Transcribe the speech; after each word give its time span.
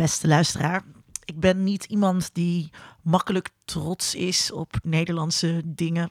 beste 0.00 0.28
luisteraar. 0.28 0.82
Ik 1.24 1.40
ben 1.40 1.64
niet 1.64 1.84
iemand 1.84 2.34
die 2.34 2.70
makkelijk 3.02 3.48
trots 3.64 4.14
is 4.14 4.52
op 4.52 4.76
Nederlandse 4.82 5.62
dingen. 5.64 6.10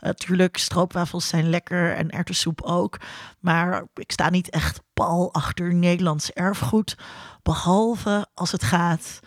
Natuurlijk, 0.00 0.56
stroopwafels 0.56 1.28
zijn 1.28 1.48
lekker 1.48 1.94
en 1.94 2.10
erwtensoep 2.10 2.62
ook. 2.62 3.00
Maar 3.40 3.86
ik 3.94 4.12
sta 4.12 4.30
niet 4.30 4.50
echt 4.50 4.80
pal 4.94 5.32
achter 5.32 5.74
Nederlands 5.74 6.30
erfgoed. 6.30 6.96
Behalve 7.42 8.26
als 8.34 8.52
het 8.52 8.62
gaat 8.62 9.20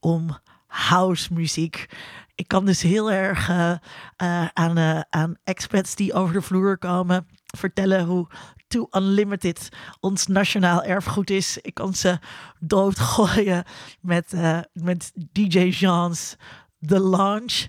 om 0.00 0.38
house 0.66 1.32
muziek. 1.32 1.86
Ik 2.34 2.48
kan 2.48 2.64
dus 2.64 2.82
heel 2.82 3.10
erg 3.10 3.48
uh, 3.48 3.72
uh, 4.22 4.46
aan, 4.52 5.04
aan 5.10 5.36
expats 5.44 5.94
die 5.94 6.12
over 6.12 6.34
de 6.34 6.42
vloer 6.42 6.78
komen 6.78 7.26
vertellen 7.56 8.04
hoe 8.04 8.28
To 8.72 8.86
Unlimited 8.90 9.68
ons 10.00 10.26
nationaal 10.26 10.82
erfgoed 10.82 11.30
is. 11.30 11.58
Ik 11.58 11.74
kan 11.74 11.94
ze 11.94 12.18
doodgooien 12.60 13.64
met, 14.00 14.32
met 14.72 15.12
DJ 15.32 15.58
Jean's 15.58 16.36
The 16.86 17.00
Launch. 17.00 17.66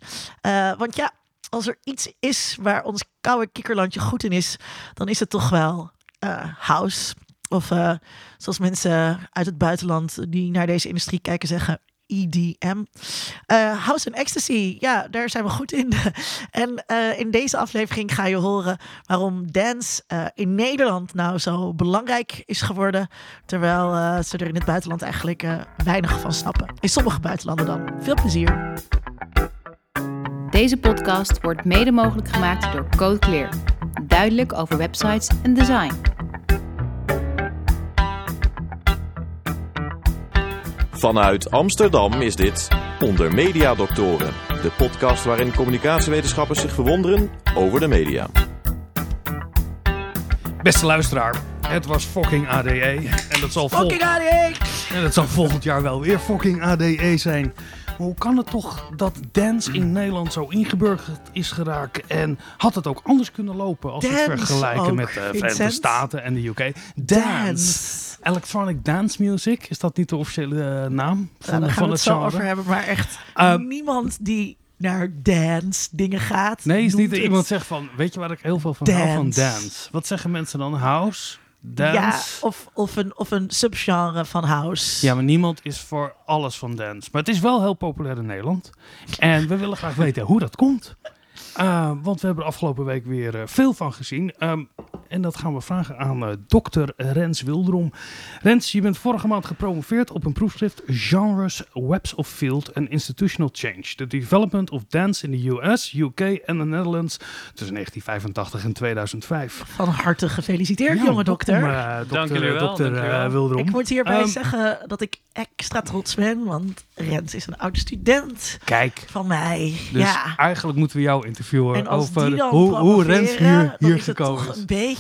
want 0.78 0.96
ja, 0.96 1.12
als 1.50 1.68
er 1.68 1.78
iets 1.84 2.14
is 2.20 2.58
waar 2.62 2.84
ons 2.84 3.04
koude 3.22 3.48
kikkerlandje 3.48 4.00
goed 4.00 4.24
in 4.24 4.32
is, 4.32 4.58
dan 4.94 5.08
is 5.08 5.20
het 5.20 5.30
toch 5.30 5.50
wel 5.50 5.92
house. 6.60 7.14
Of 7.50 7.66
zoals 8.38 8.60
mensen 8.60 9.28
uit 9.32 9.46
het 9.46 9.58
buitenland 9.58 10.32
die 10.32 10.52
naar 10.52 10.68
deze 10.68 10.88
industrie 10.88 11.20
kijken 11.20 11.48
zeggen, 11.48 11.80
EDM. 12.08 12.78
Uh, 12.78 13.86
House 13.86 14.08
and 14.08 14.16
Ecstasy, 14.16 14.78
ja, 14.80 15.08
daar 15.08 15.30
zijn 15.30 15.44
we 15.44 15.50
goed 15.50 15.72
in. 15.72 15.94
en 16.52 16.84
uh, 16.88 17.20
in 17.20 17.32
deze 17.32 17.58
aflevering 17.58 18.16
ga 18.16 18.26
je 18.26 18.36
horen 18.36 18.78
waarom 19.06 19.52
dance 19.52 20.04
uh, 20.08 20.26
in 20.34 20.56
Nederland 20.56 21.14
nou 21.14 21.38
zo 21.38 21.74
belangrijk 21.74 22.44
is 22.46 22.62
geworden. 22.62 23.08
Terwijl 23.46 24.24
ze 24.24 24.38
er 24.38 24.48
in 24.48 24.56
het 24.56 24.66
buitenland 24.66 25.02
eigenlijk 25.02 25.46
weinig 25.84 26.20
van 26.20 26.34
snappen. 26.34 26.74
In 26.80 26.90
sommige 26.90 27.20
buitenlanden 27.20 27.66
dan. 27.66 27.90
Veel 28.00 28.16
plezier. 28.16 28.74
Deze 30.54 30.78
podcast 30.78 31.42
wordt 31.42 31.66
mede 31.66 31.92
mogelijk 31.92 32.30
gemaakt 32.30 32.74
door 32.74 32.90
Code 32.96 33.20
Clear. 33.20 33.50
Duidelijk 34.04 34.54
over 34.54 34.78
websites 34.78 35.30
en 35.44 35.54
design. 35.54 35.94
Vanuit 41.04 41.52
Amsterdam 41.52 42.22
is 42.22 42.36
dit 42.36 42.68
Onder 43.00 43.34
Media 43.34 43.76
Doctoren, 43.76 44.34
de 44.48 44.72
podcast 44.78 45.24
waarin 45.24 45.54
communicatiewetenschappers 45.56 46.60
zich 46.62 46.74
verwonderen 46.74 47.30
over 47.56 47.80
de 47.80 47.88
media. 47.88 48.28
Beste 50.62 50.86
luisteraar, 50.86 51.42
het 51.68 51.86
was 51.86 52.04
fucking 52.06 52.48
ADE. 52.48 53.10
En 53.30 53.42
dat 53.42 53.52
zal, 53.52 53.70
fucking 53.70 54.04
ADE! 54.04 54.56
En 54.94 55.02
dat 55.02 55.14
zal 55.14 55.28
volgend 55.28 55.64
jaar 55.64 55.82
wel 55.82 56.02
weer 56.02 56.20
fucking 56.20 56.62
ADE 56.64 57.18
zijn. 57.18 57.54
Maar 57.86 58.08
hoe 58.08 58.16
kan 58.16 58.38
het 58.38 58.48
toch 58.50 58.90
dat 58.96 59.18
dance 59.32 59.72
in 59.72 59.92
Nederland 59.92 60.34
zo 60.34 60.46
ingeburgerd 60.50 61.30
is 61.32 61.52
geraakt? 61.52 62.08
En 62.08 62.40
had 62.58 62.76
het 62.76 62.88
ook 62.88 63.02
anders 63.04 63.32
kunnen 63.32 63.56
lopen 63.56 63.92
als 63.92 64.08
we 64.08 64.14
het 64.14 64.40
vergelijken 64.40 64.96
met 64.96 65.08
de 65.08 65.30
Verenigde 65.34 65.72
Staten 65.72 66.24
en 66.24 66.34
de 66.34 66.48
UK? 66.48 66.72
Dance. 66.96 68.13
Electronic 68.24 68.86
Dance 68.86 69.24
Music, 69.24 69.70
is 69.70 69.80
dat 69.80 69.98
niet 69.98 70.10
de 70.10 70.16
officiële 70.16 70.84
uh, 70.84 70.96
naam 70.96 71.30
van, 71.40 71.70
van 71.70 71.84
het, 71.84 71.92
het 71.92 72.00
zo 72.00 72.24
over 72.24 72.44
hebben, 72.44 72.66
maar 72.66 72.84
echt 72.84 73.20
uh, 73.36 73.56
niemand 73.56 74.26
die 74.26 74.58
naar 74.78 75.10
dance 75.14 75.90
dingen 75.92 76.20
gaat. 76.20 76.66
Nee, 76.66 76.86
is 76.86 76.96
niet 76.96 77.10
dat 77.10 77.20
iemand 77.20 77.46
zegt 77.46 77.66
van, 77.66 77.90
weet 77.98 78.14
je 78.14 78.20
waar 78.20 78.32
ik 78.32 78.40
heel 78.42 78.60
veel 78.60 78.74
van 78.74 78.86
dance. 78.86 79.02
hou 79.02 79.16
van 79.16 79.30
dance? 79.30 79.90
Wat 79.92 80.08
zeggen 80.08 80.32
mensen 80.32 80.60
dan? 80.60 80.74
House? 80.74 81.38
Dance? 81.60 82.00
Ja, 82.00 82.22
of, 82.42 82.68
of, 82.74 82.96
een, 82.96 83.18
of 83.18 83.32
een 83.32 83.50
subgenre 83.50 84.26
van 84.26 84.44
house. 84.44 85.06
Ja, 85.06 85.14
maar 85.14 85.24
niemand 85.24 85.60
is 85.64 85.80
voor 85.80 86.16
alles 86.26 86.58
van 86.58 86.76
dance. 86.76 87.10
Maar 87.12 87.22
het 87.22 87.32
is 87.32 87.40
wel 87.40 87.62
heel 87.62 87.74
populair 87.74 88.18
in 88.18 88.26
Nederland. 88.26 88.70
En 89.20 89.48
we 89.48 89.58
willen 89.58 89.78
graag 89.78 89.96
weten 89.96 90.24
hoe 90.24 90.40
dat 90.40 90.56
komt. 90.56 90.96
Uh, 91.60 91.92
want 92.02 92.22
we 92.22 92.26
hebben 92.26 92.44
de 92.44 92.50
afgelopen 92.50 92.86
week 92.86 93.06
weer 93.06 93.36
uh, 93.36 93.42
veel 93.46 93.74
van 93.74 93.94
gezien. 93.94 94.34
Um, 94.40 94.70
en 95.14 95.22
dat 95.22 95.38
gaan 95.38 95.54
we 95.54 95.62
vragen 95.62 95.98
aan 95.98 96.24
uh, 96.24 96.30
dokter 96.48 96.94
Rens 96.98 97.42
Wildrom. 97.42 97.92
Rens, 98.42 98.72
je 98.72 98.82
bent 98.82 98.98
vorige 98.98 99.28
maand 99.28 99.46
gepromoveerd 99.46 100.12
op 100.12 100.26
een 100.26 100.34
proefschrift 100.34 100.82
Genres, 100.88 101.64
Webs 101.74 102.16
of 102.16 102.28
Field 102.28 102.74
and 102.74 102.90
Institutional 102.90 103.50
Change. 103.54 103.96
The 103.96 104.08
Development 104.08 104.70
of 104.70 104.84
Dance 104.90 105.28
in 105.28 105.40
the 105.40 105.50
US, 105.50 105.94
UK 105.94 106.20
en 106.20 106.58
the 106.58 106.66
Netherlands 106.66 107.18
tussen 107.54 107.74
1985 107.74 108.64
en 108.64 108.74
2005. 108.74 109.64
Van 109.66 109.88
harte 109.88 110.30
gefeliciteerd, 110.30 110.98
ja, 110.98 111.04
jonge 111.04 111.24
dokter. 111.24 111.60
dokter 111.62 112.18
Dank 112.18 112.30
jullie 112.32 112.52
wel. 112.52 112.60
Dokter 112.60 113.32
Wildrom. 113.32 113.58
Ik 113.58 113.72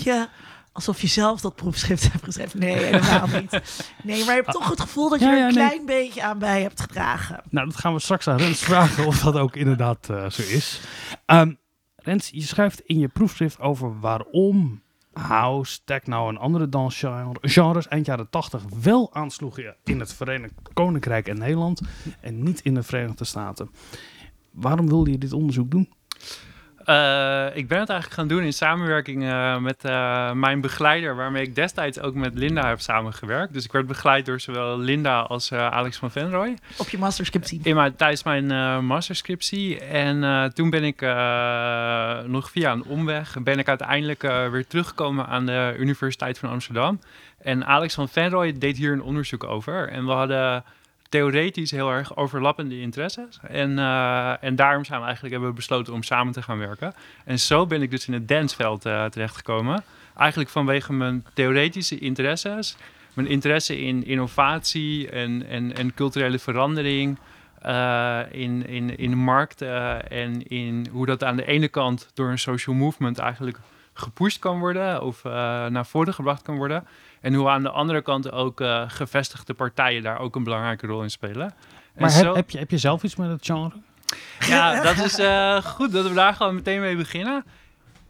beetje 0.03 0.29
alsof 0.71 1.01
je 1.01 1.07
zelf 1.07 1.41
dat 1.41 1.55
proefschrift 1.55 2.11
hebt 2.11 2.23
geschreven. 2.23 2.59
Nee, 2.59 2.75
helemaal 2.75 3.27
niet. 3.27 3.51
Nee, 4.03 4.25
maar 4.25 4.35
je 4.35 4.41
hebt 4.41 4.51
toch 4.51 4.69
het 4.69 4.79
gevoel 4.79 5.09
dat 5.09 5.19
je 5.19 5.25
er 5.25 5.47
een 5.47 5.53
klein 5.53 5.85
beetje 5.85 6.23
aan 6.23 6.39
bij 6.39 6.61
hebt 6.61 6.81
gedragen. 6.81 7.41
Nou, 7.49 7.67
dat 7.67 7.75
gaan 7.75 7.93
we 7.93 7.99
straks 7.99 8.27
aan 8.27 8.37
Rens 8.37 8.59
vragen 8.59 9.05
of 9.05 9.19
dat 9.19 9.35
ook 9.35 9.55
inderdaad 9.55 10.07
uh, 10.11 10.29
zo 10.29 10.41
is. 10.41 10.81
Um, 11.25 11.57
Rens, 11.95 12.29
je 12.29 12.41
schrijft 12.41 12.79
in 12.79 12.99
je 12.99 13.07
proefschrift 13.07 13.59
over 13.59 13.99
waarom 13.99 14.81
house, 15.13 15.79
techno 15.85 16.29
en 16.29 16.37
andere 16.37 16.69
dansgenres 16.69 17.87
eind 17.87 18.05
jaren 18.05 18.29
80 18.29 18.61
wel 18.81 19.13
aansloegen 19.13 19.75
in 19.83 19.99
het 19.99 20.13
Verenigd 20.13 20.53
Koninkrijk 20.73 21.27
en 21.27 21.37
Nederland 21.37 21.81
en 22.21 22.43
niet 22.43 22.61
in 22.61 22.73
de 22.73 22.83
Verenigde 22.83 23.25
Staten. 23.25 23.69
Waarom 24.51 24.87
wilde 24.87 25.11
je 25.11 25.17
dit 25.17 25.33
onderzoek 25.33 25.71
doen? 25.71 25.89
Uh, 26.85 27.45
ik 27.53 27.67
ben 27.67 27.79
het 27.79 27.89
eigenlijk 27.89 28.19
gaan 28.19 28.27
doen 28.27 28.43
in 28.43 28.53
samenwerking 28.53 29.23
uh, 29.23 29.57
met 29.57 29.85
uh, 29.85 30.31
mijn 30.31 30.61
begeleider, 30.61 31.15
waarmee 31.15 31.43
ik 31.43 31.55
destijds 31.55 31.99
ook 31.99 32.13
met 32.13 32.33
Linda 32.33 32.67
heb 32.67 32.79
samengewerkt. 32.79 33.53
Dus 33.53 33.65
ik 33.65 33.71
werd 33.71 33.87
begeleid 33.87 34.25
door 34.25 34.39
zowel 34.39 34.77
Linda 34.77 35.19
als 35.19 35.53
Alex 35.53 35.97
van 35.97 36.11
Venrooy. 36.11 36.57
Op 36.77 36.89
je 36.89 36.97
masterscriptie? 36.97 37.59
In 37.63 37.75
mijn, 37.75 37.95
tijdens 37.95 38.23
mijn 38.23 38.85
masterscriptie. 38.85 39.79
En 39.79 40.51
toen 40.53 40.69
ben 40.69 40.83
ik 40.83 41.01
nog 42.27 42.51
via 42.51 42.71
een 42.71 42.85
omweg, 42.85 43.35
ben 43.43 43.59
ik 43.59 43.67
uiteindelijk 43.67 44.21
weer 44.21 44.67
teruggekomen 44.67 45.27
aan 45.27 45.45
de 45.45 45.75
Universiteit 45.77 46.39
van 46.39 46.49
Amsterdam. 46.49 46.99
En 47.41 47.65
Alex 47.65 47.93
van 47.93 48.09
Venrooy 48.09 48.57
deed 48.57 48.77
hier 48.77 48.91
een 48.91 49.03
onderzoek 49.03 49.43
over. 49.43 49.89
En 49.89 50.05
we 50.05 50.11
hadden 50.11 50.63
theoretisch 51.13 51.71
heel 51.71 51.89
erg 51.89 52.15
overlappende 52.15 52.79
interesses. 52.79 53.39
En, 53.47 53.71
uh, 53.77 54.43
en 54.43 54.55
daarom 54.55 54.85
zijn 54.85 54.99
we 54.99 55.05
eigenlijk 55.05 55.33
hebben 55.33 55.49
we 55.51 55.55
besloten 55.55 55.93
om 55.93 56.03
samen 56.03 56.33
te 56.33 56.41
gaan 56.41 56.57
werken. 56.57 56.93
En 57.25 57.39
zo 57.39 57.65
ben 57.65 57.81
ik 57.81 57.91
dus 57.91 58.07
in 58.07 58.13
het 58.13 58.27
danceveld 58.27 58.85
uh, 58.85 59.05
terechtgekomen. 59.05 59.83
Eigenlijk 60.17 60.49
vanwege 60.49 60.93
mijn 60.93 61.25
theoretische 61.33 61.99
interesses, 61.99 62.75
mijn 63.13 63.27
interesse 63.27 63.81
in 63.81 64.05
innovatie 64.05 65.09
en, 65.09 65.45
en, 65.47 65.75
en 65.75 65.93
culturele 65.93 66.39
verandering. 66.39 67.17
Uh, 67.65 68.19
in, 68.31 68.67
in, 68.67 68.97
in 68.97 69.17
markten 69.17 70.09
en 70.09 70.47
in 70.47 70.87
hoe 70.91 71.05
dat 71.05 71.23
aan 71.23 71.35
de 71.35 71.45
ene 71.45 71.67
kant 71.67 72.09
door 72.13 72.29
een 72.29 72.39
social 72.39 72.75
movement 72.75 73.19
eigenlijk 73.19 73.59
gepusht 73.93 74.39
kan 74.39 74.59
worden 74.59 75.01
of 75.01 75.23
naar 75.69 75.85
voren 75.85 76.13
gebracht 76.13 76.41
kan 76.41 76.55
worden. 76.55 76.83
En 77.23 77.33
hoe 77.33 77.49
aan 77.49 77.63
de 77.63 77.69
andere 77.69 78.01
kant 78.01 78.31
ook 78.31 78.61
uh, 78.61 78.83
gevestigde 78.87 79.53
partijen 79.53 80.03
daar 80.03 80.19
ook 80.19 80.35
een 80.35 80.43
belangrijke 80.43 80.87
rol 80.87 81.03
in 81.03 81.09
spelen. 81.09 81.53
Maar 81.97 82.13
heb, 82.13 82.35
heb, 82.35 82.49
je, 82.49 82.57
heb 82.57 82.71
je 82.71 82.77
zelf 82.77 83.03
iets 83.03 83.15
met 83.15 83.29
het 83.29 83.45
genre? 83.45 83.71
Ja, 84.39 84.81
dat 84.81 84.97
is 84.97 85.19
uh, 85.19 85.55
goed 85.55 85.91
dat 85.91 86.07
we 86.07 86.13
daar 86.13 86.33
gewoon 86.33 86.55
meteen 86.55 86.79
mee 86.79 86.95
beginnen. 86.95 87.45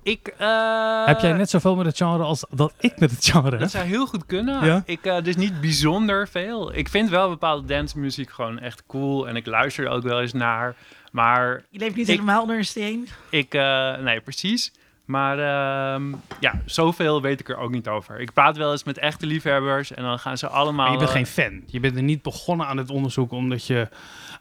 Ik, 0.03 0.33
uh, 0.41 1.05
heb 1.05 1.19
jij 1.19 1.33
net 1.33 1.49
zoveel 1.49 1.75
met 1.75 1.85
het 1.85 1.97
genre 1.97 2.23
als 2.23 2.45
dat 2.49 2.73
ik 2.79 2.99
met 2.99 3.11
het 3.11 3.25
genre 3.25 3.49
heb? 3.49 3.59
Dat 3.59 3.71
zou 3.71 3.85
heel 3.85 4.05
goed 4.05 4.25
kunnen. 4.25 4.65
Ja? 4.65 4.83
Ik, 4.85 5.05
uh, 5.05 5.21
dus 5.21 5.35
niet 5.35 5.61
bijzonder 5.61 6.27
veel. 6.27 6.75
Ik 6.75 6.89
vind 6.89 7.09
wel 7.09 7.29
bepaalde 7.29 7.67
dancemuziek 7.67 8.31
gewoon 8.31 8.59
echt 8.59 8.83
cool. 8.87 9.27
En 9.27 9.35
ik 9.35 9.45
luister 9.45 9.85
er 9.85 9.91
ook 9.91 10.03
wel 10.03 10.21
eens 10.21 10.33
naar. 10.33 10.75
Maar 11.11 11.63
je 11.69 11.79
leeft 11.79 11.95
niet 11.95 12.07
helemaal 12.07 12.41
onder 12.41 12.57
een 12.57 12.65
steen? 12.65 13.07
Ik, 13.29 13.53
uh, 13.53 13.97
nee, 13.97 14.21
precies. 14.21 14.71
Maar 15.05 15.37
uh, 15.37 16.13
ja, 16.39 16.61
zoveel 16.65 17.21
weet 17.21 17.39
ik 17.39 17.49
er 17.49 17.57
ook 17.57 17.71
niet 17.71 17.87
over. 17.87 18.19
Ik 18.19 18.33
praat 18.33 18.57
wel 18.57 18.71
eens 18.71 18.83
met 18.83 18.97
echte 18.97 19.25
liefhebbers 19.25 19.91
en 19.91 20.03
dan 20.03 20.19
gaan 20.19 20.37
ze 20.37 20.47
allemaal... 20.47 20.85
Maar 20.85 20.91
je 20.91 20.97
bent 20.97 21.09
geen 21.09 21.25
fan. 21.25 21.63
Je 21.65 21.79
bent 21.79 21.95
er 21.95 22.03
niet 22.03 22.21
begonnen 22.21 22.67
aan 22.67 22.77
het 22.77 22.89
onderzoek 22.89 23.31
omdat 23.31 23.67
je 23.67 23.87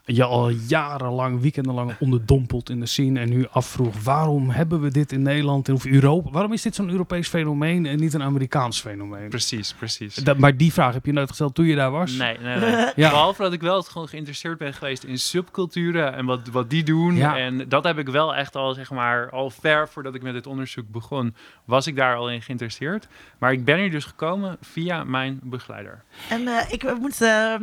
je 0.05 0.25
al 0.25 0.49
jarenlang, 0.49 1.41
weekendenlang 1.41 1.95
onderdompeld 1.99 2.71
in 2.71 2.81
de 2.81 2.87
scene 2.87 3.21
en 3.21 3.29
nu 3.29 3.47
afvroeg 3.51 4.03
waarom 4.03 4.51
hebben 4.51 4.81
we 4.81 4.91
dit 4.91 5.13
in 5.13 5.23
Nederland 5.23 5.69
of 5.69 5.87
Europa? 5.87 6.31
Waarom 6.31 6.53
is 6.53 6.63
dit 6.63 6.75
zo'n 6.75 6.91
Europees 6.91 7.29
fenomeen 7.29 7.87
en 7.87 7.99
niet 8.01 8.15
een 8.15 8.23
Amerikaans 8.23 8.81
fenomeen? 8.81 9.29
Precies, 9.29 9.73
precies. 9.75 10.15
Dat, 10.15 10.39
maar 10.39 10.57
die 10.57 10.73
vraag 10.73 10.95
heb 10.95 11.07
je 11.07 11.13
nooit 11.13 11.29
gesteld 11.29 11.55
toen 11.55 11.67
je 11.67 11.75
daar 11.75 11.91
was? 11.91 12.13
Nee, 12.13 12.39
nee, 12.39 12.59
nee. 12.59 12.71
Ja. 12.97 13.11
Behalve 13.11 13.43
dat 13.43 13.53
ik 13.53 13.61
wel 13.61 13.83
gewoon 13.83 14.09
geïnteresseerd 14.09 14.59
ben 14.59 14.75
geweest 14.75 15.05
in 15.05 15.19
subculturen 15.19 16.15
en 16.15 16.27
wat, 16.27 16.49
wat 16.49 16.71
die 16.71 16.83
doen. 16.83 17.15
Ja. 17.17 17.39
En 17.39 17.69
dat 17.69 17.85
heb 17.85 17.99
ik 17.99 18.09
wel 18.09 18.35
echt 18.35 18.57
al, 18.57 18.75
zeg 18.75 18.91
maar, 18.91 19.31
al 19.31 19.51
ver 19.51 19.89
voordat 19.89 20.15
ik 20.15 20.23
met 20.23 20.33
dit 20.33 20.47
onderzoek 20.47 20.89
begon, 20.89 21.35
was 21.65 21.87
ik 21.87 21.97
daar 21.97 22.17
al 22.17 22.31
in 22.31 22.43
geïnteresseerd. 22.43 23.09
Maar 23.39 23.53
ik 23.53 23.65
ben 23.65 23.79
hier 23.79 23.91
dus 23.91 24.05
gekomen 24.05 24.57
via 24.61 25.05
mijn 25.05 25.41
begeleider. 25.43 26.03
En 26.29 26.49
eh, 26.49 26.73
ik 26.73 26.99
moet. 26.99 27.21
ehm, 27.21 27.63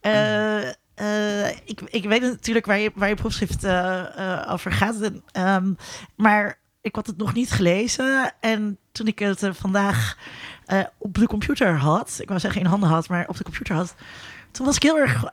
eh, 0.00 0.58
eh, 1.00 1.48
ik, 1.48 1.80
ik 1.86 2.04
weet 2.04 2.20
natuurlijk 2.20 2.66
waar 2.66 2.78
je, 2.78 2.90
waar 2.94 3.08
je 3.08 3.14
proefschrift 3.14 3.64
eh, 3.64 4.00
eh, 4.00 4.52
over 4.52 4.72
gaat. 4.72 5.00
En, 5.00 5.22
ehm, 5.32 5.72
maar 6.16 6.58
ik 6.80 6.94
had 6.94 7.06
het 7.06 7.16
nog 7.16 7.34
niet 7.34 7.50
gelezen. 7.50 8.32
En 8.40 8.78
toen 8.92 9.06
ik 9.06 9.18
het 9.18 9.48
vandaag 9.52 10.18
op 10.98 11.18
de 11.18 11.26
computer 11.26 11.76
had. 11.76 12.18
Ik 12.20 12.28
wou 12.28 12.40
zeggen 12.40 12.60
in 12.60 12.66
handen 12.66 12.88
had, 12.88 13.08
maar 13.08 13.28
op 13.28 13.36
de 13.36 13.44
computer 13.44 13.74
had. 13.74 13.94
Toen 14.50 14.66
was 14.66 14.76
ik 14.76 14.82
heel 14.82 14.98
erg 14.98 15.24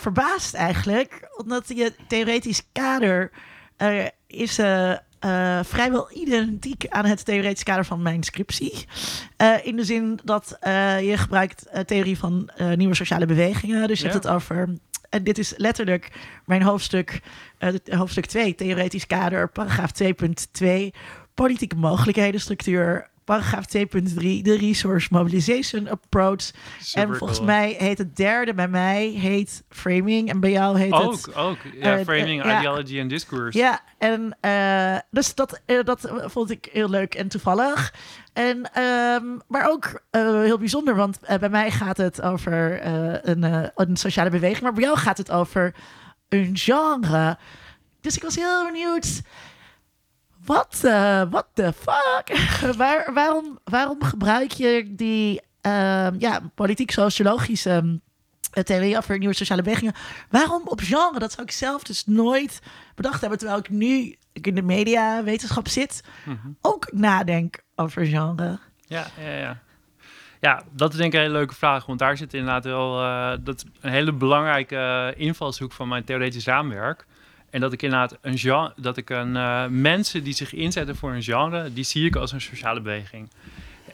verbaasd 0.00 0.54
eigenlijk. 0.54 1.28
Omdat 1.36 1.68
je 1.68 1.92
theoretisch 2.08 2.62
kader 2.72 3.30
is 4.26 4.54
vrijwel 5.62 6.12
identiek 6.12 6.86
aan 6.88 7.04
het 7.04 7.24
theoretisch 7.24 7.62
kader 7.62 7.84
van 7.84 8.02
mijn 8.02 8.22
scriptie. 8.22 8.86
In 9.62 9.76
de 9.76 9.84
zin 9.84 10.20
dat 10.24 10.56
je 11.00 11.14
gebruikt 11.16 11.66
theorie 11.86 12.18
van 12.18 12.50
nieuwe 12.74 12.94
sociale 12.94 13.26
bewegingen. 13.26 13.88
Dus 13.88 13.98
je 14.00 14.06
Ja. 14.06 14.12
hebt 14.12 14.24
het 14.24 14.32
over. 14.34 14.68
En 15.14 15.24
dit 15.24 15.38
is 15.38 15.52
letterlijk 15.56 16.10
mijn 16.44 16.62
hoofdstuk, 16.62 17.20
eh, 17.58 17.74
hoofdstuk 17.90 18.26
2, 18.26 18.54
theoretisch 18.54 19.06
kader, 19.06 19.48
paragraaf 19.48 19.92
2.2, 19.92 20.92
politieke 21.34 21.76
mogelijkheden, 21.76 22.40
structuur, 22.40 23.08
paragraaf 23.24 23.64
2.3, 23.76 23.82
de 24.42 24.56
resource 24.56 25.08
mobilization 25.10 25.88
approach. 25.88 26.50
en 26.92 27.16
volgens 27.16 27.40
mij 27.40 27.76
heet 27.78 27.98
het 27.98 28.16
derde 28.16 28.54
bij 28.54 28.68
mij 28.68 29.06
heet 29.06 29.64
framing 29.68 30.28
en 30.28 30.40
bij 30.40 30.50
jou 30.50 30.78
heet 30.78 30.94
het... 30.94 31.02
Ook, 31.02 31.30
ook. 31.36 31.56
Ja, 31.80 31.98
eh, 31.98 32.04
framing, 32.04 32.44
ideology 32.44 32.98
en 32.98 33.08
discourse. 33.08 33.58
Ja, 33.58 33.80
en 33.98 34.36
eh, 34.40 34.98
dus 35.10 35.34
dat, 35.34 35.60
eh, 35.66 35.84
dat 35.84 36.12
vond 36.24 36.50
ik 36.50 36.68
heel 36.72 36.88
leuk 36.88 37.14
en 37.14 37.28
toevallig. 37.28 37.94
En, 38.32 38.72
ehm, 38.72 39.24
maar 39.48 39.70
ook 39.70 40.02
heel 40.10 40.58
bijzonder, 40.58 40.94
want 40.96 41.18
bij 41.40 41.48
mij 41.48 41.70
gaat 41.70 41.96
het 41.96 42.22
over 42.22 42.86
een, 43.28 43.70
een 43.74 43.96
sociale 43.96 44.30
beweging, 44.30 44.62
maar 44.62 44.72
bij 44.72 44.82
jou 44.82 44.98
gaat 44.98 45.18
het 45.18 45.30
over 45.30 45.74
een 46.28 46.50
genre. 46.56 47.38
Dus 48.00 48.16
ik 48.16 48.22
was 48.22 48.36
heel 48.36 48.64
benieuwd. 48.64 49.22
Wat 50.46 50.78
what 51.30 51.46
the 51.52 51.72
fuck? 51.72 52.38
Waar, 52.76 53.10
waarom, 53.14 53.58
waarom 53.64 54.02
gebruik 54.02 54.50
je 54.52 54.94
die 54.94 55.40
ehm, 55.60 56.14
ja, 56.18 56.40
politiek-sociologische 56.54 58.00
eh, 58.52 58.62
theorie 58.62 58.96
over 58.96 59.18
nieuwe 59.18 59.34
sociale 59.34 59.62
bewegingen? 59.62 59.94
Waarom 60.30 60.62
op 60.64 60.80
genre? 60.80 61.18
Dat 61.18 61.32
zou 61.32 61.42
ik 61.46 61.52
zelf 61.52 61.82
dus 61.82 62.06
nooit 62.06 62.60
bedacht 62.94 63.20
hebben. 63.20 63.38
Terwijl 63.38 63.58
ik 63.60 63.70
nu 63.70 64.16
ik 64.32 64.46
in 64.46 64.54
de 64.54 64.62
mediawetenschap 64.62 65.68
zit, 65.68 66.02
Mhm. 66.24 66.38
ook 66.60 66.92
nadenk 66.92 67.62
over 67.76 68.06
genre. 68.06 68.58
Ja, 68.86 69.06
ja, 69.20 69.30
ja. 69.36 69.58
Ja, 70.40 70.62
dat 70.72 70.92
is 70.92 70.98
denk 70.98 71.12
ik 71.12 71.18
een 71.18 71.24
hele 71.26 71.38
leuke 71.38 71.54
vraag. 71.54 71.86
Want 71.86 71.98
daar 71.98 72.16
zit 72.16 72.34
inderdaad 72.34 72.64
wel 72.64 73.00
eh, 73.02 73.32
dat 73.40 73.64
een 73.80 73.90
hele 73.90 74.12
belangrijke 74.12 74.76
eh, 75.14 75.20
invalshoek 75.26 75.72
van 75.72 75.88
mijn 75.88 76.04
theoretisch 76.04 76.44
raamwerk. 76.46 77.06
En 77.54 77.60
dat 77.60 77.72
ik 77.72 77.82
inderdaad 77.82 78.18
een 78.20 78.38
genre, 78.38 78.72
dat 78.76 78.96
ik 78.96 79.10
een 79.10 79.36
eh, 79.36 79.66
mensen 79.66 80.24
die 80.24 80.32
zich 80.32 80.52
inzetten 80.52 80.96
voor 80.96 81.12
een 81.12 81.22
genre, 81.22 81.72
die 81.72 81.84
zie 81.84 82.06
ik 82.06 82.16
als 82.16 82.32
een 82.32 82.40
sociale 82.40 82.80
beweging. 82.80 83.28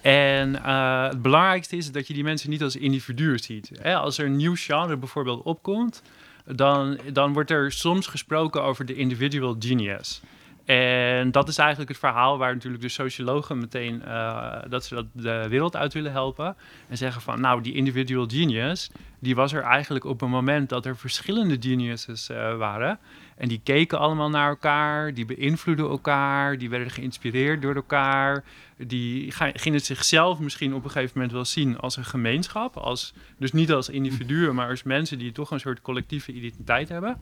En 0.02 0.64
eh, 0.64 1.08
het 1.08 1.22
belangrijkste 1.22 1.76
is 1.76 1.92
dat 1.92 2.06
je 2.06 2.14
die 2.14 2.22
mensen 2.22 2.50
niet 2.50 2.62
als 2.62 2.76
individuen 2.76 3.38
ziet. 3.38 3.70
Hè, 3.80 3.96
als 3.96 4.18
er 4.18 4.26
een 4.26 4.36
nieuw 4.36 4.54
genre 4.56 4.96
bijvoorbeeld 4.96 5.42
opkomt, 5.42 6.02
dan, 6.44 6.98
dan 7.12 7.32
wordt 7.32 7.50
er 7.50 7.72
soms 7.72 8.06
gesproken 8.06 8.62
over 8.62 8.86
de 8.86 8.94
individual 8.94 9.56
genius. 9.58 10.20
En 10.70 11.30
dat 11.30 11.48
is 11.48 11.58
eigenlijk 11.58 11.90
het 11.90 11.98
verhaal 11.98 12.38
waar 12.38 12.54
natuurlijk 12.54 12.82
de 12.82 12.88
sociologen 12.88 13.58
meteen 13.58 14.02
eh, 14.02 14.56
dat 14.68 14.84
ze 14.84 14.94
dat 14.94 15.06
de 15.12 15.46
wereld 15.48 15.76
uit 15.76 15.92
willen 15.92 16.12
helpen. 16.12 16.56
En 16.88 16.96
zeggen 16.96 17.22
van 17.22 17.40
nou, 17.40 17.62
die 17.62 17.74
individual 17.74 18.26
genius, 18.28 18.90
die 19.18 19.34
was 19.34 19.52
er 19.52 19.62
eigenlijk 19.62 20.04
op 20.04 20.22
een 20.22 20.30
moment 20.30 20.68
dat 20.68 20.86
er 20.86 20.96
verschillende 20.96 21.56
geniuses 21.60 22.28
eh, 22.28 22.56
waren. 22.56 22.98
En 23.36 23.48
die 23.48 23.60
keken 23.64 23.98
allemaal 23.98 24.30
naar 24.30 24.48
elkaar, 24.48 25.14
die 25.14 25.24
beïnvloeden 25.24 25.88
elkaar, 25.88 26.58
die 26.58 26.70
werden 26.70 26.90
geïnspireerd 26.90 27.62
door 27.62 27.74
elkaar. 27.74 28.44
Die 28.76 29.32
gingen 29.36 29.80
zichzelf 29.80 30.38
misschien 30.38 30.74
op 30.74 30.84
een 30.84 30.90
gegeven 30.90 31.12
moment 31.14 31.32
wel 31.32 31.44
zien 31.44 31.78
als 31.78 31.96
een 31.96 32.04
gemeenschap. 32.04 32.76
Als, 32.76 33.12
dus 33.38 33.52
niet 33.52 33.72
als 33.72 33.88
individuen, 33.88 34.54
maar 34.54 34.68
als 34.68 34.82
mensen 34.82 35.18
die 35.18 35.32
toch 35.32 35.50
een 35.50 35.60
soort 35.60 35.80
collectieve 35.80 36.32
identiteit 36.32 36.88
hebben. 36.88 37.16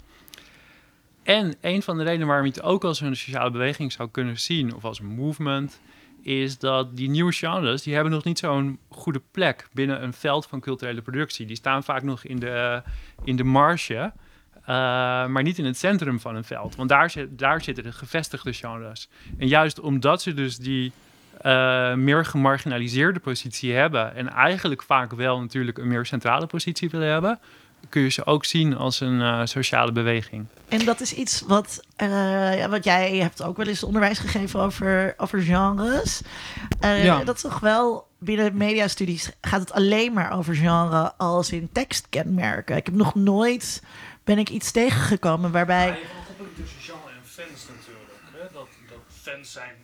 En 1.29 1.55
een 1.61 1.83
van 1.83 1.97
de 1.97 2.05
redenen 2.05 2.27
waarom 2.27 2.47
je 2.47 2.53
het 2.53 2.63
ook 2.63 2.85
als 2.85 3.01
een 3.01 3.17
sociale 3.17 3.51
beweging 3.51 3.93
zou 3.93 4.09
kunnen 4.11 4.39
zien, 4.39 4.75
of 4.75 4.85
als 4.85 5.01
movement, 5.01 5.81
is 6.23 6.59
dat 6.59 6.97
die 6.97 7.11
nieuwe 7.11 7.33
genres, 7.33 7.83
die 7.83 7.95
hebben 7.95 8.13
nog 8.13 8.25
niet 8.25 8.39
zo'n 8.39 8.79
goede 8.89 9.23
plek 9.31 9.69
binnen 9.73 10.03
een 10.03 10.13
veld 10.13 10.47
van 10.47 10.61
culturele 10.61 11.03
productie. 11.03 11.47
Die 11.47 11.57
staan 11.57 11.85
vaak 11.85 12.03
nog 12.03 12.25
in 12.25 12.39
de, 12.39 12.83
in 13.25 13.37
de 13.37 13.45
marge, 13.45 14.13
eh, 14.55 14.67
maar 15.27 15.43
niet 15.43 15.59
in 15.59 15.65
het 15.65 15.79
centrum 15.79 16.21
van 16.21 16.37
een 16.37 16.45
veld. 16.45 16.77
Want 16.77 16.89
daar, 16.89 17.11
zit, 17.11 17.39
daar 17.39 17.63
zitten 17.63 17.85
de 17.85 17.93
gevestigde 17.93 18.53
genres. 18.53 19.09
En 19.39 19.49
juist 19.49 19.81
omdat 19.81 20.23
ze 20.23 20.35
dus 20.35 20.57
die 20.57 20.93
eh, 21.41 21.95
meer 21.95 22.25
gemarginaliseerde 22.25 23.21
positie 23.21 23.73
hebben, 23.73 24.15
en 24.15 24.29
eigenlijk 24.29 24.83
vaak 24.83 25.13
wel 25.13 25.41
natuurlijk 25.41 25.79
een 25.79 25.89
meer 25.89 26.07
centrale 26.07 26.47
positie 26.47 26.91
willen 26.91 27.09
hebben, 27.09 27.39
kun 27.89 28.03
je 28.03 28.09
ze 28.09 28.27
ook 28.27 28.45
zien 28.45 28.77
als 28.77 29.01
een 29.01 29.21
eh, 29.21 29.41
sociale 29.45 29.93
beweging. 29.93 30.47
En 30.69 30.85
dat 30.85 31.01
is 31.01 31.13
iets 31.15 31.43
wat, 31.47 31.85
eh, 31.97 32.59
ja, 32.59 32.69
wat 32.69 32.85
jij 32.85 33.17
hebt 33.17 33.43
ook 33.43 33.57
wel 33.57 33.67
eens 33.67 33.83
onderwijs 33.83 34.19
gegeven 34.19 34.61
over, 34.61 35.15
over 35.17 35.41
genres. 35.41 36.21
Eh, 36.81 37.05
Ja. 37.05 37.25
Dat 37.25 37.35
is 37.37 37.43
toch 37.43 37.61
wel 37.61 38.07
binnen 38.19 38.57
mediastudies 38.57 39.31
gaat 39.41 39.61
het 39.61 39.73
alleen 39.73 40.13
maar 40.13 40.33
over 40.33 40.55
genre 40.55 41.13
als 41.17 41.51
in 41.53 41.69
tekstkenmerken. 41.73 42.77
Ik 42.77 42.87
heb 42.87 42.95
nog 42.95 43.15
nooit 43.15 43.83
ben 44.25 44.39
ik 44.39 44.49
iets 44.49 44.71
tegengekomen 44.71 45.51
waarbij. 45.53 45.87
je 45.87 45.93
hebt 45.93 46.03
een 46.03 46.37
koppeling 46.37 46.55
tussen 46.57 46.81
genre 46.81 47.11
en 47.11 47.25
fans 47.25 47.67
natuurlijk. 47.77 48.13
Hè? 48.33 48.43
Dat, 48.53 48.69
dat 48.89 48.99
fans 49.23 49.53
zijn 49.53 49.75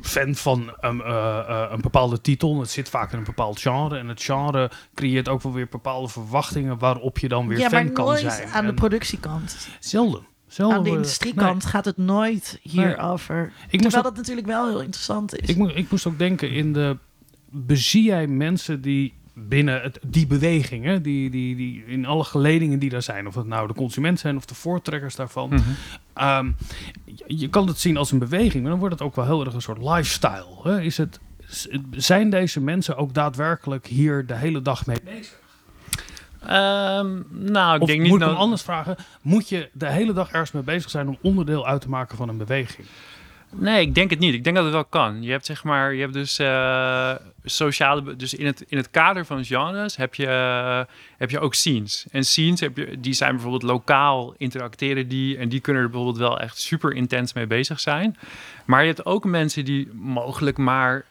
fan 0.00 0.34
van 0.34 0.76
een, 0.80 1.02
eh, 1.02 1.38
eh, 1.38 1.70
een 1.70 1.80
bepaalde 1.80 2.20
titel. 2.20 2.60
Het 2.60 2.70
zit 2.70 2.88
vaak 2.88 3.12
in 3.12 3.18
een 3.18 3.24
bepaald 3.24 3.60
genre. 3.60 3.98
En 3.98 4.08
het 4.08 4.22
genre 4.22 4.70
creëert 4.94 5.28
ook 5.28 5.42
wel 5.42 5.52
weer 5.52 5.68
bepaalde 5.70 6.08
verwachtingen 6.08 6.78
waarop 6.78 7.18
je 7.18 7.28
dan 7.28 7.48
weer 7.48 7.58
ja, 7.58 7.68
maar 7.70 7.84
fan 7.84 7.92
kan 7.92 8.04
nooit 8.04 8.20
zijn. 8.32 8.48
aan 8.48 8.66
de 8.66 8.74
productiekant. 8.74 9.68
zelden. 9.80 10.26
zelden. 10.46 10.76
Aan 10.76 10.82
de 10.82 10.90
eh, 10.90 10.96
industriekant 10.96 11.64
gaat 11.64 11.84
het 11.84 11.96
nooit 11.96 12.58
hierover. 12.62 13.36
nee. 13.36 13.44
Ik 13.44 13.52
moest, 13.70 13.82
Terwijl 13.82 13.96
ook, 13.96 14.04
dat 14.04 14.16
natuurlijk 14.16 14.46
wel 14.46 14.68
heel 14.68 14.82
interessant 14.82 15.36
is. 15.36 15.48
ik, 15.48 15.56
moest, 15.56 15.76
ik 15.76 15.90
moest 15.90 16.06
ook 16.06 16.18
denken 16.18 16.50
in 16.50 16.72
de... 16.72 16.96
Bezie 17.54 18.02
jij 18.02 18.26
mensen 18.26 18.80
die 18.80 19.14
binnen 19.34 19.82
het, 19.82 19.98
die 20.06 20.26
bewegingen, 20.26 21.02
die, 21.02 21.30
die, 21.30 21.56
die, 21.56 21.84
in 21.86 22.06
alle 22.06 22.24
geledingen 22.24 22.78
die 22.78 22.90
daar 22.90 23.02
zijn, 23.02 23.26
of 23.26 23.34
het 23.34 23.46
nou 23.46 23.66
de 23.66 23.74
consument 23.74 24.20
zijn 24.20 24.36
of 24.36 24.44
de 24.44 24.54
voortrekkers 24.54 25.16
daarvan, 25.16 25.62
Ehm, 26.14 26.50
je, 27.04 27.24
je 27.26 27.48
kan 27.48 27.66
het 27.66 27.78
zien 27.78 27.96
als 27.96 28.12
een 28.12 28.18
beweging, 28.18 28.62
maar 28.62 28.70
dan 28.70 28.80
wordt 28.80 28.94
het 28.94 29.02
ook 29.02 29.16
wel 29.16 29.24
heel 29.24 29.44
erg 29.44 29.54
een 29.54 29.62
soort 29.62 29.82
lifestyle. 29.82 30.46
Hè? 30.62 30.80
Is 30.80 30.96
het, 30.96 31.20
zijn 31.90 32.30
deze 32.30 32.60
mensen 32.60 32.96
ook 32.96 33.14
daadwerkelijk 33.14 33.86
hier 33.86 34.26
de 34.26 34.34
hele 34.34 34.62
dag 34.62 34.86
mee 34.86 34.98
bezig? 35.04 35.40
Ehm, 36.46 37.20
nou, 37.28 37.74
ik 37.76 37.82
Of 37.82 37.86
denk 37.88 38.00
moet 38.00 38.08
niet 38.08 38.14
ik 38.14 38.20
hem 38.20 38.28
nou- 38.28 38.36
anders 38.36 38.62
vragen? 38.62 38.96
Moet 39.22 39.48
je 39.48 39.68
de 39.72 39.86
hele 39.90 40.12
dag 40.12 40.30
ergens 40.30 40.52
mee 40.52 40.62
bezig 40.62 40.90
zijn 40.90 41.08
om 41.08 41.18
onderdeel 41.22 41.66
uit 41.66 41.80
te 41.80 41.88
maken 41.88 42.16
van 42.16 42.28
een 42.28 42.36
beweging? 42.36 42.86
Nee, 43.54 43.80
ik 43.80 43.94
denk 43.94 44.10
het 44.10 44.18
niet. 44.18 44.34
Ik 44.34 44.44
denk 44.44 44.56
dat 44.56 44.64
het 44.64 44.74
wel 44.74 44.84
kan. 44.84 45.22
Je 45.22 45.30
hebt 45.30 45.46
zeg 45.46 45.64
maar, 45.64 45.94
je 45.94 46.00
hebt 46.00 46.12
dus 46.12 46.38
eh, 46.38 47.14
sociale, 47.44 48.16
dus 48.16 48.34
in 48.34 48.46
het, 48.46 48.64
in 48.68 48.76
het 48.76 48.90
kader 48.90 49.26
van 49.26 49.44
genres 49.44 49.96
heb 49.96 50.14
je, 50.14 50.26
eh, 50.26 50.94
heb 51.18 51.30
je 51.30 51.40
ook 51.40 51.54
scenes. 51.54 52.06
En 52.10 52.24
scenes 52.24 52.60
heb 52.60 52.76
je, 52.76 53.00
die 53.00 53.12
zijn 53.12 53.32
bijvoorbeeld 53.32 53.62
lokaal 53.62 54.34
interacteren 54.36 55.08
die 55.08 55.36
en 55.36 55.48
die 55.48 55.60
kunnen 55.60 55.82
er 55.82 55.90
bijvoorbeeld 55.90 56.18
wel 56.18 56.40
echt 56.40 56.60
super 56.60 56.92
intens 56.92 57.32
mee 57.32 57.46
bezig 57.46 57.80
zijn. 57.80 58.16
Maar 58.64 58.80
je 58.80 58.86
hebt 58.86 59.06
ook 59.06 59.24
mensen 59.24 59.64
die 59.64 59.88
mogelijk 59.92 60.58
maar 60.58 61.04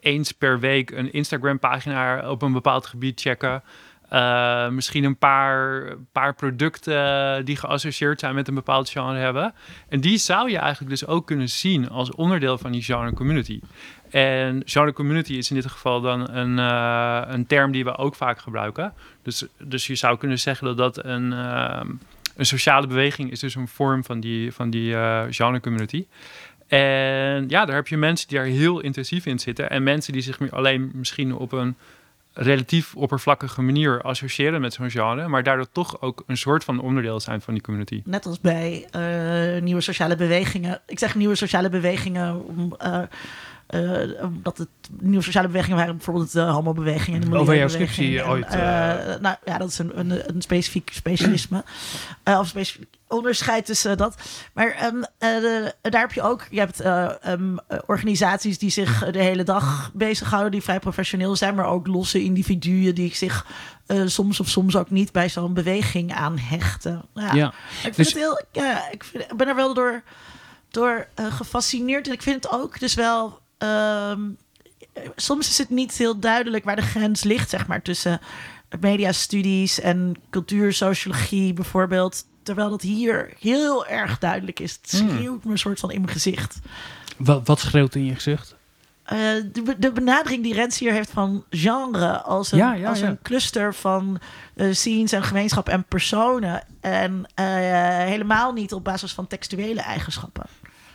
eens 0.00 0.32
per 0.32 0.60
week 0.60 0.90
een 0.90 1.12
Instagram 1.12 1.58
pagina 1.58 2.30
op 2.30 2.42
een 2.42 2.52
bepaald 2.52 2.86
gebied 2.86 3.20
checken. 3.20 3.62
Eh, 4.10 4.68
misschien 4.68 5.04
een 5.04 5.16
paar, 5.16 5.84
paar 6.12 6.34
producten 6.34 7.44
die 7.44 7.56
geassocieerd 7.56 8.20
zijn 8.20 8.34
met 8.34 8.48
een 8.48 8.54
bepaald 8.54 8.90
genre 8.90 9.18
hebben. 9.18 9.54
En 9.88 10.00
die 10.00 10.18
zou 10.18 10.50
je 10.50 10.58
eigenlijk 10.58 10.90
dus 10.90 11.06
ook 11.06 11.26
kunnen 11.26 11.48
zien 11.48 11.88
als 11.88 12.10
onderdeel 12.10 12.58
van 12.58 12.72
die 12.72 12.82
genre 12.82 13.12
community. 13.12 13.60
En 14.10 14.62
genre 14.64 14.92
community 14.92 15.32
is 15.32 15.50
in 15.50 15.56
dit 15.56 15.66
geval 15.66 16.00
dan 16.00 16.30
een, 16.30 16.58
eh, 16.58 17.22
een 17.34 17.46
term 17.46 17.72
die 17.72 17.84
we 17.84 17.96
ook 17.96 18.14
vaak 18.14 18.38
gebruiken. 18.38 18.92
Dus, 19.22 19.44
dus 19.58 19.86
je 19.86 19.94
zou 19.94 20.18
kunnen 20.18 20.38
zeggen 20.38 20.66
dat 20.66 20.76
dat 20.76 21.04
een, 21.04 21.32
eh, 21.32 21.80
een 22.36 22.46
sociale 22.46 22.86
beweging 22.86 23.30
is 23.30 23.40
dus 23.40 23.54
een 23.54 23.68
vorm 23.68 24.04
van 24.04 24.20
die, 24.20 24.52
van 24.52 24.70
die 24.70 24.94
genre 25.30 25.60
community. 25.60 26.06
En 26.66 27.48
ja, 27.48 27.64
daar 27.64 27.74
heb 27.74 27.88
je 27.88 27.96
mensen 27.96 28.28
die 28.28 28.38
daar 28.38 28.46
heel 28.46 28.80
intensief 28.80 29.26
in 29.26 29.38
zitten. 29.38 29.70
En 29.70 29.82
mensen 29.82 30.12
die 30.12 30.22
zich 30.22 30.50
alleen 30.50 30.90
misschien 30.94 31.34
op 31.34 31.52
een 31.52 31.76
relatief 32.32 32.94
oppervlakkige 32.94 33.62
manier 33.62 34.02
associëren 34.02 34.60
met 34.60 34.72
zo'n 34.72 34.90
genre, 34.90 35.28
maar 35.28 35.42
daardoor 35.42 35.70
toch 35.72 36.00
ook 36.00 36.22
een 36.26 36.36
soort 36.36 36.64
van 36.64 36.80
onderdeel 36.80 37.20
zijn 37.20 37.40
van 37.40 37.54
die 37.54 37.62
community. 37.62 38.02
Net 38.04 38.26
als 38.26 38.40
bij 38.40 38.88
uh, 38.96 39.62
nieuwe 39.62 39.80
sociale 39.80 40.16
bewegingen. 40.16 40.80
Ik 40.86 40.98
zeg 40.98 41.14
nieuwe 41.14 41.34
sociale 41.34 41.68
bewegingen 41.68 42.44
om. 42.46 42.74
Uh, 42.82 43.02
uh, 43.74 44.24
omdat 44.24 44.58
het 44.58 44.68
nieuwe 45.00 45.24
sociale 45.24 45.46
bewegingen 45.46 45.76
waren 45.76 45.96
bijvoorbeeld 45.96 46.32
de 46.32 46.40
homo-beweging 46.40 47.16
en 47.22 47.30
de 47.30 47.38
Over 47.38 47.56
jouw 47.56 47.68
scriptie 47.68 48.26
ooit. 48.26 48.54
Uh, 48.54 48.60
nou 49.20 49.36
ja, 49.44 49.58
dat 49.58 49.68
is 49.68 49.78
een, 49.78 49.98
een, 49.98 50.34
een 50.34 50.42
specifiek 50.42 50.90
specialisme. 50.92 51.64
of 52.24 52.46
specifiek 52.46 52.98
onderscheid 53.08 53.66
tussen 53.66 53.96
dat. 53.96 54.14
Maar 54.52 54.86
um, 54.86 55.04
de, 55.18 55.74
daar 55.82 56.00
heb 56.00 56.12
je 56.12 56.22
ook, 56.22 56.46
je 56.50 56.58
hebt 56.58 56.84
um, 57.26 57.58
organisaties 57.86 58.58
die 58.58 58.70
zich 58.70 59.10
de 59.10 59.22
hele 59.22 59.42
dag 59.42 59.90
bezighouden, 59.94 60.52
die 60.52 60.62
vrij 60.62 60.80
professioneel 60.80 61.36
zijn, 61.36 61.54
maar 61.54 61.66
ook 61.66 61.86
losse 61.86 62.22
individuen 62.22 62.94
die 62.94 63.14
zich 63.14 63.46
uh, 63.86 64.02
soms 64.06 64.40
of 64.40 64.48
soms 64.48 64.76
ook 64.76 64.90
niet 64.90 65.12
bij 65.12 65.28
zo'n 65.28 65.54
beweging 65.54 66.12
aan 66.14 66.38
hechten. 66.38 67.02
Ja, 67.14 67.32
ja. 67.32 67.48
Ik 67.48 67.54
vind 67.80 67.96
dus... 67.96 68.06
het 68.06 68.16
heel, 68.16 68.42
ja, 68.52 68.90
ik, 68.90 69.04
vind, 69.04 69.24
ik 69.24 69.36
ben 69.36 69.48
er 69.48 69.56
wel 69.56 69.74
door, 69.74 70.02
door 70.70 71.06
gefascineerd 71.14 72.06
en 72.06 72.12
ik 72.12 72.22
vind 72.22 72.44
het 72.44 72.52
ook 72.52 72.80
dus 72.80 72.94
wel 72.94 73.40
um, 73.62 74.36
soms 75.16 75.48
is 75.48 75.58
het 75.58 75.70
niet 75.70 75.96
heel 75.96 76.18
duidelijk 76.18 76.64
waar 76.64 76.76
de 76.76 76.82
grens 76.82 77.22
ligt, 77.22 77.50
zeg 77.50 77.66
maar, 77.66 77.82
tussen 77.82 78.20
mediastudies 78.80 79.80
en 79.80 80.16
cultuursociologie 80.30 81.52
bijvoorbeeld. 81.52 82.24
Terwijl 82.42 82.70
dat 82.70 82.82
hier 82.82 83.32
heel 83.38 83.86
erg 83.86 84.18
duidelijk 84.18 84.60
is. 84.60 84.78
Het 84.82 84.90
hmm. 84.90 85.10
schreeuwt 85.10 85.44
me 85.44 85.50
een 85.50 85.58
soort 85.58 85.80
van 85.80 85.90
in 85.90 86.00
mijn 86.00 86.12
gezicht. 86.12 86.58
Wat, 87.16 87.46
wat 87.46 87.60
schreeuwt 87.60 87.94
in 87.94 88.04
je 88.04 88.14
gezicht? 88.14 88.58
Uh, 89.12 89.18
de, 89.52 89.76
de, 89.78 89.92
benadering 89.92 90.42
die 90.42 90.54
Rens 90.54 90.78
hier 90.78 90.92
heeft 90.92 91.10
van 91.10 91.44
genre 91.50 92.20
als 92.20 92.52
een, 92.52 92.58
ja, 92.58 92.74
ja, 92.74 92.88
als 92.88 92.98
ja. 92.98 93.08
een 93.08 93.18
cluster 93.22 93.74
van 93.74 94.20
uh, 94.54 94.72
scenes 94.72 95.12
en 95.12 95.22
gemeenschap 95.22 95.68
en 95.68 95.84
personen. 95.84 96.62
En 96.80 97.12
uh, 97.12 97.44
helemaal 97.98 98.52
niet 98.52 98.72
op 98.72 98.84
basis 98.84 99.12
van 99.12 99.26
textuele 99.26 99.80
eigenschappen. 99.80 100.46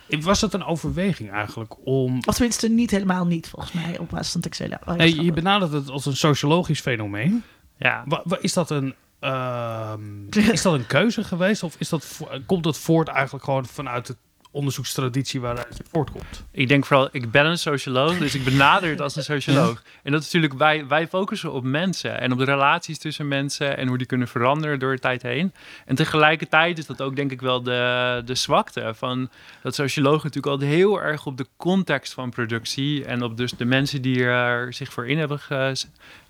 Was 0.08 0.40
het 0.40 0.52
een 0.52 0.64
overweging 0.64 1.30
eigenlijk 1.30 1.74
om... 1.84 2.18
Of 2.26 2.34
tenminste 2.34 2.68
niet 2.68 2.90
helemaal 2.90 3.26
niet, 3.26 3.48
volgens 3.48 3.72
mij, 3.72 3.98
op 3.98 4.10
basis 4.10 4.32
van 4.32 4.40
textuele 4.40 4.78
nee, 4.96 5.22
Je 5.22 5.32
benadert 5.32 5.72
het 5.72 5.90
als 5.90 6.06
een 6.06 6.16
sociologisch 6.16 6.80
fenomeen. 6.80 7.42
Ja. 7.78 8.04
is 8.40 8.52
dat 8.52 8.70
een... 8.70 8.94
Uh, 9.20 9.92
is 10.52 10.62
dat 10.62 10.74
een 10.74 10.86
keuze 10.86 11.24
geweest? 11.24 11.62
Of 11.62 11.76
is 11.78 11.88
dat, 11.88 12.20
komt 12.46 12.64
dat 12.64 12.78
voort 12.78 13.08
eigenlijk 13.08 13.44
gewoon 13.44 13.66
vanuit 13.66 14.08
het 14.08 14.16
onderzoekstraditie 14.56 15.40
waaruit 15.40 15.76
je 15.76 15.84
voortkomt. 15.90 16.44
Ik 16.50 16.68
denk 16.68 16.86
vooral, 16.86 17.08
ik 17.12 17.30
ben 17.30 17.46
een 17.46 17.58
socioloog, 17.58 18.18
dus 18.18 18.34
ik 18.34 18.44
benader 18.44 18.90
het 18.90 19.00
als 19.00 19.16
een 19.16 19.22
socioloog. 19.22 19.82
En 20.02 20.12
dat 20.12 20.20
is 20.20 20.26
natuurlijk, 20.32 20.60
wij, 20.60 20.86
wij 20.86 21.08
focussen 21.08 21.52
op 21.52 21.64
mensen 21.64 22.20
en 22.20 22.32
op 22.32 22.38
de 22.38 22.44
relaties 22.44 22.98
tussen 22.98 23.28
mensen 23.28 23.76
en 23.76 23.88
hoe 23.88 23.98
die 23.98 24.06
kunnen 24.06 24.28
veranderen 24.28 24.78
door 24.78 24.92
de 24.92 25.00
tijd 25.00 25.22
heen. 25.22 25.52
En 25.86 25.94
tegelijkertijd 25.94 26.78
is 26.78 26.86
dat 26.86 27.02
ook 27.02 27.16
denk 27.16 27.30
ik 27.32 27.40
wel 27.40 27.62
de, 27.62 28.22
de 28.24 28.34
zwakte 28.34 28.92
van 28.94 29.30
dat 29.62 29.74
sociologen 29.74 30.24
natuurlijk 30.24 30.52
altijd 30.52 30.70
heel 30.70 31.02
erg 31.02 31.26
op 31.26 31.36
de 31.36 31.46
context 31.56 32.12
van 32.12 32.30
productie 32.30 33.04
en 33.04 33.22
op 33.22 33.36
dus 33.36 33.52
de 33.52 33.64
mensen 33.64 34.02
die 34.02 34.24
er 34.24 34.72
zich 34.72 34.92
voor 34.92 35.08
in 35.08 35.18
hebben 35.18 35.40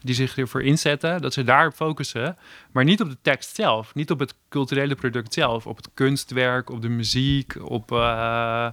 die 0.06 0.14
zich 0.14 0.38
ervoor 0.38 0.62
inzetten, 0.62 1.23
dat 1.23 1.33
ze 1.33 1.45
daarop 1.45 1.75
focussen, 1.75 2.37
maar 2.73 2.85
niet 2.85 3.00
op 3.00 3.11
de 3.11 3.16
tekst 3.23 3.54
zelf, 3.54 3.95
niet 3.95 4.11
op 4.11 4.18
het 4.18 4.35
culturele 4.56 4.94
product 4.94 5.34
zelf, 5.34 5.66
op 5.66 5.76
het 5.76 5.90
kunstwerk, 5.94 6.70
op 6.70 6.82
de 6.82 6.88
muziek, 6.88 7.56
op 7.62 7.92
uh, 7.92 8.68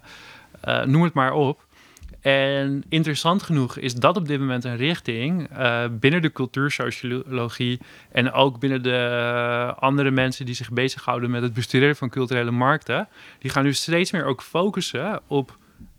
uh, 0.68 0.84
noem 0.84 1.04
het 1.04 1.14
maar 1.14 1.34
op. 1.34 1.66
En 2.22 2.84
interessant 2.90 3.44
genoeg 3.44 3.78
is 3.78 3.94
dat 3.94 4.18
op 4.18 4.28
dit 4.28 4.40
moment 4.40 4.64
een 4.64 4.78
richting 4.78 5.58
uh, 5.58 5.84
binnen 5.92 6.22
de 6.22 6.32
cultuursociologie 6.32 7.80
en 8.12 8.32
ook 8.32 8.60
binnen 8.60 8.84
de 8.84 9.74
andere 9.80 10.12
mensen 10.12 10.46
die 10.46 10.56
zich 10.56 10.72
bezighouden 10.72 11.32
met 11.32 11.42
het 11.42 11.54
bestuderen 11.54 11.96
van 11.96 12.10
culturele 12.10 12.52
markten. 12.52 13.08
Die 13.40 13.52
gaan 13.52 13.64
nu 13.64 13.74
steeds 13.74 14.12
meer 14.12 14.26
ook 14.26 14.42
focussen 14.42 15.22
op 15.28 15.58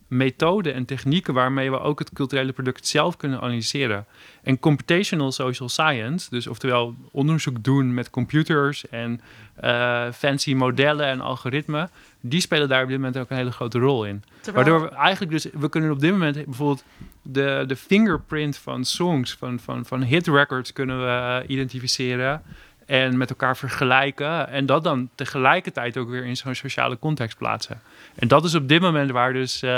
methoden 0.08 0.74
en 0.74 0.84
technieken 0.84 1.34
waarmee 1.34 1.70
we 1.70 1.80
ook 1.80 1.98
het 1.98 2.12
culturele 2.12 2.52
product 2.52 2.86
zelf 2.86 3.16
kunnen 3.16 3.40
analyseren. 3.40 4.06
En 4.42 4.58
computational 4.58 5.32
social 5.32 5.68
science, 5.68 6.30
dus 6.30 6.46
oftewel 6.46 6.94
onderzoek 7.10 7.64
doen 7.64 7.94
met 7.94 8.10
computers 8.10 8.88
en 8.88 9.20
uh, 9.64 10.12
fancy 10.12 10.54
modellen 10.54 11.06
en 11.06 11.20
algoritmen, 11.20 11.90
die 12.20 12.40
spelen 12.40 12.68
daar 12.68 12.82
op 12.82 12.88
dit 12.88 12.96
moment 12.96 13.18
ook 13.18 13.30
een 13.30 13.36
hele 13.36 13.52
grote 13.52 13.78
rol 13.78 14.04
in. 14.04 14.22
Waardoor 14.52 14.82
we 14.82 14.88
eigenlijk 14.88 15.32
dus, 15.32 15.46
we 15.52 15.68
kunnen 15.68 15.90
op 15.90 16.00
dit 16.00 16.10
moment 16.10 16.44
bijvoorbeeld 16.44 16.84
de, 17.22 17.64
de 17.66 17.76
fingerprint 17.76 18.56
van 18.56 18.84
songs, 18.84 19.34
van, 19.34 19.58
van, 19.58 19.84
van 19.84 20.02
hit 20.02 20.26
records 20.26 20.72
kunnen 20.72 21.00
we 21.00 21.44
identificeren 21.46 22.42
en 22.86 23.16
met 23.16 23.30
elkaar 23.30 23.56
vergelijken. 23.56 24.48
En 24.48 24.66
dat 24.66 24.84
dan 24.84 25.08
tegelijkertijd 25.14 25.96
ook 25.96 26.08
weer 26.08 26.24
in 26.24 26.36
zo'n 26.36 26.54
sociale 26.54 26.98
context 26.98 27.38
plaatsen. 27.38 27.80
En 28.14 28.28
dat 28.28 28.44
is 28.44 28.54
op 28.54 28.68
dit 28.68 28.80
moment 28.80 29.10
waar 29.10 29.32
dus 29.32 29.62
uh, 29.62 29.70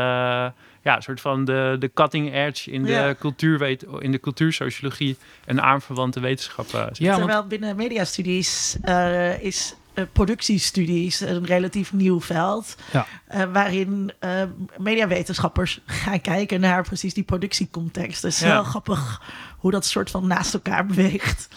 ja, 0.82 0.96
een 0.96 1.02
soort 1.02 1.20
van 1.20 1.44
de, 1.44 1.76
de 1.78 1.90
cutting 1.94 2.34
edge 2.34 2.70
in 2.70 2.82
de, 2.82 2.90
ja. 2.90 3.14
cultuurwet, 3.14 3.86
in 3.98 4.12
de 4.12 4.20
cultuursociologie 4.20 5.16
en 5.44 5.62
aanverwante 5.62 6.20
wetenschappen. 6.20 6.88
Ja, 6.92 7.16
Terwijl 7.16 7.46
binnen 7.46 7.76
mediastudies 7.76 8.76
uh, 8.84 9.42
is 9.42 9.75
uh, 9.94 10.04
productiestudies 10.12 11.20
een 11.20 11.44
relatief 11.44 11.92
nieuw 11.92 12.20
veld. 12.20 12.76
Ja. 12.92 13.06
Uh, 13.34 13.42
waarin 13.52 14.12
uh, 14.20 14.42
mediawetenschappers 14.78 15.80
gaan 15.86 16.20
kijken 16.20 16.60
naar 16.60 16.82
precies 16.82 17.14
die 17.14 17.25
productiecontext. 17.25 18.22
Dus 18.22 18.38
ja. 18.38 18.52
heel 18.52 18.64
grappig 18.64 19.22
hoe 19.58 19.70
dat 19.70 19.86
soort 19.86 20.10
van 20.10 20.26
naast 20.26 20.54
elkaar 20.54 20.86
beweegt. 20.86 21.48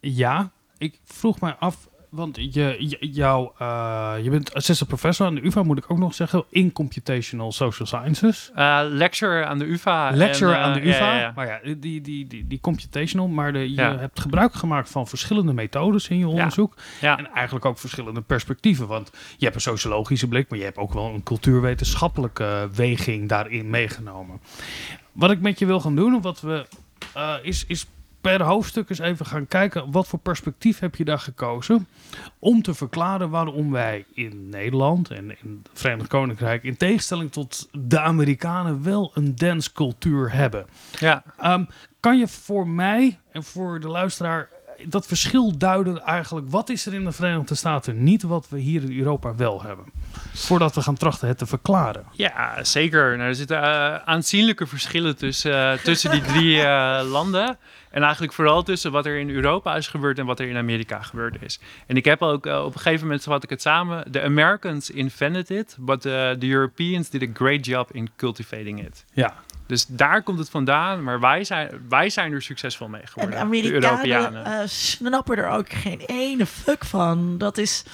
Ja, 0.00 0.50
ik 0.78 1.00
vroeg 1.04 1.40
mij 1.40 1.54
af, 1.58 1.88
want 2.08 2.36
je, 2.36 2.96
jou, 3.00 3.50
uh, 3.62 4.14
je 4.22 4.30
bent 4.30 4.54
assistant 4.54 4.88
professor 4.88 5.26
aan 5.26 5.34
de 5.34 5.44
UvA, 5.46 5.62
moet 5.62 5.78
ik 5.78 5.90
ook 5.90 5.98
nog 5.98 6.14
zeggen, 6.14 6.44
in 6.48 6.72
Computational 6.72 7.52
Social 7.52 7.86
Sciences. 7.86 8.50
Uh, 8.56 8.80
lecture 8.88 9.44
aan 9.44 9.58
de 9.58 9.64
UvA. 9.64 10.10
Lecture 10.10 10.52
en, 10.52 10.58
aan 10.58 10.72
de 10.72 10.80
UvA, 10.80 11.12
ja, 11.12 11.14
ja, 11.14 11.20
ja. 11.20 11.32
maar 11.34 11.46
ja, 11.46 11.74
die, 11.74 12.00
die, 12.00 12.26
die, 12.26 12.46
die 12.46 12.60
computational, 12.60 13.28
maar 13.28 13.52
de, 13.52 13.72
je 13.72 13.80
hebt 13.80 14.20
gebruik 14.20 14.54
gemaakt 14.54 14.90
van 14.90 15.06
verschillende 15.06 15.52
methodes 15.52 16.08
in 16.08 16.18
je 16.18 16.28
onderzoek. 16.28 16.76
En 17.00 17.30
eigenlijk 17.32 17.64
ook 17.64 17.78
verschillende 17.78 18.20
perspectieven, 18.20 18.86
want 18.86 19.10
je 19.36 19.44
hebt 19.44 19.54
een 19.54 19.60
sociologische 19.60 20.28
blik, 20.28 20.48
maar 20.48 20.58
je 20.58 20.64
hebt 20.64 20.78
ook 20.78 20.92
wel 20.92 21.14
een 21.14 21.22
cultuurwetenschappelijke 21.22 22.68
weging 22.74 23.28
daarin 23.28 23.70
meegenomen. 23.70 24.40
Wat 25.12 25.30
ik 25.30 25.40
met 25.40 25.58
je 25.58 25.66
wil 25.66 25.80
gaan 25.80 25.96
doen, 25.96 26.20
wat 26.20 26.40
we, 26.40 26.66
is, 27.42 27.64
is 27.66 27.86
per 28.20 28.42
hoofdstuk 28.42 28.90
eens 28.90 28.98
even 28.98 29.26
gaan 29.26 29.46
kijken 29.46 29.90
wat 29.90 30.08
voor 30.08 30.18
perspectief 30.18 30.78
heb 30.78 30.96
je 30.96 31.04
daar 31.04 31.18
gekozen 31.18 31.88
om 32.38 32.62
te 32.62 32.74
verklaren 32.74 33.30
waarom 33.30 33.70
wij 33.70 34.04
in 34.14 34.48
Nederland 34.48 35.10
en 35.10 35.30
in 35.42 35.60
het 35.62 35.78
Verenigd 35.80 36.08
Koninkrijk 36.08 36.62
in 36.62 36.76
tegenstelling 36.76 37.32
tot 37.32 37.68
de 37.72 38.00
Amerikanen 38.00 38.82
wel 38.82 39.10
een 39.14 39.36
dancecultuur 39.36 40.32
hebben. 40.32 40.66
Ja. 40.98 41.22
Um, 41.44 41.68
kan 42.00 42.18
je 42.18 42.28
voor 42.28 42.68
mij 42.68 43.18
en 43.32 43.44
voor 43.44 43.80
de 43.80 43.88
luisteraar 43.88 44.48
dat 44.84 45.06
verschil 45.06 45.58
duiden 45.58 46.02
eigenlijk? 46.02 46.50
Wat 46.50 46.68
is 46.68 46.86
er 46.86 46.94
in 46.94 47.04
de 47.04 47.12
Verenigde 47.12 47.54
Staten 47.54 48.02
niet 48.02 48.22
wat 48.22 48.48
we 48.48 48.58
hier 48.58 48.82
in 48.82 48.98
Europa 48.98 49.34
wel 49.34 49.62
hebben? 49.62 49.84
Voordat 50.34 50.74
we 50.74 50.82
gaan 50.82 50.94
trachten 50.94 51.28
het 51.28 51.38
te 51.38 51.46
verklaren. 51.46 52.04
Ja, 52.12 52.64
zeker. 52.64 53.16
Nou, 53.16 53.28
er 53.28 53.34
zitten 53.34 53.56
uh, 53.56 53.94
aanzienlijke 53.94 54.66
verschillen 54.66 55.16
tussen, 55.16 55.52
uh, 55.52 55.72
tussen 55.72 56.10
die 56.10 56.22
drie 56.22 56.56
uh, 56.56 57.00
landen. 57.04 57.58
En 57.90 58.02
eigenlijk 58.02 58.32
vooral 58.32 58.62
tussen 58.62 58.92
wat 58.92 59.06
er 59.06 59.18
in 59.18 59.30
Europa 59.30 59.76
is 59.76 59.88
gebeurd 59.88 60.18
en 60.18 60.26
wat 60.26 60.40
er 60.40 60.48
in 60.48 60.56
Amerika 60.56 61.02
gebeurd 61.02 61.42
is. 61.42 61.60
En 61.86 61.96
ik 61.96 62.04
heb 62.04 62.22
ook 62.22 62.46
op 62.46 62.74
een 62.74 62.80
gegeven 62.80 63.06
moment 63.06 63.24
had 63.24 63.42
ik 63.42 63.50
het 63.50 63.62
samen. 63.62 64.12
The 64.12 64.22
Americans 64.22 64.90
invented 64.90 65.50
it, 65.50 65.76
but 65.78 66.00
the 66.00 66.38
Europeans 66.40 67.10
did 67.10 67.22
a 67.22 67.32
great 67.34 67.66
job 67.66 67.92
in 67.92 68.10
cultivating 68.16 68.86
it. 68.86 69.04
Ja. 69.12 69.34
Dus 69.66 69.86
daar 69.86 70.22
komt 70.22 70.38
het 70.38 70.50
vandaan, 70.50 71.02
maar 71.02 71.20
wij 71.20 71.44
zijn, 71.44 71.86
wij 71.88 72.10
zijn 72.10 72.32
er 72.32 72.42
succesvol 72.42 72.88
mee 72.88 73.06
geworden. 73.06 73.38
En 73.38 73.40
Amerikanen 73.40 74.46
uh, 74.46 74.60
snappen 74.66 75.36
er 75.36 75.48
ook 75.48 75.72
geen 75.72 76.00
ene 76.06 76.46
fuck 76.46 76.84
van. 76.84 77.38
Dat 77.38 77.58
is 77.58 77.84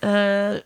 uh, 0.00 0.54
uh, 0.54 0.58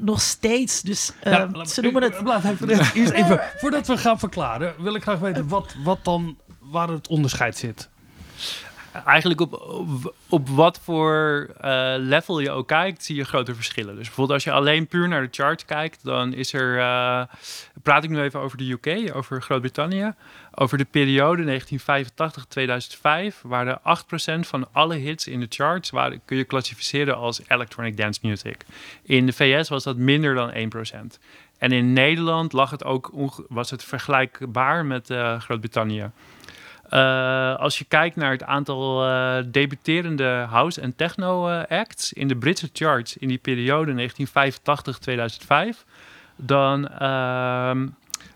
nog 0.00 0.20
steeds. 0.20 0.82
Dus 0.82 1.12
nou, 1.24 1.64
ze 1.64 1.80
noemen 1.80 2.02
het. 2.02 2.20
Laat 2.24 2.44
even, 2.44 2.68
eerst 2.68 3.12
even, 3.12 3.40
voordat 3.56 3.86
we 3.86 3.96
gaan 3.96 4.18
verklaren, 4.18 4.74
wil 4.78 4.94
ik 4.94 5.02
graag 5.02 5.18
weten 5.18 5.48
wat, 5.48 5.74
wat 5.84 6.04
dan 6.04 6.38
waar 6.60 6.88
het 6.88 7.08
onderscheid 7.08 7.56
zit. 7.56 7.90
Eigenlijk 8.92 9.40
op, 9.40 10.14
op, 10.28 10.48
wat 10.48 10.80
voor 10.82 11.48
eh, 11.60 11.94
level 11.98 12.40
je 12.40 12.50
ook 12.50 12.68
kijkt, 12.68 13.04
zie 13.04 13.16
je 13.16 13.24
grote 13.24 13.54
verschillen. 13.54 13.94
Dus 13.94 14.06
bijvoorbeeld 14.06 14.30
als 14.30 14.44
je 14.44 14.52
alleen 14.52 14.86
puur 14.86 15.08
naar 15.08 15.22
de 15.22 15.28
chart 15.30 15.64
kijkt, 15.64 16.04
dan 16.04 16.34
is 16.34 16.52
er, 16.52 16.78
eh, 16.78 17.22
praat 17.82 18.04
ik 18.04 18.10
nu 18.10 18.20
even 18.20 18.40
over 18.40 18.58
de 18.58 18.70
UK, 18.70 19.16
over 19.16 19.42
Groot-Brittannië. 19.42 20.12
Over 20.54 20.78
de 20.78 20.86
periode 20.90 21.42
1985-2005 21.42 23.42
waren 23.42 23.80
8% 23.82 24.46
van 24.46 24.68
alle 24.72 24.94
hits 24.94 25.26
in 25.26 25.40
de 25.40 25.46
charts 25.48 25.90
waren, 25.90 26.20
kun 26.24 26.36
je 26.36 26.44
klassificeren 26.44 27.16
als 27.16 27.40
electronic 27.46 27.96
dance 27.96 28.20
music. 28.22 28.64
In 29.02 29.26
de 29.26 29.32
VS 29.32 29.68
was 29.68 29.84
dat 29.84 29.96
minder 29.96 30.34
dan 30.34 30.52
1%. 30.52 31.18
En 31.58 31.72
in 31.72 31.92
Nederland 31.92 32.52
lag 32.52 32.70
het 32.70 32.84
ook 32.84 33.10
was 33.48 33.70
het 33.70 33.84
vergelijkbaar 33.84 34.84
met 34.84 35.10
eh, 35.10 35.40
Groot-Brittannië. 35.40 36.10
Eh, 36.92 37.56
als 37.56 37.78
je 37.78 37.84
kijkt 37.84 38.16
naar 38.16 38.30
het 38.30 38.42
aantal 38.42 39.06
eh, 39.06 39.36
debuterende 39.46 40.46
house- 40.50 40.80
en 40.80 40.96
techno-acts 40.96 42.12
in 42.12 42.28
de 42.28 42.36
Britse 42.36 42.70
charts 42.72 43.16
in 43.16 43.28
die 43.28 43.38
periode 43.38 43.92
1985-2005, 43.92 45.84
dan 46.36 46.88
ehm, 46.88 47.88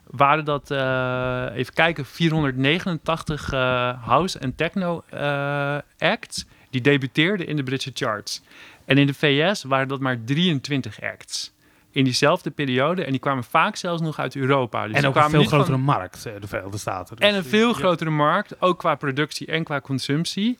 waren 0.06 0.44
dat, 0.44 0.70
eh, 0.70 1.46
even 1.54 1.74
kijken, 1.74 2.06
489 2.06 3.52
eh, 3.52 4.02
house- 4.06 4.38
en 4.38 4.54
techno-acts 4.54 6.46
die 6.70 6.80
debuteerden 6.80 7.46
in 7.46 7.56
de 7.56 7.62
Britse 7.62 7.90
charts. 7.94 8.42
En 8.84 8.98
in 8.98 9.06
de 9.06 9.14
VS 9.14 9.62
waren 9.62 9.88
dat 9.88 10.00
maar 10.00 10.24
23 10.24 11.02
acts. 11.02 11.52
In 11.96 12.04
diezelfde 12.04 12.50
periode. 12.50 13.04
En 13.04 13.10
die 13.10 13.20
kwamen 13.20 13.44
vaak 13.44 13.76
zelfs 13.76 14.02
nog 14.02 14.18
uit 14.18 14.36
Europa. 14.36 14.86
Dus 14.86 14.96
en 14.96 15.06
ook 15.06 15.16
een 15.16 15.30
veel 15.30 15.42
van- 15.42 15.48
grotere 15.52 15.76
markt, 15.76 16.26
eh, 16.26 16.32
de 16.40 16.46
Verenigde 16.46 16.78
Staten. 16.78 17.16
Dus 17.16 17.28
en 17.28 17.34
een 17.34 17.44
veel 17.44 17.68
ja. 17.68 17.74
grotere 17.74 18.10
markt, 18.10 18.60
ook 18.60 18.78
qua 18.78 18.94
productie 18.94 19.46
en 19.46 19.64
qua 19.64 19.80
consumptie. 19.80 20.58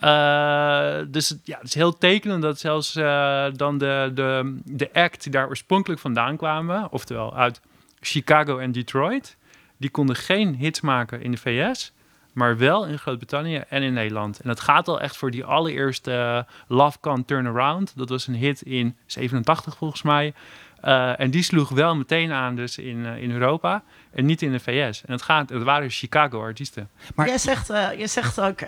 Eh, 0.00 0.98
dus 1.08 1.28
het- 1.28 1.40
ja, 1.44 1.56
het 1.58 1.66
is 1.66 1.74
heel 1.74 1.98
tekenend 1.98 2.42
dat 2.42 2.58
zelfs 2.58 2.96
eh, 2.96 3.44
dan 3.52 3.78
de, 3.78 4.10
de, 4.14 4.58
de 4.64 4.88
act 4.92 5.22
die 5.22 5.32
daar 5.32 5.48
oorspronkelijk 5.48 6.00
vandaan 6.00 6.36
kwamen, 6.36 6.92
oftewel 6.92 7.36
uit 7.36 7.60
Chicago 8.00 8.58
en 8.58 8.72
Detroit, 8.72 9.36
die 9.76 9.90
konden 9.90 10.16
geen 10.16 10.54
hits 10.54 10.80
maken 10.80 11.22
in 11.22 11.30
de 11.30 11.36
VS, 11.36 11.92
maar 12.32 12.56
wel 12.58 12.86
in 12.86 12.98
Groot-Brittannië 12.98 13.62
en 13.68 13.82
in 13.82 13.92
Nederland. 13.92 14.40
En 14.40 14.48
dat 14.48 14.60
gaat 14.60 14.88
al 14.88 15.00
echt 15.00 15.16
voor 15.16 15.30
die 15.30 15.44
allereerste 15.44 16.46
Love 16.68 16.98
Can 17.00 17.24
Turn 17.24 17.46
Around. 17.46 17.92
Dat 17.96 18.08
was 18.08 18.26
een 18.26 18.34
hit 18.34 18.62
in 18.62 18.96
87 19.06 19.76
volgens 19.76 20.02
mij. 20.02 20.34
Eh, 20.82 21.20
en 21.20 21.30
die 21.30 21.42
sloeg 21.42 21.68
wel 21.68 21.96
meteen 21.96 22.32
aan 22.32 22.56
dus 22.56 22.78
in, 22.78 23.06
eh, 23.06 23.22
in 23.22 23.30
Europa 23.30 23.82
en 24.12 24.26
niet 24.26 24.42
in 24.42 24.52
de 24.52 24.60
VS. 24.60 25.04
En 25.04 25.12
het, 25.12 25.22
gaat, 25.22 25.48
het 25.48 25.62
waren 25.62 25.90
Chicago-artiesten. 25.90 26.88
Maar- 27.14 27.26
jij, 27.26 27.38
zegt, 27.38 27.70
eh, 27.70 27.88
jij 27.96 28.06
zegt 28.06 28.40
ook 28.40 28.60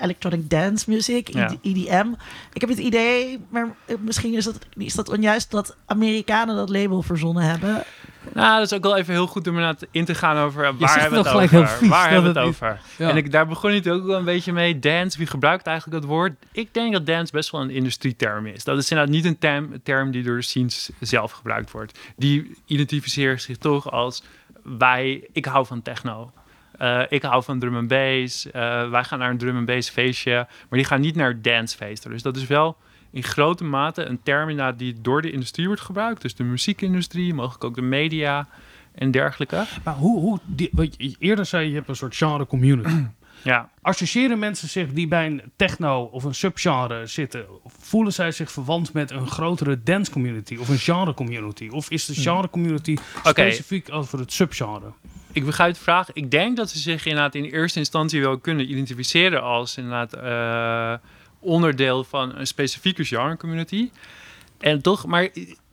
electronic 0.00 0.50
dance 0.50 0.90
music, 0.90 1.28
Ja. 1.28 1.54
EDM. 1.62 2.06
Ik 2.52 2.60
heb 2.60 2.70
het 2.70 2.78
idee, 2.78 3.40
maar 3.48 3.68
misschien 4.00 4.34
is 4.34 4.44
dat, 4.44 4.58
is 4.76 4.94
dat 4.94 5.08
onjuist 5.08 5.50
dat 5.50 5.76
Amerikanen 5.86 6.56
dat 6.56 6.68
label 6.68 7.02
verzonnen 7.02 7.42
hebben. 7.42 7.84
Nou, 8.34 8.58
dat 8.58 8.70
is 8.70 8.76
ook 8.76 8.82
wel 8.82 8.96
even 8.96 9.14
heel 9.14 9.26
goed 9.26 9.46
om 9.46 9.54
inderdaad 9.54 9.86
in 9.90 10.04
te 10.04 10.14
gaan 10.14 10.36
over 10.36 10.62
waar 10.78 11.00
hebben 11.00 11.22
we 11.22 11.28
het 11.28 11.36
over. 11.36 11.68
vies, 11.68 11.88
waar 11.88 12.10
hebben 12.10 12.32
we 12.32 12.38
het 12.38 12.48
over? 12.48 12.80
Ja. 12.96 13.08
En 13.10 13.16
ik, 13.16 13.32
daar 13.32 13.46
begon 13.46 13.70
het 13.70 13.88
ook 13.88 14.06
wel 14.06 14.18
een 14.18 14.24
beetje 14.24 14.52
mee. 14.52 14.78
Dance, 14.78 15.18
wie 15.18 15.26
gebruikt 15.26 15.66
eigenlijk 15.66 16.00
dat 16.00 16.10
woord? 16.10 16.32
Ik 16.52 16.74
denk 16.74 16.92
dat 16.92 17.06
dance 17.06 17.32
best 17.32 17.50
wel 17.50 17.60
een 17.60 17.70
industrieterm 17.70 18.46
is. 18.46 18.64
Dat 18.64 18.78
is 18.78 18.90
inderdaad 18.90 19.14
niet 19.14 19.24
een 19.24 19.38
term, 19.38 19.82
term 19.82 20.10
die 20.10 20.22
door 20.22 20.36
de 20.36 20.42
scenes 20.42 20.90
zelf 21.00 21.32
gebruikt 21.32 21.70
wordt. 21.70 21.98
Die 22.16 22.56
identificeren 22.66 23.40
zich 23.40 23.56
toch 23.56 23.90
als 23.90 24.22
wij, 24.62 25.28
ik 25.32 25.44
hou 25.44 25.66
van 25.66 25.82
techno. 25.82 26.32
Eh, 26.78 27.02
ik 27.08 27.22
hou 27.22 27.42
van 27.42 27.58
drum 27.58 27.76
en 27.76 27.86
bass. 27.86 28.50
Eh, 28.50 28.90
wij 28.90 29.04
gaan 29.04 29.18
naar 29.18 29.30
een 29.30 29.38
drum 29.38 29.56
en 29.56 29.64
bass 29.64 29.90
feestje. 29.90 30.32
Maar 30.32 30.78
die 30.78 30.84
gaan 30.84 31.00
niet 31.00 31.16
naar 31.16 31.42
dancefeesten. 31.42 32.10
Dus 32.10 32.22
dat 32.22 32.36
is 32.36 32.46
wel 32.46 32.76
in 33.10 33.22
grote 33.22 33.64
mate 33.64 34.04
een 34.04 34.22
term 34.22 34.76
die 34.76 35.00
door 35.00 35.22
de 35.22 35.30
industrie 35.30 35.66
wordt 35.66 35.80
gebruikt. 35.80 36.22
Dus 36.22 36.34
de 36.34 36.44
muziekindustrie, 36.44 37.34
mogelijk 37.34 37.64
ook 37.64 37.74
de 37.74 37.82
media 37.82 38.48
en 38.94 39.10
dergelijke. 39.10 39.64
Maar 39.84 39.94
hoe, 39.94 40.20
hoe 40.20 40.38
die, 40.44 40.68
wat 40.72 40.94
je 40.96 41.16
eerder 41.18 41.46
zei, 41.46 41.68
je 41.68 41.74
hebt 41.74 41.88
een 41.88 41.96
soort 41.96 42.16
genre 42.16 42.46
community. 42.46 43.04
Ja, 43.42 43.70
Associëren 43.82 44.38
mensen 44.38 44.68
zich 44.68 44.92
die 44.92 45.08
bij 45.08 45.26
een 45.26 45.42
techno 45.56 46.02
of 46.02 46.24
een 46.24 46.34
subgenre 46.34 47.06
zitten, 47.06 47.46
voelen 47.66 48.12
zij 48.12 48.30
zich 48.32 48.52
verwant 48.52 48.92
met 48.92 49.10
een 49.10 49.26
grotere 49.26 49.82
dance 49.82 50.10
community 50.10 50.56
of 50.56 50.68
een 50.68 50.78
genre 50.78 51.14
community? 51.14 51.68
Of 51.68 51.90
is 51.90 52.04
de 52.04 52.14
genre 52.14 52.50
community 52.50 52.96
specifiek 53.24 53.92
over 53.92 54.18
het 54.18 54.32
subgenre? 54.32 54.92
ik 55.38 55.44
begrijp 55.44 55.74
de 55.74 55.80
vraag. 55.80 56.12
Ik 56.12 56.30
denk 56.30 56.56
dat 56.56 56.70
ze 56.70 56.78
zich 56.78 57.06
inderdaad 57.06 57.34
in 57.34 57.44
eerste 57.44 57.78
instantie 57.78 58.20
wel 58.20 58.38
kunnen 58.38 58.70
identificeren 58.70 59.42
als 59.42 59.76
inderdaad 59.76 60.12
eh, 60.12 61.08
onderdeel 61.38 62.04
van 62.04 62.36
een 62.36 62.46
specifieke 62.46 63.04
genre 63.04 63.36
community. 63.36 63.90
En 64.58 64.82
toch, 64.82 65.06
maar 65.06 65.28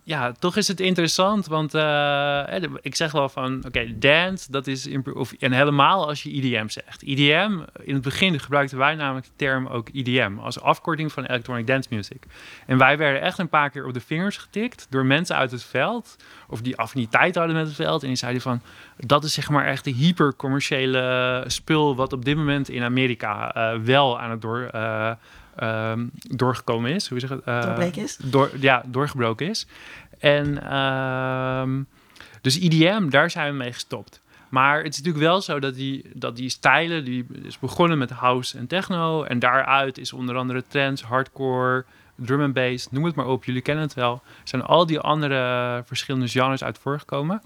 ja, 0.06 0.32
toch 0.32 0.56
is 0.56 0.68
het 0.68 0.80
interessant, 0.80 1.46
want 1.46 1.74
eh, 1.74 2.62
ik 2.82 2.96
zeg 2.96 3.12
wel 3.12 3.30
van, 3.30 3.64
oké, 3.68 3.98
dance, 3.98 4.52
dat 4.52 4.68
is, 4.68 4.90
of, 5.14 5.34
en 5.34 5.52
helemaal 5.52 6.08
als 6.08 6.24
je 6.24 6.30
IDM 6.32 6.68
zegt. 6.68 7.02
IDM, 7.02 7.60
in 7.84 7.94
het 7.94 8.04
begin 8.04 8.40
gebruikten 8.40 8.78
wij 8.78 8.96
namelijk 8.96 9.26
de 9.26 9.32
term 9.36 9.68
ook 9.68 9.90
IDM, 9.90 10.38
als 10.40 10.62
afkorting 10.62 11.12
van 11.12 11.26
Electronic 11.26 11.68
Dance 11.68 11.90
Music. 11.92 12.24
En 12.66 12.78
wij 12.78 12.98
werden 12.98 13.22
echt 13.22 13.38
een 13.38 13.50
paar 13.50 13.70
keer 13.70 13.86
op 13.86 13.94
de 13.94 14.00
vingers 14.00 14.38
getikt 14.38 14.88
door 14.90 15.06
mensen 15.06 15.36
uit 15.36 15.52
het 15.52 15.64
veld, 15.64 16.16
of 16.48 16.62
die 16.62 16.78
affiniteit 16.78 17.36
hadden 17.36 17.56
met 17.56 17.66
het 17.66 17.76
veld, 17.76 18.02
en 18.02 18.08
die 18.08 18.18
zeiden 18.18 18.42
van, 18.42 18.62
dat 18.98 19.24
is 19.24 19.34
zeg 19.34 19.50
maar 19.50 19.66
echt 19.66 19.84
de 19.84 19.92
hypercommerciële 19.92 21.44
spul 21.48 21.96
wat 21.96 22.14
op 22.14 22.26
dit 22.26 22.38
moment 22.38 22.70
in 22.70 22.84
Amerika 22.84 23.54
eh, 23.54 23.80
wel 23.80 24.20
aan 24.20 24.32
het 24.32 24.42
door... 24.42 24.62
eh, 24.72 25.12
ehm, 25.56 26.06
doorgekomen 26.14 26.92
is. 26.92 27.08
Hoe 27.08 27.20
zeg 27.20 27.30
het? 27.30 27.44
Eh, 27.44 27.96
is? 27.96 28.18
Door, 28.18 28.52
ja, 28.60 28.84
doorgebroken 28.86 29.50
is. 29.50 29.68
En 30.20 30.64
ehm, 30.64 31.84
dus 32.42 32.60
IDM, 32.60 33.10
daar 33.10 33.30
zijn 33.30 33.52
we 33.52 33.58
mee 33.58 33.74
gestopt. 33.74 34.22
Maar 34.50 34.78
het 34.78 34.94
is 34.94 34.98
natuurlijk 34.98 35.26
wel 35.26 35.42
zo 35.42 35.60
dat 35.60 35.76
die, 35.76 36.06
dat 36.14 36.36
die 36.36 36.50
stijlen, 36.50 37.06
die 37.06 37.26
is 37.44 37.60
begonnen 37.60 37.98
met 37.98 38.10
house 38.10 38.58
en 38.58 38.68
techno. 38.68 39.24
En 39.24 39.40
daaruit 39.40 39.98
is 39.98 40.14
onder 40.14 40.36
andere 40.36 40.64
trance, 40.68 41.06
hardcore, 41.06 41.86
drum 42.16 42.42
and 42.42 42.54
bass, 42.54 42.92
noem 42.92 43.04
het 43.04 43.16
maar 43.16 43.28
op. 43.28 43.44
Jullie 43.44 43.62
kennen 43.62 43.84
het 43.84 43.94
wel. 43.94 44.22
Zijn 44.44 44.62
al 44.62 44.86
die 44.86 45.00
andere 45.00 45.82
verschillende 45.86 46.28
genres 46.28 46.64
uit 46.64 46.78
voorgekomen. 46.78 47.42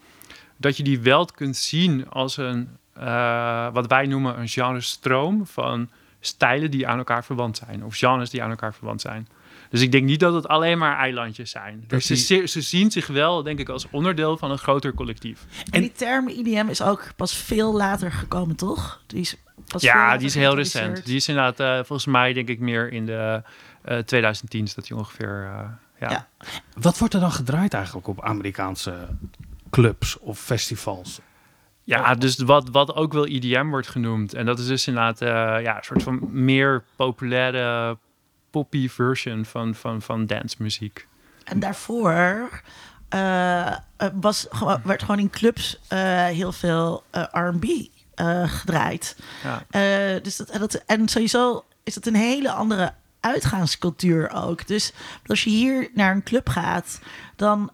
Dat 0.57 0.77
je 0.77 0.83
die 0.83 0.99
wel 0.99 1.25
kunt 1.25 1.55
zien 1.55 2.09
als 2.09 2.37
een, 2.37 2.69
eh, 2.93 3.73
wat 3.73 3.87
wij 3.87 4.05
noemen 4.05 4.39
een 4.39 4.47
genrestroom 4.47 5.45
van 5.45 5.89
stijlen 6.19 6.71
die 6.71 6.87
aan 6.87 6.97
elkaar 6.97 7.23
verwant 7.25 7.57
zijn. 7.57 7.85
Of 7.85 7.95
genres 7.97 8.29
die 8.29 8.43
aan 8.43 8.49
elkaar 8.49 8.73
verwant 8.73 9.01
zijn. 9.01 9.27
Dus 9.69 9.81
ik 9.81 9.91
denk 9.91 10.03
niet 10.05 10.19
dat 10.19 10.33
het 10.33 10.47
alleen 10.47 10.77
maar 10.77 10.97
eilandjes 10.97 11.51
zijn. 11.51 11.83
Dus 11.87 12.05
ze, 12.05 12.15
ze, 12.15 12.47
ze 12.47 12.61
zien 12.61 12.91
zich 12.91 13.07
wel, 13.07 13.43
denk 13.43 13.59
ik, 13.59 13.69
als 13.69 13.87
onderdeel 13.91 14.37
van 14.37 14.51
een 14.51 14.57
groter 14.57 14.93
collectief. 14.93 15.45
En 15.71 15.81
die 15.81 15.91
term 15.91 16.27
IDM 16.27 16.67
is 16.69 16.81
ook 16.81 17.07
pas 17.15 17.35
veel 17.35 17.73
later 17.75 18.11
gekomen, 18.11 18.55
toch? 18.55 19.01
Die 19.07 19.19
is 19.19 19.35
pas 19.67 19.81
ja, 19.81 20.17
die 20.17 20.27
is 20.27 20.35
heel 20.35 20.55
recent. 20.55 21.05
Die 21.05 21.15
is 21.15 21.27
inderdaad, 21.27 21.59
eh, 21.59 21.75
volgens 21.75 22.05
mij, 22.05 22.33
denk 22.33 22.47
ik, 22.47 22.59
meer 22.59 22.91
in 22.91 23.05
de 23.05 23.41
eh 23.81 23.97
2010 23.97 24.63
is 24.63 24.73
dat 24.73 24.87
die 24.87 24.97
ongeveer. 24.97 25.49
eh, 25.53 25.69
ja. 25.99 26.09
Ja. 26.09 26.27
Wat 26.79 26.97
wordt 26.97 27.13
er 27.13 27.19
dan 27.19 27.31
gedraaid 27.31 27.73
eigenlijk 27.73 28.07
op 28.07 28.23
Amerikaanse 28.23 29.07
clubs 29.69 30.17
of 30.19 30.39
festivals? 30.39 31.19
Ja, 31.89 32.15
dus 32.15 32.37
wat, 32.37 32.69
wat 32.69 32.95
ook 32.95 33.13
wel 33.13 33.25
EDM 33.25 33.67
wordt 33.67 33.87
genoemd. 33.87 34.33
En 34.33 34.45
dat 34.45 34.59
is 34.59 34.67
dus 34.67 34.87
inderdaad 34.87 35.21
eh, 35.21 35.63
ja, 35.63 35.77
een 35.77 35.83
soort 35.83 36.03
van 36.03 36.19
meer 36.31 36.83
populaire 36.95 37.97
poppy 38.49 38.89
version 38.89 39.45
van, 39.45 39.75
van, 39.75 40.01
van 40.01 40.25
dancemuziek. 40.25 41.07
En 41.43 41.59
daarvoor 41.59 42.49
eh, 43.09 43.67
eh, 43.67 43.75
was, 44.13 44.47
werd 44.83 45.01
gewoon 45.01 45.19
in 45.19 45.29
clubs 45.29 45.79
heel 46.29 46.51
veel 46.51 47.03
R&B 47.31 47.65
gedraaid. 48.45 49.17
Ja. 49.43 50.19
Dus 50.19 50.37
dat, 50.37 50.53
dat, 50.59 50.83
en 50.85 51.07
sowieso 51.07 51.65
is 51.83 51.95
het 51.95 52.07
een 52.07 52.15
hele 52.15 52.51
andere 52.51 52.93
uitgaanscultuur 53.19 54.31
ook. 54.31 54.67
Dus 54.67 54.93
als 55.25 55.43
je 55.43 55.49
hier 55.49 55.89
naar 55.93 56.11
een 56.11 56.23
club 56.23 56.49
gaat, 56.49 56.99
dan 57.35 57.71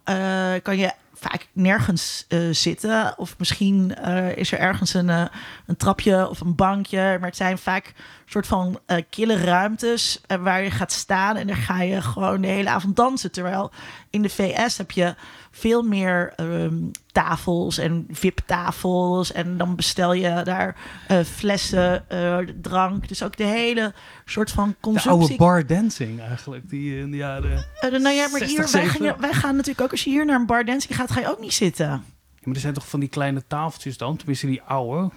kan 0.62 0.78
je 0.78 0.92
vaak 1.18 1.48
nergens 1.52 2.24
eh, 2.28 2.38
zitten. 2.50 3.18
Of 3.18 3.38
misschien 3.38 3.94
eh, 3.94 4.36
is 4.36 4.52
er 4.52 4.58
ergens 4.58 4.94
een, 4.94 5.10
eh, 5.10 5.24
een 5.66 5.76
trapje 5.76 6.28
of 6.28 6.40
een 6.40 6.54
bankje. 6.54 6.98
Maar 6.98 7.28
het 7.28 7.36
zijn 7.36 7.58
vaak 7.58 7.92
soort 8.26 8.46
van 8.46 8.80
kille 9.10 9.36
ruimtes 9.36 10.20
waar 10.40 10.62
je 10.62 10.70
gaat 10.70 10.92
staan. 10.92 11.36
En 11.36 11.46
dan 11.46 11.56
ga 11.56 11.82
je 11.82 12.02
gewoon 12.02 12.40
de 12.40 12.46
hele 12.46 12.70
avond 12.70 12.96
dansen. 12.96 13.32
Terwijl 13.32 13.70
in 14.10 14.22
de 14.22 14.28
VS 14.28 14.76
heb 14.76 14.90
je 14.90 15.14
veel 15.56 15.82
meer 15.82 16.32
ehm, 16.36 16.74
tafels 17.12 17.78
en 17.78 18.06
VIP-tafels. 18.10 19.32
En 19.32 19.56
dan 19.56 19.76
bestel 19.76 20.12
je 20.12 20.40
daar 20.44 20.76
eh, 21.08 21.20
flessen 21.20 22.10
eh, 22.10 22.38
drank. 22.60 23.08
Dus 23.08 23.22
ook 23.22 23.36
de 23.36 23.44
hele 23.44 23.94
soort 24.24 24.50
van 24.50 24.68
De 24.68 24.76
consumptie. 24.80 25.10
oude 25.10 25.36
bar 25.36 25.66
dancing 25.66 26.20
eigenlijk, 26.20 26.68
die 26.68 26.98
in 26.98 27.10
de 27.10 27.16
jaren... 27.16 27.66
Eh, 27.80 27.90
nou 27.90 28.14
ja, 28.14 28.28
maar 28.28 28.38
60, 28.38 28.48
hier, 28.48 28.58
wij, 28.58 28.66
70. 28.66 28.92
gingen, 28.92 29.20
wij 29.20 29.32
gaan 29.32 29.52
natuurlijk 29.56 29.80
ook, 29.80 29.90
als 29.90 30.04
je 30.04 30.10
hier 30.10 30.24
naar 30.24 30.40
een 30.40 30.46
bar 30.46 30.64
dancing 30.64 30.96
gaat, 30.96 31.10
ga 31.10 31.20
je 31.20 31.30
ook 31.30 31.40
niet 31.40 31.54
zitten. 31.54 31.86
Ja, 31.86 32.02
maar 32.42 32.54
er 32.54 32.60
zijn 32.60 32.74
toch 32.74 32.88
van 32.88 33.00
die 33.00 33.08
kleine 33.08 33.42
tafeltjes 33.46 33.96
dan, 33.96 34.16
tenminste 34.16 34.46
die 34.46 34.62
oude. 34.62 35.10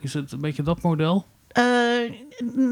Is 0.00 0.14
het 0.14 0.32
een 0.32 0.40
beetje 0.40 0.62
dat 0.62 0.82
model? 0.82 1.26
Eh, 1.50 2.12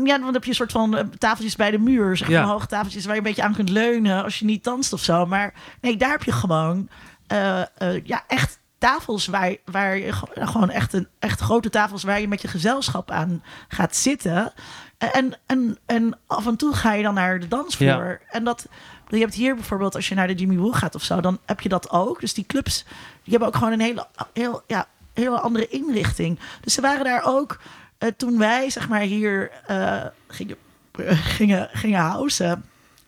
ja, 0.04 0.18
dan 0.18 0.32
heb 0.32 0.42
je 0.44 0.48
een 0.50 0.54
soort 0.56 0.72
van 0.72 0.96
eh, 0.96 1.04
tafeltjes 1.18 1.56
bij 1.56 1.70
de 1.70 1.78
muur. 1.78 2.16
Zeg 2.16 2.28
Ja. 2.28 2.40
maar 2.42 2.50
hoge 2.52 2.66
tafeltjes 2.66 3.04
waar 3.04 3.12
je 3.14 3.20
een 3.20 3.26
beetje 3.26 3.42
aan 3.42 3.54
kunt 3.54 3.68
leunen 3.68 4.24
als 4.24 4.38
je 4.38 4.44
niet 4.44 4.64
danst 4.64 4.92
of 4.92 5.02
zo. 5.02 5.26
Maar 5.26 5.54
nee, 5.80 5.96
daar 5.96 6.10
heb 6.10 6.22
je 6.24 6.32
gewoon 6.32 6.88
eh, 7.26 7.62
ja, 8.04 8.24
echt 8.26 8.58
tafels 8.78 9.26
waar, 9.26 9.56
waar 9.64 9.96
je 9.96 10.12
ge- 10.12 10.46
gewoon 10.46 10.70
echt, 10.70 10.92
een, 10.92 11.08
echt 11.18 11.40
grote 11.40 11.70
tafels 11.70 12.02
waar 12.02 12.20
je 12.20 12.28
met 12.28 12.42
je 12.42 12.48
gezelschap 12.48 13.10
aan 13.10 13.42
gaat 13.68 13.96
zitten. 13.96 14.52
En, 14.98 15.38
en, 15.46 15.78
en 15.86 16.18
af 16.26 16.46
en 16.46 16.56
toe 16.56 16.72
ga 16.74 16.92
je 16.92 17.02
dan 17.02 17.14
naar 17.14 17.40
de 17.40 17.48
dansvloer. 17.48 18.20
En 18.30 18.44
dat, 18.44 18.66
je 19.08 19.18
hebt 19.18 19.34
hier 19.34 19.54
bijvoorbeeld, 19.54 19.94
als 19.94 20.08
je 20.08 20.14
naar 20.14 20.26
de 20.26 20.34
Jimmy 20.34 20.56
Woo 20.56 20.72
gaat 20.72 20.94
of 20.94 21.02
zo, 21.02 21.20
dan 21.20 21.38
heb 21.46 21.60
je 21.60 21.68
dat 21.68 21.90
ook. 21.90 22.20
Dus 22.20 22.34
die 22.34 22.46
clubs, 22.46 22.84
die 23.22 23.30
hebben 23.30 23.48
ook 23.48 23.56
gewoon 23.56 23.72
een 23.72 23.80
hele, 23.80 24.06
heel, 24.32 24.62
ja, 24.66 24.86
hele 25.14 25.40
andere 25.40 25.68
inrichting. 25.68 26.38
Dus 26.60 26.74
ze 26.74 26.80
waren 26.80 27.04
daar 27.04 27.22
ook 27.24 27.60
eh, 27.98 28.08
toen 28.16 28.38
wij, 28.38 28.70
zeg 28.70 28.88
maar, 28.88 29.00
hier 29.00 29.50
eh, 29.66 30.04
gingen, 30.26 30.56
gingen, 31.36 31.68
gingen 31.72 32.00
housen, 32.00 32.64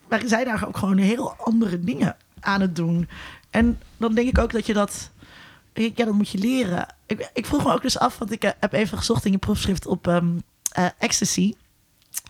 waren 0.07 0.29
zij 0.29 0.43
daar 0.43 0.67
ook 0.67 0.77
gewoon 0.77 0.97
heel 0.97 1.33
andere 1.33 1.79
dingen 1.79 2.15
aan 2.39 2.61
het 2.61 2.75
doen. 2.75 3.09
En 3.49 3.79
dan 3.97 4.13
denk 4.13 4.27
ik 4.27 4.37
ook 4.37 4.51
dat 4.51 4.65
je 4.65 4.73
dat, 4.73 5.11
ja, 5.73 6.05
dat 6.05 6.13
moet 6.13 6.29
je 6.29 6.37
leren. 6.37 6.85
Ik, 7.05 7.29
ik 7.33 7.45
vroeg 7.45 7.63
me 7.63 7.73
ook 7.73 7.81
dus 7.81 7.99
af, 7.99 8.17
want 8.17 8.31
ik 8.31 8.43
eh, 8.43 8.51
heb 8.59 8.73
even 8.73 8.97
gezocht 8.97 9.25
in 9.25 9.31
je 9.31 9.37
proefschrift 9.37 9.85
op 9.85 10.07
eh, 10.07 10.85
ecstasy. 10.97 11.53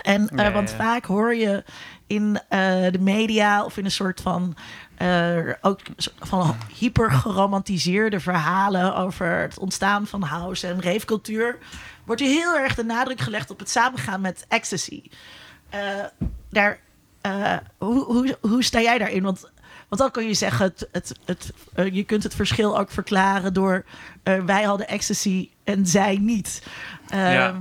En 0.01 0.51
want 0.53 0.69
ja. 0.69 0.75
vaak 0.75 1.05
hoor 1.05 1.35
je 1.35 1.63
in 2.11 2.39
eh, 2.49 2.59
de 2.91 2.99
media 2.99 3.63
of 3.63 3.77
in 3.77 3.85
een 3.85 3.91
soort 3.91 4.21
van 4.21 4.55
eh, 4.95 5.37
ook 5.61 5.79
van 6.19 6.55
hyper 6.77 7.11
geromantiseerde 7.11 8.19
verhalen 8.19 8.95
over 8.95 9.39
het 9.39 9.59
ontstaan 9.59 10.07
van 10.07 10.21
house 10.21 10.67
en 10.67 10.81
ravecultuur, 10.81 11.57
wordt 12.05 12.21
er 12.21 12.27
heel 12.27 12.55
erg 12.55 12.75
de 12.75 12.83
nadruk 12.83 13.19
gelegd 13.19 13.49
op 13.49 13.59
het 13.59 13.69
samengaan 13.69 14.21
met 14.21 14.45
ecstasy. 14.47 15.03
Eh, 15.69 15.79
daar, 16.49 16.79
hoe, 17.77 18.03
hoe, 18.03 18.37
hoe 18.41 18.63
sta 18.63 18.81
jij 18.81 18.97
daarin? 18.97 19.23
Want, 19.23 19.41
want 19.89 20.01
dan 20.01 20.11
kun 20.11 20.27
je 20.27 20.33
zeggen, 20.33 20.65
het, 20.65 20.87
het, 20.91 21.13
het, 21.25 21.51
je 21.93 22.03
kunt 22.03 22.23
het 22.23 22.35
verschil 22.35 22.79
ook 22.79 22.91
verklaren 22.91 23.53
door 23.53 23.85
wij 24.45 24.63
hadden 24.63 24.87
ecstasy 24.87 25.49
en 25.63 25.87
zij 25.87 26.17
niet. 26.17 26.63
Ehm, 27.09 27.31
Ja. 27.31 27.55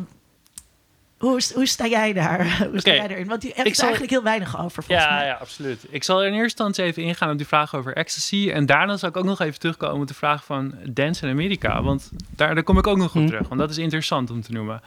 Hoe, 1.21 1.41
hoe 1.55 1.67
sta 1.67 1.87
jij 1.87 2.13
daar? 2.13 2.57
Hoe 2.71 2.81
sta 2.81 2.91
jij 2.95 3.09
erin? 3.09 3.27
Want 3.27 3.43
je 3.43 3.49
hebt 3.49 3.61
Ik 3.61 3.67
er 3.67 3.75
zal- 3.75 3.85
eigenlijk 3.85 4.13
heel 4.13 4.23
weinig 4.23 4.61
over, 4.61 4.83
volgens 4.83 5.07
Ja, 5.07 5.15
mij. 5.15 5.27
ja, 5.27 5.35
absoluut. 5.41 5.87
Ik 5.91 6.05
zal 6.05 6.21
in 6.21 6.27
eerste 6.29 6.43
instantie 6.45 6.85
even 6.85 7.03
ingaan 7.03 7.31
op 7.31 7.37
die 7.37 7.47
vraag 7.47 7.75
over 7.75 7.95
ecstasy. 7.97 8.51
En 8.55 8.67
daarna 8.67 8.97
zal 8.97 9.09
ik 9.09 9.17
ook 9.17 9.25
nog 9.25 9.41
even 9.41 9.59
terugkomen 9.61 10.01
op 10.01 10.07
de 10.07 10.15
vraag 10.15 10.45
van 10.45 10.75
dance 10.89 11.25
in 11.27 11.33
Amerika. 11.33 11.83
Want 11.83 12.11
daar, 12.37 12.55
daar 12.55 12.65
kom 12.65 12.79
ik 12.79 12.87
ook 12.87 12.97
nog 12.97 13.15
op 13.15 13.21
Hm. 13.23 13.27
terug. 13.27 13.49
Want 13.49 13.61
dat 13.61 13.71
is 13.71 13.79
interessant 13.79 14.31
om 14.31 14.43
te 14.43 14.53
noemen. 14.53 14.83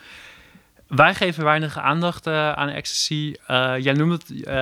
Wij 0.88 1.14
geven 1.16 1.44
weinig 1.44 1.78
aandacht 1.80 2.28
eh, 2.28 2.52
aan 2.52 2.70
ecstasy. 2.70 3.36
Eh, 3.48 3.74
jij, 3.80 3.94
noemde 3.94 4.14
het, 4.16 4.44
eh, 4.46 4.54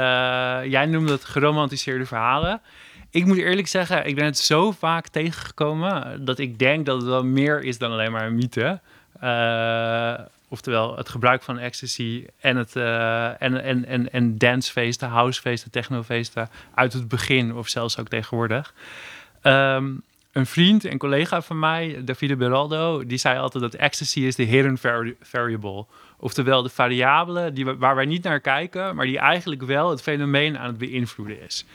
jij 0.72 0.86
noemde 0.86 1.12
het 1.12 1.26
geromantiseerde 1.26 2.06
verhalen. 2.06 2.62
Ik 3.10 3.26
moet 3.26 3.38
eerlijk 3.38 3.68
zeggen, 3.68 4.06
ik 4.06 4.16
ben 4.16 4.26
het 4.26 4.38
zo 4.38 4.72
vaak 4.72 5.08
tegengekomen... 5.08 6.26
dat 6.26 6.40
ik 6.40 6.60
denk 6.60 6.86
dat 6.86 6.98
het 6.98 7.06
wel 7.10 7.24
meer 7.24 7.64
is 7.64 7.78
dan 7.78 7.92
alleen 7.92 8.12
maar 8.12 8.26
een 8.26 8.36
mythe. 8.36 8.80
Eh, 9.20 10.14
oftewel 10.52 10.98
het 10.98 11.10
gebruik 11.10 11.44
van 11.44 11.60
ecstasy 11.60 12.26
en, 12.40 12.56
het, 12.56 12.76
eh, 12.76 13.42
en, 13.42 13.64
en, 13.64 13.86
en, 13.86 14.12
en 14.12 14.38
dancefeesten, 14.38 15.08
housefeesten, 15.08 15.72
technofeesten... 15.72 16.50
uit 16.76 16.94
het 16.94 17.08
begin 17.08 17.56
of 17.56 17.68
zelfs 17.68 18.00
ook 18.00 18.08
tegenwoordig. 18.08 18.74
Ehm, 19.42 19.94
een 20.32 20.46
vriend 20.46 20.86
en 20.86 20.98
collega 20.98 21.42
van 21.42 21.60
mij, 21.60 22.02
Davide 22.04 22.36
Beraldo, 22.36 23.06
die 23.06 23.18
zei 23.18 23.40
altijd 23.40 23.64
dat 23.64 23.74
ecstasy 23.74 24.20
is 24.20 24.36
de 24.36 24.44
hidden 24.44 24.78
vari- 24.78 25.16
variable. 25.22 25.86
Oftewel 26.18 26.62
de 26.62 26.70
variabele 26.70 27.54
die, 27.54 27.66
waar 27.66 27.96
wij 27.96 28.06
niet 28.06 28.24
naar 28.24 28.40
kijken, 28.40 28.96
maar 28.96 29.06
die 29.06 29.20
eigenlijk 29.20 29.64
wel 29.64 29.90
het 29.90 30.02
fenomeen 30.02 30.58
aan 30.58 30.68
het 30.68 30.78
beïnvloeden 30.78 31.42
is. 31.42 31.66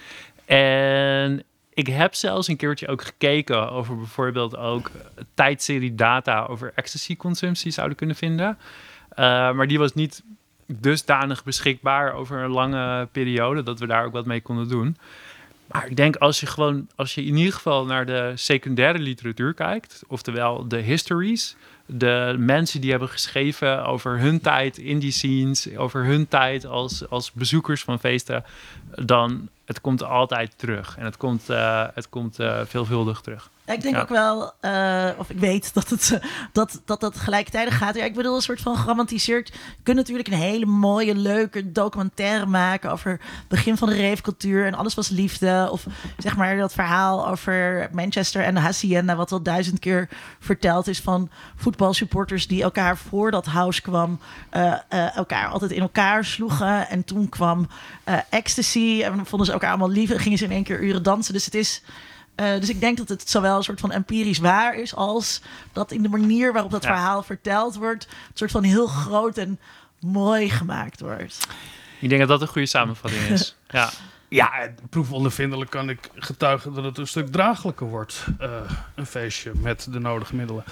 En 0.45 1.43
ik 1.77 1.87
heb 1.87 2.15
zelfs 2.15 2.49
een 2.49 2.57
keertje 2.57 2.89
ook 2.89 3.03
gekeken 3.03 3.71
over 3.71 3.97
bijvoorbeeld 3.97 4.57
ook 4.57 4.87
eh, 4.89 5.25
tijdserie 5.35 5.95
data 5.95 6.45
over 6.45 6.73
ecstasy-consumptie 6.75 7.71
zouden 7.71 7.97
kunnen 7.97 8.17
vinden. 8.17 8.59
Eh, 9.09 9.25
maar 9.53 9.67
die 9.67 9.79
was 9.79 9.95
niet 9.95 10.23
dusdanig 10.67 11.45
beschikbaar 11.45 12.13
over 12.13 12.39
een 12.39 12.51
lange 12.51 13.09
periode 13.13 13.63
dat 13.63 13.79
we 13.79 13.87
daar 13.87 14.05
ook 14.05 14.13
wat 14.13 14.27
mee 14.27 14.41
konden 14.41 14.69
doen. 14.69 14.97
Maar 15.67 15.87
ik 15.87 15.97
denk 15.97 16.17
als 16.17 16.41
je 16.41 16.47
gewoon, 16.47 16.89
als 16.95 17.15
je 17.15 17.25
in 17.25 17.37
ieder 17.37 17.53
geval 17.53 17.85
naar 17.85 18.07
de 18.07 18.33
secundaire 18.35 18.99
literatuur 18.99 19.55
kijkt, 19.55 20.03
oftewel 20.07 20.69
de 20.69 20.79
histories, 20.79 21.57
de 21.87 22.35
mensen 22.39 22.81
die 22.81 22.91
hebben 22.91 23.09
geschreven 23.09 23.85
over 23.85 24.19
hun 24.19 24.41
tijd 24.41 24.79
in 24.79 24.99
die 24.99 25.11
scenes, 25.11 25.77
over 25.77 26.05
hun 26.05 26.29
tijd 26.29 26.67
als, 26.67 27.09
als 27.09 27.33
bezoekers 27.33 27.83
van 27.83 28.01
feesten, 28.01 28.45
dan 28.95 29.49
het 29.67 29.81
komt 29.81 30.03
altijd 30.03 30.59
terug. 30.59 30.97
En 30.99 31.05
het 31.05 31.17
komt, 31.17 31.51
eh, 31.51 31.87
het 31.95 32.09
komt 32.09 32.39
eh, 32.39 32.61
veelvuldig 32.65 33.21
terug. 33.21 33.51
Ik 33.67 33.83
denk 33.83 33.95
Ja. 33.95 34.01
ook 34.01 34.09
wel, 34.09 34.53
eh, 34.61 35.09
of 35.19 35.31
ik 35.31 35.39
weet 35.39 35.75
dat 35.75 35.91
het, 35.91 36.11
eh, 36.13 36.29
dat, 36.53 36.83
dat, 36.85 37.01
dat 37.01 37.19
gelijktijdig 37.19 37.77
gaat. 37.79 37.95
Ja, 37.95 38.05
ik 38.05 38.15
bedoel, 38.15 38.35
een 38.35 38.43
soort 38.43 38.61
van 38.61 38.77
geromantiseerd. 38.77 39.49
Je 39.49 39.83
kunt 39.83 39.97
natuurlijk 39.97 40.29
een 40.29 40.35
hele 40.35 40.67
mooie, 40.67 41.15
leuke 41.15 41.73
documentaire 41.73 42.47
maken 42.47 42.91
over 42.91 43.11
het 43.11 43.49
begin 43.49 43.77
van 43.77 43.89
de 43.89 44.09
ravecultuur 44.09 44.67
en 44.67 44.75
alles 44.75 44.95
was 44.95 45.09
liefde. 45.09 45.69
Of 45.71 45.87
zeg 46.19 46.37
maar 46.37 46.57
dat 46.57 46.73
verhaal 46.73 47.29
over 47.29 47.89
Manchester 47.93 48.43
en 48.43 48.55
de 48.55 48.61
Hacienda, 48.61 49.17
wat 49.17 49.33
al 49.33 49.43
duizend 49.43 49.79
keer 49.79 50.09
verteld 50.41 50.87
is 50.87 51.01
van 51.01 51.31
voetbalsupporters 51.57 52.47
die 52.47 52.63
elkaar 52.63 52.97
voordat 52.97 53.47
House 53.47 53.83
kwam, 53.83 54.21
eh, 54.51 55.17
elkaar 55.17 55.49
altijd 55.49 55.71
in 55.71 55.81
elkaar 55.81 56.25
sloegen. 56.25 56.89
En 56.89 57.05
toen 57.05 57.29
kwam 57.29 57.69
ecstasy 58.31 59.01
en 59.05 59.17
dan 59.17 59.27
vonden 59.27 59.47
ze 59.47 59.53
elkaar 59.53 59.71
allemaal 59.71 59.91
lief 59.91 60.11
en 60.11 60.19
gingen 60.19 60.39
ze 60.39 60.45
in 60.45 60.51
één 60.51 60.65
keer 60.65 60.83
uren 60.83 61.03
dansen. 61.03 61.33
Dus 61.33 61.45
het 61.45 61.55
is... 61.55 61.83
Eh, 62.37 62.61
dus 62.61 62.69
ik 62.69 62.81
denk 62.81 62.97
dat 62.97 63.09
het 63.09 63.31
zowel 63.31 63.57
een 63.57 63.63
soort 63.63 63.81
van 63.81 63.91
empirisch 63.93 64.39
waar 64.39 64.75
is, 64.75 64.95
als 64.95 65.41
dat 65.73 65.91
in 65.93 66.03
de 66.03 66.09
manier 66.09 66.53
waarop 66.53 66.71
dat 66.71 66.83
Ja. 66.83 66.89
verhaal 66.89 67.23
verteld 67.23 67.75
wordt, 67.77 68.05
een 68.07 68.31
soort 68.35 68.51
van 68.51 68.63
heel 68.63 68.87
groot 68.87 69.37
en 69.39 69.59
mooi 70.01 70.51
gemaakt 70.51 71.01
wordt. 71.01 71.47
Ik 72.01 72.09
denk 72.09 72.21
dat 72.21 72.29
dat 72.31 72.41
een 72.41 72.49
goede 72.49 72.67
samenvatting 72.69 73.23
is. 73.23 73.57
Ja. 73.69 73.91
Ja, 74.29 74.53
en 74.61 74.77
proefondervindelijk 74.91 75.71
kan 75.71 75.89
ik 75.89 76.11
getuigen 76.15 76.75
dat 76.75 76.85
het 76.85 76.99
een 76.99 77.07
stuk 77.07 77.33
draaglijker 77.33 77.87
wordt. 77.87 78.25
eh, 78.39 78.49
een 78.95 79.07
feestje 79.07 79.53
met 79.55 79.87
de 79.91 79.99
nodige 80.01 80.35
middelen. 80.35 80.65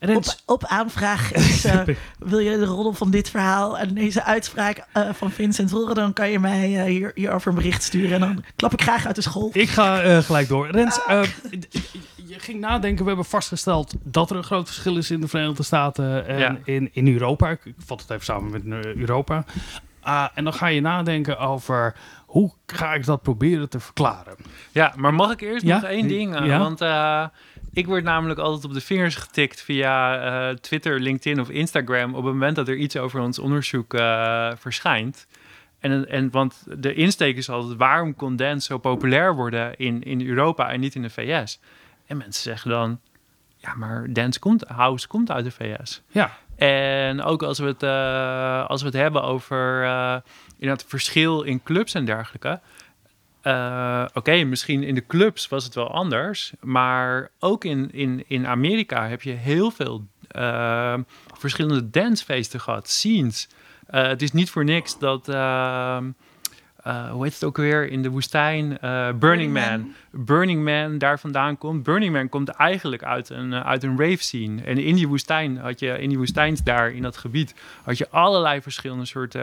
Op, 0.00 0.08
Rens, 0.08 0.42
op 0.46 0.64
aanvraag 0.64 1.32
is, 1.32 1.64
eh, 1.64 1.80
wil 2.18 2.38
je 2.38 2.58
de 2.58 2.64
rol 2.64 2.92
van 2.92 3.10
dit 3.10 3.30
verhaal 3.30 3.78
en 3.78 3.94
deze 3.94 4.24
uitspraak 4.24 4.86
eh, 4.92 5.08
van 5.12 5.30
Vincent 5.30 5.70
horen, 5.70 5.94
dan 5.94 6.12
kan 6.12 6.30
je 6.30 6.38
mij 6.38 6.78
eh, 6.78 6.84
hier, 6.84 7.12
hierover 7.14 7.48
een 7.48 7.54
bericht 7.54 7.82
sturen 7.82 8.12
en 8.12 8.20
dan 8.20 8.44
klap 8.56 8.72
ik 8.72 8.82
graag 8.82 9.06
uit 9.06 9.14
de 9.14 9.22
school. 9.22 9.50
ik 9.52 9.68
ga 9.68 10.20
gelijk 10.22 10.48
door. 10.48 10.70
Rens, 10.70 11.00
eh, 11.06 11.22
je 12.26 12.38
ging 12.38 12.60
nadenken. 12.60 13.02
We 13.02 13.08
hebben 13.08 13.24
vastgesteld 13.28 13.94
dat 14.02 14.30
er 14.30 14.36
een 14.36 14.44
groot 14.44 14.66
verschil 14.66 14.96
is 14.96 15.10
in 15.10 15.20
de 15.20 15.28
Verenigde 15.28 15.62
Staten 15.62 16.26
en 16.26 16.38
Ja. 16.38 16.58
in, 16.64 16.88
in 16.92 17.08
Europa. 17.12 17.50
Ik, 17.50 17.60
vat 17.78 18.00
het 18.00 18.10
even 18.10 18.24
samen 18.24 18.50
met 18.50 18.84
Europa. 18.96 19.44
Ah, 20.00 20.28
en 20.34 20.44
dan 20.44 20.52
ga 20.52 20.66
je 20.66 20.80
nadenken 20.80 21.38
over 21.38 21.94
hoe 22.26 22.52
ga 22.66 22.94
ik 22.94 23.04
dat 23.04 23.22
proberen 23.22 23.68
te 23.68 23.80
verklaren. 23.80 24.36
Ja, 24.72 24.92
maar 24.96 25.14
mag 25.14 25.30
ik 25.32 25.40
eerst 25.40 25.66
Ja? 25.66 25.74
nog 25.80 25.90
één 25.90 26.08
ding? 26.08 26.36
eh, 26.36 26.46
Ja? 26.46 26.58
Want 26.58 26.80
eh, 26.80 27.26
ik 27.72 27.86
word 27.86 28.04
namelijk 28.04 28.40
altijd 28.40 28.64
op 28.64 28.72
de 28.74 28.80
vingers 28.80 29.14
getikt 29.16 29.60
via 29.62 30.20
eh, 30.48 30.54
Twitter, 30.56 31.00
LinkedIn 31.00 31.40
of 31.40 31.48
Instagram 31.50 32.10
op 32.14 32.24
het 32.24 32.32
moment 32.32 32.56
dat 32.56 32.68
er 32.68 32.76
iets 32.76 32.96
over 32.96 33.20
ons 33.20 33.38
onderzoek 33.38 33.94
verschijnt. 34.58 35.26
En, 35.80 36.08
en 36.08 36.30
want 36.30 36.64
de 36.78 36.94
insteek 36.94 37.36
is 37.36 37.50
altijd 37.50 37.76
waarom 37.78 38.14
kon 38.14 38.36
dance 38.36 38.66
zo 38.66 38.78
populair 38.78 39.34
worden 39.34 39.76
in, 39.76 40.02
in 40.02 40.26
Europa 40.28 40.70
en 40.70 40.80
niet 40.80 40.94
in 40.94 41.02
de 41.02 41.10
VS? 41.10 41.60
En 42.06 42.16
mensen 42.16 42.42
zeggen 42.42 42.70
dan, 42.70 43.00
ja, 43.56 43.74
maar 43.74 44.06
dance 44.12 44.38
komt, 44.38 44.64
house 44.68 45.08
komt 45.08 45.30
uit 45.30 45.44
de 45.44 45.50
VS. 45.50 46.02
Ja, 46.08 46.30
En 46.60 47.22
ook 47.22 47.42
als 47.42 47.58
we 47.58 47.66
het, 47.66 47.82
eh, 47.82 48.66
als 48.66 48.80
we 48.80 48.86
het 48.86 48.96
hebben 48.96 49.22
over 49.22 49.82
uh, 49.82 50.16
het 50.58 50.84
verschil 50.88 51.42
in 51.42 51.62
clubs 51.62 51.94
en 51.94 52.04
dergelijke. 52.04 52.60
Uh, 53.42 54.04
Oké, 54.14 54.44
misschien 54.44 54.82
in 54.82 54.94
de 54.94 55.06
clubs 55.06 55.48
was 55.48 55.64
het 55.64 55.74
wel 55.74 55.90
anders. 55.90 56.52
Maar 56.60 57.30
ook 57.38 57.64
in, 57.64 57.92
in, 57.92 58.24
in 58.26 58.46
Amerika 58.46 59.08
heb 59.08 59.22
je 59.22 59.32
heel 59.32 59.70
veel 59.70 60.04
verschillende 61.38 61.90
dancefeesten 61.90 62.60
gehad, 62.60 62.88
scenes. 62.88 63.48
Het 63.86 64.22
is 64.22 64.32
niet 64.32 64.50
voor 64.50 64.64
niks 64.64 64.98
dat. 64.98 65.26
Uh, 66.86 67.10
hoe 67.10 67.24
heet 67.24 67.34
het 67.34 67.44
ook 67.44 67.56
weer 67.56 67.88
in 67.88 68.02
de 68.02 68.10
woestijn? 68.10 68.78
Burning, 68.80 69.18
Burning 69.18 69.52
Man. 69.52 69.80
Man. 69.80 69.94
Burning 70.10 70.64
Man 70.64 70.98
daar 70.98 71.20
vandaan 71.20 71.58
komt. 71.58 71.82
Burning 71.82 72.12
Man 72.12 72.28
komt 72.28 72.48
eigenlijk 72.48 73.02
uit 73.02 73.28
een, 73.28 73.52
uh, 73.52 73.66
uit 73.66 73.82
een 73.82 73.98
rave 73.98 74.22
scene. 74.22 74.62
En 74.62 74.78
in 74.78 74.94
die 74.94 75.08
woestijn 75.08 75.56
had 75.56 75.80
je, 75.80 75.98
in 75.98 76.08
die 76.08 76.18
woestijns 76.18 76.62
daar, 76.62 76.92
in 76.92 77.02
dat 77.02 77.16
gebied, 77.16 77.54
had 77.82 77.98
je 77.98 78.08
allerlei 78.10 78.62
verschillende 78.62 79.04
soorten 79.04 79.40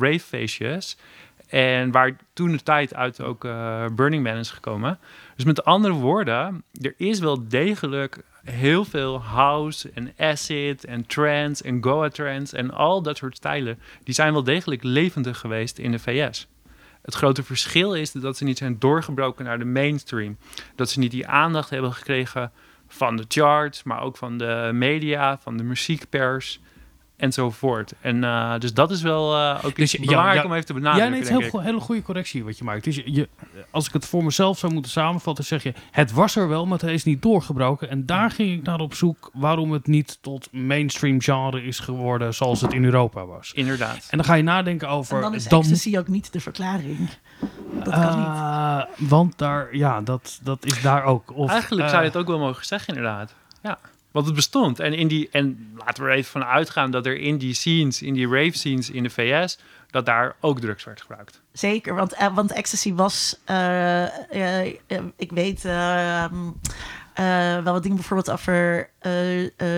rave 0.00 0.20
feestjes. 0.20 0.96
En 1.48 1.90
waar 1.90 2.16
toen 2.32 2.50
de 2.50 2.62
tijd 2.62 2.94
uit 2.94 3.22
ook 3.22 3.42
Burning 3.94 4.22
Man 4.22 4.36
is 4.36 4.50
gekomen. 4.50 4.98
Dus 5.36 5.44
met 5.44 5.64
andere 5.64 5.94
woorden, 5.94 6.62
er 6.80 6.94
is 6.96 7.18
wel 7.18 7.48
degelijk 7.48 8.22
heel 8.44 8.84
veel 8.84 9.22
house 9.22 9.90
en 9.94 10.12
acid 10.18 10.84
en 10.84 11.06
trance 11.06 11.64
en 11.64 11.82
goa 11.82 12.08
trance 12.08 12.56
en 12.56 12.70
al 12.70 13.02
dat 13.02 13.16
soort 13.16 13.36
stijlen, 13.36 13.78
die 14.04 14.14
zijn 14.14 14.32
wel 14.32 14.44
degelijk 14.44 14.82
levendig 14.82 15.38
geweest 15.38 15.78
in 15.78 15.90
de 15.90 15.98
VS. 15.98 16.48
Het 17.10 17.18
grote 17.18 17.42
verschil 17.42 17.94
is 17.94 18.12
dat 18.12 18.36
ze 18.36 18.44
niet 18.44 18.58
zijn 18.58 18.78
doorgebroken 18.78 19.44
naar 19.44 19.58
de 19.58 19.64
mainstream. 19.64 20.36
Dat 20.74 20.90
ze 20.90 20.98
niet 20.98 21.10
die 21.10 21.26
aandacht 21.26 21.70
hebben 21.70 21.92
gekregen 21.92 22.52
van 22.88 23.16
de 23.16 23.24
charts, 23.28 23.82
maar 23.82 24.00
ook 24.02 24.16
van 24.16 24.38
de 24.38 24.70
media, 24.72 25.38
van 25.38 25.56
de 25.56 25.62
muziekpers 25.62 26.60
enzovoort. 27.20 27.92
En 28.00 28.16
uh, 28.22 28.58
dus 28.58 28.74
dat 28.74 28.90
is 28.90 29.02
wel 29.02 29.36
uh, 29.36 29.58
ook 29.64 29.76
Dus 29.76 29.94
iets 29.94 30.04
belangrijk 30.06 30.38
ja, 30.38 30.44
om 30.44 30.52
even 30.52 30.66
te 30.66 30.72
benadrukken. 30.72 31.04
Ja, 31.04 31.10
nee, 31.10 31.20
het 31.20 31.28
is 31.30 31.34
een 31.36 31.44
ik. 31.44 31.50
heel, 31.50 31.60
go- 31.60 31.66
hele 31.66 31.80
goede 31.80 32.02
correctie 32.02 32.44
wat 32.44 32.58
je 32.58 32.64
maakt. 32.64 32.84
Dus 32.84 32.96
je, 32.96 33.12
je- 33.12 33.28
als 33.70 33.86
ik 33.86 33.92
het 33.92 34.06
voor 34.06 34.24
mezelf 34.24 34.58
zou 34.58 34.72
moeten 34.72 34.90
samenvatten, 34.90 35.44
zeg 35.44 35.62
je... 35.62 35.72
het 35.90 36.12
was 36.12 36.36
er 36.36 36.48
wel, 36.48 36.66
maar 36.66 36.78
het 36.78 36.90
is 36.90 37.04
niet 37.04 37.22
doorgebroken. 37.22 37.90
En 37.90 38.06
daar 38.06 38.30
ging 38.30 38.58
ik 38.58 38.62
naar 38.62 38.80
op 38.80 38.94
zoek 38.94 39.30
waarom 39.32 39.72
het 39.72 39.86
niet 39.86 40.18
tot 40.20 40.48
mainstream 40.52 41.20
genre 41.20 41.62
is 41.64 41.78
geworden 41.78 42.34
zoals 42.34 42.60
het 42.60 42.72
in 42.72 42.84
Europa 42.84 43.26
was. 43.26 43.52
Inderdaad. 43.54 44.06
En 44.10 44.16
dan 44.16 44.26
ga 44.26 44.34
je 44.34 44.42
nadenken 44.42 44.88
over... 44.88 45.16
En 45.16 45.22
dan 45.22 45.34
is 45.34 45.44
dan- 45.48 45.60
ecstasy 45.60 45.98
ook 45.98 46.08
niet 46.08 46.32
de 46.32 46.40
verklaring. 46.40 47.08
Dat 47.84 47.94
kan 47.94 48.18
niet. 48.18 48.26
Eh, 48.26 48.80
Want 49.08 49.38
daar, 49.38 49.76
ja, 49.76 50.00
dat, 50.00 50.38
dat 50.42 50.64
is 50.64 50.82
daar 50.82 51.04
ook. 51.04 51.36
Of, 51.36 51.50
Eigenlijk 51.50 51.82
eh, 51.82 51.88
zou 51.88 52.00
je 52.02 52.08
het 52.08 52.16
ook 52.16 52.26
wel 52.26 52.38
mogen 52.38 52.64
zeggen, 52.66 52.94
inderdaad. 52.94 53.34
Ja. 53.62 53.78
Want 54.10 54.26
het 54.26 54.34
bestond. 54.34 54.80
En, 54.80 54.94
in 54.94 55.08
die, 55.08 55.28
en 55.30 55.72
laten 55.76 56.04
we 56.04 56.10
er 56.10 56.16
even 56.16 56.30
van 56.30 56.44
uitgaan 56.44 56.90
dat 56.90 57.06
er 57.06 57.18
in 57.18 57.38
die 57.38 57.54
scenes, 57.54 58.02
in 58.02 58.14
die 58.14 58.28
rave 58.28 58.58
scenes 58.58 58.90
in 58.90 59.02
de 59.02 59.10
VS, 59.10 59.58
dat 59.90 60.06
daar 60.06 60.36
ook 60.40 60.60
drugs 60.60 60.84
werd 60.84 61.00
gebruikt. 61.00 61.40
Zeker, 61.52 61.94
want, 61.94 62.12
eh, 62.12 62.34
want 62.34 62.52
ecstasy 62.52 62.94
was, 62.94 63.40
eh, 63.44 64.64
eh, 64.66 64.74
ik 65.16 65.30
weet 65.30 65.64
ehm, 65.64 66.34
eh, 67.14 67.62
wel 67.62 67.72
wat 67.72 67.82
dingen 67.82 67.96
bijvoorbeeld 67.96 68.30
over 68.30 68.90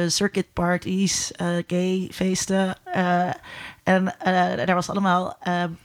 circuit 0.07 0.53
parties, 0.53 1.31
gay 1.66 2.09
feesten. 2.12 2.77
en 3.83 4.14
daar 4.66 4.75
was 4.75 4.90
allemaal 4.90 5.37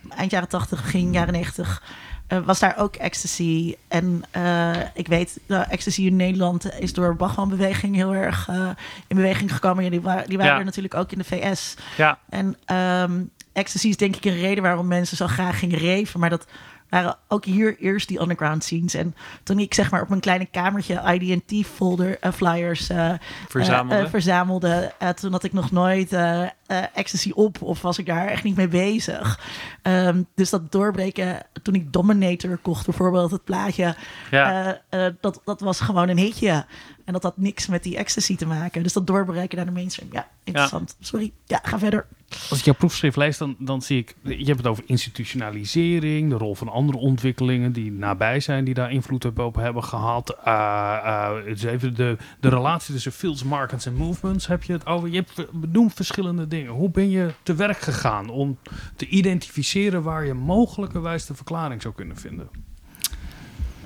eind 0.10 0.32
jaren 0.32 0.50
80, 0.50 0.84
begin 0.84 1.12
jaren 1.14 1.34
90. 1.34 1.84
Eh, 2.28 2.40
was 2.46 2.60
daar 2.60 2.78
ook 2.78 2.96
ecstasy. 2.96 3.76
En 3.88 4.24
eh, 4.32 4.72
ik 4.94 5.08
weet, 5.08 5.40
uh, 5.48 5.72
ecstasy 5.72 6.02
in 6.02 6.16
Nederland 6.16 6.80
is 6.80 6.94
door 6.94 7.16
Bachman-beweging 7.16 7.96
heel 7.96 8.14
erg 8.14 8.48
eh, 8.50 8.70
in 9.08 9.16
beweging 9.16 9.54
gekomen. 9.54 9.84
Ja, 9.84 9.90
die, 9.90 10.02
wa 10.02 10.24
die 10.28 10.38
waren 10.38 10.52
Ja. 10.54 10.60
er 10.60 10.66
natuurlijk 10.66 10.94
ook 10.94 11.12
in 11.12 11.18
de 11.18 11.24
VS. 11.24 11.76
Ja, 11.98 12.20
En 12.30 12.56
ehm, 12.66 13.22
ecstasy 13.54 13.88
is 13.88 13.98
denk 13.98 14.16
ik 14.16 14.26
een 14.26 14.40
reden 14.40 14.64
waarom 14.64 14.88
mensen 14.88 15.18
zo 15.18 15.28
graag 15.28 15.60
gingen 15.60 15.78
reven. 15.78 16.20
Maar 16.20 16.30
dat 16.30 16.46
waren 16.90 17.18
ook 17.28 17.46
hier 17.46 17.78
eerst 17.78 18.08
die 18.08 18.22
underground 18.22 18.64
scenes. 18.64 18.94
En 18.94 19.16
toen 19.44 19.60
ik 19.60 19.74
zeg 19.74 19.92
maar 19.92 20.02
op 20.02 20.10
mijn 20.10 20.22
kleine 20.22 20.46
kamertje 20.46 21.20
ID&T 21.20 21.68
folder 21.68 22.20
eh, 22.20 22.32
flyers 22.32 22.90
eh, 22.90 23.14
verzamelde. 23.48 24.04
eh, 24.04 24.10
verzamelde. 24.10 24.92
toen 25.16 25.32
had 25.32 25.44
ik 25.44 25.54
nog 25.54 25.72
nooit 25.72 26.16
ecstasy 26.94 27.32
op 27.36 27.62
of 27.62 27.82
was 27.82 27.98
ik 27.98 28.06
daar 28.06 28.28
echt 28.28 28.44
niet 28.44 28.56
mee 28.56 28.68
bezig. 28.68 29.40
Ehm, 29.82 30.24
dus 30.36 30.50
dat 30.50 30.72
doorbreken, 30.72 31.46
toen 31.62 31.76
ik 31.76 31.94
Dominator 31.94 32.58
kocht 32.58 32.86
bijvoorbeeld, 32.86 33.32
het 33.32 33.44
plaatje, 33.44 33.96
ja. 34.32 34.82
dat, 35.22 35.42
dat 35.46 35.60
was 35.60 35.80
gewoon 35.80 36.10
een 36.10 36.18
hitje. 36.18 36.66
En 37.06 37.14
dat 37.14 37.24
had 37.24 37.38
niks 37.38 37.68
met 37.68 37.84
die 37.84 37.98
ecstasy 37.98 38.36
te 38.36 38.46
maken. 38.46 38.84
Dus 38.84 38.94
dat 38.94 39.08
doorbreken 39.08 39.58
naar 39.58 39.66
de 39.66 39.72
mainstream, 39.72 40.10
ja, 40.12 40.28
interessant. 40.44 40.96
Sorry, 41.00 41.34
ja, 41.46 41.60
ga 41.64 41.80
verder. 41.80 42.06
Als 42.50 42.60
ik 42.60 42.66
jouw 42.66 42.74
proefschrift 42.74 43.18
lees, 43.18 43.38
dan, 43.38 43.56
dan 43.60 43.82
zie 43.82 43.98
ik... 43.98 44.16
Je 44.22 44.46
hebt 44.46 44.58
het 44.58 44.68
over 44.68 44.84
institutionalisering, 44.88 46.30
de 46.30 46.36
rol 46.36 46.56
van 46.56 46.70
andere 46.70 46.98
ontwikkelingen 46.98 47.72
die 47.72 47.92
nabij 47.92 48.40
zijn, 48.40 48.64
die 48.64 48.74
daar 48.74 48.92
invloed 48.92 49.26
op 49.40 49.56
hebben 49.56 49.84
gehad. 49.84 50.36
Eh, 50.44 51.00
eh, 51.04 51.46
dus 51.46 51.64
even 51.64 51.96
de, 51.96 52.18
de 52.40 52.50
relatie 52.50 52.94
tussen 52.94 53.12
fields, 53.12 53.44
markets 53.44 53.86
en 53.86 53.94
movements 53.94 54.48
heb 54.48 54.64
je 54.64 54.74
het 54.74 54.86
over. 54.86 55.10
Je 55.10 55.16
hebt 55.16 55.52
benoemd 55.52 55.94
verschillende 55.94 56.48
dingen. 56.48 56.72
Hoe 56.72 56.90
ben 56.90 57.10
je 57.10 57.34
te 57.44 57.56
werk 57.56 57.80
gegaan 57.80 58.30
om 58.30 58.58
te 58.96 59.08
identificeren 59.08 60.04
waar 60.04 60.26
je 60.26 60.34
mogelijkerwijs 60.34 61.26
de 61.26 61.36
verklaring 61.36 61.82
zou 61.82 61.94
kunnen 61.94 62.18
vinden? 62.18 62.50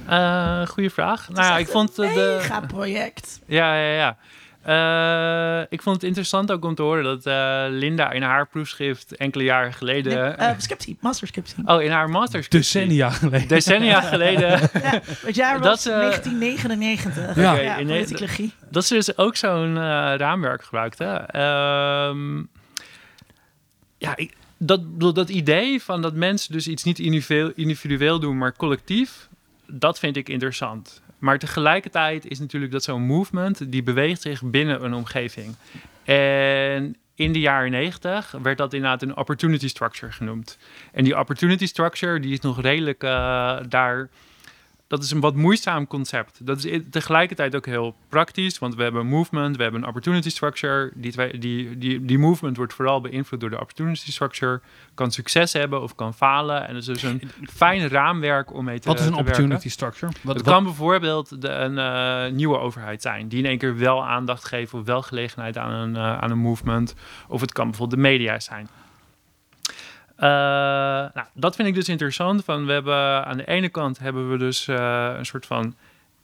Eh, 0.06 0.68
goeie 0.68 0.90
vraag. 0.90 1.30
Nou 1.30 1.46
ja, 1.46 1.58
ik 1.58 1.68
vond 1.68 1.96
de... 1.96 2.38
Mega 2.40 2.60
project. 2.60 3.42
Ja, 3.46 3.76
ja, 3.76 3.94
ja. 3.94 4.18
Eh, 4.62 5.62
ik 5.70 5.82
vond 5.82 5.96
het 5.96 6.06
interessant 6.06 6.52
ook 6.52 6.66
om 6.66 6.76
te 6.76 6.82
horen 6.82 7.04
dat 7.04 7.26
eh, 7.26 7.66
Linda 7.70 8.12
in 8.12 8.22
haar 8.22 8.48
proefschrift 8.48 9.16
enkele 9.16 9.44
jaren 9.44 9.74
geleden... 9.74 10.14
Nee, 10.14 10.32
eh, 10.32 10.54
scriptie, 10.58 10.98
master 11.00 11.28
scriptie. 11.28 11.68
oh, 11.68 11.82
in 11.82 11.92
haar 11.92 12.10
masters. 12.10 12.50
Decennia 12.50 13.10
geleden. 13.10 13.48
Decennia 13.48 14.02
geleden. 14.14 14.50
Ja, 14.50 15.02
het 15.26 15.36
jaar 15.36 15.60
was 15.60 15.84
Dat, 15.84 15.94
eh, 15.94 16.00
1999. 16.00 17.36
Ja. 17.36 17.76
politicologie. 17.76 18.54
dat 18.70 18.86
ze 18.86 18.94
dus 18.94 19.18
ook 19.18 19.36
zo'n 19.36 19.78
eh, 19.78 20.14
raamwerk 20.18 20.64
gebruikte. 20.64 21.06
Ehm, 21.06 22.38
ja, 23.98 24.16
ik, 24.16 24.34
dat, 24.58 24.82
dat 25.16 25.30
idee 25.30 25.82
van 25.82 26.02
dat 26.02 26.14
mensen 26.14 26.54
dus 26.54 26.68
iets 26.68 26.84
niet 26.84 27.00
individueel, 27.00 27.52
individueel 27.56 28.20
doen, 28.20 28.38
maar 28.38 28.56
collectief, 28.56 29.30
dat 29.68 30.00
vind 30.00 30.18
ik 30.18 30.30
interessant. 30.30 31.02
Maar 31.22 31.40
tegelijkertijd 31.40 32.28
is 32.28 32.40
natuurlijk 32.40 32.72
dat 32.72 32.84
zo'n 32.84 33.02
movement, 33.02 33.72
die 33.72 33.84
beweegt 33.84 34.22
zich 34.22 34.42
binnen 34.44 34.84
een 34.84 34.94
omgeving. 34.94 35.56
En 36.04 36.96
in 37.16 37.32
de 37.32 37.40
jaren 37.40 37.72
90 37.72 38.36
werd 38.42 38.58
dat 38.58 38.74
inderdaad 38.74 39.02
een 39.02 39.18
opportunity 39.18 39.68
structure 39.68 40.12
genoemd. 40.12 40.58
En 40.92 41.04
die 41.04 41.20
opportunity 41.20 41.66
structure, 41.66 42.20
die 42.20 42.34
is 42.34 42.40
nog 42.40 42.62
redelijk 42.62 43.04
eh, 43.04 43.58
daar 43.70 44.10
dat 44.92 45.04
is 45.04 45.12
een 45.12 45.20
wat 45.20 45.36
moeizaam 45.36 45.88
concept. 45.88 46.46
Dat 46.46 46.58
is 46.58 46.66
i- 46.66 46.90
tegelijkertijd 46.90 47.56
ook 47.56 47.66
heel 47.66 47.96
praktisch, 48.10 48.60
want 48.60 48.76
we 48.76 48.84
hebben 48.84 49.02
een 49.02 49.08
movement, 49.08 49.56
we 49.58 49.64
hebben 49.64 49.82
een 49.82 49.88
opportunity 49.88 50.30
structure. 50.30 50.92
Die, 50.96 51.12
twee, 51.12 51.38
die, 51.38 51.78
die, 51.78 52.06
die 52.06 52.18
movement 52.20 52.58
wordt 52.58 52.74
vooral 52.74 53.02
beïnvloed 53.02 53.40
door 53.40 53.50
de 53.50 53.60
opportunity 53.60 54.12
structure. 54.12 54.62
Kan 54.94 55.12
succes 55.12 55.54
hebben 55.54 55.82
of 55.82 55.96
kan 55.96 56.14
falen. 56.14 56.62
En 56.68 56.76
het 56.76 56.78
is 56.78 56.86
dus 56.86 57.04
een 57.04 57.22
fijn 57.64 57.88
raamwerk 57.88 58.54
om 58.54 58.66
mee 58.66 58.80
te 58.80 58.88
Wat 58.88 59.00
is 59.00 59.06
een 59.06 59.14
opportunity 59.16 59.52
werken. 59.52 59.72
structure? 59.72 60.12
Wat, 60.22 60.36
Het 60.36 60.46
wat- 60.46 60.54
kan 60.54 60.64
bijvoorbeeld 60.64 61.42
de, 61.42 61.50
een 61.50 61.78
eh, 61.78 62.32
nieuwe 62.36 62.58
overheid 62.58 63.02
zijn, 63.02 63.28
die 63.28 63.40
in 63.40 63.46
één 63.46 63.58
keer 63.58 63.78
wel 63.78 64.06
aandacht 64.06 64.46
geeft 64.46 64.74
of 64.74 64.86
wel 64.86 65.02
gelegenheid 65.02 65.58
aan 65.58 65.72
een, 65.72 65.96
eh, 65.96 66.18
aan 66.18 66.32
een 66.32 66.38
movement. 66.38 66.96
Of 67.28 67.42
het 67.42 67.52
kan 67.52 67.66
bijvoorbeeld 67.70 68.02
de 68.02 68.08
media 68.08 68.40
zijn. 68.40 68.68
Eh, 70.22 70.28
nou, 71.14 71.28
dat 71.34 71.56
vind 71.56 71.68
ik 71.68 71.74
dus 71.74 71.90
interessant. 71.90 72.44
Van 72.44 72.66
we 72.66 72.72
hebben, 72.72 73.26
aan 73.26 73.38
de 73.38 73.48
ene 73.48 73.70
kant 73.70 74.00
hebben 74.00 74.32
we 74.32 74.38
dus 74.38 74.68
eh, 74.68 75.14
een 75.18 75.26
soort 75.26 75.46
van 75.46 75.76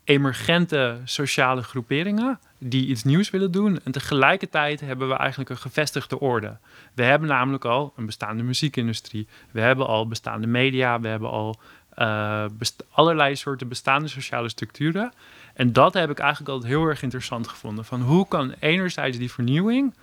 emergente 0.04 0.98
sociale 1.04 1.64
groeperingen 1.64 2.40
die 2.58 2.88
iets 2.88 3.04
nieuws 3.04 3.30
willen 3.30 3.52
doen. 3.52 3.80
En 3.84 3.92
tegelijkertijd 3.92 4.80
hebben 4.80 5.08
we 5.08 5.16
eigenlijk 5.16 5.50
een 5.50 5.58
gevestigde 5.58 6.20
orde. 6.20 6.58
We 6.94 7.04
hebben 7.04 7.30
namelijk 7.30 7.66
al 7.66 7.94
een 7.96 8.06
bestaande 8.06 8.44
muziekindustrie. 8.44 9.28
We 9.52 9.62
hebben 9.62 9.88
al 9.88 10.08
bestaande 10.08 10.48
media. 10.48 11.00
We 11.00 11.08
hebben 11.08 11.30
al 11.30 11.60
eh, 11.90 12.46
allerlei 12.90 13.36
soorten 13.36 13.68
bestaande 13.68 14.08
sociale 14.08 14.50
structuren. 14.50 15.14
En 15.54 15.74
dat 15.74 15.94
heb 15.94 16.10
ik 16.10 16.20
eigenlijk 16.20 16.52
altijd 16.52 16.72
heel 16.72 16.86
erg 16.86 17.02
interessant 17.02 17.48
gevonden. 17.48 17.86
Van 17.86 18.02
hoe 18.02 18.28
kan 18.28 18.54
enerzijds 18.60 19.18
die 19.18 19.32
vernieuwing 19.32 19.94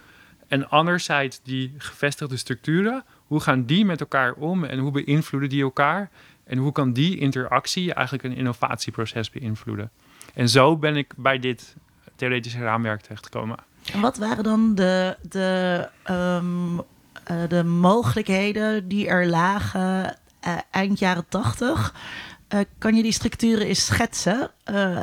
en 0.48 0.68
anderzijds 0.68 1.40
die 1.42 1.74
gevestigde 1.78 2.36
structuren, 2.36 3.04
hoe 3.26 3.40
gaan 3.40 3.64
die 3.64 3.84
met 3.84 4.00
elkaar 4.00 4.32
om 4.32 4.64
en 4.64 4.78
hoe 4.78 4.90
beïnvloeden 4.90 5.48
die 5.48 5.62
elkaar? 5.62 6.10
En 6.44 6.58
hoe 6.58 6.72
kan 6.72 6.92
die 6.92 7.18
interactie 7.18 7.94
eigenlijk 7.94 8.24
een 8.26 8.36
innovatieproces 8.36 9.30
beïnvloeden? 9.30 9.90
En 10.34 10.48
zo 10.48 10.76
ben 10.76 10.96
ik 10.96 11.12
bij 11.16 11.38
dit 11.38 11.76
theoretische 12.16 12.58
raamwerk 12.58 13.00
terechtgekomen. 13.00 13.58
En 13.92 14.00
wat 14.00 14.16
waren 14.16 14.44
dan 14.44 14.74
de, 14.74 15.16
de, 15.28 15.88
ehm, 16.02 16.78
eh, 17.24 17.48
de 17.48 17.64
mogelijkheden 17.64 18.88
die 18.88 19.08
er 19.08 19.26
lagen 19.26 20.16
eh, 20.40 20.56
eind 20.70 20.98
jaren 20.98 21.28
tachtig? 21.28 21.94
Eh, 22.48 22.60
kan 22.78 22.94
je 22.94 23.02
die 23.02 23.12
structuren 23.12 23.66
eens 23.66 23.86
schetsen? 23.86 24.50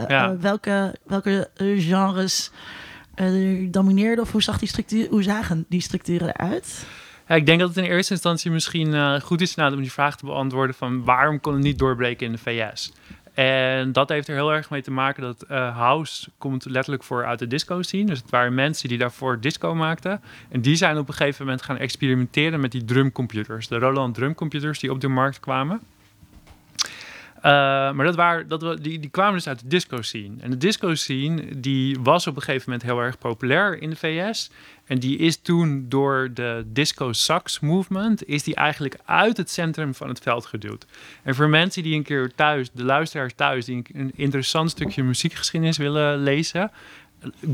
Ja. 0.08 0.38
welke 0.38 0.96
welke 1.06 1.50
genres 1.78 2.52
domineerden? 3.70 4.24
Of 4.24 4.32
hoe, 4.32 4.42
zag 4.42 4.60
die 4.60 4.68
structuur, 4.68 5.10
hoe 5.10 5.24
zagen 5.24 5.66
die 5.70 5.82
structuren 5.82 6.28
eruit? 6.28 6.86
Ik 7.36 7.46
denk 7.46 7.60
dat 7.60 7.70
het 7.70 7.78
in 7.78 7.92
eerste 7.92 8.14
instantie 8.14 8.52
misschien 8.52 8.94
eh, 8.94 9.20
goed 9.20 9.42
is 9.42 9.56
om 9.56 9.82
die 9.82 9.92
vraag 9.92 10.18
te 10.18 10.26
beantwoorden 10.26 10.76
van 10.76 11.04
waarom 11.04 11.40
kon 11.40 11.54
het 11.54 11.64
niet 11.64 11.80
doorbreken 11.80 12.26
in 12.26 12.32
de 12.32 12.38
VS? 12.38 12.92
En 13.34 13.92
dat 13.92 14.10
heeft 14.10 14.28
er 14.28 14.36
heel 14.36 14.54
erg 14.54 14.70
mee 14.70 14.82
te 14.82 14.92
maken 14.92 15.24
dat 15.24 15.42
eh, 15.42 15.78
house 15.78 16.30
komt 16.38 16.66
letterlijk 16.66 17.04
voor 17.04 17.26
uit 17.26 17.40
de 17.40 17.48
disco 17.48 17.82
scene. 17.82 18.06
Dus 18.06 18.20
het 18.20 18.30
waren 18.30 18.54
mensen 18.54 18.90
die 18.90 18.98
daarvoor 18.98 19.40
disco 19.40 19.76
maakten. 19.76 20.22
En 20.50 20.62
die 20.62 20.76
zijn 20.76 20.98
op 20.98 21.08
een 21.08 21.14
gegeven 21.14 21.46
moment 21.46 21.64
gaan 21.64 21.78
experimenteren 21.78 22.60
met 22.60 22.72
die 22.72 22.86
drumcomputers. 22.86 23.68
De 23.68 23.78
Roland 23.78 24.16
drumcomputers 24.16 24.80
die 24.80 24.92
op 24.92 25.02
de 25.02 25.08
markt 25.08 25.40
kwamen. 25.40 25.82
Eh, 27.42 27.52
maar 27.92 28.06
dat 28.06 28.16
waren, 28.16 28.48
dat, 28.48 28.84
die, 28.84 29.00
die 29.00 29.10
kwamen 29.10 29.34
dus 29.34 29.48
uit 29.48 29.60
de 29.60 29.68
disco 29.68 30.02
scene. 30.02 30.36
En 30.40 30.50
de 30.50 30.58
disco 30.58 30.96
scene 30.96 31.60
die 31.60 32.00
was 32.00 32.28
op 32.28 32.36
een 32.36 32.42
gegeven 32.42 32.64
moment 32.70 32.90
heel 32.90 33.00
erg 33.00 33.18
populair 33.18 33.82
in 33.82 33.90
de 33.90 33.96
VS. 33.96 34.52
En 34.86 35.00
die 35.00 35.18
is 35.18 35.38
toen 35.38 35.86
door 35.90 36.30
de 36.34 36.64
disco 36.68 37.14
sax 37.14 37.60
movement... 37.60 38.28
is 38.28 38.44
die 38.44 38.56
eigenlijk 38.56 38.98
uit 39.06 39.38
het 39.38 39.50
centrum 39.50 39.96
van 39.96 40.08
het 40.08 40.20
veld 40.20 40.46
geduwd. 40.46 40.86
En 41.24 41.36
voor 41.36 41.50
mensen 41.50 41.84
die 41.84 41.96
een 41.96 42.04
keer 42.04 42.32
thuis, 42.36 42.70
de 42.74 42.84
luisteraars 42.84 43.34
thuis... 43.36 43.66
die 43.66 43.84
een 43.94 44.12
interessant 44.16 44.70
stukje 44.70 45.04
muziekgeschiedenis 45.04 45.78
willen 45.78 46.24
lezen... 46.24 46.72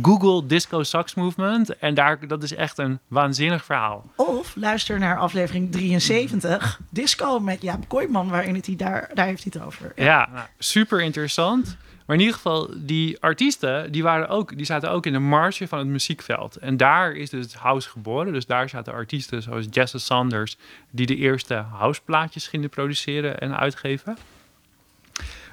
Google 0.01 0.45
Disco 0.45 0.83
Sax 0.83 1.13
Movement 1.13 1.77
en 1.77 1.93
daar, 1.93 2.27
dat 2.27 2.43
is 2.43 2.55
echt 2.55 2.77
een 2.77 2.99
waanzinnig 3.07 3.65
verhaal. 3.65 4.11
Of 4.15 4.55
luister 4.55 4.99
naar 4.99 5.17
aflevering 5.17 5.71
73, 5.71 6.79
Disco 6.89 7.39
met 7.39 7.61
Jaap 7.61 7.87
Kooijman, 7.87 8.29
waarin 8.29 8.55
het 8.55 8.65
hij 8.65 8.75
daar, 8.75 9.09
daar 9.13 9.25
heeft 9.25 9.43
hij 9.43 9.51
het 9.55 9.65
over. 9.65 9.91
Ja, 9.95 10.29
nou, 10.33 10.47
super 10.57 11.01
interessant. 11.01 11.77
Maar 12.07 12.15
in 12.15 12.21
ieder 12.21 12.35
geval, 12.35 12.69
die 12.75 13.19
artiesten, 13.19 13.91
die, 13.91 14.03
waren 14.03 14.29
ook, 14.29 14.57
die 14.57 14.65
zaten 14.65 14.91
ook 14.91 15.05
in 15.05 15.13
de 15.13 15.19
marge 15.19 15.67
van 15.67 15.79
het 15.79 15.87
muziekveld. 15.87 16.55
En 16.55 16.77
daar 16.77 17.11
is 17.11 17.29
dus 17.29 17.45
het 17.45 17.53
house 17.53 17.89
geboren. 17.89 18.33
Dus 18.33 18.45
daar 18.45 18.69
zaten 18.69 18.93
artiesten 18.93 19.41
zoals 19.41 19.65
Jesse 19.69 19.99
Sanders, 19.99 20.57
die 20.91 21.05
de 21.05 21.15
eerste 21.15 21.53
houseplaatjes 21.53 22.47
gingen 22.47 22.69
produceren 22.69 23.39
en 23.39 23.57
uitgeven. 23.57 24.17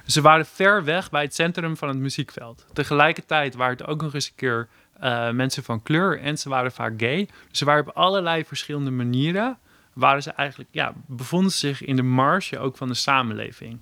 Ze 0.05 0.21
waren 0.21 0.45
ver 0.45 0.83
weg 0.83 1.09
bij 1.09 1.21
het 1.21 1.35
centrum 1.35 1.77
van 1.77 1.87
het 1.87 1.97
muziekveld. 1.97 2.65
Tegelijkertijd 2.73 3.55
waren 3.55 3.77
het 3.77 3.87
ook 3.87 4.01
nog 4.01 4.13
eens 4.13 4.27
een 4.27 4.35
keer 4.35 4.67
uh, 5.03 5.29
mensen 5.29 5.63
van 5.63 5.83
kleur 5.83 6.19
en 6.19 6.37
ze 6.37 6.49
waren 6.49 6.71
vaak 6.71 6.93
gay. 6.97 7.29
Dus 7.49 7.57
ze 7.57 7.65
waren 7.65 7.87
op 7.87 7.95
allerlei 7.95 8.45
verschillende 8.45 8.91
manieren, 8.91 9.57
waren 9.93 10.23
ze 10.23 10.31
eigenlijk, 10.31 10.69
ja, 10.71 10.93
bevonden 11.05 11.51
zich 11.51 11.83
in 11.83 11.95
de 11.95 12.03
marge 12.03 12.59
ook 12.59 12.77
van 12.77 12.87
de 12.87 12.93
samenleving. 12.93 13.79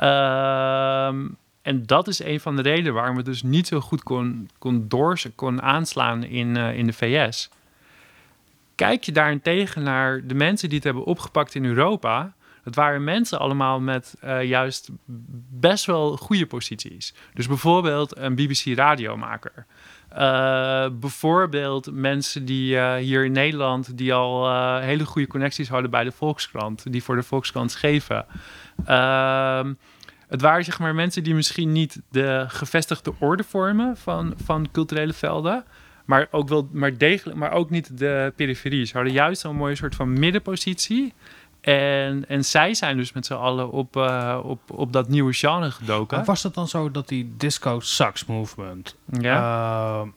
Uh, 0.00 1.06
en 1.62 1.86
dat 1.86 2.08
is 2.08 2.22
een 2.22 2.40
van 2.40 2.56
de 2.56 2.62
redenen 2.62 2.92
waarom 2.92 3.16
het 3.16 3.24
dus 3.24 3.42
niet 3.42 3.66
zo 3.66 3.80
goed 3.80 4.02
kon, 4.02 4.50
kon, 4.58 4.88
door, 4.88 5.20
kon 5.34 5.62
aanslaan 5.62 6.24
in, 6.24 6.56
uh, 6.56 6.76
in 6.76 6.86
de 6.86 6.92
VS. 6.92 7.48
Kijk 8.74 9.04
je 9.04 9.12
daarentegen 9.12 9.82
naar 9.82 10.26
de 10.26 10.34
mensen 10.34 10.68
die 10.68 10.76
het 10.76 10.86
hebben 10.86 11.04
opgepakt 11.04 11.54
in 11.54 11.64
Europa, 11.64 12.32
dat 12.68 12.76
waren 12.76 13.04
mensen 13.04 13.38
allemaal 13.38 13.80
met 13.80 14.14
uh, 14.24 14.44
juist 14.44 14.88
best 15.50 15.84
wel 15.84 16.16
goede 16.16 16.46
posities. 16.46 17.14
Dus 17.34 17.46
bijvoorbeeld 17.46 18.16
een 18.16 18.34
BBC-radiomaker. 18.34 19.66
Uh, 20.12 20.88
bijvoorbeeld 20.92 21.92
mensen 21.92 22.44
die 22.44 22.74
uh, 22.74 22.94
hier 22.94 23.24
in 23.24 23.32
Nederland 23.32 23.96
die 23.98 24.14
al 24.14 24.78
hele 24.80 25.04
goede 25.04 25.28
connecties 25.28 25.68
hadden 25.68 25.90
bij 25.90 26.04
de 26.04 26.12
Volkskrant, 26.12 26.92
die 26.92 27.02
voor 27.02 27.16
de 27.16 27.22
Volkskrant 27.22 27.70
schreven. 27.70 28.26
Ehm, 28.84 29.72
het 30.28 30.40
waren 30.40 30.64
zeg 30.64 30.78
maar 30.78 30.94
mensen 30.94 31.22
die 31.22 31.34
misschien 31.34 31.72
niet 31.72 32.00
de 32.10 32.44
gevestigde 32.48 33.12
orde 33.18 33.44
vormen 33.44 33.96
van, 33.96 34.34
van 34.44 34.68
culturele 34.72 35.12
velden. 35.12 35.64
Maar 36.08 36.28
ook, 36.30 36.48
wel, 36.48 36.68
maar, 36.72 36.98
degelijk, 36.98 37.38
maar 37.38 37.52
ook 37.52 37.70
niet 37.70 37.98
de 37.98 38.32
periferie. 38.36 38.84
Ze 38.84 38.94
hadden 38.94 39.12
juist 39.12 39.44
een 39.44 39.56
mooie 39.56 39.74
soort 39.74 39.94
van 39.94 40.12
middenpositie. 40.12 41.12
En, 41.60 42.28
en 42.28 42.44
zij 42.44 42.74
zijn 42.74 42.96
dus 42.96 43.12
met 43.12 43.26
z'n 43.26 43.34
allen 43.34 43.70
op, 43.70 43.96
uh, 43.96 44.38
op, 44.44 44.60
op 44.70 44.92
dat 44.92 45.08
nieuwe 45.08 45.32
genre 45.32 45.70
gedoken. 45.70 46.16
Maar 46.16 46.26
was 46.26 46.42
het 46.42 46.54
dan 46.54 46.68
zo 46.68 46.90
dat 46.90 47.08
die 47.08 47.34
disco 47.36 47.80
sax 47.80 48.24
movement... 48.24 48.96
Ja. 49.20 50.02
Uh, 50.02 50.08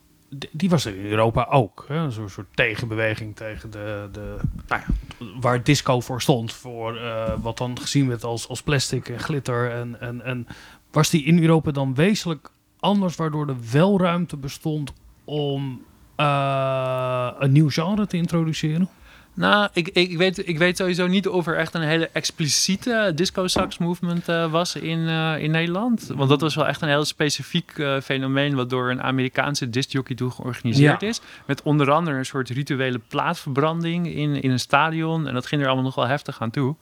die 0.51 0.69
was 0.69 0.85
er 0.85 0.97
in 0.97 1.05
Europa 1.05 1.47
ook. 1.49 1.85
Zo'n 2.09 2.29
soort 2.29 2.47
tegenbeweging 2.53 3.35
tegen 3.35 3.71
de, 3.71 4.09
de 4.11 4.37
nou 4.67 4.81
ja, 4.81 5.25
waar 5.39 5.63
disco 5.63 5.99
voor 5.99 6.21
stond. 6.21 6.53
Voor 6.53 6.95
uh, 6.95 7.33
wat 7.41 7.57
dan 7.57 7.79
gezien 7.79 8.07
werd 8.07 8.23
als, 8.23 8.47
als 8.47 8.61
plastic 8.61 9.09
en 9.09 9.19
glitter. 9.19 9.71
En, 9.71 10.01
en, 10.01 10.25
en 10.25 10.47
was 10.91 11.09
die 11.09 11.23
in 11.23 11.41
Europa 11.41 11.71
dan 11.71 11.95
wezenlijk 11.95 12.51
anders, 12.79 13.15
waardoor 13.15 13.47
er 13.47 13.55
wel 13.71 13.99
ruimte 13.99 14.37
bestond 14.37 14.93
om 15.23 15.81
uh, 16.17 17.31
een 17.39 17.51
nieuw 17.51 17.69
genre 17.69 18.07
te 18.07 18.17
introduceren? 18.17 18.89
Nou, 19.33 19.69
ik, 19.73 19.87
ik, 19.87 20.17
weet, 20.17 20.47
ik 20.47 20.57
weet 20.57 20.77
sowieso 20.77 21.07
niet 21.07 21.27
of 21.27 21.47
er 21.47 21.57
echt 21.57 21.73
een 21.73 21.81
hele 21.81 22.09
expliciete 22.13 23.11
disco 23.15 23.47
sax 23.47 23.77
movement 23.77 24.29
uh, 24.29 24.51
was 24.51 24.75
in, 24.75 24.99
uh, 24.99 25.43
in 25.43 25.51
Nederland. 25.51 26.11
Want 26.15 26.29
dat 26.29 26.41
was 26.41 26.55
wel 26.55 26.67
echt 26.67 26.81
een 26.81 26.87
heel 26.87 27.05
specifiek 27.05 27.77
uh, 27.77 27.99
fenomeen 27.99 28.55
wat 28.55 28.69
door 28.69 28.89
een 28.89 29.01
Amerikaanse 29.01 29.69
discjockey 29.69 30.15
toe 30.15 30.31
georganiseerd 30.31 31.01
ja. 31.01 31.07
is. 31.07 31.21
Met 31.45 31.61
onder 31.61 31.91
andere 31.91 32.17
een 32.17 32.25
soort 32.25 32.49
rituele 32.49 32.99
plaatverbranding 33.07 34.07
in, 34.07 34.41
in 34.41 34.51
een 34.51 34.59
stadion. 34.59 35.27
En 35.27 35.33
dat 35.33 35.45
ging 35.45 35.61
er 35.61 35.67
allemaal 35.67 35.85
nog 35.85 35.95
wel 35.95 36.07
heftig 36.07 36.41
aan 36.41 36.51
toe. 36.51 36.75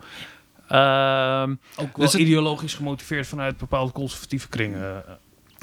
Uh, 0.71 1.41
Ook 1.75 1.97
wel 1.97 2.05
dus 2.05 2.15
ideologisch 2.15 2.73
gemotiveerd 2.73 3.27
vanuit 3.27 3.57
bepaalde 3.57 3.91
conservatieve 3.91 4.47
kringen. 4.47 5.03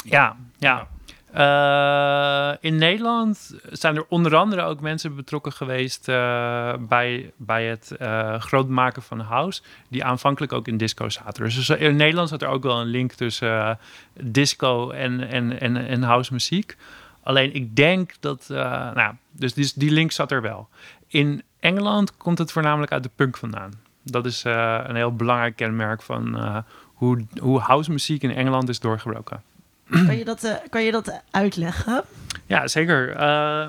Ja, 0.04 0.36
ja. 0.58 0.88
Uh, 1.36 2.52
in 2.60 2.76
Nederland 2.76 3.54
zijn 3.70 3.96
er 3.96 4.04
onder 4.08 4.36
andere 4.36 4.62
ook 4.62 4.80
mensen 4.80 5.16
betrokken 5.16 5.52
geweest 5.52 6.08
uh, 6.08 6.74
bij, 6.78 7.32
bij 7.36 7.66
het 7.66 7.96
uh, 8.00 8.40
groot 8.40 8.68
maken 8.68 9.02
van 9.02 9.20
house, 9.20 9.62
die 9.88 10.04
aanvankelijk 10.04 10.52
ook 10.52 10.68
in 10.68 10.76
disco 10.76 11.08
zaten. 11.08 11.44
Dus 11.44 11.68
in 11.68 11.96
Nederland 11.96 12.28
zat 12.28 12.42
er 12.42 12.48
ook 12.48 12.62
wel 12.62 12.80
een 12.80 12.86
link 12.86 13.12
tussen 13.12 13.78
disco 14.12 14.90
en, 14.90 15.28
en, 15.28 15.60
en, 15.60 15.76
en 15.76 16.02
house 16.02 16.32
muziek. 16.32 16.76
Alleen 17.22 17.54
ik 17.54 17.76
denk 17.76 18.12
dat, 18.20 18.46
nou, 18.94 19.14
dus 19.30 19.54
die, 19.54 19.72
die 19.74 19.90
link 19.90 20.12
zat 20.12 20.30
er 20.30 20.42
wel. 20.42 20.68
In 21.06 21.42
Engeland 21.60 22.16
komt 22.16 22.38
het 22.38 22.52
voornamelijk 22.52 22.92
uit 22.92 23.02
de 23.02 23.10
punk 23.14 23.36
vandaan. 23.36 23.72
Dat 24.02 24.26
is 24.26 24.44
een 24.44 24.96
heel 24.96 25.14
belangrijk 25.14 25.56
kenmerk 25.56 26.02
van 26.02 26.38
hoe, 26.84 27.26
hoe 27.40 27.60
house 27.60 27.90
muziek 27.90 28.22
in 28.22 28.34
Engeland 28.34 28.68
is 28.68 28.80
doorgebroken. 28.80 29.42
Kan 29.90 30.16
je 30.16 30.24
dat, 30.24 30.44
uh, 30.44 30.54
kan 30.70 30.82
je 30.82 30.92
dat 30.92 31.20
uitleggen? 31.30 32.04
Ja, 32.46 32.68
zeker. 32.68 33.16
Uh, 33.16 33.66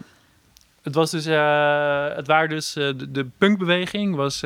het 0.81 0.95
was 0.95 1.11
dus, 1.11 1.27
uh, 1.27 2.07
het 2.15 2.27
waren 2.27 2.49
dus 2.49 2.73
de, 2.73 3.11
de, 3.11 3.25
punkbeweging 3.37 4.15
was. 4.15 4.43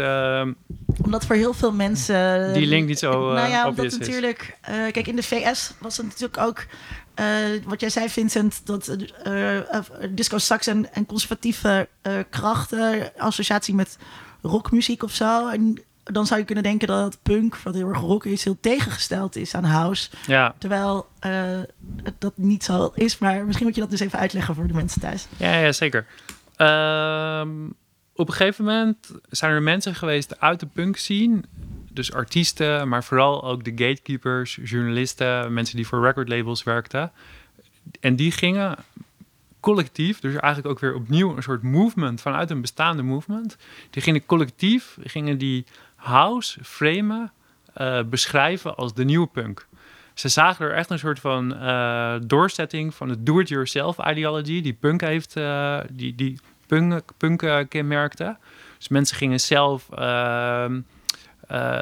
omdat 1.03 1.25
voor 1.25 1.36
heel 1.36 1.53
veel 1.53 1.71
mensen. 1.71 2.53
Die 2.53 2.67
link 2.67 2.88
niet 2.88 2.99
zo. 2.99 3.34
nou 3.34 3.49
ja, 3.49 3.67
omdat 3.67 3.91
natuurlijk. 3.99 4.57
kijk, 4.91 5.07
in 5.07 5.15
de 5.15 5.23
VS 5.23 5.73
was 5.79 5.97
het 5.97 6.05
natuurlijk 6.05 6.38
ook. 6.38 6.65
wat 7.65 7.79
jij 7.79 7.89
zei, 7.89 8.10
Vincent, 8.10 8.62
dat 8.65 8.97
disco 10.10 10.38
sax 10.38 10.67
en, 10.67 10.93
en 10.93 11.05
conservatieve 11.05 11.88
krachten, 12.29 13.12
associatie 13.17 13.75
met 13.75 13.97
rockmuziek 14.41 15.03
of 15.03 15.12
zo. 15.12 15.47
En 15.47 15.84
dan 16.03 16.25
zou 16.25 16.39
je 16.39 16.45
kunnen 16.45 16.63
denken 16.63 16.87
dat 16.87 17.17
punk, 17.21 17.57
wat 17.57 17.73
heel 17.73 17.89
erg 17.89 17.99
rock 17.99 18.25
is, 18.25 18.43
heel 18.43 18.57
tegengesteld 18.61 19.35
is 19.35 19.55
aan 19.55 19.63
house. 19.63 20.09
Ja. 20.27 20.55
Terwijl 20.57 21.07
uh, 21.25 21.59
dat 22.17 22.37
niet 22.37 22.63
zo 22.63 22.91
is. 22.95 23.17
Maar 23.17 23.45
misschien 23.45 23.65
moet 23.65 23.75
je 23.75 23.81
dat 23.81 23.89
dus 23.89 23.99
even 23.99 24.19
uitleggen 24.19 24.55
voor 24.55 24.67
de 24.67 24.73
mensen 24.73 25.01
thuis. 25.01 25.27
Ja, 25.37 25.57
ja 25.57 25.71
zeker. 25.71 26.05
Um, 26.57 27.75
op 28.15 28.27
een 28.27 28.33
gegeven 28.33 28.65
moment 28.65 29.11
zijn 29.29 29.51
er 29.51 29.61
mensen 29.61 29.95
geweest 29.95 30.39
uit 30.39 30.59
de 30.59 30.65
punk 30.65 30.97
scene. 30.97 31.41
Dus 31.93 32.13
artiesten, 32.13 32.87
maar 32.87 33.03
vooral 33.03 33.43
ook 33.43 33.63
de 33.63 33.71
gatekeepers, 33.71 34.59
journalisten, 34.63 35.53
mensen 35.53 35.75
die 35.75 35.87
voor 35.87 36.05
record 36.05 36.29
labels 36.29 36.63
werkten. 36.63 37.11
En 37.99 38.15
die 38.15 38.31
gingen 38.31 38.75
collectief, 39.59 40.19
dus 40.19 40.35
eigenlijk 40.35 40.73
ook 40.73 40.79
weer 40.79 40.95
opnieuw 40.95 41.35
een 41.35 41.43
soort 41.43 41.63
movement 41.63 42.21
vanuit 42.21 42.49
een 42.49 42.61
bestaande 42.61 43.03
movement. 43.03 43.57
Die 43.89 44.01
gingen 44.01 44.25
collectief, 44.25 44.97
gingen 45.03 45.37
die 45.37 45.65
house 46.01 46.59
framen, 46.63 47.31
uh, 47.77 48.03
beschrijven 48.03 48.75
als 48.75 48.93
de 48.93 49.03
nieuwe 49.03 49.27
punk. 49.27 49.67
Ze 50.13 50.29
zagen 50.29 50.65
er 50.65 50.73
echt 50.73 50.89
een 50.89 50.99
soort 50.99 51.19
van 51.19 51.53
uh, 51.53 52.15
doorzetting 52.23 52.95
van 52.95 53.09
het 53.09 53.25
do-it-yourself 53.25 53.97
ideology 54.07 54.61
die 54.61 54.73
punk 54.73 55.01
heeft, 55.01 55.37
uh, 55.37 55.79
die, 55.91 56.15
die 56.15 56.39
punk 57.17 57.65
kenmerkte. 57.69 58.37
Dus 58.77 58.87
mensen 58.87 59.17
gingen 59.17 59.39
zelf 59.39 59.89
ehm, 59.89 60.81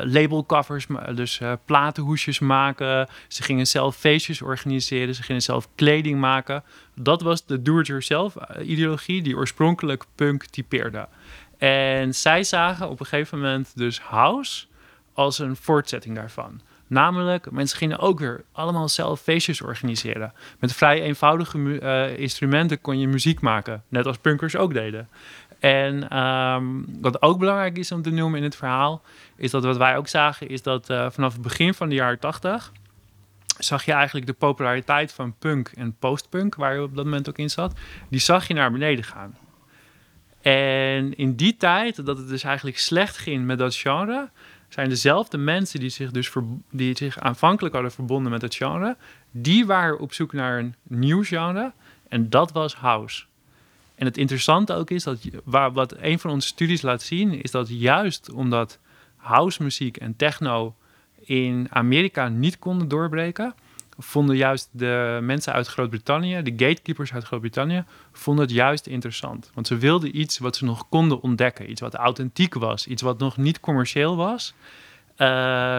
labelcovers, 0.03 0.86
dus 1.15 1.41
platenhoesjes 1.65 2.39
maken. 2.39 3.08
Ze 3.27 3.43
gingen 3.43 3.67
zelf 3.67 3.95
feestjes 3.95 4.41
organiseren. 4.41 5.15
Ze 5.15 5.23
gingen 5.23 5.41
zelf 5.41 5.67
kleding 5.75 6.19
maken. 6.19 6.63
Dat 6.95 7.21
was 7.21 7.45
de 7.45 7.62
do-it-yourself 7.62 8.36
ideologie 8.62 9.21
die 9.21 9.36
oorspronkelijk 9.36 10.03
punk 10.15 10.45
typeerde. 10.45 11.08
En 11.60 12.15
zij 12.15 12.43
zagen 12.43 12.89
op 12.89 13.00
een 13.00 13.06
gegeven 13.06 13.39
moment 13.39 13.72
dus 13.76 14.00
house 14.00 14.65
als 15.13 15.39
een 15.39 15.56
voortzetting 15.56 16.15
daarvan. 16.15 16.62
Namelijk, 16.88 17.52
mensen 17.52 17.78
gingen 17.78 18.00
ook 18.00 18.19
weer 18.19 18.43
allemaal 18.52 18.89
zelf 18.89 19.22
feestjes 19.22 19.62
organiseren. 19.62 20.34
Met 20.60 20.74
vrij 20.74 21.02
eenvoudige 21.02 21.58
uh, 21.58 22.19
instrumenten 22.19 22.82
kon 22.82 23.00
je 23.00 23.08
muziek 23.08 23.41
maken. 23.41 23.84
Net 23.88 24.06
als 24.06 24.17
punkers 24.17 24.56
ook 24.56 24.74
deden. 24.74 25.10
En 25.60 26.17
um, 26.17 26.86
wat 27.02 27.22
ook 27.22 27.39
belangrijk 27.39 27.78
is 27.78 27.91
om 27.91 28.02
te 28.02 28.10
noemen 28.10 28.38
in 28.38 28.43
het 28.43 28.56
verhaal... 28.56 29.02
is 29.36 29.52
dat 29.52 29.63
wat 29.63 29.78
wij 29.78 29.98
ook 29.98 30.08
zagen, 30.08 30.50
is 30.50 30.62
dat 30.62 30.89
uh, 30.89 31.10
vanaf 31.10 31.34
het 31.34 31.41
begin 31.41 31.74
van 31.74 31.89
de 31.89 31.95
jaren 31.95 32.19
80 32.19 32.72
zag 33.58 33.86
je 33.86 33.91
eigenlijk 33.91 34.26
de 34.26 34.34
populariteit 34.34 35.13
van 35.13 35.36
punk 35.39 35.72
en 35.76 35.95
postpunk... 36.00 36.56
waar 36.56 36.74
je 36.74 36.84
op 36.84 36.95
dat 36.95 37.06
moment 37.06 37.30
ook 37.30 37.38
in 37.38 37.50
zat, 37.50 37.74
die 38.10 38.19
zag 38.19 38.48
je 38.48 38.54
naar 38.54 38.72
beneden 38.72 39.04
gaan. 39.04 39.38
En 40.41 41.17
in 41.17 41.36
die 41.36 41.58
tijd, 41.58 42.06
dat 42.06 42.17
het 42.17 42.28
dus 42.28 42.43
eigenlijk 42.43 42.78
slecht 42.78 43.17
ging 43.17 43.45
met 43.45 43.58
dat 43.58 43.75
genre, 43.75 44.30
zijn 44.69 44.89
dezelfde 44.89 45.38
mensen 45.38 45.80
die 45.80 45.89
zich 45.89 46.12
dus 46.12 46.32
die 46.71 46.97
zich 46.97 47.19
aanvankelijk 47.19 47.73
hadden 47.73 47.91
verbonden 47.91 48.32
met 48.32 48.41
het 48.41 48.56
genre, 48.56 48.97
die 49.32 49.65
waren 49.65 49.99
op 49.99 50.13
zoek 50.13 50.34
naar 50.34 50.60
een 50.60 50.75
nieuw 50.84 51.23
genre 51.23 51.71
en 52.08 52.30
dat 52.30 52.52
was 52.52 52.75
house. 52.75 53.23
En 53.95 54.06
het 54.06 54.17
interessante 54.17 54.73
ook 54.73 54.89
is 54.89 55.04
dat 55.04 55.19
waar, 55.43 55.71
wat 55.71 55.95
een 55.97 56.19
van 56.19 56.32
onze 56.32 56.47
studies 56.47 56.82
laat 56.82 57.02
zien, 57.02 57.41
is 57.41 57.52
dat 57.52 57.69
juist 57.69 58.32
omdat 58.32 58.80
house 59.15 59.63
muziek 59.63 59.97
en 59.97 60.15
techno 60.15 60.75
in 61.19 61.67
Amerika 61.69 62.28
niet 62.28 62.60
konden 62.60 62.88
doorbreken, 62.88 63.54
vonden 63.99 64.35
juist 64.35 64.69
de 64.71 65.19
mensen 65.21 65.53
uit 65.53 65.67
Groot-Brittannië, 65.67 66.41
de 66.41 66.51
gatekeepers 66.51 67.13
uit 67.13 67.23
Groot-Brittannië, 67.23 67.83
vonden 68.12 68.45
het 68.45 68.54
juist 68.54 68.87
interessant. 68.87 69.52
Want 69.54 69.67
ze 69.67 69.77
wilden 69.77 70.19
iets 70.19 70.37
wat 70.37 70.56
ze 70.56 70.65
nog 70.65 70.89
konden 70.89 71.21
ontdekken. 71.21 71.69
Iets 71.69 71.81
wat 71.81 71.93
authentiek 71.93 72.54
was, 72.54 72.87
iets 72.87 73.02
wat 73.02 73.19
nog 73.19 73.37
niet 73.37 73.60
commercieel 73.60 74.15
was. 74.15 74.54
Uh, 75.17 75.27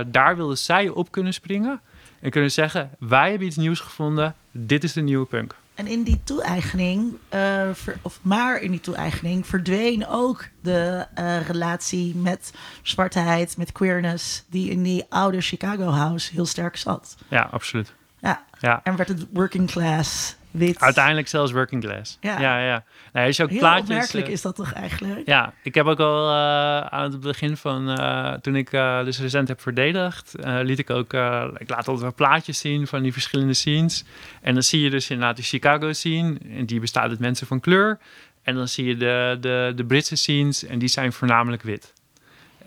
daar 0.07 0.37
wilden 0.37 0.59
zij 0.59 0.89
op 0.89 1.11
kunnen 1.11 1.35
springen 1.35 1.81
en 2.21 2.31
kunnen 2.31 2.51
zeggen: 2.51 2.91
Wij 2.99 3.31
hebben 3.31 3.47
iets 3.47 3.57
nieuws 3.57 3.81
gevonden, 3.81 4.35
dit 4.51 4.85
is 4.85 4.93
de 4.93 5.01
nieuwe 5.01 5.27
punk. 5.27 5.55
En 5.75 5.87
in 5.87 6.03
die 6.03 6.21
toe-eigening, 6.25 7.15
uh, 7.35 7.69
of 8.03 8.19
maar 8.23 8.61
in 8.61 8.71
die 8.71 8.81
toe-eigening, 8.81 9.47
verdween 9.47 10.07
ook 10.07 10.49
de 10.63 11.07
uh, 11.19 11.47
relatie 11.47 12.17
met 12.17 12.53
zwartheid, 12.83 13.57
met 13.57 13.73
queerness, 13.73 14.45
die 14.49 14.71
in 14.71 14.83
die 14.83 15.05
oude 15.09 15.41
Chicago 15.41 15.85
House 15.85 16.33
heel 16.33 16.47
sterk 16.47 16.77
zat. 16.77 17.17
Ja, 17.29 17.49
absoluut. 17.51 17.95
Ja. 18.21 18.45
ja. 18.61 18.81
En 18.85 18.97
werd 18.97 19.09
het 19.09 19.27
working 19.33 19.71
class 19.71 20.37
wit. 20.51 20.81
Uiteindelijk 20.81 21.29
zelfs 21.29 21.53
working 21.53 21.83
class. 21.83 22.19
Ja, 22.21 22.41
ja. 22.41 22.65
ja. 22.65 22.85
Nee, 23.13 23.33
je 23.33 23.43
ook 23.43 23.51
Heel 23.51 23.59
plaatjes, 23.59 23.89
opmerkelijk 23.89 24.27
uh, 24.27 24.33
is 24.33 24.43
dat 24.43 24.57
toch 24.57 24.73
eigenlijk? 24.73 25.27
Ja, 25.27 25.53
ik 25.63 25.75
heb 25.75 25.87
ook 25.87 26.01
al 26.01 26.29
uh, 26.29 26.81
aan 26.81 27.03
het 27.03 27.21
begin 27.21 27.57
van, 27.57 28.01
uh, 28.01 28.33
toen 28.33 28.57
ik 28.57 28.71
dus 29.05 29.21
recent 29.21 29.49
heb 29.49 29.61
verdedigd, 29.61 30.35
liet 30.63 30.79
ik 30.79 30.91
ook, 30.91 31.13
ik 31.57 31.69
laat 31.69 31.89
altijd 31.89 32.01
wel 32.01 32.15
plaatjes 32.15 32.59
zien 32.59 32.87
van 32.87 33.03
die 33.03 33.13
verschillende 33.13 33.55
scenes. 33.55 34.05
En 34.43 34.55
dan 34.55 34.63
zie 34.63 34.81
je 34.81 34.91
dus 34.91 35.11
inderdaad 35.11 35.37
de 35.37 35.43
Chicago 35.43 35.93
scene, 35.93 36.39
en 36.57 36.67
die 36.67 36.81
bestaat 36.81 37.11
uit 37.11 37.19
mensen 37.19 37.47
van 37.47 37.61
kleur. 37.61 37.99
En 38.43 38.55
dan 38.55 38.69
zie 38.69 38.85
je 38.85 38.97
de, 38.97 39.37
de, 39.41 39.73
de 39.77 39.85
Britse 39.85 40.17
scenes, 40.17 40.65
en 40.65 40.79
die 40.79 40.89
zijn 40.89 41.13
voornamelijk 41.13 41.63
wit. 41.63 41.93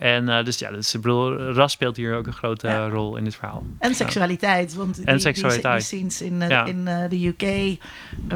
En 0.04 0.28
uh, 0.28 0.44
dus 0.44 0.60
ja, 0.60 0.72
dus, 0.72 0.92
bedoel, 0.92 1.38
ras 1.38 1.72
speelt 1.72 1.96
hier 1.96 2.16
ook 2.16 2.28
een 2.28 2.34
grote 2.34 2.68
ja. 2.68 2.88
rol 2.88 3.18
in 3.18 3.24
dit 3.24 3.36
verhaal. 3.36 3.64
En 3.80 3.96
seksualiteit, 3.96 4.74
want 4.74 4.96
die, 4.96 5.06
en 5.06 5.20
seksualiteit. 5.20 5.90
die, 5.90 6.00
die 6.00 6.10
scenes 6.10 6.32
in, 6.32 6.42
uh, 6.42 6.50
ja. 6.50 6.66
in 6.66 6.88
uh, 6.88 7.10
de 7.10 7.28
UK 7.28 7.78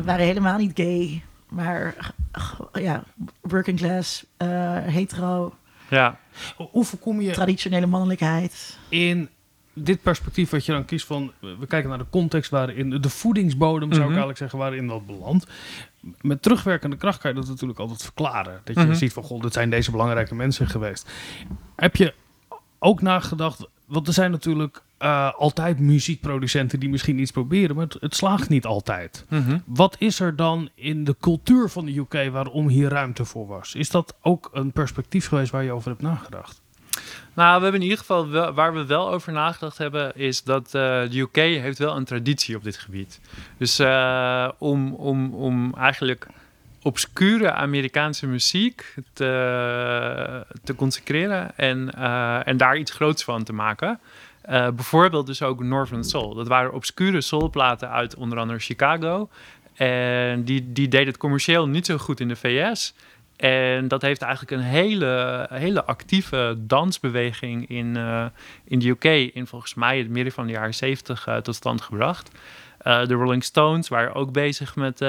waren 0.04 0.26
helemaal 0.26 0.58
niet 0.58 0.72
gay, 0.74 1.24
maar 1.50 2.14
ja, 2.74 3.04
working 3.42 3.78
class, 3.78 4.26
hetero. 4.86 5.56
Ja. 5.90 6.20
Hoe 6.56 6.86
voorkom 6.86 7.22
je... 7.22 7.32
Traditionele 7.32 7.86
mannelijkheid. 7.86 8.78
In 8.90 9.30
dit 9.84 10.02
perspectief 10.02 10.50
wat 10.50 10.66
je 10.66 10.72
dan 10.72 10.86
kiest 10.86 11.06
van... 11.06 11.32
We 11.40 11.68
kijken 11.68 11.90
naar 11.90 11.98
de 11.98 12.10
context 12.10 12.52
waarin... 12.52 12.90
De 12.90 13.10
voedingsbodem, 13.10 13.80
zou 13.80 13.94
ik 13.94 13.98
mhm. 13.98 14.08
eigenlijk 14.08 14.38
zeggen, 14.38 14.60
waarin 14.60 14.88
dat 14.88 15.06
belandt. 15.06 15.48
Met 16.22 16.42
terugwerkende 16.42 16.96
kracht 16.96 17.20
kan 17.20 17.32
je 17.32 17.40
dat 17.40 17.48
natuurlijk 17.48 17.80
altijd 17.80 18.02
verklaren. 18.02 18.62
Dat 18.64 18.76
je 18.76 18.82
mhm. 18.82 18.94
ziet 18.94 19.14
van, 19.14 19.24
god, 19.24 19.42
dit 19.42 19.54
zijn 19.54 19.70
deze 19.70 19.92
belangrijke 19.92 20.36
mensen 20.36 20.68
geweest. 20.68 21.12
Heb 21.76 21.96
je 21.96 22.14
ook 22.80 23.02
nagedacht... 23.02 23.68
Want 23.86 24.08
er 24.08 24.14
zijn 24.14 24.32
natuurlijk 24.32 24.82
uh, 25.00 25.34
altijd 25.34 25.80
muziekproducenten 25.80 26.80
die 26.80 26.90
misschien 26.90 27.20
iets 27.20 27.32
proberen, 27.32 27.76
maar 27.76 27.86
het, 27.86 27.98
het 28.00 28.16
slaagt 28.16 28.50
niet 28.50 28.66
altijd. 28.66 29.26
Mhm. 29.30 29.58
Wat 29.66 29.96
is 30.00 30.20
er 30.20 30.36
dan 30.36 30.70
in 30.76 31.04
de 31.04 31.16
cultuur 31.20 31.70
van 31.70 31.86
de 31.86 31.98
UK 31.98 32.32
waarom 32.32 32.68
hier 32.68 32.90
ruimte 32.90 33.26
voor 33.26 33.48
was? 33.48 33.76
Is 33.76 33.90
dat 33.90 34.16
ook 34.22 34.50
een 34.54 34.72
perspectief 34.72 35.28
geweest 35.28 35.52
waar 35.52 35.64
je 35.64 35.72
over 35.72 35.90
hebt 35.90 36.02
nagedacht? 36.02 36.62
Nou, 37.38 37.58
we 37.58 37.64
hebben 37.64 37.82
in 37.82 37.88
ieder 37.88 37.98
geval 37.98 38.54
waar 38.54 38.74
we 38.74 38.86
wel 38.86 39.12
over 39.12 39.34
nagedacht 39.34 39.78
hebben, 39.78 40.16
is 40.16 40.44
dat 40.44 40.66
uh, 40.66 40.72
de 41.10 41.20
UK 41.20 41.36
heeft 41.36 41.78
wel 41.78 41.96
een 41.96 42.06
traditie 42.06 42.56
op 42.56 42.64
dit 42.64 42.78
gebied. 42.78 43.20
Dus 43.58 43.80
uh, 43.80 44.50
om, 44.58 44.94
om, 44.94 45.34
om 45.34 45.74
eigenlijk 45.76 46.28
obscure 46.82 47.52
Amerikaanse 47.52 48.28
muziek 48.28 48.96
te, 49.14 50.46
te 50.64 50.76
consecreren 50.76 51.58
en, 51.58 51.92
uh, 51.98 52.48
en 52.48 52.58
daar 52.58 52.78
iets 52.78 52.92
groots 52.92 53.24
van 53.24 53.44
te 53.44 53.54
maken. 53.54 54.00
bijvoorbeeld 54.76 55.26
dus 55.26 55.42
ook 55.42 55.64
Northern 55.64 56.04
Soul. 56.04 56.34
Dat 56.34 56.48
waren 56.48 56.74
obscure 56.74 57.22
soulplaten 57.22 57.90
uit 57.90 58.16
onder 58.16 58.40
andere 58.40 58.60
Chicago. 58.60 59.30
En 59.74 60.44
die, 60.44 60.74
die 60.74 60.88
deed 60.88 61.06
het 61.06 61.18
commercieel 61.18 61.68
niet 61.68 61.86
zo 61.86 61.98
goed 61.98 62.20
in 62.20 62.28
de 62.28 62.36
VS. 62.36 62.94
En 63.38 63.88
dat 63.88 64.02
heeft 64.02 64.22
eigenlijk 64.22 64.52
een 64.52 64.68
hele, 64.68 65.46
hele 65.52 65.86
actieve 65.86 66.56
dansbeweging 66.58 67.70
in, 67.70 67.96
uh, 67.98 68.26
in 68.64 68.80
de 68.80 68.90
UK 68.90 69.04
in 69.34 69.48
volgens 69.48 69.74
mij 69.74 69.98
het 69.98 70.10
midden 70.10 70.34
van 70.34 70.46
de 70.46 70.52
jaren 70.52 70.74
70 70.74 71.28
uh, 71.28 71.38
tot 71.38 71.56
stand 71.56 71.82
gebracht. 71.82 72.32
Uh, 72.82 73.06
de 73.06 73.14
Rolling 73.14 73.44
Stones 73.44 73.88
waren 73.88 74.14
ook 74.14 74.32
bezig 74.32 74.76
met 74.76 75.02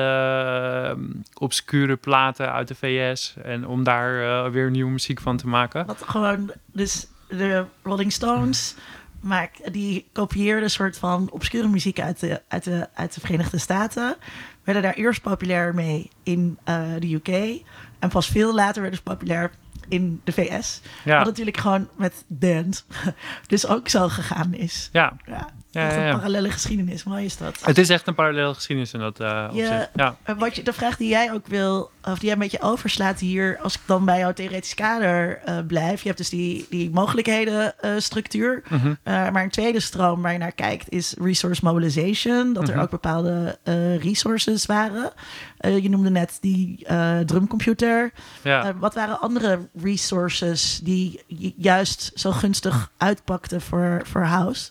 obscure 1.38 1.96
platen 1.96 2.52
uit 2.52 2.68
de 2.68 2.74
VS 2.74 3.34
en 3.42 3.66
om 3.66 3.84
daar 3.84 4.52
weer 4.52 4.70
nieuwe 4.70 4.90
muziek 4.90 5.20
van 5.20 5.36
te 5.36 5.46
maken. 5.46 5.86
Wat 5.86 6.02
gewoon, 6.02 6.52
dus 6.72 7.06
de 7.28 7.64
Rolling 7.82 8.12
Stones 8.12 8.74
maar 9.20 9.50
die 9.72 10.08
kopieerden 10.12 10.62
een 10.62 10.70
soort 10.70 10.98
van 10.98 11.30
obscure 11.30 11.68
muziek 11.68 12.00
uit 12.00 12.20
de, 12.20 12.42
uit, 12.48 12.64
de, 12.64 12.88
uit 12.94 13.14
de 13.14 13.20
Verenigde 13.20 13.58
Staten. 13.58 14.16
Werden 14.64 14.82
daar 14.82 14.94
eerst 14.94 15.22
populair 15.22 15.74
mee 15.74 16.10
in 16.22 16.58
de 16.98 17.14
UK. 17.14 17.62
En 17.98 18.08
pas 18.08 18.26
veel 18.26 18.54
later 18.54 18.80
werden 18.80 18.98
ze 18.98 19.04
populair 19.04 19.50
in 19.88 20.20
de 20.24 20.32
VS. 20.32 20.80
Ja. 21.04 21.16
Wat 21.16 21.26
natuurlijk 21.26 21.56
gewoon 21.56 21.88
met 21.96 22.24
dance 22.26 22.82
dus 23.46 23.66
ook 23.66 23.88
zo 23.88 24.08
gegaan 24.08 24.54
is. 24.54 24.88
Ja. 24.92 25.16
ja. 25.26 25.48
Ja, 25.70 26.08
een 26.08 26.16
parallele 26.16 26.50
geschiedenis. 26.50 27.04
Mooi 27.04 27.24
is 27.24 27.36
dat. 27.36 27.60
Het 27.62 27.78
is 27.78 27.88
echt 27.88 28.06
een 28.06 28.14
parallele 28.14 28.54
geschiedenis 28.54 28.92
in 28.92 29.00
dat 29.00 29.20
uh, 29.20 29.48
ja, 29.52 29.90
ja. 29.94 30.16
Wat 30.38 30.56
je, 30.56 30.62
de 30.62 30.72
vraag 30.72 30.96
die 30.96 31.08
jij 31.08 31.32
ook 31.32 31.46
wil, 31.46 31.90
of 32.04 32.14
die 32.14 32.24
jij 32.24 32.32
een 32.32 32.38
beetje 32.38 32.60
overslaat 32.60 33.18
hier, 33.18 33.58
als 33.62 33.74
ik 33.74 33.80
dan 33.86 34.04
bij 34.04 34.18
jouw 34.18 34.32
theoretisch 34.32 34.74
kader 34.74 35.40
uh, 35.48 35.58
blijf. 35.66 36.00
Je 36.00 36.06
hebt 36.06 36.18
dus 36.18 36.28
die, 36.28 36.66
die 36.70 36.90
mogelijkheden 36.90 37.74
uh, 37.84 37.90
structuur. 37.96 38.62
Mm 38.68 38.78
-hmm. 38.78 38.98
maar 39.04 39.42
een 39.42 39.50
tweede 39.50 39.80
stroom 39.80 40.22
waar 40.22 40.32
je 40.32 40.38
naar 40.38 40.52
kijkt 40.52 40.90
is 40.90 41.14
resource 41.18 41.60
mobilization. 41.64 42.52
Dat 42.52 42.68
er 42.68 42.74
mhm. 42.74 42.82
ook 42.82 42.90
bepaalde 42.90 43.58
resources 44.00 44.66
waren. 44.66 45.12
je 45.60 45.88
noemde 45.88 46.10
net 46.10 46.38
die 46.40 46.86
drumcomputer. 47.24 48.12
Ja. 48.42 48.74
wat 48.78 48.94
waren 48.94 49.20
andere 49.20 49.68
resources 49.82 50.80
die 50.82 51.22
juist 51.56 52.10
zo 52.14 52.32
gunstig 52.32 52.90
uitpakten 52.96 53.60
voor, 53.60 54.02
voor 54.04 54.22
House? 54.22 54.70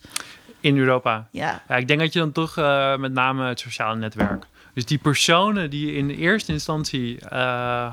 In 0.60 0.78
Europa. 0.78 1.28
Ja. 1.32 1.64
ja. 1.68 1.76
Ik 1.76 1.88
denk 1.88 2.00
dat 2.00 2.14
je 2.14 2.20
dan 2.20 2.32
toch 2.32 2.58
uh, 2.58 2.98
met 2.98 3.14
name 3.14 3.48
het 3.48 3.60
sociale 3.60 3.96
netwerk. 3.96 4.46
Dus 4.74 4.86
die 4.86 4.98
personen 4.98 5.70
die 5.70 5.94
in 5.94 6.10
eerste 6.10 6.52
instantie 6.52 7.16
uh, 7.24 7.30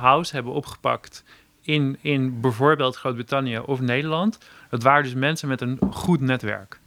House 0.01 0.35
hebben 0.35 0.53
opgepakt 0.53 1.25
in, 1.62 1.99
in 2.01 2.41
bijvoorbeeld 2.41 2.97
Groot-Brittannië 2.97 3.59
of 3.59 3.81
Nederland, 3.81 4.39
dat 4.71 4.83
waren 4.83 5.03
dus 5.03 5.15
mensen 5.15 5.49
met 5.49 5.61
een 5.61 5.79
goed 5.91 6.21
netwerk. 6.21 6.81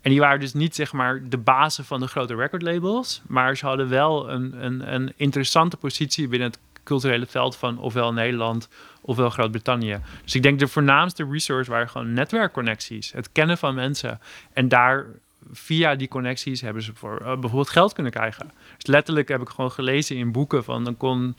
En 0.00 0.10
die 0.10 0.20
waren 0.20 0.40
dus 0.40 0.54
niet 0.54 0.74
zeg 0.74 0.92
maar 0.92 1.22
de 1.28 1.38
bazen 1.38 1.84
van 1.84 2.00
de 2.00 2.06
grote 2.06 2.34
recordlabels, 2.34 3.22
maar 3.26 3.56
ze 3.56 3.66
hadden 3.66 3.88
wel 3.88 4.30
een, 4.30 4.64
een, 4.64 4.94
een 4.94 5.12
interessante 5.16 5.76
positie 5.76 6.28
binnen 6.28 6.48
het 6.48 6.58
culturele 6.84 7.26
veld 7.26 7.56
van 7.56 7.78
ofwel 7.78 8.12
Nederland 8.12 8.68
ofwel 9.00 9.30
Groot-Brittannië. 9.30 9.98
Dus 10.24 10.34
ik 10.34 10.42
denk 10.42 10.58
de 10.58 10.68
voornaamste 10.68 11.26
resource 11.30 11.70
waren 11.70 11.88
gewoon 11.88 12.12
netwerkconnecties. 12.12 13.12
Het 13.12 13.32
kennen 13.32 13.58
van 13.58 13.74
mensen. 13.74 14.20
En 14.52 14.68
daar 14.68 15.06
via 15.52 15.94
die 15.94 16.08
connecties 16.08 16.60
hebben 16.60 16.82
ze 16.82 16.92
voor 16.94 17.18
uh, 17.20 17.26
bijvoorbeeld 17.26 17.70
geld 17.70 17.92
kunnen 17.92 18.12
krijgen. 18.12 18.50
Dus 18.76 18.86
letterlijk 18.86 19.28
heb 19.28 19.40
ik 19.40 19.48
gewoon 19.48 19.72
gelezen 19.72 20.16
in 20.16 20.32
boeken 20.32 20.64
van 20.64 20.84
dan 20.84 20.96
kon 20.96 21.36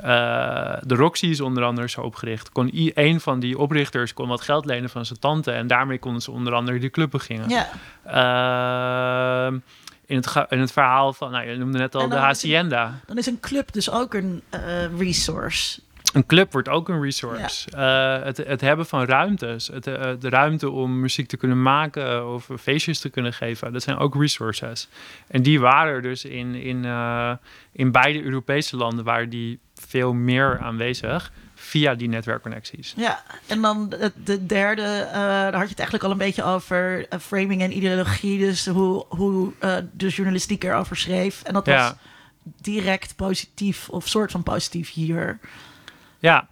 uh, 0.00 0.06
de 0.82 0.94
Roxy 0.94 1.40
onder 1.40 1.64
andere 1.64 1.88
zo 1.88 2.00
opgericht. 2.00 2.52
Kon 2.52 2.70
een 2.94 3.20
van 3.20 3.40
die 3.40 3.58
oprichters 3.58 4.14
kon 4.14 4.28
wat 4.28 4.40
geld 4.40 4.64
lenen 4.64 4.90
van 4.90 5.06
zijn 5.06 5.18
tante 5.18 5.50
en 5.50 5.66
daarmee 5.66 5.98
konden 5.98 6.22
ze 6.22 6.30
onder 6.30 6.54
andere 6.54 6.78
die 6.78 6.90
club 6.90 7.10
beginnen. 7.10 7.48
Ja. 7.48 7.68
Uh, 9.52 9.58
in 10.06 10.16
het, 10.16 10.46
in 10.48 10.58
het 10.58 10.72
verhaal 10.72 11.12
van, 11.12 11.30
nou, 11.30 11.48
je 11.48 11.56
noemde 11.56 11.78
net 11.78 11.94
al 11.94 12.08
de 12.08 12.16
Hacienda. 12.16 13.00
dan 13.06 13.18
is 13.18 13.26
een 13.26 13.40
club 13.40 13.72
dus 13.72 13.90
ook 13.90 14.14
een 14.14 14.42
uh, 14.54 14.98
resource. 14.98 15.80
Een 16.12 16.26
club 16.26 16.52
wordt 16.52 16.68
ook 16.68 16.88
een 16.88 17.02
resource. 17.02 17.68
Uh, 17.76 18.22
het, 18.22 18.36
het, 18.36 18.60
hebben 18.60 18.86
van 18.86 19.04
ruimtes, 19.04 19.66
het, 19.66 19.86
uh, 19.86 20.10
de 20.18 20.28
ruimte 20.28 20.70
om 20.70 21.00
muziek 21.00 21.28
te 21.28 21.36
kunnen 21.36 21.62
maken 21.62 22.32
of 22.32 22.48
feestjes 22.60 22.98
te 22.98 23.08
kunnen 23.08 23.32
geven, 23.32 23.72
dat 23.72 23.82
zijn 23.82 23.96
ook 23.96 24.14
resources. 24.14 24.88
En 25.26 25.42
die 25.42 25.60
waren 25.60 26.02
dus 26.02 26.24
in, 26.24 26.54
in, 26.54 26.84
in 27.72 27.92
beide 27.92 28.22
Europese 28.22 28.76
landen 28.76 29.04
waren 29.04 29.28
die 29.28 29.58
veel 29.74 30.12
meer 30.12 30.58
aanwezig 30.58 31.32
via 31.64 31.94
die 31.94 32.08
netwerkconnecties. 32.08 32.94
Ja, 32.96 33.22
en 33.46 33.60
dan 33.60 33.92
de 34.24 34.46
derde, 34.46 34.82
uh, 34.82 35.12
daar 35.14 35.52
had 35.52 35.62
je 35.62 35.68
het 35.68 35.78
eigenlijk 35.78 36.04
al 36.04 36.10
een 36.10 36.18
beetje 36.18 36.44
over 36.44 36.98
uh, 36.98 37.18
framing 37.20 37.62
en 37.62 37.76
ideologie, 37.76 38.38
dus 38.38 38.66
hoe, 38.66 39.04
hoe 39.08 39.52
uh, 39.60 39.76
de 39.92 40.08
journalistiek 40.08 40.64
erover 40.64 40.96
schreef. 40.96 41.42
En 41.42 41.52
dat 41.52 41.66
was 41.66 41.92
direct 42.42 43.16
positief 43.16 43.88
of 43.88 44.08
soort 44.08 44.30
van 44.30 44.42
positief 44.42 44.92
hier. 44.92 45.38
Ja. 46.18 46.48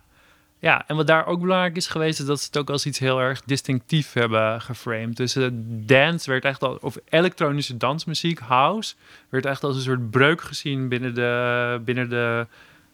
Ja, 0.58 0.84
en 0.86 0.96
wat 0.96 1.06
daar 1.06 1.26
ook 1.26 1.40
belangrijk 1.40 1.76
is 1.76 1.86
geweest, 1.86 2.20
is 2.20 2.26
dat 2.26 2.40
ze 2.40 2.46
het 2.46 2.58
ook 2.58 2.70
als 2.70 2.86
iets 2.86 2.98
heel 2.98 3.20
erg 3.20 3.42
distinctief 3.42 4.12
hebben 4.12 4.60
geframed. 4.60 5.16
Dus 5.16 5.36
dance 5.62 6.30
werd 6.30 6.44
echt 6.44 6.62
al, 6.62 6.78
of 6.80 6.96
elektronische 7.08 7.76
dansmuziek, 7.76 8.38
house, 8.38 8.94
werd 9.28 9.46
echt 9.46 9.64
als 9.64 9.76
een 9.76 9.82
soort 9.82 10.10
breuk 10.10 10.40
gezien 10.40 10.88
binnen 10.88 11.14
de, 11.14 11.80
binnen 11.84 12.08
de 12.08 12.46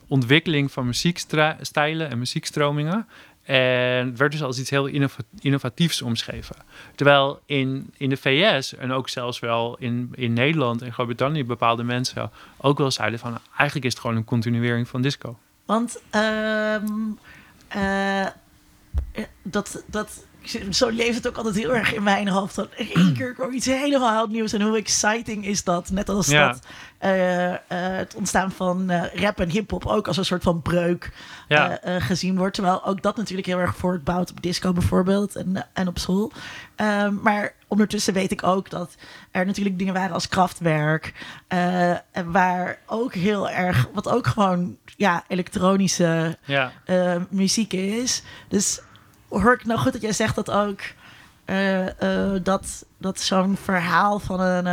ontwikkeling 0.08 0.72
van 0.72 0.86
muziekstijlen 0.86 2.10
en 2.10 2.18
muziekstromingen. 2.18 3.06
En 3.42 4.16
werd 4.16 4.32
dus 4.32 4.42
als 4.42 4.58
iets 4.58 4.70
heel 4.70 4.86
innova- 4.86 5.22
innovatiefs 5.40 6.02
omschreven. 6.02 6.56
Terwijl 6.94 7.40
in, 7.46 7.90
in 7.96 8.08
de 8.08 8.16
VS 8.16 8.74
en 8.74 8.92
ook 8.92 9.08
zelfs 9.08 9.38
wel 9.38 9.76
in, 9.78 10.12
in 10.14 10.32
Nederland 10.32 10.82
en 10.82 10.92
Groot-Brittannië 10.92 11.44
bepaalde 11.44 11.82
mensen 11.82 12.30
ook 12.56 12.78
wel 12.78 12.90
zeiden 12.90 13.18
van 13.18 13.38
eigenlijk 13.56 13.86
is 13.86 13.92
het 13.92 14.00
gewoon 14.00 14.16
een 14.16 14.24
continuering 14.24 14.88
van 14.88 15.02
disco. 15.02 15.38
Want 15.64 16.00
ehm, 16.10 16.86
eh, 17.68 18.26
dat, 19.42 19.82
dat, 19.86 20.24
zo 20.70 20.88
leeft 20.88 21.16
het 21.16 21.28
ook 21.28 21.36
altijd 21.36 21.54
heel 21.56 21.74
erg 21.74 21.94
in 21.94 22.02
mijn 22.02 22.28
hoofd. 22.28 22.54
Dat 22.54 22.68
in 22.76 22.90
één 22.94 23.14
keer 23.14 23.32
kwam 23.34 23.52
iets 23.52 23.66
helemaal 23.66 24.26
nieuws. 24.26 24.52
En 24.52 24.62
hoe 24.62 24.76
exciting 24.76 25.44
is 25.46 25.64
dat? 25.64 25.90
Net 25.90 26.08
als 26.08 26.26
Ja. 26.26 26.48
dat 26.48 26.66
eh, 26.98 27.52
eh, 27.52 27.58
het 27.68 28.14
ontstaan 28.14 28.50
van 28.52 28.90
eh, 28.90 29.20
rap 29.22 29.40
en 29.40 29.50
hip-hop 29.50 29.86
ook 29.86 30.06
als 30.06 30.16
een 30.16 30.24
soort 30.24 30.42
van 30.42 30.62
breuk 30.62 31.10
Ja. 31.48 31.78
gezien 31.82 32.36
wordt. 32.36 32.54
Terwijl 32.54 32.84
ook 32.84 33.02
dat 33.02 33.16
natuurlijk 33.16 33.46
heel 33.46 33.58
erg 33.58 33.76
voortbouwt 33.76 34.30
op 34.30 34.42
disco 34.42 34.72
bijvoorbeeld 34.72 35.36
en, 35.36 35.66
en 35.72 35.88
op 35.88 35.98
school. 35.98 36.32
Ehm, 36.76 37.14
maar 37.22 37.52
ondertussen 37.68 38.14
weet 38.14 38.30
ik 38.30 38.42
ook 38.42 38.70
dat 38.70 38.94
er 39.30 39.46
natuurlijk 39.46 39.78
dingen 39.78 39.94
waren 39.94 40.12
als 40.14 40.28
krachtwerk. 40.28 41.12
waar 42.26 42.78
ook 42.86 43.14
heel 43.14 43.50
erg, 43.50 43.88
wat 43.94 44.08
ook 44.08 44.26
gewoon 44.26 44.76
ja, 44.96 45.24
elektronische 45.28 46.38
Ja. 46.44 46.72
muziek 47.30 47.72
is. 47.72 48.22
Dus 48.48 48.80
hoor 49.28 49.52
ik 49.52 49.64
nou 49.64 49.80
goed 49.80 49.92
dat 49.92 50.02
jij 50.02 50.12
zegt 50.12 50.34
dat 50.34 50.50
ook 50.50 50.80
eh, 51.44 51.86
eh, 52.02 52.42
dat, 52.42 52.84
dat 52.98 53.20
zo'n 53.20 53.56
verhaal 53.56 54.18
van 54.18 54.40
een, 54.40 54.66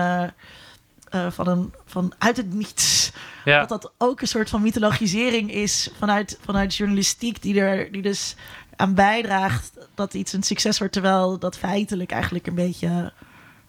eh, 1.09 1.31
van 1.31 1.47
een 1.47 1.73
van 1.85 2.13
uit 2.17 2.37
het 2.37 2.53
niets 2.53 3.11
Ja. 3.45 3.59
dat 3.65 3.69
dat 3.69 3.91
ook 3.97 4.21
een 4.21 4.27
soort 4.27 4.49
van 4.49 4.61
mythologisering 4.61 5.51
is 5.51 5.89
vanuit, 5.97 6.39
vanuit 6.45 6.75
journalistiek, 6.75 7.41
die 7.41 7.59
er 7.59 7.91
die 7.91 8.01
dus 8.01 8.35
aan 8.75 8.93
bijdraagt 8.93 9.71
dat 9.95 10.13
iets 10.13 10.33
een 10.33 10.43
succes 10.43 10.77
wordt, 10.77 10.93
terwijl 10.93 11.39
dat 11.39 11.57
feitelijk 11.57 12.11
eigenlijk 12.11 12.47
een 12.47 12.55
beetje. 12.55 13.13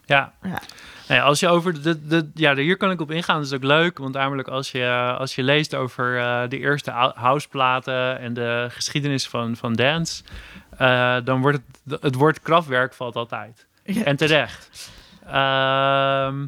Ja. 0.05 0.33
Ja. 0.41 0.61
Nee, 1.07 1.21
als 1.21 1.39
je 1.39 1.47
over 1.47 1.81
de, 1.81 2.07
de, 2.07 2.29
ja, 2.33 2.55
hier 2.55 2.77
kan 2.77 2.91
ik 2.91 3.01
op 3.01 3.11
ingaan. 3.11 3.37
Dat 3.37 3.45
is 3.45 3.53
ook 3.53 3.63
leuk, 3.63 3.97
want 3.97 4.13
namelijk 4.13 4.47
als 4.47 4.71
je, 4.71 5.15
als 5.17 5.35
je 5.35 5.43
leest 5.43 5.75
over 5.75 6.17
eh, 6.17 6.49
de 6.49 6.59
eerste 6.59 6.91
hou- 6.91 7.13
houseplaten 7.15 8.19
en 8.19 8.33
de 8.33 8.67
geschiedenis 8.69 9.27
van, 9.27 9.55
van 9.55 9.73
dance, 9.73 10.23
eh, 10.77 11.17
dan 11.23 11.41
wordt 11.41 11.59
het, 11.87 12.01
het 12.01 12.15
woord 12.15 12.41
krachtwerk 12.41 12.93
valt 12.93 13.15
altijd. 13.15 13.65
Ja. 13.83 14.03
En 14.03 14.15
terecht. 14.15 14.91
Ehm, 15.25 16.45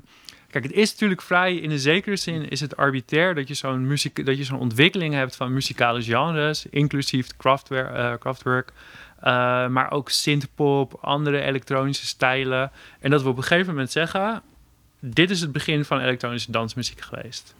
kijk, 0.49 0.63
het 0.63 0.71
is 0.73 0.91
natuurlijk 0.91 1.21
vrij, 1.21 1.55
in 1.55 1.71
een 1.71 1.79
zekere 1.79 2.15
zin 2.15 2.49
is 2.49 2.59
het 2.59 2.77
arbitrair 2.77 3.35
dat 3.35 3.47
je 3.47 3.53
zo'n 3.53 3.87
muziek, 3.87 4.25
dat 4.25 4.37
je 4.37 4.43
zo'n 4.43 4.59
ontwikkeling 4.59 5.13
hebt 5.13 5.35
van 5.35 5.53
muzikale 5.53 6.01
genres, 6.01 6.65
inclusief 6.69 7.27
kraftwerk, 7.37 7.95
eh, 7.95 8.13
kraftwerk, 8.19 8.73
maar 9.69 9.91
ook 9.91 10.09
synthpop, 10.09 10.97
andere 11.01 11.41
elektronische 11.41 12.05
stijlen. 12.05 12.71
En 12.99 13.09
dat 13.09 13.21
we 13.21 13.29
op 13.29 13.37
een 13.37 13.43
gegeven 13.43 13.73
moment 13.73 13.91
zeggen, 13.91 14.41
dit 14.99 15.29
is 15.29 15.41
het 15.41 15.51
begin 15.51 15.85
van 15.85 15.99
elektronische 15.99 16.51
dansmuziek 16.51 17.01
geweest. 17.01 17.55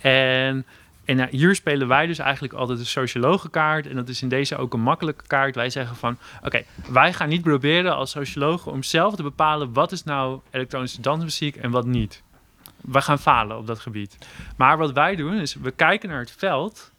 En, 0.00 0.66
en 1.04 1.28
hier 1.28 1.54
spelen 1.54 1.88
wij 1.88 2.06
dus 2.06 2.18
eigenlijk 2.18 2.52
altijd 2.52 2.78
een 2.78 2.86
sociologenkaart. 2.86 3.86
En 3.86 3.96
dat 3.96 4.08
is 4.08 4.22
in 4.22 4.28
deze 4.28 4.56
ook 4.56 4.74
een 4.74 4.80
makkelijke 4.80 5.26
kaart. 5.26 5.54
Wij 5.54 5.70
zeggen 5.70 5.96
van, 5.96 6.18
oké, 6.44 6.62
wij 6.90 7.12
gaan 7.12 7.28
niet 7.28 7.42
proberen 7.42 7.96
als 7.96 8.10
sociologen 8.10 8.72
om 8.72 8.82
zelf 8.82 9.14
te 9.14 9.22
bepalen 9.22 9.72
wat 9.72 9.92
is 9.92 10.04
nou 10.04 10.40
elektronische 10.50 11.00
dansmuziek 11.00 11.56
en 11.56 11.70
wat 11.70 11.86
niet. 11.86 12.22
We 12.80 13.00
gaan 13.00 13.18
falen 13.18 13.58
op 13.58 13.66
dat 13.66 13.78
gebied. 13.78 14.18
Maar 14.56 14.78
wat 14.78 14.92
wij 14.92 15.16
doen 15.16 15.34
is, 15.34 15.54
we 15.54 15.70
kijken 15.70 16.08
naar 16.08 16.20
het 16.20 16.34
veld 16.38 16.92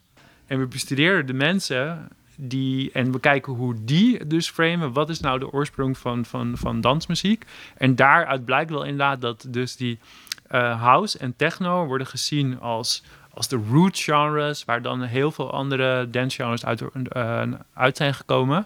en 0.47 0.59
we 0.59 0.65
bestuderen 0.65 1.25
de 1.25 1.33
mensen 1.33 2.09
die, 2.43 2.91
en 2.91 3.11
we 3.11 3.19
kijken 3.19 3.53
hoe 3.53 3.75
die 3.81 4.27
dus 4.27 4.49
framen. 4.49 4.93
Wat 4.93 5.09
is 5.09 5.19
nou 5.19 5.39
de 5.39 5.51
oorsprong 5.51 5.97
van, 5.97 6.25
van, 6.25 6.57
van 6.57 6.81
dansmuziek? 6.81 7.45
En 7.77 7.95
daaruit 7.95 8.45
blijkt 8.45 8.69
wel 8.69 8.83
inderdaad 8.83 9.21
dat 9.21 9.45
dus 9.49 9.75
die 9.75 9.99
eh, 10.47 10.81
house 10.81 11.17
en 11.17 11.35
techno 11.35 11.85
worden 11.85 12.07
gezien 12.07 12.59
als, 12.59 13.03
als 13.33 13.47
de 13.47 13.61
root 13.69 13.99
genres, 13.99 14.65
waar 14.65 14.81
dan 14.81 15.01
heel 15.01 15.31
veel 15.31 15.51
andere 15.51 16.09
dance 16.09 16.35
genres 16.41 16.65
uit, 16.65 16.83
eh, 17.07 17.43
uit 17.73 17.97
zijn 17.97 18.13
gekomen. 18.13 18.65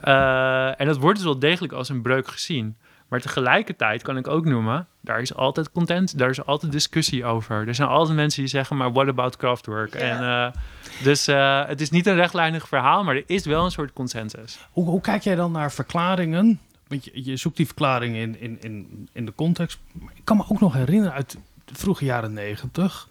Eh, 0.00 0.80
en 0.80 0.86
dat 0.86 0.96
wordt 0.96 1.16
dus 1.16 1.26
wel 1.26 1.38
degelijk 1.38 1.72
als 1.72 1.88
een 1.88 2.02
breuk 2.02 2.28
gezien. 2.28 2.76
Maar 3.08 3.20
tegelijkertijd 3.20 4.02
kan 4.02 4.16
ik 4.16 4.26
ook 4.26 4.44
noemen, 4.44 4.86
daar 5.00 5.20
is 5.20 5.34
altijd 5.34 5.72
content, 5.72 6.18
daar 6.18 6.30
is 6.30 6.44
altijd 6.44 6.72
discussie 6.72 7.24
over. 7.24 7.68
Er 7.68 7.74
zijn 7.74 7.88
altijd 7.88 8.16
mensen 8.16 8.40
die 8.40 8.50
zeggen, 8.50 8.76
maar 8.76 8.92
what 8.92 9.08
about 9.08 9.36
Kraftwerk? 9.36 9.94
Ja. 9.94 10.00
En, 10.00 10.52
eh, 10.52 10.60
dus 11.02 11.26
eh, 11.26 11.66
het 11.66 11.80
is 11.80 11.90
niet 11.90 12.06
een 12.06 12.14
rechtlijnig 12.14 12.68
verhaal, 12.68 13.04
maar 13.04 13.16
er 13.16 13.24
is 13.26 13.44
wel 13.44 13.64
een 13.64 13.70
soort 13.70 13.92
consensus. 13.92 14.58
Hoe, 14.70 14.84
hoe 14.84 15.00
kijk 15.00 15.22
jij 15.22 15.34
dan 15.34 15.52
naar 15.52 15.72
verklaringen? 15.72 16.60
Want 16.88 17.04
je, 17.04 17.24
je 17.24 17.36
zoekt 17.36 17.56
die 17.56 17.66
verklaringen 17.66 18.20
in, 18.20 18.40
in, 18.40 18.58
in, 18.60 19.08
in 19.12 19.26
de 19.26 19.34
context. 19.34 19.78
Maar 19.92 20.12
ik 20.14 20.24
kan 20.24 20.36
me 20.36 20.44
ook 20.48 20.60
nog 20.60 20.72
herinneren 20.72 21.14
uit 21.14 21.36
de 21.64 21.74
vroege 21.74 22.04
jaren 22.04 22.32
negentig... 22.32 23.08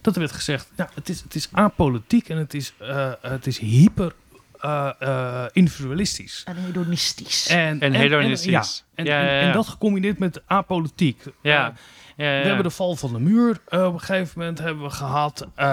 dat 0.00 0.14
er 0.14 0.20
werd 0.20 0.32
gezegd, 0.32 0.70
ja, 0.76 0.88
het, 0.94 1.08
is, 1.08 1.20
het 1.20 1.34
is 1.34 1.48
apolitiek 1.52 2.28
en 2.28 2.36
het 2.36 2.54
is, 2.54 2.72
eh, 2.78 3.12
het 3.20 3.46
is 3.46 3.58
hyper 3.58 4.12
eh, 4.60 4.90
eh, 4.98 5.44
individualistisch. 5.52 6.42
En 6.46 6.56
hedonistisch. 6.56 7.46
En, 7.48 7.80
En 7.80 7.92
hedonistisch. 7.92 8.50
ja, 8.50 8.64
en, 8.94 9.04
Ja, 9.04 9.20
ja, 9.20 9.28
en- 9.28 9.34
ja. 9.34 9.40
en 9.40 9.52
dat 9.52 9.68
gecombineerd 9.68 10.18
met 10.18 10.42
apolitiek. 10.46 11.22
Ja. 11.42 11.68
Eh, 11.68 11.74
Ja, 12.16 12.24
ja, 12.24 12.32
ja. 12.34 12.40
we 12.40 12.46
hebben 12.46 12.64
de 12.64 12.70
val 12.70 12.96
van 12.96 13.12
de 13.12 13.20
muur 13.20 13.60
eh, 13.68 13.84
op 13.86 13.92
een 13.92 14.00
gegeven 14.00 14.38
moment 14.38 14.58
hebben 14.58 14.82
we 14.84 14.90
gehad. 14.90 15.46
Eh, 15.54 15.66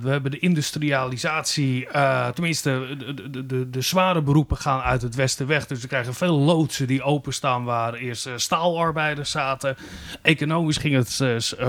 we 0.00 0.08
hebben 0.10 0.30
de 0.30 0.38
industrialisatie. 0.38 1.88
eh, 1.88 2.28
tenminste, 2.28 2.96
de, 2.98 3.30
de, 3.30 3.46
de, 3.46 3.70
de 3.70 3.80
zware 3.80 4.22
beroepen 4.22 4.56
gaan 4.56 4.80
uit 4.80 5.02
het 5.02 5.14
westen 5.14 5.46
weg. 5.46 5.66
Dus 5.66 5.80
we 5.80 5.88
krijgen 5.88 6.14
veel 6.14 6.38
loodsen 6.38 6.86
die 6.86 7.02
openstaan 7.02 7.64
waar 7.64 7.94
eerst 7.94 8.28
staalarbeiders 8.36 9.30
zaten. 9.30 9.76
Economisch 10.22 10.76
ging 10.76 10.94
het 10.94 11.20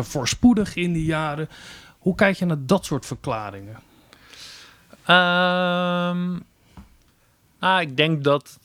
voorspoedig 0.08 0.76
in 0.76 0.93
die 0.93 1.06
jaren. 1.06 1.50
Hoe 2.00 2.16
kijk 2.16 2.36
je 2.38 2.46
naar 2.46 2.58
dat 2.66 2.86
soort 2.86 3.06
verklaringen? 3.06 3.78
Ehm, 5.06 6.39
ah, 7.60 7.82
ik 7.82 7.97
denk 7.97 8.24
dat... 8.24 8.60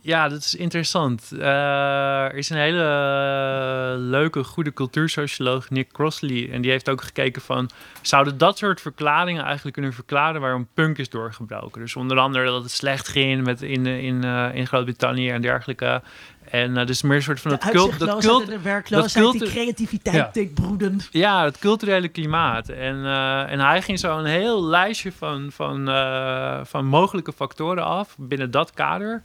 Ja, 0.00 0.28
dat 0.28 0.38
is 0.38 0.54
interessant. 0.54 1.32
Eh, 1.32 2.24
er 2.24 2.34
is 2.34 2.50
een 2.50 2.56
hele 2.56 3.96
leuke, 3.98 4.44
goede 4.44 4.72
cultuursocioloog, 4.72 5.70
Nick 5.70 5.92
Crossley. 5.92 6.50
En 6.50 6.62
die 6.62 6.70
heeft 6.70 6.88
ook 6.88 7.02
gekeken 7.02 7.42
van... 7.42 7.70
Zouden 8.02 8.38
dat 8.38 8.58
soort 8.58 8.80
verklaringen 8.80 9.42
eigenlijk 9.44 9.74
kunnen 9.74 9.92
verklaren... 9.92 10.40
waarom 10.40 10.68
punk 10.74 10.98
is 10.98 11.08
doorgebroken? 11.08 11.80
Dus 11.80 11.96
onder 11.96 12.18
andere 12.18 12.44
dat 12.44 12.62
het 12.62 12.72
slecht 12.72 13.08
ging 13.08 13.44
met 13.44 13.62
in, 13.62 13.86
in, 13.86 14.24
eh, 14.24 14.54
in 14.54 14.66
Groot-Brittannië 14.66 15.30
en 15.30 15.42
dergelijke. 15.42 16.02
En 16.50 16.76
eh, 16.76 16.86
dus 16.86 17.02
meer 17.02 17.16
een 17.16 17.22
soort 17.22 17.40
van 17.40 17.50
de 17.50 17.58
dat 17.60 17.70
cult... 17.70 17.98
Dat 17.98 18.18
cult 18.20 18.42
en 18.42 18.48
de 18.48 18.60
werkloosheid, 18.60 19.24
dat 19.24 19.32
die 19.32 19.50
creativiteit 19.50 20.16
Ja. 20.16 20.30
deed 20.32 20.54
broeden. 20.54 21.00
ja, 21.10 21.44
het 21.44 21.58
culturele 21.58 22.08
klimaat. 22.08 22.68
En, 22.68 23.04
eh, 23.04 23.52
en 23.52 23.60
hij 23.60 23.82
ging 23.82 23.98
zo 23.98 24.18
een 24.18 24.24
heel 24.24 24.64
lijstje 24.64 25.12
van, 25.12 25.52
van, 25.52 25.88
eh, 25.88 26.60
van 26.64 26.86
mogelijke 26.86 27.32
factoren 27.32 27.84
af 27.84 28.16
binnen 28.18 28.50
dat 28.50 28.70
kader. 28.70 29.22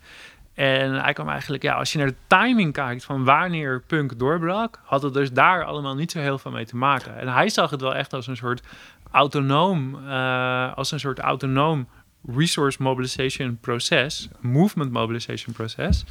En 0.53 0.93
hij 0.93 1.13
kwam 1.13 1.29
eigenlijk, 1.29 1.63
ja, 1.63 1.73
als 1.73 1.91
je 1.91 1.97
naar 1.97 2.07
de 2.07 2.15
timing 2.27 2.73
kijkt 2.73 3.03
van 3.03 3.23
wanneer 3.23 3.81
punk 3.87 4.19
doorbrak, 4.19 4.79
had 4.83 5.01
het 5.01 5.13
dus 5.13 5.31
daar 5.31 5.65
allemaal 5.65 5.95
niet 5.95 6.11
zo 6.11 6.19
heel 6.19 6.37
veel 6.37 6.51
mee 6.51 6.65
te 6.65 6.75
maken. 6.75 7.17
En 7.19 7.27
hij 7.27 7.49
zag 7.49 7.69
het 7.69 7.81
wel 7.81 7.95
echt 7.95 8.13
als 8.13 8.27
een 8.27 8.37
soort 8.37 8.61
autonoom, 9.11 10.07
als 10.75 10.91
een 10.91 10.99
soort 10.99 11.19
autonoom 11.19 11.87
resource 12.27 12.81
mobilization 12.81 13.57
proces, 13.61 14.29
movement 14.39 14.91
mobilization 14.91 15.53
proces. 15.53 16.05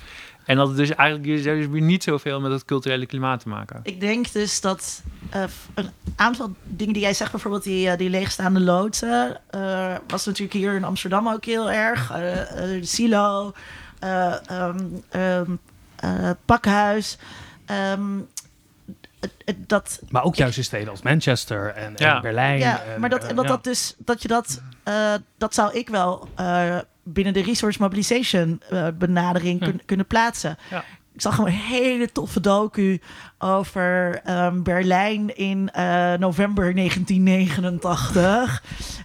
En 0.45 0.57
dat 0.57 0.69
het 0.69 0.77
dus 0.77 0.95
eigenlijk 0.95 1.29
is 1.29 1.45
weer 1.45 1.81
niet 1.81 2.03
zoveel 2.03 2.41
met 2.41 2.53
het 2.53 2.65
culturele 2.65 3.07
klimaat 3.07 3.41
te 3.41 3.49
maken. 3.49 3.81
Ik 3.83 4.01
denk 4.01 4.33
dus 4.33 4.61
dat 4.61 5.03
eh, 5.31 5.43
een 5.75 5.91
aantal 6.17 6.55
dingen 6.65 6.93
die 6.93 7.03
jij 7.03 7.15
zegt, 7.15 7.31
bijvoorbeeld 7.31 7.63
die, 7.65 7.91
eh, 7.91 7.99
die 7.99 8.11
leegstaande 8.11 8.61
loodsen, 8.61 9.41
eh, 9.51 9.95
was 10.07 10.27
natuurlijk 10.27 10.53
hier 10.53 10.75
in 10.75 10.85
Amsterdam 10.85 11.29
ook 11.29 11.45
heel 11.45 11.71
erg. 11.71 12.07
De 12.09 12.79
silo, 12.83 13.53
eh, 13.99 14.49
ehm, 14.51 14.79
ehm, 15.09 15.51
eh, 15.97 16.31
pakhuis. 16.45 17.19
Ehm, 17.67 18.19
dat, 19.67 20.01
Maar 20.11 20.23
ook 20.23 20.35
juist 20.35 20.59
in 20.59 20.65
steden 20.65 20.89
als 20.89 21.03
Manchester 21.03 21.69
en, 21.75 21.93
Ja. 21.97 22.15
en 22.17 22.23
Berlijn. 22.23 22.59
ja, 22.59 22.83
en, 22.83 23.01
maar 23.01 23.11
dat, 23.11 23.25
en 23.25 23.37
dat, 23.37 23.45
ja. 23.45 23.51
dat 23.51 23.65
dus, 23.65 23.95
dat 23.99 24.23
je 24.23 24.29
dat, 24.29 24.63
eh, 24.83 25.15
dat 25.39 25.55
zou 25.55 25.73
ik 25.75 25.89
wel 25.89 26.29
eh, 26.37 26.79
binnen 27.13 27.33
de 27.33 27.43
resource 27.43 27.79
mobilization 27.83 28.61
eh, 28.71 28.87
benadering 28.99 29.61
kun- 29.61 29.81
kunnen 29.87 30.07
plaatsen. 30.07 30.57
Ja. 30.71 30.85
Ik 31.15 31.21
zag 31.21 31.35
gewoon 31.35 31.51
een 31.51 31.57
hele 31.57 32.13
toffe 32.13 32.41
docu 32.41 33.01
over 33.39 34.21
ehm, 34.25 34.63
Berlijn 34.63 35.37
in 35.37 35.71
eh, 35.71 36.13
november 36.15 36.75
1989. 36.75 38.63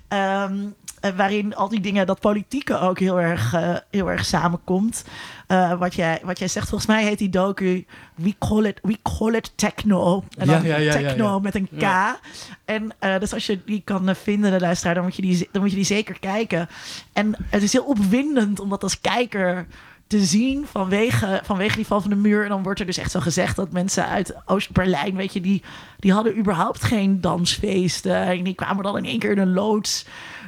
Ehm, 0.08 0.56
eh, 1.00 1.12
waarin 1.16 1.56
al 1.56 1.70
die 1.70 1.80
dingen, 1.80 2.06
dat 2.06 2.20
politieke 2.20 2.80
ook 2.80 3.00
heel 3.00 3.22
erg, 3.22 3.56
heel 3.92 4.12
erg 4.12 4.26
samenkomt. 4.26 5.06
Eh, 5.48 5.78
wat, 5.78 5.96
jij, 5.96 6.20
wat 6.24 6.40
jij 6.40 6.48
zegt, 6.48 6.70
volgens 6.70 6.90
mij 6.90 7.04
heet 7.04 7.18
die 7.18 7.30
docu 7.30 7.86
We 8.16 8.36
Call 8.40 8.66
It, 8.66 8.80
we 8.82 8.98
call 9.18 9.34
it 9.34 9.52
Techno. 9.56 10.24
En 10.38 10.48
dan 10.48 10.64
Ja, 10.64 10.68
ja, 10.68 10.78
ja, 10.78 11.00
ja, 11.00 11.08
Techno 11.08 11.26
ja. 11.26 11.40
met 11.40 11.56
een 11.56 11.70
K. 11.78 11.82
Ja. 11.82 12.20
En 12.66 12.94
eh, 13.00 13.20
dus 13.20 13.34
als 13.34 13.46
je 13.46 13.60
die 13.66 13.82
kan 13.84 14.10
eh, 14.10 14.16
vinden, 14.16 14.52
de 14.52 14.60
luisteraar, 14.60 14.96
dan 14.96 15.04
moet, 15.04 15.16
je 15.16 15.22
die, 15.22 15.50
dan 15.52 15.62
moet 15.62 15.70
je 15.70 15.76
die 15.76 15.86
zeker 15.86 16.20
kijken. 16.20 16.68
En 17.14 17.36
het 17.50 17.64
is 17.64 17.74
heel 17.74 17.84
opwindend 17.84 18.60
om 18.60 18.70
dat 18.70 18.84
als 18.84 19.02
kijker 19.02 19.68
te 20.08 20.26
zien 20.26 20.66
vanwege, 20.72 21.42
vanwege 21.44 21.76
die 21.76 21.86
val 21.86 22.02
van 22.02 22.10
de 22.10 22.16
muur. 22.16 22.44
En 22.44 22.50
dan 22.50 22.64
wordt 22.64 22.80
er 22.80 22.86
dus 22.86 22.98
echt 22.98 23.12
zo 23.12 23.20
gezegd 23.20 23.56
dat 23.56 23.72
mensen 23.72 24.08
uit 24.08 24.36
Oost-Berlijn, 24.46 25.16
weet 25.16 25.34
je, 25.34 25.42
die, 25.42 25.64
die 26.00 26.14
hadden 26.14 26.38
überhaupt 26.38 26.84
geen 26.84 27.22
dansfeesten. 27.22 28.16
En 28.16 28.44
die 28.44 28.56
kwamen 28.56 28.84
dan 28.84 28.98
in 28.98 29.06
één 29.06 29.20
keer 29.20 29.32
in 29.32 29.38
een 29.38 29.54
loods 29.54 30.06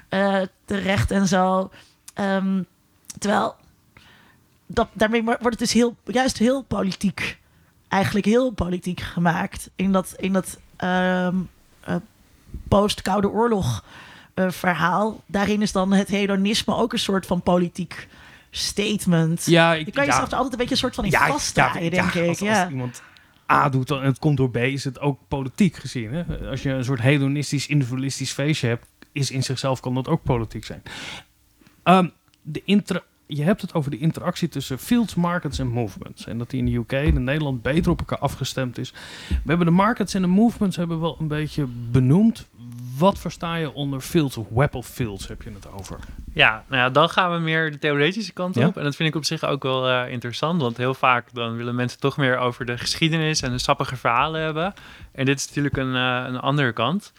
eh, 0.10 0.42
terecht 0.66 1.12
en 1.12 1.28
zo. 1.28 1.70
Ehm, 2.14 2.64
terwijl 3.20 3.56
dat, 4.68 4.88
daarmee 4.94 5.24
wordt 5.24 5.44
het 5.44 5.60
dus 5.60 5.74
heel, 5.74 5.96
juist 6.06 6.38
heel 6.38 6.62
politiek. 6.62 7.38
Eigenlijk 7.88 8.26
heel 8.26 8.52
politiek 8.52 9.00
gemaakt. 9.00 9.70
In 9.76 9.92
dat, 9.92 10.14
in 10.18 10.34
dat 10.34 10.60
ehm, 10.76 11.36
eh, 11.80 11.96
post-Koude 12.68 13.30
Oorlog 13.30 13.84
eh, 14.34 14.50
verhaal. 14.50 15.24
Daarin 15.26 15.62
is 15.62 15.72
dan 15.72 15.94
het 15.94 16.08
hedonisme 16.08 16.76
ook 16.76 16.94
een 16.94 17.00
soort 17.00 17.26
van 17.26 17.42
politiek 17.42 18.08
statement. 18.52 19.46
Ja, 19.46 19.72
Je 19.72 19.92
kan 19.92 20.06
jezelf 20.06 20.32
er 20.32 20.36
altijd 20.36 20.52
een 20.52 20.58
beetje 20.58 20.74
een 20.74 20.80
soort 20.80 20.96
van 20.96 21.06
in 21.06 21.12
vastdraaien, 21.12 21.92
denk 21.92 22.14
ik. 22.14 22.28
Als, 22.28 22.40
ja. 22.40 22.62
als 22.62 22.72
iemand 22.72 23.02
A 23.52 23.70
doet 23.70 23.92
en 23.92 24.02
het 24.02 24.20
komt 24.20 24.38
door 24.38 24.50
B, 24.50 24.58
is 24.58 24.84
het 24.84 25.00
ook 25.00 25.20
politiek 25.28 25.76
gezien. 25.76 26.14
Hè? 26.14 26.50
Als 26.50 26.64
je 26.64 26.70
een 26.70 26.84
soort 26.84 27.02
hedonistisch, 27.02 27.68
individualistisch 27.68 28.32
feestje 28.32 28.68
hebt, 28.68 28.86
is 29.12 29.32
in 29.32 29.44
zichzelf 29.44 29.80
kan 29.80 29.94
dat 29.94 30.08
ook 30.08 30.24
politiek 30.24 30.66
zijn. 30.66 30.84
Ehm, 31.84 32.08
de 32.42 32.62
inter 32.66 33.04
je 33.28 33.44
hebt 33.44 33.62
het 33.62 33.74
over 33.74 33.92
de 33.92 33.98
interactie 33.98 34.48
tussen 34.50 34.80
fields, 34.80 35.16
markets 35.16 35.60
en 35.60 35.68
movements. 35.68 36.26
En 36.26 36.38
dat 36.38 36.50
die 36.50 36.60
in 36.60 36.66
de 36.66 36.76
UK 36.76 36.92
en 36.92 37.16
in 37.16 37.24
Nederland 37.24 37.62
beter 37.62 37.92
op 37.92 38.00
elkaar 38.00 38.18
afgestemd 38.20 38.78
is. 38.78 38.92
We 39.28 39.36
hebben 39.46 39.66
de 39.66 39.72
markets 39.72 40.14
en 40.14 40.22
de 40.22 40.28
movements 40.28 40.76
hebben 40.76 40.96
we 40.98 41.02
wel 41.04 41.18
een 41.20 41.28
beetje 41.28 41.66
benoemd. 41.92 42.48
Wat 42.98 43.20
versta 43.20 43.56
je 43.56 43.74
onder 43.74 44.02
fields 44.02 44.38
of 44.38 44.48
web 44.50 44.76
of 44.76 44.88
fields 44.88 45.28
heb 45.28 45.42
je 45.42 45.52
het 45.54 45.72
over? 45.72 46.00
Ja, 46.34 46.64
nou 46.68 46.82
ja, 46.82 46.90
dan 46.90 47.10
gaan 47.10 47.32
we 47.32 47.38
meer 47.40 47.72
de 47.72 47.78
theoretische 47.80 48.34
kant 48.34 48.56
Ja. 48.56 48.68
op. 48.68 48.78
En 48.78 48.84
dat 48.84 48.96
vind 48.96 49.10
ik 49.10 49.16
op 49.16 49.26
zich 49.26 49.44
ook 49.44 49.64
wel 49.64 49.88
eh, 49.90 50.12
interessant. 50.12 50.62
Want 50.62 50.78
heel 50.78 50.94
vaak 50.94 51.34
dan 51.34 51.56
willen 51.56 51.76
mensen 51.76 52.00
toch 52.00 52.18
meer 52.18 52.38
over 52.38 52.66
de 52.66 52.78
geschiedenis 52.78 53.42
en 53.42 53.52
de 53.52 53.58
sappige 53.58 53.96
verhalen 53.96 54.42
hebben. 54.42 54.74
En 55.12 55.26
dit 55.26 55.40
is 55.40 55.48
natuurlijk 55.48 55.78
een, 55.78 55.96
eh, 55.96 56.24
een 56.28 56.40
andere 56.40 56.74
kant. 56.74 57.14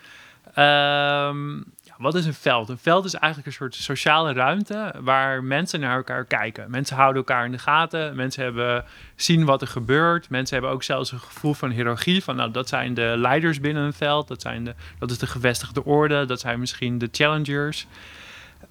Ehm, 0.54 1.61
wat 1.99 2.14
is 2.14 2.26
een 2.26 2.34
veld? 2.34 2.68
Een 2.68 2.78
veld 2.78 3.05
is 3.05 3.14
eigenlijk 3.14 3.46
een 3.46 3.53
soort 3.53 3.74
sociale 3.74 4.32
ruimte 4.32 4.94
waar 5.01 5.44
mensen 5.44 5.80
naar 5.80 5.96
elkaar 5.96 6.24
kijken. 6.24 6.70
Mensen 6.70 6.96
houden 6.96 7.16
elkaar 7.16 7.44
in 7.44 7.53
de 7.53 7.59
gaten. 7.59 8.16
Mensen 8.16 8.42
hebben 8.42 8.84
zien 9.16 9.44
wat 9.44 9.61
er 9.61 9.66
gebeurt. 9.66 10.30
Mensen 10.30 10.57
hebben 10.57 10.74
ook 10.74 10.82
zelfs 10.82 11.12
een 11.12 11.20
gevoel 11.20 11.55
van 11.55 11.70
hiërarchie. 11.70 12.24
Van 12.24 12.36
nou, 12.36 12.51
dat 12.51 12.68
zijn 12.68 12.94
de 12.94 13.14
leiders 13.16 13.61
binnen 13.61 13.82
een 13.82 13.92
veld. 13.92 14.28
Dat, 14.28 14.42
zijn 14.42 14.64
de, 14.64 14.74
dat 14.99 15.11
is 15.11 15.18
de 15.18 15.26
gevestigde 15.26 15.84
orde. 15.84 16.24
Dat 16.24 16.40
zijn 16.40 16.59
misschien 16.59 16.99
de 16.99 17.09
challengers. 17.12 17.86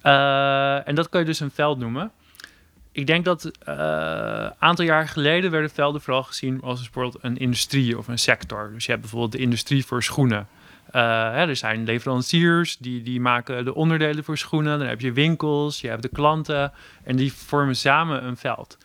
Eh, 0.00 0.88
en 0.88 0.94
dat 0.94 1.08
kun 1.08 1.20
je 1.20 1.26
dus 1.26 1.40
een 1.40 1.50
veld 1.50 1.78
noemen. 1.78 2.10
Ik 2.92 3.06
denk 3.06 3.24
dat 3.24 3.50
een 3.58 4.52
aantal 4.58 4.84
jaar 4.84 5.08
geleden 5.08 5.50
werden 5.50 5.70
velden 5.70 6.00
vooral 6.00 6.22
gezien 6.22 6.60
als 6.62 6.80
bijvoorbeeld 6.80 7.24
een 7.24 7.36
industrie 7.36 7.98
of 7.98 8.08
een 8.08 8.18
sector. 8.18 8.70
Dus 8.72 8.84
je 8.84 8.90
hebt 8.90 9.02
bijvoorbeeld 9.02 9.32
de 9.32 9.38
industrie 9.38 9.86
voor 9.86 10.02
schoenen. 10.02 10.48
Eh, 10.90 11.02
hè, 11.02 11.46
er 11.46 11.56
zijn 11.56 11.84
leveranciers 11.84 12.76
die, 12.76 13.02
die 13.02 13.20
maken 13.20 13.64
de 13.64 13.74
onderdelen 13.74 14.24
voor 14.24 14.38
schoenen. 14.38 14.78
Dan 14.78 14.88
heb 14.88 15.00
je 15.00 15.12
winkels, 15.12 15.80
je 15.80 15.88
hebt 15.88 16.02
de 16.02 16.08
klanten 16.08 16.72
en 17.04 17.16
die 17.16 17.32
vormen 17.32 17.76
samen 17.76 18.24
een 18.24 18.36
veld. 18.36 18.78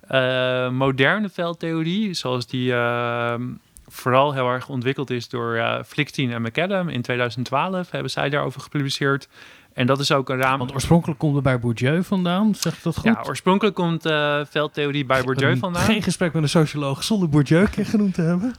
Eh, 0.00 0.70
moderne 0.70 1.28
veldtheorie, 1.28 2.14
zoals 2.14 2.46
die 2.46 2.74
ehm, 2.74 3.42
vooral 3.86 4.32
heel 4.32 4.48
erg 4.48 4.68
ontwikkeld 4.68 5.10
is 5.10 5.28
door 5.28 5.54
uh, 5.54 5.78
en 6.14 6.42
McAdam 6.42 6.88
in 6.88 7.02
2012, 7.02 7.90
hebben 7.90 8.10
zij 8.10 8.28
daarover 8.28 8.60
gepubliceerd. 8.60 9.28
En 9.72 9.86
dat 9.86 9.98
is 9.98 10.12
ook 10.12 10.28
een 10.28 10.40
raam. 10.40 10.58
Want 10.58 10.72
oorspronkelijk 10.72 11.18
komt 11.18 11.34
het 11.34 11.42
bij 11.44 11.58
Bourdieu 11.58 12.04
vandaan, 12.04 12.54
zeg 12.54 12.76
ik 12.76 12.82
dat 12.82 12.96
goed? 12.96 13.04
Ja, 13.04 13.22
oorspronkelijk 13.26 13.76
komt 13.76 14.06
uh, 14.06 14.40
veldtheorie 14.50 15.04
bij 15.04 15.22
Bourdieu 15.22 15.56
vandaan. 15.56 15.82
Geen 15.82 16.02
gesprek 16.02 16.32
met 16.32 16.42
een 16.42 16.48
socioloog 16.48 17.04
zonder 17.04 17.28
Bourdieu 17.28 17.66
genoemd 17.66 18.14
te 18.14 18.22
hebben. 18.22 18.54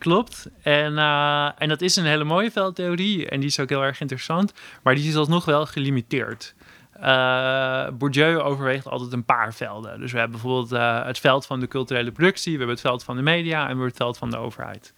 Klopt. 0.00 0.50
En, 0.62 0.98
eh, 0.98 1.50
en 1.58 1.68
dat 1.68 1.80
is 1.80 1.96
een 1.96 2.04
hele 2.04 2.24
mooie 2.24 2.50
veldtheorie. 2.50 3.28
En 3.28 3.40
die 3.40 3.48
is 3.48 3.60
ook 3.60 3.68
heel 3.68 3.82
erg 3.82 4.00
interessant. 4.00 4.52
Maar 4.82 4.94
die 4.94 5.08
is 5.08 5.16
alsnog 5.16 5.44
wel 5.44 5.66
gelimiteerd. 5.66 6.54
Eh 6.92 7.88
Bourdieu 7.88 8.38
overweegt 8.38 8.86
altijd 8.86 9.12
een 9.12 9.24
paar 9.24 9.54
velden. 9.54 10.00
Dus 10.00 10.12
we 10.12 10.18
hebben 10.18 10.40
bijvoorbeeld 10.40 10.72
eh, 10.72 11.04
het 11.04 11.18
veld 11.18 11.46
van 11.46 11.60
de 11.60 11.68
culturele 11.68 12.12
productie. 12.12 12.52
We 12.52 12.58
hebben 12.58 12.76
het 12.76 12.84
veld 12.84 13.04
van 13.04 13.16
de 13.16 13.22
media. 13.22 13.56
En 13.56 13.62
we 13.62 13.68
hebben 13.68 13.86
het 13.86 13.96
veld 13.96 14.18
van 14.18 14.30
de 14.30 14.36
overheid. 14.36 14.94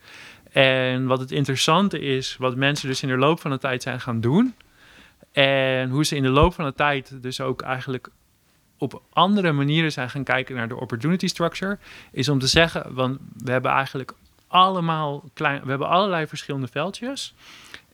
En 0.52 1.06
wat 1.06 1.20
het 1.20 1.30
interessante 1.30 2.00
is, 2.00 2.36
wat 2.38 2.56
mensen 2.56 2.88
dus 2.88 3.02
in 3.02 3.08
de 3.08 3.16
loop 3.16 3.40
van 3.40 3.50
de 3.50 3.58
tijd 3.58 3.82
zijn 3.82 4.00
gaan 4.00 4.20
doen. 4.20 4.54
En 5.32 5.90
hoe 5.90 6.04
ze 6.04 6.16
in 6.16 6.22
de 6.22 6.28
loop 6.28 6.54
van 6.54 6.64
de 6.64 6.74
tijd 6.74 7.22
dus 7.22 7.40
ook 7.40 7.62
eigenlijk 7.62 8.08
op 8.78 9.02
andere 9.12 9.52
manieren 9.52 9.92
zijn 9.92 10.10
gaan 10.10 10.24
kijken 10.24 10.54
naar 10.54 10.68
de 10.68 10.80
opportunity 10.80 11.26
structure. 11.26 11.78
Is 12.12 12.28
om 12.28 12.38
te 12.38 12.46
zeggen, 12.46 12.94
want 12.94 13.18
we 13.36 13.50
hebben 13.50 13.70
eigenlijk 13.70 14.14
allemaal 14.52 15.24
klein, 15.34 15.62
we 15.62 15.68
hebben 15.68 15.88
allerlei 15.88 16.26
verschillende 16.26 16.68
veldjes. 16.68 17.34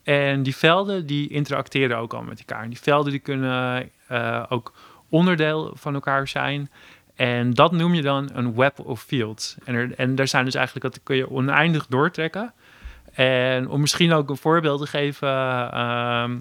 En 0.03 0.43
die 0.43 0.55
velden 0.55 1.05
die 1.05 1.29
interacteren 1.29 1.97
ook 1.97 2.13
al 2.13 2.21
met 2.21 2.39
elkaar. 2.39 2.63
En 2.63 2.69
die 2.69 2.79
velden 2.79 3.11
die 3.11 3.19
kunnen 3.19 3.89
eh, 4.07 4.43
ook 4.49 4.73
onderdeel 5.09 5.71
van 5.75 5.93
elkaar 5.93 6.27
zijn. 6.27 6.69
En 7.15 7.53
dat 7.53 7.71
noem 7.71 7.93
je 7.93 8.01
dan 8.01 8.29
een 8.33 8.55
web 8.55 8.79
of 8.79 9.01
fields. 9.01 9.55
En, 9.63 9.75
er, 9.75 9.93
en 9.95 10.15
daar 10.15 10.27
zijn 10.27 10.45
dus 10.45 10.55
eigenlijk, 10.55 10.93
dat 10.93 11.03
kun 11.03 11.15
je 11.15 11.31
oneindig 11.31 11.87
doortrekken. 11.87 12.53
En 13.13 13.69
om 13.69 13.79
misschien 13.81 14.13
ook 14.13 14.29
een 14.29 14.37
voorbeeld 14.37 14.81
te 14.81 14.87
geven. 14.87 15.29
ehm, 15.71 16.37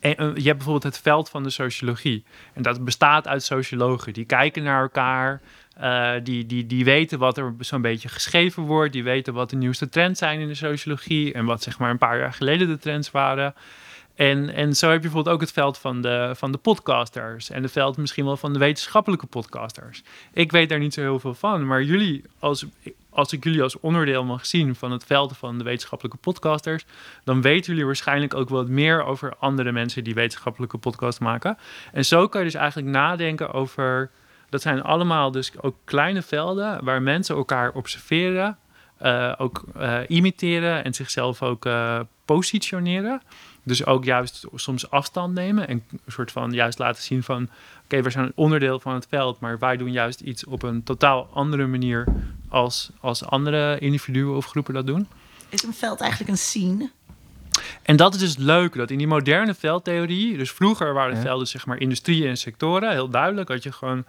eh, 0.00 0.12
je 0.16 0.24
hebt 0.24 0.56
bijvoorbeeld 0.56 0.82
het 0.82 0.98
veld 0.98 1.28
van 1.28 1.42
de 1.42 1.50
sociologie. 1.50 2.24
En 2.52 2.62
dat 2.62 2.84
bestaat 2.84 3.28
uit 3.28 3.42
sociologen. 3.42 4.12
Die 4.12 4.24
kijken 4.24 4.62
naar 4.62 4.82
elkaar. 4.82 5.40
Eh, 5.80 6.12
die, 6.22 6.46
die, 6.46 6.66
die 6.66 6.84
weten 6.84 7.18
wat 7.18 7.38
er 7.38 7.54
zo'n 7.58 7.82
beetje 7.82 8.08
geschreven 8.08 8.62
wordt. 8.62 8.92
Die 8.92 9.04
weten 9.04 9.34
wat 9.34 9.50
de 9.50 9.56
nieuwste 9.56 9.88
trends 9.88 10.18
zijn 10.18 10.40
in 10.40 10.48
de 10.48 10.54
sociologie. 10.54 11.32
En 11.32 11.44
wat 11.44 11.62
zeg 11.62 11.78
maar 11.78 11.90
een 11.90 11.98
paar 11.98 12.18
jaar 12.18 12.32
geleden 12.32 12.68
de 12.68 12.78
trends 12.78 13.10
waren. 13.10 13.54
En, 14.14 14.54
en 14.54 14.74
zo 14.76 14.86
heb 14.86 14.94
je 14.94 15.02
bijvoorbeeld 15.02 15.34
ook 15.34 15.40
het 15.40 15.52
veld 15.52 15.78
van 15.78 16.02
de, 16.02 16.32
van 16.36 16.52
de 16.52 16.58
podcasters. 16.58 17.50
En 17.50 17.62
het 17.62 17.72
veld 17.72 17.96
misschien 17.96 18.24
wel 18.24 18.36
van 18.36 18.52
de 18.52 18.58
wetenschappelijke 18.58 19.26
podcasters. 19.26 20.02
Ik 20.32 20.52
weet 20.52 20.68
daar 20.68 20.78
niet 20.78 20.94
zo 20.94 21.00
heel 21.00 21.20
veel 21.20 21.34
van. 21.34 21.66
Maar 21.66 21.82
jullie, 21.82 22.22
als, 22.38 22.66
als 23.10 23.32
ik 23.32 23.44
jullie 23.44 23.62
als 23.62 23.80
onderdeel 23.80 24.24
mag 24.24 24.46
zien 24.46 24.74
van 24.74 24.92
het 24.92 25.04
veld 25.04 25.36
van 25.36 25.58
de 25.58 25.64
wetenschappelijke 25.64 26.18
podcasters. 26.18 26.84
dan 27.24 27.42
weten 27.42 27.70
jullie 27.70 27.86
waarschijnlijk 27.86 28.34
ook 28.34 28.48
wat 28.48 28.68
meer 28.68 29.04
over 29.04 29.34
andere 29.38 29.72
mensen 29.72 30.04
die 30.04 30.14
wetenschappelijke 30.14 30.78
podcasts 30.78 31.20
maken. 31.20 31.58
En 31.92 32.04
zo 32.04 32.28
kan 32.28 32.40
je 32.40 32.46
dus 32.46 32.60
eigenlijk 32.60 32.88
nadenken 32.88 33.52
over. 33.52 34.10
Dat 34.50 34.62
zijn 34.62 34.82
allemaal 34.82 35.30
dus 35.30 35.52
ook 35.60 35.76
kleine 35.84 36.22
velden 36.22 36.84
waar 36.84 37.02
mensen 37.02 37.36
elkaar 37.36 37.72
observeren, 37.72 38.58
eh, 38.96 39.32
ook 39.38 39.64
eh, 39.76 39.98
imiteren 40.08 40.84
en 40.84 40.94
zichzelf 40.94 41.42
ook 41.42 41.66
eh, 41.66 42.00
positioneren. 42.24 43.22
Dus 43.62 43.86
ook 43.86 44.04
juist 44.04 44.44
soms 44.54 44.90
afstand 44.90 45.34
nemen 45.34 45.68
en 45.68 45.82
een 45.90 46.00
soort 46.12 46.32
van 46.32 46.52
juist 46.52 46.78
laten 46.78 47.02
zien 47.02 47.22
van... 47.22 47.48
oké, 47.84 48.02
we 48.02 48.10
zijn 48.10 48.24
een 48.24 48.32
onderdeel 48.34 48.80
van 48.80 48.94
het 48.94 49.06
veld, 49.08 49.40
maar 49.40 49.58
wij 49.58 49.76
doen 49.76 49.92
juist 49.92 50.20
iets 50.20 50.44
op 50.44 50.62
een 50.62 50.82
totaal 50.82 51.28
andere 51.32 51.66
manier 51.66 52.04
als, 52.48 52.90
als 53.00 53.24
andere 53.24 53.78
individuen 53.78 54.36
of 54.36 54.46
groepen 54.46 54.74
dat 54.74 54.86
doen. 54.86 55.08
Is 55.48 55.62
een 55.62 55.74
veld 55.74 56.00
eigenlijk 56.00 56.30
een 56.30 56.38
scene? 56.38 56.90
En 57.82 57.96
dat 57.96 58.14
is 58.14 58.20
dus 58.20 58.36
leuk, 58.36 58.74
dat 58.74 58.90
in 58.90 58.98
die 58.98 59.06
moderne 59.06 59.54
veldtheorie, 59.54 60.36
dus 60.36 60.50
vroeger 60.50 60.92
waren 60.92 61.16
Ja. 61.16 61.22
velden 61.22 61.46
zeg 61.46 61.66
maar 61.66 61.80
industrieën 61.80 62.28
en 62.28 62.36
sectoren, 62.36 62.90
heel 62.90 63.08
duidelijk, 63.08 63.48
dat 63.48 63.62
je 63.62 63.72
gewoon, 63.72 64.04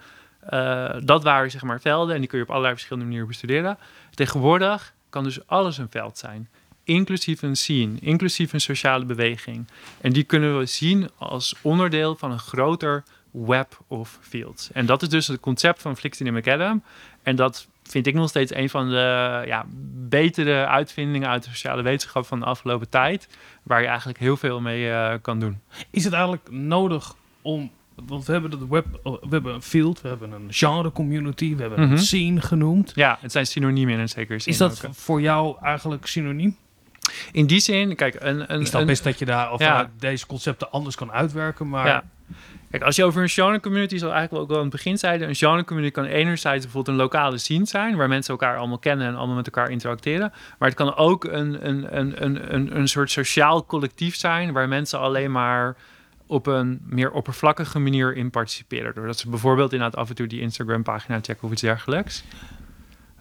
eh, 0.49 0.95
dat 1.03 1.23
waren 1.23 1.51
zeg 1.51 1.63
maar 1.63 1.81
velden 1.81 2.13
en 2.13 2.19
die 2.19 2.29
kun 2.29 2.37
je 2.37 2.43
op 2.43 2.49
allerlei 2.49 2.73
verschillende 2.73 3.07
manieren 3.07 3.29
bestuderen. 3.29 3.77
Tegenwoordig 4.13 4.93
kan 5.09 5.23
dus 5.23 5.47
alles 5.47 5.77
een 5.77 5.89
veld 5.89 6.17
zijn, 6.17 6.49
inclusief 6.83 7.41
een 7.41 7.55
scene, 7.55 7.99
inclusief 7.99 8.53
een 8.53 8.61
sociale 8.61 9.05
beweging. 9.05 9.67
En 10.01 10.13
die 10.13 10.23
kunnen 10.23 10.57
we 10.57 10.65
zien 10.65 11.09
als 11.17 11.55
onderdeel 11.61 12.15
van 12.15 12.31
een 12.31 12.39
groter 12.39 13.03
web 13.31 13.79
of 13.87 14.19
fields. 14.21 14.71
En 14.71 14.85
dat 14.85 15.01
is 15.01 15.09
dus 15.09 15.27
het 15.27 15.39
concept 15.39 15.81
van 15.81 15.97
Flixton 15.97 16.27
en 16.27 16.33
McAdam. 16.33 16.83
En 17.23 17.35
dat 17.35 17.67
vind 17.83 18.07
ik 18.07 18.13
nog 18.13 18.29
steeds 18.29 18.53
een 18.53 18.69
van 18.69 18.89
de 18.89 19.43
ja, 19.45 19.65
betere 20.09 20.65
uitvindingen 20.65 21.29
uit 21.29 21.43
de 21.43 21.49
sociale 21.49 21.81
wetenschap 21.81 22.25
van 22.25 22.39
de 22.39 22.45
afgelopen 22.45 22.89
tijd. 22.89 23.27
Waar 23.63 23.81
je 23.81 23.87
eigenlijk 23.87 24.19
heel 24.19 24.37
veel 24.37 24.61
mee 24.61 24.91
eh, 24.91 25.13
kan 25.21 25.39
doen. 25.39 25.61
Is 25.89 26.03
het 26.03 26.13
eigenlijk 26.13 26.51
nodig 26.51 27.15
om... 27.41 27.71
Want 28.07 28.25
we 28.25 28.31
hebben, 28.31 28.51
het 28.51 28.67
web, 28.69 28.85
we 29.03 29.27
hebben 29.29 29.53
een 29.53 29.61
field, 29.61 30.01
we 30.01 30.07
hebben 30.07 30.31
een 30.31 30.47
genre 30.49 30.91
community, 30.91 31.55
we 31.55 31.61
hebben 31.61 31.79
Mhm. 31.81 31.91
een 31.91 31.97
scene 31.99 32.41
genoemd. 32.41 32.91
Ja, 32.95 33.17
het 33.21 33.31
zijn 33.31 33.45
synoniemen 33.45 33.93
in 33.93 33.99
een 33.99 34.09
zekere 34.09 34.39
zin. 34.39 34.51
Is 34.53 34.57
dat 34.59 34.85
ook, 34.85 34.93
voor 34.93 35.21
jou 35.21 35.55
eigenlijk 35.61 36.05
synoniem? 36.05 36.57
In 37.31 37.47
die 37.47 37.59
zin, 37.59 37.95
kijk, 37.95 38.15
een, 38.19 38.53
een, 38.53 38.59
Ik 38.61 38.67
snap 38.67 38.85
best 38.85 39.03
dat 39.03 39.19
je 39.19 39.25
daar 39.25 39.51
of 39.51 39.59
Ja. 39.59 39.89
deze 39.99 40.25
concepten 40.27 40.71
anders 40.71 40.95
kan 40.95 41.11
uitwerken, 41.11 41.69
maar 41.69 41.87
Ja. 41.87 42.03
Kijk, 42.71 42.83
als 42.83 42.95
je 42.95 43.03
over 43.03 43.21
een 43.21 43.29
genre 43.29 43.59
community, 43.59 43.97
zoals 43.97 44.13
eigenlijk 44.13 44.43
ook 44.43 44.49
wel 44.49 44.57
aan 44.57 44.63
het 44.65 44.73
begin 44.75 44.97
zeiden, 44.97 45.27
een 45.27 45.35
genre 45.35 45.63
community 45.63 45.93
kan 45.93 46.05
enerzijds 46.05 46.63
bijvoorbeeld 46.63 46.97
een 46.97 47.03
lokale 47.03 47.37
scene 47.37 47.65
zijn, 47.65 47.95
waar 47.95 48.07
mensen 48.07 48.31
elkaar 48.31 48.57
allemaal 48.57 48.77
kennen 48.77 49.07
en 49.07 49.15
allemaal 49.15 49.35
met 49.35 49.45
elkaar 49.45 49.69
interacteren. 49.69 50.31
Maar 50.59 50.67
het 50.69 50.77
kan 50.77 50.95
ook 50.95 51.23
een, 51.23 51.67
een, 51.67 51.97
een, 51.97 52.23
een, 52.25 52.53
een, 52.53 52.75
een 52.77 52.87
soort 52.87 53.11
sociaal 53.11 53.65
collectief 53.65 54.15
zijn, 54.15 54.51
waar 54.53 54.67
mensen 54.67 54.99
alleen 54.99 55.31
maar 55.31 55.75
op 56.31 56.47
een 56.47 56.81
meer 56.83 57.11
oppervlakkige 57.11 57.79
manier 57.79 58.15
in 58.15 58.29
participeren. 58.29 58.93
Doordat 58.93 59.19
ze 59.19 59.29
bijvoorbeeld 59.29 59.73
inderdaad 59.73 59.99
af 59.99 60.09
en 60.09 60.15
toe 60.15 60.27
die 60.27 60.41
Instagram-pagina 60.41 61.19
checken 61.21 61.43
of 61.43 61.51
iets 61.51 61.61
dergelijks. 61.61 62.23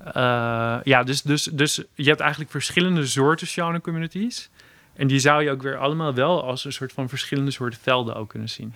Eh, 0.04 0.78
ja, 0.84 1.02
dus, 1.02 1.22
dus, 1.22 1.44
dus 1.44 1.84
je 1.94 2.08
hebt 2.08 2.20
eigenlijk 2.20 2.50
verschillende 2.50 3.06
soorten 3.06 3.46
genre 3.46 3.80
communities. 3.80 4.50
En 4.92 5.06
die 5.06 5.18
zou 5.18 5.42
je 5.42 5.50
ook 5.50 5.62
weer 5.62 5.76
allemaal 5.76 6.14
wel 6.14 6.44
als 6.44 6.64
een 6.64 6.72
soort 6.72 6.92
van 6.92 7.08
verschillende 7.08 7.50
soorten 7.50 7.80
velden 7.80 8.14
ook 8.14 8.28
kunnen 8.28 8.48
zien. 8.48 8.74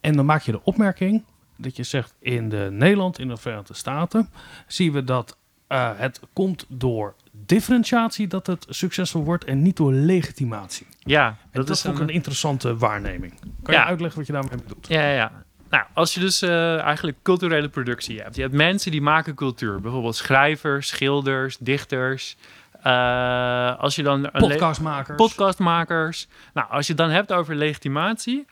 En 0.00 0.16
dan 0.16 0.26
maak 0.26 0.42
je 0.42 0.52
de 0.52 0.64
opmerking 0.64 1.24
dat 1.56 1.76
je 1.76 1.82
zegt 1.82 2.14
in 2.18 2.48
de 2.48 2.68
Nederland, 2.70 3.18
in 3.18 3.28
de 3.28 3.36
Verenigde 3.36 3.74
Staten, 3.74 4.30
zien 4.66 4.92
we 4.92 5.04
dat 5.04 5.36
eh, 5.66 5.90
het 5.96 6.20
komt 6.32 6.66
door 6.68 7.14
differentiatie 7.46 8.26
dat 8.26 8.46
het 8.46 8.66
succesvol 8.68 9.24
wordt 9.24 9.44
en 9.44 9.62
niet 9.62 9.76
door 9.76 9.92
legitimatie. 9.92 10.86
Ja, 10.98 11.26
En 11.26 11.36
dat, 11.52 11.66
dat, 11.66 11.76
is 11.76 11.84
ik 11.84 11.94
een, 11.94 12.00
een 12.02 12.08
interessante 12.08 12.76
waarneming. 12.76 13.34
Kan 13.62 13.74
Ja. 13.74 13.80
je 13.80 13.86
uitleggen 13.86 14.18
wat 14.18 14.26
je 14.26 14.32
daarmee 14.32 14.58
bedoelt? 14.62 14.86
Ja, 14.88 15.00
ja, 15.02 15.12
ja. 15.14 15.32
Nou, 15.70 15.84
als 15.94 16.14
je 16.14 16.20
dus 16.20 16.42
eh, 16.42 16.80
eigenlijk 16.80 17.16
culturele 17.22 17.68
productie 17.68 18.20
hebt. 18.20 18.36
Je 18.36 18.42
hebt 18.42 18.54
mensen 18.54 18.90
die 18.90 19.02
maken 19.02 19.34
cultuur. 19.34 19.80
Bijvoorbeeld 19.80 20.16
schrijvers, 20.16 20.88
schilders, 20.88 21.56
dichters. 21.60 22.36
Eh, 22.82 23.78
als 23.78 23.94
je 23.94 24.02
dan 24.02 24.30
Podcastmakers. 24.32 25.16
podcastmakers. 25.16 26.26
Nou, 26.54 26.70
als 26.70 26.86
je 26.86 26.92
het 26.92 27.00
dan 27.00 27.10
hebt 27.10 27.32
over 27.32 27.54
legitimatie, 27.54 28.46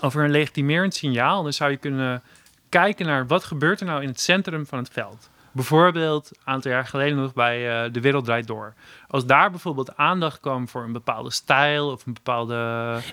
over 0.00 0.24
een 0.24 0.30
legitimerend 0.30 0.94
signaal, 0.94 1.42
dan 1.42 1.52
zou 1.52 1.70
je 1.70 1.76
kunnen 1.76 2.22
kijken 2.68 3.06
naar 3.06 3.26
wat 3.26 3.44
gebeurt 3.44 3.80
er 3.80 3.86
nou 3.86 4.02
in 4.02 4.08
het 4.08 4.20
centrum 4.20 4.66
van 4.66 4.78
het 4.78 4.88
veld. 4.92 5.30
Bijvoorbeeld 5.58 6.30
een 6.30 6.52
aantal 6.52 6.70
jaar 6.70 6.86
geleden 6.86 7.16
nog 7.16 7.32
bij 7.32 7.84
eh, 7.84 7.92
De 7.92 8.00
Wereld 8.00 8.24
Draait 8.24 8.46
Door. 8.46 8.74
Als 9.08 9.26
daar 9.26 9.50
bijvoorbeeld 9.50 9.96
aandacht 9.96 10.40
kwam 10.40 10.68
voor 10.68 10.82
een 10.82 10.92
bepaalde 10.92 11.30
stijl 11.30 11.90
of 11.90 12.06
een 12.06 12.12
bepaalde 12.12 12.54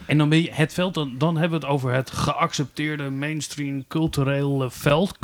En 0.05 0.17
dan 0.17 0.29
ben 0.29 0.41
je 0.41 0.51
het 0.51 0.73
veld, 0.73 0.93
dan, 0.93 1.17
dan 1.17 1.37
hebben 1.37 1.59
we 1.59 1.65
het 1.65 1.75
over 1.75 1.91
het 1.91 2.11
geaccepteerde 2.11 3.09
mainstream 3.09 3.87
culturele 3.87 4.71
veld. 4.71 5.17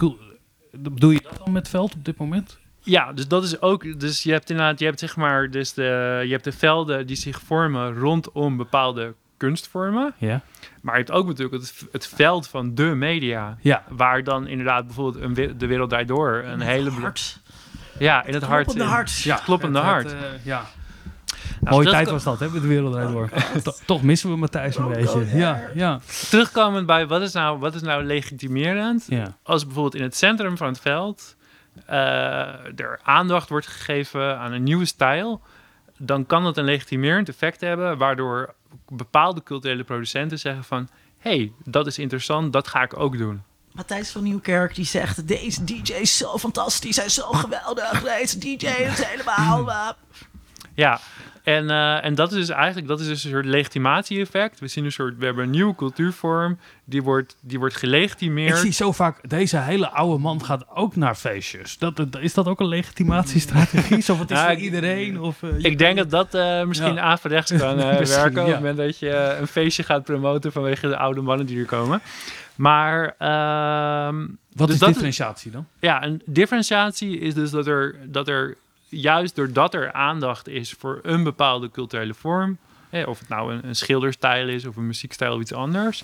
Bedoel 0.72 1.10
je 1.10 1.22
dat 1.22 1.38
dan 1.38 1.52
met 1.52 1.70
veld 1.70 1.94
op 1.94 2.06
dit 2.06 2.18
moment? 2.18 2.60
Ja, 2.80 3.14
dus 3.14 3.28
dat 3.28 3.44
is 3.44 3.62
ook. 3.62 4.00
Dus 4.00 4.24
je 4.24 4.32
hebt 4.32 4.50
inderdaad, 4.50 4.80
je 4.80 4.86
hebt 4.86 5.00
zeg 5.00 5.16
maar, 5.16 5.50
dus 5.50 5.74
de, 5.74 6.22
je 6.26 6.32
hebt 6.32 6.44
de 6.44 6.52
velden 6.52 7.08
die 7.08 7.16
zich 7.16 7.42
vormen 7.42 7.98
rondom 7.98 8.58
bepaalde 8.58 9.14
kunstvormen. 9.46 10.14
Ja. 10.18 10.42
Maar 10.82 10.94
je 10.98 11.00
hebt 11.04 11.12
ook 11.16 11.28
natuurlijk 11.28 11.62
het, 11.64 11.86
het 11.92 12.08
veld 12.08 12.48
van 12.48 12.76
de 12.76 12.84
media. 12.84 13.58
Ja. 13.62 13.84
Waar 13.90 14.24
dan 14.24 14.48
inderdaad 14.48 14.86
bijvoorbeeld 14.86 15.24
een, 15.38 15.58
de 15.58 15.68
wereld 15.68 15.90
draait 15.90 16.08
door. 16.08 16.44
Een 16.46 16.60
hele. 16.62 16.90
hart. 16.90 17.40
Ja, 18.00 18.24
in 18.26 18.34
het 18.34 18.44
hart. 18.44 18.64
Kloppende 18.66 18.92
hart. 18.92 19.22
Ja, 19.22 19.36
kloppende 19.36 19.78
het- 19.80 19.88
hart. 19.88 20.04
het, 20.12 20.14
eh, 20.14 20.46
ja. 20.46 20.62
Nou, 21.62 21.76
Mooie 21.76 21.90
tijd 21.90 22.10
was 22.10 22.24
dat, 22.24 22.40
hè, 22.40 22.50
met 22.50 22.62
de 22.62 22.68
wereld 22.68 22.94
draait 22.94 23.12
door. 23.12 23.30
To- 23.64 23.74
Toch 23.86 24.04
missen 24.04 24.30
we 24.30 24.36
Matthijs 24.38 24.76
een 24.78 24.88
beetje. 24.88 25.38
Ja, 25.38 25.62
ja, 25.74 26.00
Terugkomend 26.30 26.86
bij 26.86 27.08
wat 27.08 27.22
is 27.22 27.34
nou, 27.34 27.60
wat 27.60 27.76
is 27.76 27.82
nou 27.82 28.04
legitimerend? 28.04 29.06
ja. 29.08 29.38
Als 29.44 29.64
bijvoorbeeld 29.66 29.96
in 29.96 30.02
het 30.04 30.16
centrum 30.16 30.58
van 30.58 30.68
het 30.68 30.80
veld 30.80 31.36
eh, 31.86 31.98
er 32.80 33.00
aandacht 33.04 33.50
wordt 33.50 33.68
gegeven 33.68 34.38
aan 34.40 34.52
een 34.52 34.64
nieuwe 34.64 34.86
stijl, 34.86 35.42
dan 35.98 36.26
kan 36.26 36.44
dat 36.44 36.58
een 36.58 36.64
legitimerend 36.66 37.30
effect 37.30 37.62
hebben, 37.62 37.98
waardoor 37.98 38.54
bepaalde 38.88 39.44
culturele 39.44 39.84
producenten 39.84 40.40
zeggen 40.40 40.64
van, 40.64 40.90
hey, 41.18 41.52
dat 41.64 41.88
is 41.88 42.00
interessant, 42.00 42.54
dat 42.54 42.68
ga 42.68 42.82
ik 42.82 42.98
ook 42.98 43.18
doen. 43.18 43.42
Matthijs 43.72 44.12
van 44.12 44.24
Nieuwkerk 44.24 44.76
die 44.76 44.86
zegt: 44.86 45.28
Deze 45.28 45.64
DJ 45.64 45.94
is 45.94 46.18
zo 46.18 46.38
fantastisch, 46.38 46.96
hij 46.96 47.06
is 47.06 47.14
zo 47.14 47.32
geweldig. 47.32 48.04
Deze 48.04 48.38
DJ 48.38 48.66
is 48.66 49.04
helemaal. 49.04 49.96
Ja, 50.76 51.00
en, 51.44 51.70
eh, 51.70 52.06
en 52.06 52.16
dat 52.16 52.32
is 52.32 52.38
dus 52.38 52.50
eigenlijk 52.50 52.88
dat 52.88 53.00
is 53.00 53.08
dus 53.08 53.24
een 53.24 53.30
soort 53.32 53.46
legitimatie-effect. 53.46 54.60
We 54.60 54.68
zien 54.68 54.86
een 54.86 54.92
soort, 54.92 55.18
we 55.18 55.26
hebben 55.26 55.44
een 55.44 55.50
nieuwe 55.50 55.76
cultuurvorm, 55.76 56.58
die 56.84 57.04
wordt, 57.04 57.36
die 57.42 57.60
wordt 57.60 57.74
Ik 57.74 57.80
gelegitimeerd. 57.80 58.58
zie 58.58 58.72
zo 58.72 58.92
vaak, 58.92 59.30
deze 59.30 59.58
hele 59.58 59.90
oude 59.90 60.18
man 60.22 60.46
gaat 60.46 60.66
ook 60.74 60.96
naar 60.96 61.16
feestjes. 61.16 61.78
Dat, 61.78 62.08
is 62.20 62.34
dat 62.34 62.48
ook 62.48 62.60
een 62.60 62.68
legitimatiestrategie? 62.68 63.98
Of 64.12 64.20
het 64.20 64.32
is 64.32 64.38
Nou, 64.38 64.50
voor 64.50 64.58
ik- 64.58 64.64
iedereen? 64.64 65.20
Of, 65.22 65.44
eh, 65.44 65.50
Ik 65.58 65.78
denk 65.78 65.98
dat 65.98 66.10
dat 66.10 66.34
eh, 66.34 66.64
misschien 66.64 66.94
Ja. 66.94 67.02
averechts 67.02 67.52
kan 67.58 67.76
werken 67.78 68.28
op 68.28 68.36
ja. 68.36 68.44
het 68.46 68.54
moment 68.54 68.78
dat 68.78 69.00
je 69.00 69.36
een 69.40 69.48
feestje 69.48 69.84
gaat 69.84 70.04
promoten 70.04 70.52
vanwege 70.52 70.88
de 70.88 70.98
oude 70.98 71.22
mannen 71.22 71.46
die 71.46 71.60
er 71.60 71.66
komen. 71.66 72.02
Maar 72.56 73.16
ehm, 73.18 74.20
Wat 74.54 74.68
dus 74.68 74.70
is 74.76 74.80
dat 74.80 74.88
differentiatie 74.90 75.52
dan? 75.52 75.68
ja, 75.80 76.04
een 76.04 76.22
differentiatie 76.26 77.20
is 77.20 77.34
dus 77.34 77.50
dat 77.52 77.68
er, 77.68 77.96
dat 78.06 78.28
er 78.28 78.58
juist 78.92 79.36
doordat 79.36 79.74
er 79.74 79.92
aandacht 79.92 80.48
is 80.48 80.72
voor 80.72 81.00
een 81.04 81.24
bepaalde 81.24 81.70
culturele 81.70 82.14
vorm, 82.14 82.58
of 83.06 83.20
het 83.20 83.30
nou 83.30 83.54
een, 83.54 83.68
een 83.68 83.76
schilderstijl 83.76 84.48
is 84.48 84.66
of 84.66 84.76
een 84.76 84.88
muziekstijl 84.88 85.34
of 85.34 85.42
iets 85.42 85.54
anders, 85.54 86.04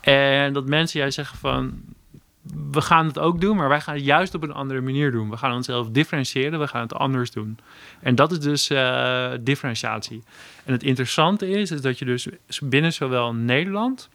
en 0.00 0.52
dat 0.52 0.66
mensen 0.66 1.00
juist 1.00 1.14
zeggen 1.14 1.38
van 1.38 1.82
we 2.70 2.80
gaan 2.80 3.06
het 3.06 3.18
ook 3.18 3.40
doen, 3.40 3.56
maar 3.56 3.68
wij 3.68 3.80
gaan 3.80 3.94
het 3.94 4.04
juist 4.04 4.34
op 4.34 4.42
een 4.42 4.52
andere 4.52 4.80
manier 4.80 5.10
doen. 5.10 5.30
We 5.30 5.36
gaan 5.36 5.54
onszelf 5.54 5.88
differentiëren, 5.88 6.58
we 6.58 6.66
gaan 6.66 6.82
het 6.82 6.94
anders 6.94 7.30
doen. 7.30 7.58
En 8.00 8.14
dat 8.14 8.32
is 8.32 8.40
dus 8.40 8.70
eh, 8.70 9.32
differentiatie. 9.40 10.22
En 10.64 10.72
het 10.72 10.82
interessante 10.82 11.48
is, 11.48 11.70
is 11.70 11.80
dat 11.80 11.98
je 11.98 12.04
dus 12.04 12.28
binnen 12.60 12.92
zowel 12.92 13.34
Nederland 13.34 14.08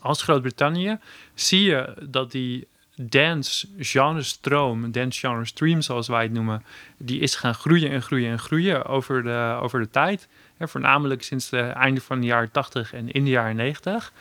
als 0.00 0.22
Groot-Brittannië 0.22 0.98
zie 1.34 1.62
je 1.62 1.94
dat 2.08 2.30
die 2.30 2.66
dance 2.96 3.68
genre 3.78 4.22
stroom, 4.22 4.92
dance 4.92 5.20
genre 5.20 5.44
stream 5.44 5.82
zoals 5.82 6.08
wij 6.08 6.22
het 6.22 6.32
noemen, 6.32 6.64
die 6.98 7.20
is 7.20 7.36
gaan 7.36 7.54
groeien 7.54 7.90
en 7.90 8.02
groeien 8.02 8.30
en 8.30 8.38
groeien 8.38 8.84
over 8.84 9.22
de, 9.22 9.58
over 9.60 9.80
de 9.80 9.90
tijd. 9.90 10.28
Hè, 10.56 10.68
voornamelijk 10.68 11.22
sinds 11.22 11.50
het 11.50 11.72
einde 11.72 12.00
van 12.00 12.20
de 12.20 12.26
jaren 12.26 12.50
80 12.50 12.92
en 12.92 13.10
in 13.10 13.24
de 13.24 13.30
jaren 13.30 13.56
90. 13.56 14.12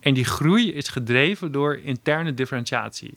En 0.00 0.14
die 0.14 0.24
groei 0.24 0.72
is 0.72 0.88
gedreven 0.88 1.52
door 1.52 1.76
interne 1.76 2.34
differentiatie. 2.34 3.14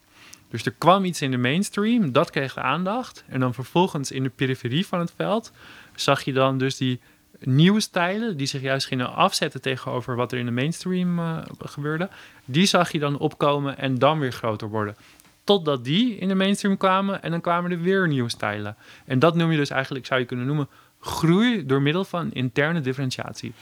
Dus 0.50 0.64
er 0.64 0.74
kwam 0.78 1.04
iets 1.04 1.22
in 1.22 1.30
de 1.30 1.36
mainstream, 1.36 2.12
dat 2.12 2.30
kreeg 2.30 2.54
de 2.54 2.60
aandacht. 2.60 3.24
En 3.26 3.40
dan 3.40 3.54
vervolgens 3.54 4.10
in 4.10 4.22
de 4.22 4.28
periferie 4.28 4.86
van 4.86 4.98
het 4.98 5.12
veld 5.16 5.52
zag 5.94 6.22
je 6.22 6.32
dan 6.32 6.58
dus 6.58 6.76
die 6.76 7.00
nieuwe 7.40 7.80
stijlen, 7.80 8.36
die 8.36 8.46
zich 8.46 8.60
juist 8.60 8.86
gingen 8.86 9.14
afzetten 9.14 9.60
tegenover 9.60 10.16
wat 10.16 10.32
er 10.32 10.38
in 10.38 10.44
de 10.44 10.50
mainstream 10.52 11.18
eh, 11.18 11.38
gebeurde. 11.58 12.08
Die 12.44 12.66
zag 12.66 12.92
je 12.92 12.98
dan 12.98 13.18
opkomen 13.18 13.78
en 13.78 13.98
dan 13.98 14.18
weer 14.18 14.32
groter 14.32 14.68
worden. 14.68 14.96
Totdat 15.44 15.84
die 15.84 16.16
in 16.16 16.28
de 16.28 16.34
mainstream 16.34 16.76
kwamen 16.76 17.22
en 17.22 17.30
dan 17.30 17.40
kwamen 17.40 17.70
er 17.70 17.80
weer 17.80 18.08
nieuwe 18.08 18.30
stijlen. 18.30 18.76
En 19.04 19.18
dat 19.18 19.34
noem 19.34 19.50
je 19.50 19.56
dus 19.56 19.70
eigenlijk, 19.70 20.06
zou 20.06 20.20
je 20.20 20.26
kunnen 20.26 20.46
noemen, 20.46 20.68
groei 21.00 21.66
door 21.66 21.82
middel 21.82 22.04
van 22.04 22.32
interne 22.32 22.80
differentiatie. 22.80 23.52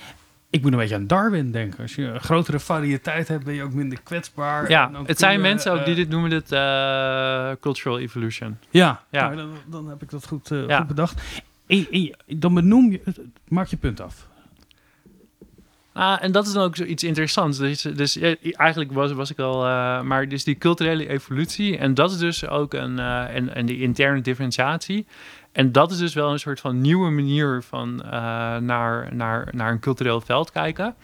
Ik 0.51 0.63
moet 0.63 0.73
een 0.73 0.79
beetje 0.79 0.95
aan 0.95 1.07
Darwin 1.07 1.51
denken. 1.51 1.83
Als 1.83 1.95
je 1.95 2.03
een 2.05 2.21
grotere 2.21 2.59
variëteit 2.59 3.29
hebt, 3.29 3.45
ben 3.45 3.55
je 3.55 3.63
ook 3.63 3.73
minder 3.73 4.01
kwetsbaar. 4.03 4.71
Ja, 4.71 4.91
En 4.95 5.05
het 5.07 5.19
zijn 5.19 5.41
mensen 5.41 5.73
ook 5.73 5.79
die 5.85 5.95
eh, 5.95 6.01
dit 6.01 6.09
noemen 6.09 6.31
dit 6.31 6.53
eh, 6.53 7.51
cultural 7.61 7.99
evolution. 7.99 8.59
Ja, 8.71 9.03
Ja. 9.11 9.25
nou, 9.25 9.37
dan, 9.37 9.51
dan 9.67 9.89
heb 9.89 10.03
ik 10.03 10.11
dat 10.11 10.27
goed, 10.27 10.49
Ja. 10.49 10.79
goed 10.79 10.87
bedacht. 10.87 11.23
Dan 12.27 12.55
benoem 12.55 12.91
je, 12.91 13.01
maak 13.49 13.67
je 13.67 13.77
punt 13.77 14.01
af. 14.01 14.29
Ah, 15.93 16.23
en 16.23 16.33
dat 16.33 16.47
is 16.47 16.53
dan 16.53 16.63
ook 16.63 16.77
zoiets 16.77 17.05
interessants. 17.05 17.59
Dus, 17.59 17.83
dus 17.83 18.17
eigenlijk 18.53 18.93
was, 18.93 19.13
was 19.13 19.31
ik 19.31 19.39
al... 19.39 19.65
eh, 19.65 20.03
maar 20.03 20.29
dus 20.29 20.45
die 20.45 20.59
culturele 20.59 21.09
evolutie... 21.09 21.79
en 21.79 21.95
dat 21.95 22.11
is 22.11 22.19
dus 22.19 22.47
ook 22.47 22.75
een... 22.75 22.99
eh, 22.99 23.35
en, 23.35 23.55
en 23.55 23.67
die 23.67 23.81
interne 23.81 24.21
differentiatie... 24.21 25.07
en 25.53 25.73
dat 25.73 25.91
is 25.91 25.99
dus 25.99 26.15
wel 26.15 26.33
een 26.33 26.39
soort 26.39 26.61
van 26.61 26.81
nieuwe 26.81 27.11
manier 27.11 27.63
van 27.63 28.03
eh, 28.03 28.11
naar, 28.57 29.15
naar, 29.15 29.49
naar 29.53 29.71
een 29.73 29.81
cultureel 29.81 30.21
veld 30.21 30.51
kijken. 30.51 30.95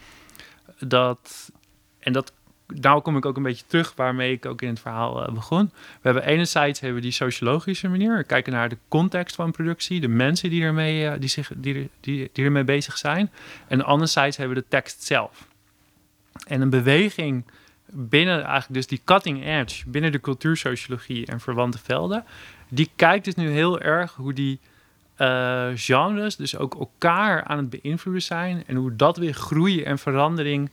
Dat... 0.79 1.51
En 1.99 2.13
dat... 2.13 2.33
Nou 2.81 3.01
kom 3.01 3.17
ik 3.17 3.25
ook 3.25 3.37
een 3.37 3.43
beetje 3.43 3.65
terug 3.67 3.93
waarmee 3.95 4.31
ik 4.31 4.45
ook 4.45 4.61
in 4.61 4.69
het 4.69 4.79
verhaal 4.79 5.25
eh, 5.25 5.33
begon. 5.33 5.65
We 5.73 5.99
hebben 6.01 6.25
enerzijds 6.25 6.79
hebben 6.79 6.97
we 6.97 7.03
die 7.03 7.13
sociologische 7.13 7.89
manier. 7.89 8.17
We 8.17 8.23
kijken 8.23 8.53
naar 8.53 8.69
de 8.69 8.77
context 8.87 9.35
van 9.35 9.51
productie, 9.51 9.99
de 9.99 10.07
mensen 10.07 10.49
die 10.49 10.63
ermee, 10.63 11.07
eh, 11.07 11.19
die 11.19 11.29
zich, 11.29 11.51
die, 11.55 11.89
die, 11.99 12.29
die 12.33 12.45
ermee 12.45 12.63
bezig 12.63 12.97
zijn. 12.97 13.31
En 13.67 13.85
anderzijds 13.85 14.37
hebben 14.37 14.55
we 14.55 14.61
de 14.61 14.67
tekst 14.69 15.03
zelf. 15.03 15.47
En 16.47 16.61
een 16.61 16.69
beweging 16.69 17.45
binnen 17.85 18.43
eigenlijk 18.43 18.73
dus 18.73 18.87
die 18.87 19.01
cutting 19.05 19.45
edge, 19.45 19.89
binnen 19.89 20.11
de 20.11 20.19
cultuursociologie 20.19 21.25
en 21.25 21.39
verwante 21.39 21.77
velden, 21.77 22.23
die 22.69 22.89
kijkt 22.95 23.25
dus 23.25 23.35
nu 23.35 23.49
heel 23.49 23.81
erg 23.81 24.13
hoe 24.13 24.33
die 24.33 24.59
eh, 25.15 25.69
genres 25.75 26.35
dus 26.35 26.57
ook 26.57 26.75
elkaar 26.75 27.43
aan 27.43 27.57
het 27.57 27.69
beïnvloeden 27.69 28.23
zijn 28.23 28.63
en 28.67 28.75
hoe 28.75 28.95
dat 28.95 29.17
weer 29.17 29.33
groei 29.33 29.83
en 29.83 29.99
verandering 29.99 30.71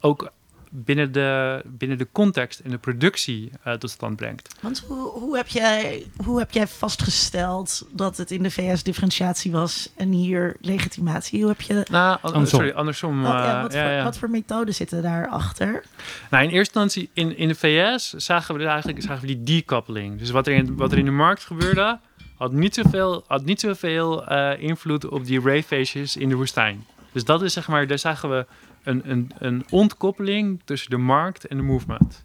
ook 0.00 0.32
binnen, 0.74 1.12
de, 1.12 1.62
binnen 1.66 1.98
de 1.98 2.08
context 2.12 2.58
en 2.58 2.70
de 2.70 2.78
productie 2.78 3.50
uh, 3.66 3.72
tot 3.72 3.90
stand 3.90 4.16
brengt. 4.16 4.54
Want 4.60 4.84
hoe, 4.86 5.08
hoe, 5.08 5.36
heb 5.36 5.48
jij, 5.48 6.06
hoe 6.24 6.38
heb 6.38 6.50
jij 6.50 6.66
vastgesteld 6.66 7.86
dat 7.90 8.16
het 8.16 8.30
in 8.30 8.42
de 8.42 8.50
VS 8.50 8.82
differentiatie 8.82 9.52
was 9.52 9.88
en 9.96 10.10
hier 10.10 10.56
legitimatie? 10.60 11.40
Hoe 11.40 11.48
heb 11.48 11.60
je... 11.60 11.86
Nou, 11.90 12.18
andersom. 12.22 12.46
sorry, 12.46 12.70
andersom. 12.70 13.24
Oh, 13.24 13.30
ja, 13.30 13.62
wat, 13.62 13.72
ja, 13.72 13.94
voor, 13.94 14.04
wat, 14.04 14.18
voor, 14.18 14.30
methoden 14.30 14.74
zitten 14.74 15.02
daarachter? 15.02 15.84
Nou, 16.30 16.44
in 16.44 16.50
eerste 16.50 16.80
instantie 16.80 17.10
in, 17.12 17.36
in 17.36 17.48
de 17.48 17.54
VS 17.54 18.12
zagen 18.12 18.56
we 18.56 18.64
eigenlijk 18.64 19.02
zagen 19.02 19.20
we 19.20 19.34
die 19.34 19.42
decoupling. 19.42 20.18
Dus 20.18 20.30
wat 20.30 20.46
er 20.46 20.54
in, 20.54 20.76
wat 20.76 20.92
er 20.92 20.98
in 20.98 21.04
de 21.04 21.10
markt 21.10 21.44
gebeurde, 21.44 21.98
had 22.36 22.52
niet 22.52 22.74
zoveel, 22.74 23.24
had 23.26 23.44
niet 23.44 23.60
zoveel 23.60 24.32
uh, 24.32 24.50
invloed 24.58 25.08
op 25.08 25.24
die 25.24 25.40
rayfeestjes 25.40 26.16
in 26.16 26.28
de 26.28 26.34
woestijn. 26.34 26.86
Dus 27.12 27.24
dat 27.24 27.42
is 27.42 27.52
zeg 27.52 27.68
maar, 27.68 27.86
daar 27.86 27.98
zagen 27.98 28.30
we 28.30 28.46
een, 28.84 29.10
een, 29.10 29.30
een 29.38 29.64
ontkoppeling 29.70 30.60
tussen 30.64 30.90
de 30.90 30.96
markt 30.96 31.46
en 31.46 31.56
de 31.56 31.62
movement. 31.62 32.24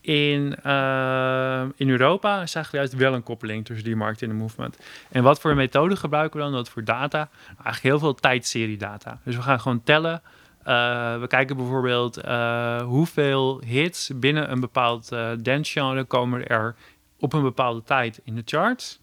In, 0.00 0.56
uh, 0.66 1.64
in 1.76 1.88
Europa 1.88 2.46
zagen 2.46 2.70
we 2.70 2.76
juist 2.76 2.92
wel 2.92 3.14
een 3.14 3.22
koppeling 3.22 3.64
tussen 3.64 3.84
die 3.84 3.96
markt 3.96 4.22
en 4.22 4.28
de 4.28 4.34
movement. 4.34 4.78
En 5.10 5.22
wat 5.22 5.40
voor 5.40 5.54
methode 5.54 5.96
gebruiken 5.96 6.38
we 6.38 6.44
dan? 6.44 6.54
Wat 6.54 6.68
voor 6.68 6.84
data? 6.84 7.28
Eigenlijk 7.46 7.82
heel 7.82 7.98
veel 7.98 8.14
tijdserie 8.14 8.76
data. 8.76 9.20
Dus 9.24 9.36
we 9.36 9.42
gaan 9.42 9.60
gewoon 9.60 9.82
tellen. 9.82 10.22
Uh, 10.66 11.20
we 11.20 11.26
kijken 11.26 11.56
bijvoorbeeld 11.56 12.24
uh, 12.24 12.82
hoeveel 12.82 13.62
hits 13.66 14.10
binnen 14.14 14.50
een 14.50 14.60
bepaald 14.60 15.08
dance 15.38 15.72
genre 15.72 16.04
komen 16.04 16.46
er 16.46 16.74
op 17.18 17.32
een 17.32 17.42
bepaalde 17.42 17.82
tijd 17.82 18.20
in 18.24 18.34
de 18.34 18.42
charts. 18.44 18.98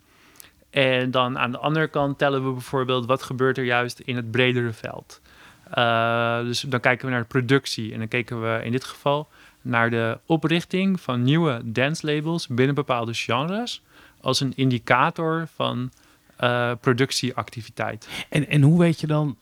En 0.70 1.12
dan 1.12 1.40
aan 1.40 1.52
de 1.52 1.58
andere 1.58 1.88
kant 1.88 2.18
tellen 2.18 2.46
we 2.46 2.52
bijvoorbeeld 2.52 3.06
wat 3.06 3.24
gebeurt 3.24 3.58
er 3.58 3.64
juist 3.64 4.00
in 4.00 4.16
het 4.16 4.32
bredere 4.32 4.74
veld. 4.74 5.22
Uh, 5.76 6.40
dus 6.40 6.62
dan 6.62 6.80
kijken 6.80 7.06
we 7.06 7.12
naar 7.12 7.22
de 7.22 7.28
productie 7.28 7.94
en 7.94 8.00
dan 8.00 8.08
kijken 8.08 8.42
we 8.42 8.62
in 8.64 8.72
dit 8.72 8.84
geval 8.84 9.28
naar 9.62 9.90
de 9.90 10.18
oprichting 10.26 11.02
van 11.02 11.24
nieuwe 11.24 11.62
dance 11.64 12.06
labels 12.06 12.48
binnen 12.48 12.76
bepaalde 12.76 13.14
genres 13.14 13.82
als 14.22 14.40
een 14.40 14.54
indicator 14.56 15.48
van 15.56 15.92
uh, 16.44 16.72
productieactiviteit. 16.82 18.08
En, 18.30 18.48
en 18.50 18.62
hoe 18.62 18.80
weet 18.80 19.00
je 19.00 19.08
dan, 19.08 19.38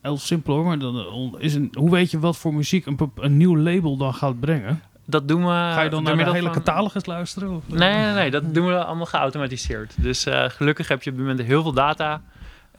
heel 0.00 0.18
simpel 0.18 0.54
hoor, 0.54 0.64
maar 0.64 0.78
dan 0.78 1.36
is 1.38 1.54
een, 1.54 1.68
hoe 1.72 1.90
weet 1.90 2.10
je 2.10 2.18
wat 2.18 2.36
voor 2.36 2.54
muziek 2.54 2.86
een, 2.86 3.12
een 3.16 3.36
nieuw 3.36 3.56
label 3.56 3.96
dan 3.96 4.14
gaat 4.14 4.40
brengen? 4.40 4.82
dat 5.10 5.28
doen 5.28 5.40
we. 5.40 5.48
Ga 5.48 5.80
je 5.80 5.90
dan 5.90 6.02
naar 6.02 6.16
de 6.16 6.30
hele 6.30 6.50
catalogus 6.50 7.06
luisteren? 7.06 7.50
Of? 7.50 7.68
Nee, 7.68 7.94
nee, 7.94 8.12
nee, 8.12 8.30
dat 8.30 8.54
doen 8.54 8.66
we 8.66 8.84
allemaal 8.84 9.06
geautomatiseerd. 9.06 9.94
Dus 9.96 10.26
uh, 10.26 10.44
gelukkig 10.48 10.88
heb 10.88 11.02
je 11.02 11.10
op 11.10 11.16
dit 11.16 11.26
moment 11.26 11.46
heel 11.46 11.62
veel 11.62 11.72
data 11.72 12.22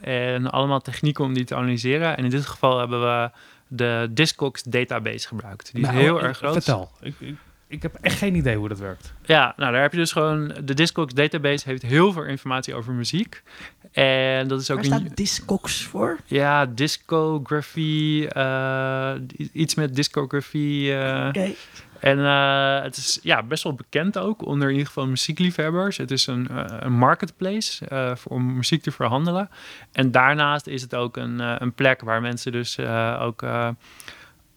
en 0.02 0.52
allemaal 0.52 0.82
technieken 0.82 1.24
om 1.24 1.34
die 1.34 1.44
te 1.44 1.56
analyseren. 1.56 2.18
En 2.18 2.24
in 2.24 2.30
dit 2.30 2.46
geval 2.46 2.80
hebben 2.80 3.02
we 3.02 3.32
de 3.68 4.08
Discogs 4.12 4.64
database 4.64 5.28
gebruikt. 5.28 5.74
Die 5.74 5.82
is 5.82 5.90
nou, 5.90 6.00
heel 6.00 6.22
erg 6.22 6.38
groot. 6.38 6.54
Vertel. 6.54 6.92
Ik, 7.02 7.16
ik, 7.20 7.36
ik, 7.68 7.82
heb 7.82 7.98
echt 8.02 8.18
geen 8.18 8.36
idee 8.36 8.56
hoe 8.56 8.68
dat 8.68 8.80
werkt. 8.80 9.14
Ja, 9.26 9.54
nou 9.58 9.72
daar 9.72 9.82
heb 9.82 9.92
je 9.92 9.98
dus 9.98 10.12
gewoon... 10.12 10.54
De 10.64 10.74
Discogs 10.74 11.14
database 11.14 11.70
heeft 11.70 11.82
heel 11.82 12.12
veel 12.12 12.24
informatie 12.24 12.76
over 12.76 12.94
muziek. 12.94 13.44
En 13.92 14.48
dat 14.48 14.62
is 14.62 14.72
ook... 14.72 14.78
Waar 14.78 14.86
staat 14.86 15.16
Discogs 15.18 15.84
voor? 15.84 16.18
Ja, 16.26 16.66
discography. 16.66 18.28
Uh, 18.38 19.14
iets 19.54 19.76
met 19.76 19.96
discography. 19.96 20.88
Uh, 20.90 21.26
Oké. 21.28 21.54
En 22.02 22.18
uh, 22.18 22.82
het 22.82 22.98
is 22.98 23.20
ja, 23.24 23.44
best 23.44 23.64
wel 23.64 23.74
bekend 23.74 24.18
ook 24.18 24.46
onder 24.46 24.68
in 24.68 24.74
ieder 24.74 24.88
geval 24.88 25.08
muziekliefhebbers. 25.08 25.98
Het 25.98 26.12
is 26.12 26.28
een, 26.28 26.48
uh, 26.52 26.66
een 26.68 26.94
marketplace 26.94 27.86
uh, 27.92 28.16
voor, 28.16 28.32
om 28.32 28.56
muziek 28.56 28.84
te 28.84 28.92
verhandelen. 28.92 29.50
En 29.92 30.12
daarnaast 30.12 30.68
is 30.68 30.82
het 30.82 30.96
ook 30.96 31.18
een, 31.18 31.40
een 31.64 31.74
plek 31.74 32.02
waar 32.02 32.22
mensen 32.22 32.52
dus 32.52 32.80
ook 33.20 33.44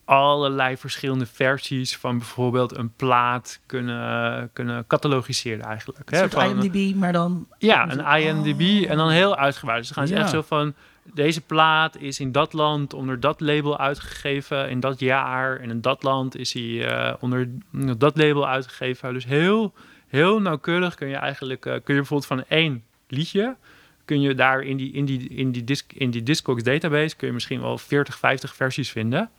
allerlei 0.05 0.76
verschillende 0.76 1.26
versies 1.26 1.97
van 1.97 2.18
bijvoorbeeld 2.18 2.76
een 2.76 2.92
plaat 2.97 3.61
kunnen, 3.66 4.51
kunnen 4.53 4.86
catalogiseren 4.86 5.64
eigenlijk. 5.64 6.11
Een 6.11 6.30
soort 6.30 6.34
IMDb, 6.34 6.95
maar 6.97 7.12
dan... 7.12 7.47
Ja, 7.59 7.90
een 7.90 8.22
IMDb 8.22 8.88
en 8.88 8.97
dan 8.97 9.11
heel 9.11 9.36
uitgebreid. 9.36 9.78
Dus 9.78 9.88
dan 9.88 9.97
gaan 9.97 10.07
ze 10.07 10.22
echt 10.22 10.30
zo 10.30 10.42
van 10.42 10.74
deze 11.12 11.40
plaat 11.40 11.96
is 11.96 12.20
in 12.20 12.32
dat 12.32 12.52
land 12.52 12.94
onder 12.94 13.20
dat 13.20 13.40
label 13.40 13.78
uitgegeven 13.78 14.70
in 14.70 14.80
dat 14.80 15.00
jaar. 15.00 15.61
En 15.61 15.70
in 15.70 15.80
dat 15.80 16.02
land 16.02 16.36
is 16.36 16.52
hij 16.52 16.62
uh, 16.62 17.14
onder 17.20 17.48
dat 17.96 18.16
label 18.16 18.48
uitgegeven. 18.48 19.12
Dus 19.12 19.24
heel, 19.24 19.72
heel 20.07 20.40
nauwkeurig 20.40 20.94
kun 20.94 21.09
je 21.09 21.16
eigenlijk, 21.16 21.66
uh, 21.66 21.72
kun 21.72 21.94
je 21.94 22.00
bijvoorbeeld 22.00 22.26
van 22.26 22.44
één 22.48 22.82
liedje, 23.09 23.57
kun 24.05 24.20
je 24.20 24.34
daar 24.34 24.62
in 24.62 24.76
die, 24.76 24.92
in 24.92 25.05
die, 25.05 25.28
in 25.28 25.52
die, 25.52 25.64
disc, 25.64 25.92
in 25.92 26.11
die 26.11 26.22
Discogs 26.22 26.62
database, 26.62 27.16
kun 27.16 27.26
je 27.26 27.32
misschien 27.32 27.61
wel 27.61 27.78
40, 27.78 28.18
50 28.18 28.55
versies 28.55 28.90
vinden. 28.90 29.30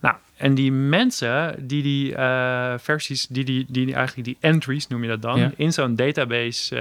Nou, 0.00 0.14
en 0.36 0.54
die 0.54 0.72
mensen 0.72 1.66
die 1.66 1.82
die 1.82 2.12
uh, 2.12 2.74
versies, 2.78 3.26
die, 3.26 3.44
die, 3.44 3.66
die 3.68 3.94
eigenlijk 3.94 4.26
die 4.26 4.36
entries 4.40 4.88
noem 4.88 5.02
je 5.02 5.08
dat 5.08 5.22
dan, 5.22 5.38
ja. 5.38 5.52
in 5.56 5.72
zo'n 5.72 5.96
database 5.96 6.76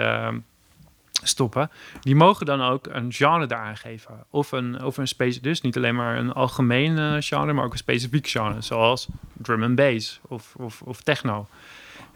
stoppen, 1.23 1.71
die 1.99 2.15
mogen 2.15 2.45
dan 2.45 2.61
ook 2.61 2.87
een 2.87 3.13
genre 3.13 3.45
daaraan 3.45 3.77
geven. 3.77 4.25
Of 4.29 4.51
een, 4.51 4.83
of 4.83 4.97
een 4.97 5.39
dus 5.41 5.61
niet 5.61 5.77
alleen 5.77 5.95
maar 5.95 6.17
een 6.17 6.33
algemeen 6.33 7.23
genre, 7.23 7.53
maar 7.53 7.65
ook 7.65 7.71
een 7.71 7.77
specifiek 7.77 8.27
genre, 8.27 8.61
zoals 8.61 9.07
drum 9.33 9.63
and 9.63 9.75
bass 9.75 10.19
of, 10.27 10.55
of, 10.55 10.81
of 10.81 11.01
techno. 11.01 11.47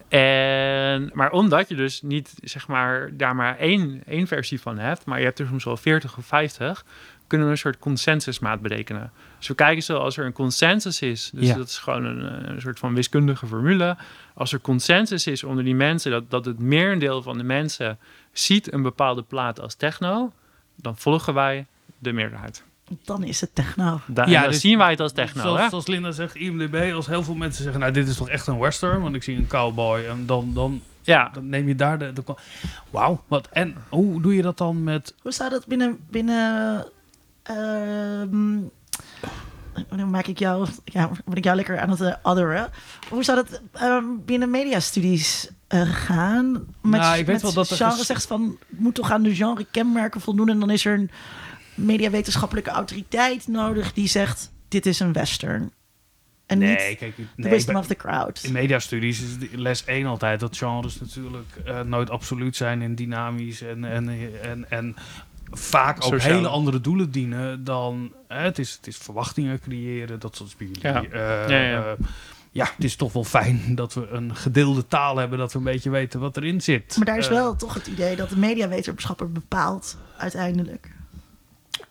En, 0.08 1.12
maar 1.14 1.32
omdat 1.32 1.70
je 1.70 1.76
dus 1.76 2.02
niet 2.02 2.34
zeg 2.44 2.68
maar, 2.68 3.10
daar 3.14 3.36
maar 3.36 3.58
één, 3.58 4.04
één 4.06 4.28
versie 4.28 4.62
van 4.62 4.78
hebt, 4.78 5.06
maar 5.06 5.20
je 5.20 5.26
hebt 5.26 5.40
er 5.40 5.48
soms 5.48 5.64
wel 5.64 5.78
40 5.78 6.18
of 6.18 6.26
50, 6.26 6.86
kunnen 7.28 7.48
we 7.48 7.54
een 7.54 7.60
soort 7.60 7.80
consensusmaat 7.80 8.62
berekenen. 8.62 9.12
Dus 9.38 9.48
we 9.48 9.56
kijken 9.56 9.84
zo 9.84 9.98
als 9.98 10.18
er 10.18 10.26
een 10.26 10.34
consensus 10.34 11.02
is, 11.02 11.32
dus 11.34 11.54
dat 11.54 11.68
is 11.68 11.78
gewoon 11.78 12.06
een, 12.06 12.50
een, 12.50 12.62
soort 12.62 12.80
van 12.80 12.94
wiskundige 12.94 13.48
formule. 13.48 13.98
Als 14.34 14.54
er 14.54 14.60
consensus 14.62 15.28
is 15.28 15.44
onder 15.44 15.64
die 15.64 15.76
mensen, 15.76 16.12
dat, 16.12 16.30
dat 16.30 16.46
het 16.46 16.60
merendeel 16.60 17.22
van 17.22 17.38
de 17.38 17.44
mensen 17.44 17.98
ziet 18.32 18.74
een 18.74 18.82
bepaalde 18.82 19.22
plaat 19.22 19.60
als 19.60 19.76
techno, 19.76 20.32
dan 20.76 20.98
volgen 20.98 21.34
wij 21.34 21.66
de 21.98 22.12
meerderheid. 22.12 22.64
Dan 23.04 23.24
is 23.24 23.42
het 23.42 23.56
techno. 23.56 24.02
Da 24.06 24.26
ja, 24.26 24.42
dan 24.42 24.52
dus 24.52 24.62
zien 24.62 24.78
wij 24.78 24.90
het 24.90 25.00
als 25.00 25.12
techno. 25.12 25.42
Zoals, 25.42 25.60
hè? 25.60 25.70
zoals 25.70 25.88
Linda 25.88 26.12
zegt, 26.12 26.36
IMDb, 26.36 26.92
als 26.94 27.08
heel 27.08 27.24
veel 27.24 27.36
mensen 27.36 27.64
zeggen, 27.64 27.82
nou 27.82 27.94
dit 27.94 28.08
is 28.08 28.18
toch 28.18 28.30
echt 28.30 28.48
een 28.48 28.60
western, 28.60 29.02
want 29.02 29.16
ik 29.16 29.24
zie 29.24 29.38
een 29.38 29.48
cowboy 29.48 30.06
en 30.06 30.26
dan, 30.26 30.54
dan, 30.54 30.82
ja. 31.02 31.30
dan 31.34 31.50
neem 31.50 31.68
je 31.68 31.76
daar 31.76 32.00
de... 32.00 32.14
de 32.14 32.24
Wauw, 32.90 33.24
wat 33.28 33.48
en 33.48 33.76
hoe 33.90 34.22
doe 34.22 34.36
je 34.36 34.42
dat 34.42 34.58
dan 34.58 34.84
met... 34.84 35.14
Hoe 35.22 35.32
staat 35.32 35.52
dat 35.52 35.68
binnen... 35.68 36.00
binnen 36.10 36.86
dan 39.90 40.10
maak 40.10 40.28
ik 40.28 40.40
jou, 40.40 40.68
ja, 40.84 41.08
word 41.26 41.38
ik 41.38 41.44
jou 41.44 41.56
lekker 41.56 41.80
aan 41.80 41.90
het 41.90 42.00
uh, 42.00 42.16
otheren. 42.24 42.70
Hoe 43.10 43.24
zou 43.24 43.44
dat 43.44 43.62
um, 43.82 44.26
binnen 44.26 44.50
mediastudies 44.50 45.50
uh, 45.70 45.82
gaan? 45.82 46.52
Met, 46.82 47.00
nou, 47.02 47.18
ik 47.18 47.26
weet 47.26 47.42
wel 47.42 47.54
dat 47.54 47.72
genre 47.72 48.04
zegt 48.04 48.26
van, 48.26 48.58
moet 48.70 48.96
toch 48.96 49.12
aan 49.12 49.24
de 49.24 49.36
genre 49.36 49.66
kenmerken 49.72 50.22
voldoen 50.22 50.50
en 50.50 50.60
dan 50.60 50.70
is 50.70 50.86
er 50.86 50.94
een 50.94 51.12
mediawetenschappelijke 51.76 52.70
autoriteit 52.70 53.48
nodig 53.48 53.94
die 53.94 54.08
zegt, 54.08 54.52
dit 54.68 54.86
is 54.86 55.00
een 55.00 55.14
western. 55.14 55.72
En 56.46 56.58
nee, 56.58 56.70
niet 56.70 56.98
kijk, 56.98 57.18
nee, 57.18 57.28
the 57.36 57.50
wisdom 57.50 57.76
of 57.76 57.88
the 57.88 57.96
crowd. 57.96 58.44
In 58.44 58.52
mediastudies 58.52 59.22
is 59.22 59.50
les 59.52 59.86
1 59.86 60.06
altijd 60.06 60.40
dat 60.40 60.58
genres 60.58 61.00
natuurlijk 61.00 61.62
uh, 61.68 61.82
nooit 61.82 62.10
absoluut 62.10 62.56
zijn 62.56 62.82
en 62.82 62.96
dynamisch 62.96 63.62
en, 63.62 63.84
en, 63.84 64.10
en, 64.42 64.70
en 64.70 64.96
vaak 65.52 66.06
ook 66.06 66.22
hele 66.22 66.48
andere 66.48 66.82
doelen 66.82 67.12
dienen 67.12 67.64
dan... 67.64 68.14
Hè, 68.28 68.38
het, 68.38 68.60
is, 68.60 68.74
het 68.74 68.88
is 68.88 68.98
verwachtingen 68.98 69.60
creëren, 69.60 70.20
dat 70.20 70.36
soort 70.36 70.56
bij 70.58 70.70
Ja. 70.72 71.04
Uh, 71.04 71.50
ja, 71.50 71.62
ja. 71.62 71.86
Uh, 71.86 72.08
ja, 72.52 72.66
het 72.76 72.84
is 72.84 72.96
toch 72.96 73.14
wel 73.14 73.24
fijn 73.24 73.76
dat 73.76 73.94
we 73.94 74.08
een 74.08 74.36
gedeelde 74.36 74.88
taal 74.88 75.18
hebben, 75.18 75.38
dat 75.38 75.52
we 75.52 75.58
een 75.58 75.64
beetje 75.64 75.90
weten 75.90 76.20
wat 76.20 76.38
erin 76.38 76.62
zit. 76.62 76.96
Maar 76.98 77.06
daar 77.06 77.18
is 77.18 77.28
wel 77.28 77.56
toch 77.56 77.74
het 77.74 77.88
idee 77.88 78.16
dat 78.16 78.30
de 78.30 78.38
mediawetenschapper 78.38 79.32
bepaalt 79.32 79.98
uiteindelijk. 80.18 80.96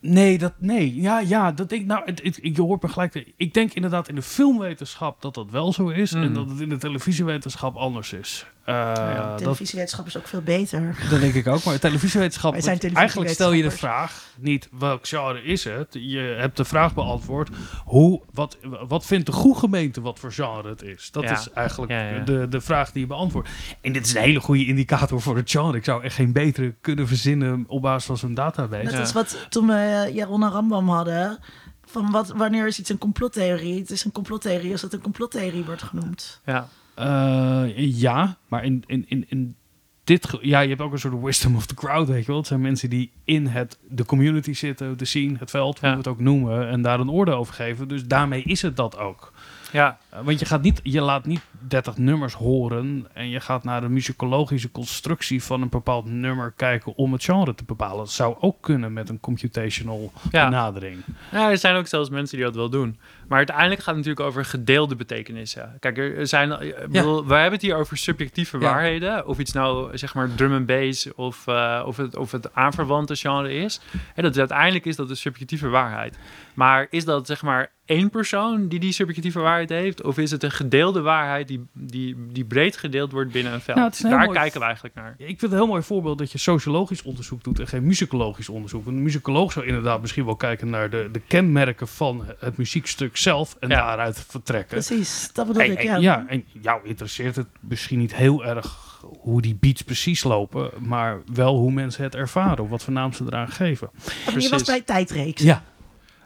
Nee, 0.00 0.38
dat, 0.38 0.52
nee. 0.58 0.94
Ja, 0.94 1.20
ja, 1.20 1.52
dat 1.52 1.68
denk 1.68 1.86
nou, 1.86 2.02
het, 2.04 2.22
het, 2.22 2.38
je 2.42 2.62
hoort 2.62 2.82
me 2.82 2.88
gelijk. 2.88 3.32
Ik 3.36 3.54
denk 3.54 3.72
inderdaad 3.72 4.08
in 4.08 4.14
de 4.14 4.22
filmwetenschap 4.22 5.22
dat 5.22 5.34
dat 5.34 5.50
wel 5.50 5.72
zo 5.72 5.88
is. 5.88 6.12
En 6.12 6.28
mm. 6.28 6.34
dat 6.34 6.50
het 6.50 6.60
in 6.60 6.68
de 6.68 6.76
televisiewetenschap 6.76 7.76
anders 7.76 8.12
is. 8.12 8.46
Uh, 8.68 8.74
ja, 8.74 9.34
televisiewetenschap 9.34 10.06
is 10.06 10.16
ook 10.16 10.26
veel 10.26 10.40
beter. 10.40 10.96
Dat 11.10 11.20
denk 11.20 11.34
ik 11.34 11.46
ook. 11.46 11.64
Maar 11.64 11.78
televisiewetenschap, 11.78 12.54
eigenlijk 12.94 13.30
stel 13.30 13.52
je 13.52 13.62
de 13.62 13.70
vraag 13.70 14.22
niet 14.36 14.68
welk 14.78 15.06
genre 15.06 15.42
is 15.42 15.64
het. 15.64 15.86
Je 15.90 16.36
hebt 16.38 16.56
de 16.56 16.64
vraag 16.64 16.94
beantwoord. 16.94 17.48
Hoe, 17.84 18.22
wat, 18.32 18.56
wat 18.88 19.06
vindt 19.06 19.26
de 19.26 19.32
goede 19.32 19.58
gemeente 19.58 20.00
wat 20.00 20.18
voor 20.18 20.32
genre 20.32 20.68
het 20.68 20.82
is? 20.82 21.10
Dat 21.10 21.30
is 21.30 21.50
eigenlijk 21.50 22.26
De, 22.26 22.46
de 22.48 22.60
vraag 22.60 22.92
die 22.92 23.00
je 23.00 23.06
beantwoordt. 23.06 23.48
En 23.80 23.92
dit 23.92 24.06
is 24.06 24.14
een 24.14 24.22
hele 24.22 24.40
goede 24.40 24.66
indicator 24.66 25.20
voor 25.20 25.36
het 25.36 25.50
genre. 25.50 25.76
Ik 25.76 25.84
zou 25.84 26.02
echt 26.02 26.14
geen 26.14 26.32
betere 26.32 26.74
kunnen 26.80 27.06
verzinnen 27.06 27.64
op 27.68 27.82
basis 27.82 28.06
van 28.06 28.16
zo'n 28.16 28.34
database. 28.34 28.90
Dat 28.90 29.06
is 29.06 29.12
wat 29.12 29.46
toen 29.48 29.66
we 29.66 30.10
Jaron 30.12 30.42
en 30.42 30.50
Rambam 30.50 30.88
hadden 30.88 31.38
van 31.86 32.10
wat, 32.10 32.28
wanneer 32.28 32.66
is 32.66 32.78
iets 32.78 32.90
een 32.90 32.98
complottheorie? 32.98 33.80
Het 33.80 33.90
is 33.90 34.04
een 34.04 34.12
complottheorie 34.12 34.72
als 34.72 34.82
het 34.82 34.92
een 34.92 35.00
complottheorie 35.00 35.64
wordt 35.64 35.82
genoemd. 35.82 36.40
Ja. 36.44 36.68
Uh, 36.98 37.64
ja, 37.76 38.36
maar 38.48 38.64
in, 38.64 38.82
in, 38.86 39.04
in, 39.08 39.24
in 39.28 39.56
dit... 40.04 40.38
Ja, 40.40 40.60
je 40.60 40.68
hebt 40.68 40.80
ook 40.80 40.92
een 40.92 40.98
soort 40.98 41.22
wisdom 41.22 41.56
of 41.56 41.66
the 41.66 41.74
crowd, 41.74 42.08
weet 42.08 42.20
je 42.20 42.26
wel. 42.26 42.36
Het 42.36 42.46
zijn 42.46 42.60
mensen 42.60 42.90
die 42.90 43.10
in 43.24 43.46
het, 43.46 43.78
de 43.88 44.04
community 44.04 44.52
zitten, 44.52 44.98
de 44.98 45.04
scene, 45.04 45.38
het 45.38 45.50
veld, 45.50 45.80
hoe 45.80 45.90
we 45.90 45.96
het 45.96 46.08
ook 46.08 46.20
noemen, 46.20 46.68
en 46.68 46.82
daar 46.82 47.00
een 47.00 47.08
orde 47.08 47.32
over 47.32 47.54
geven. 47.54 47.88
Dus 47.88 48.06
daarmee 48.06 48.42
is 48.42 48.62
het 48.62 48.76
dat 48.76 48.98
ook. 48.98 49.32
Ja, 49.74 49.98
Uh, 50.14 50.20
want 50.24 50.38
je, 50.38 50.46
gaat 50.46 50.62
niet, 50.62 50.80
je 50.82 51.00
laat 51.00 51.26
niet 51.26 51.40
30 51.58 51.96
nummers 51.96 52.34
horen 52.34 53.06
en 53.12 53.28
je 53.28 53.40
gaat 53.40 53.64
naar 53.64 53.80
de 53.80 53.88
muzikologische 53.88 54.70
constructie 54.70 55.42
van 55.42 55.62
een 55.62 55.68
bepaald 55.68 56.04
nummer 56.04 56.52
kijken 56.56 56.96
om 56.96 57.12
het 57.12 57.24
genre 57.24 57.54
te 57.54 57.64
bepalen. 57.64 57.96
Dat 57.96 58.10
zou 58.10 58.36
ook 58.40 58.56
kunnen 58.60 58.92
met 58.92 59.08
een 59.08 59.20
computational 59.20 60.12
ja. 60.30 60.44
benadering. 60.44 61.02
Ja, 61.32 61.50
er 61.50 61.58
zijn 61.58 61.76
ook 61.76 61.86
zelfs 61.86 62.10
mensen 62.10 62.36
die 62.36 62.46
dat 62.46 62.54
wel 62.54 62.68
doen. 62.68 62.98
Maar 63.28 63.38
uiteindelijk 63.38 63.80
gaat 63.80 63.94
het 63.94 64.04
natuurlijk 64.04 64.26
over 64.26 64.44
gedeelde 64.44 64.96
betekenissen. 64.96 65.76
Kijk, 65.80 65.98
er 65.98 66.26
zijn, 66.26 66.52
ik 66.60 66.88
bedoel, 66.90 67.26
we 67.26 67.34
hebben 67.34 67.52
het 67.52 67.62
hier 67.62 67.76
over 67.76 67.96
subjectieve 67.96 68.58
Ja. 68.58 68.64
waarheden. 68.64 69.26
Of 69.26 69.38
iets 69.38 69.52
nou, 69.52 69.98
zeg 69.98 70.14
maar, 70.14 70.34
drum 70.34 70.52
and 70.52 70.66
bass 70.66 71.14
of, 71.14 71.46
eh, 71.46 71.82
of, 71.86 71.96
het, 71.96 72.16
of 72.16 72.32
het 72.32 72.54
aanverwante 72.54 73.16
genre 73.16 73.52
is. 73.54 73.80
En 74.14 74.22
dat 74.22 74.38
uiteindelijk 74.38 74.84
is 74.84 74.96
dat 74.96 75.10
een 75.10 75.16
subjectieve 75.16 75.68
waarheid. 75.68 76.18
Maar 76.54 76.86
is 76.90 77.04
dat, 77.04 77.26
zeg 77.26 77.42
maar, 77.42 77.72
één 77.84 78.10
persoon 78.10 78.68
die 78.68 78.80
die 78.80 78.92
subjectieve 78.92 79.38
waarheid 79.40 79.68
heeft? 79.68 80.02
Of 80.02 80.18
is 80.18 80.30
het 80.30 80.42
een 80.42 80.50
gedeelde 80.50 81.00
waarheid 81.00 81.48
die, 81.48 81.66
die, 81.72 82.16
die 82.32 82.44
breed 82.44 82.76
gedeeld 82.76 83.12
wordt 83.12 83.32
binnen 83.32 83.52
een 83.52 83.60
veld? 83.60 83.76
Nou, 83.78 83.92
een 84.02 84.10
Daar 84.10 84.18
mooi- 84.24 84.38
kijken 84.38 84.58
we 84.60 84.64
eigenlijk 84.66 84.94
naar. 84.94 85.14
Ik 85.18 85.26
vind 85.26 85.40
het 85.40 85.50
een 85.50 85.56
heel 85.56 85.66
mooi 85.66 85.82
voorbeeld 85.82 86.18
dat 86.18 86.32
je 86.32 86.38
sociologisch 86.38 87.02
onderzoek 87.02 87.44
doet 87.44 87.60
en 87.60 87.66
geen 87.66 87.86
muzikologisch 87.86 88.48
onderzoek. 88.48 88.84
Want 88.84 88.96
een 88.96 89.02
muzikoloog 89.02 89.52
zou 89.52 89.66
inderdaad 89.66 90.00
misschien 90.00 90.24
wel 90.24 90.36
kijken 90.36 90.70
naar 90.70 90.90
de, 90.90 91.08
de 91.12 91.20
kenmerken 91.20 91.88
van 91.88 92.24
het 92.38 92.56
muziekstuk 92.56 93.16
zelf 93.16 93.56
en 93.60 93.68
Ja. 93.68 93.74
daaruit 93.86 94.24
vertrekken. 94.28 94.68
Precies, 94.84 95.30
dat 95.32 95.46
bedoel 95.46 95.62
En, 95.62 95.70
ik. 95.70 95.78
en- 95.78 95.84
Ja. 95.84 95.96
ja, 95.98 96.24
en 96.28 96.44
jou 96.62 96.80
interesseert 96.84 97.36
het 97.36 97.46
misschien 97.60 97.98
niet 97.98 98.14
heel 98.14 98.44
erg 98.44 98.82
hoe 99.20 99.42
die 99.42 99.54
beats 99.60 99.82
precies 99.82 100.22
lopen, 100.22 100.70
maar 100.78 101.20
wel 101.32 101.56
hoe 101.56 101.72
mensen 101.72 102.02
het 102.04 102.14
ervaren, 102.14 102.64
of 102.64 102.70
wat 102.70 102.82
voor 102.82 102.92
naam 102.92 103.12
ze 103.12 103.24
eraan 103.26 103.48
geven. 103.48 103.90
En 103.94 104.02
je 104.24 104.30
precies. 104.32 104.50
was 104.50 104.62
bij 104.62 104.80
tijdreeks. 104.80 105.42
Ja, 105.42 105.62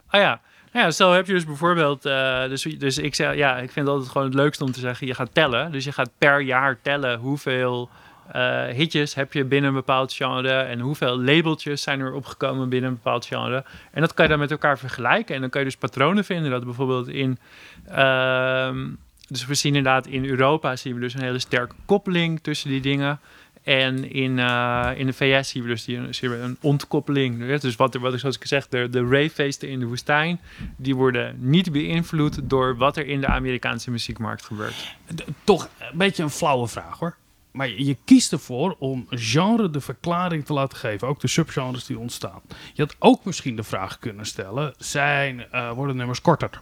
Ah 0.09 0.21
ja. 0.21 0.41
Nou 0.71 0.85
ja, 0.85 0.91
stel 0.91 1.11
heb 1.11 1.27
je 1.27 1.33
dus 1.33 1.45
bijvoorbeeld, 1.45 2.05
eh, 2.05 2.47
dus, 2.47 2.61
dus 2.61 2.97
ik 2.97 3.15
zeg, 3.15 3.35
ja, 3.35 3.57
ik 3.57 3.71
vind 3.71 3.87
altijd 3.87 4.09
gewoon 4.09 4.27
het 4.27 4.35
leukste 4.35 4.63
om 4.63 4.71
te 4.71 4.79
zeggen, 4.79 5.07
je 5.07 5.13
gaat 5.13 5.33
tellen. 5.33 5.71
Dus 5.71 5.83
je 5.83 5.91
gaat 5.91 6.11
per 6.17 6.41
jaar 6.41 6.77
tellen 6.81 7.19
hoeveel 7.19 7.89
eh, 8.31 8.65
hitjes 8.65 9.15
heb 9.15 9.33
je 9.33 9.43
binnen 9.43 9.69
een 9.69 9.75
bepaald 9.75 10.13
genre 10.13 10.51
en 10.51 10.79
hoeveel 10.79 11.21
labeltjes 11.21 11.81
zijn 11.81 11.99
er 11.99 12.13
opgekomen 12.13 12.69
binnen 12.69 12.89
een 12.89 12.95
bepaald 12.95 13.25
genre. 13.25 13.63
En 13.91 14.01
dat 14.01 14.13
kan 14.13 14.25
je 14.25 14.31
dan 14.31 14.39
met 14.39 14.51
elkaar 14.51 14.79
vergelijken 14.79 15.35
en 15.35 15.41
dan 15.41 15.49
kan 15.49 15.61
je 15.61 15.67
dus 15.67 15.77
patronen 15.77 16.25
vinden 16.25 16.51
dat 16.51 16.63
bijvoorbeeld 16.63 17.07
in, 17.07 17.39
ehm, 17.87 18.87
dus 19.27 19.45
we 19.45 19.53
zien 19.53 19.75
inderdaad 19.75 20.07
in 20.07 20.25
Europa 20.25 20.75
zien 20.75 20.93
we 20.93 20.99
dus 20.99 21.13
een 21.13 21.21
hele 21.21 21.39
sterke 21.39 21.75
koppeling 21.85 22.39
tussen 22.41 22.69
die 22.69 22.81
dingen. 22.81 23.19
En 23.63 24.11
in, 24.11 24.39
eh, 24.39 24.91
in 24.95 25.05
de 25.05 25.13
VS 25.13 25.49
zien 25.49 25.63
we 25.63 25.69
dus 25.69 25.87
een 26.21 26.57
ontkoppeling. 26.61 27.59
Dus 27.59 27.75
wat, 27.75 27.95
wat 27.95 28.13
ik 28.13 28.19
zoals 28.19 28.35
ik 28.35 28.45
zeg, 28.45 28.67
de, 28.67 28.89
de 28.89 29.01
ravefeesten 29.01 29.69
in 29.69 29.79
de 29.79 29.85
woestijn, 29.85 30.39
die 30.77 30.95
worden 30.95 31.35
niet 31.39 31.71
beïnvloed 31.71 32.39
door 32.43 32.77
wat 32.77 32.97
er 32.97 33.07
in 33.07 33.21
de 33.21 33.27
Amerikaanse 33.27 33.91
muziekmarkt 33.91 34.45
gebeurt. 34.45 34.95
toch 35.43 35.69
een 35.79 35.97
beetje 35.97 36.23
een 36.23 36.29
flauwe 36.29 36.67
vraag 36.67 36.99
hoor. 36.99 37.15
Maar 37.51 37.69
je, 37.69 37.97
kiest 38.05 38.31
ervoor 38.31 38.75
om 38.79 39.07
genre 39.09 39.69
de 39.69 39.81
verklaring 39.81 40.45
te 40.45 40.53
laten 40.53 40.77
geven, 40.77 41.07
ook 41.07 41.19
de 41.19 41.27
subgenres 41.27 41.85
die 41.85 41.99
ontstaan. 41.99 42.41
Je 42.73 42.81
had 42.81 42.95
ook 42.99 43.25
misschien 43.25 43.55
de 43.55 43.63
vraag 43.63 43.99
kunnen 43.99 44.25
stellen: 44.25 44.73
zijn, 44.77 45.51
eh, 45.51 45.71
worden 45.71 45.95
nummers 45.95 46.21
korter? 46.21 46.61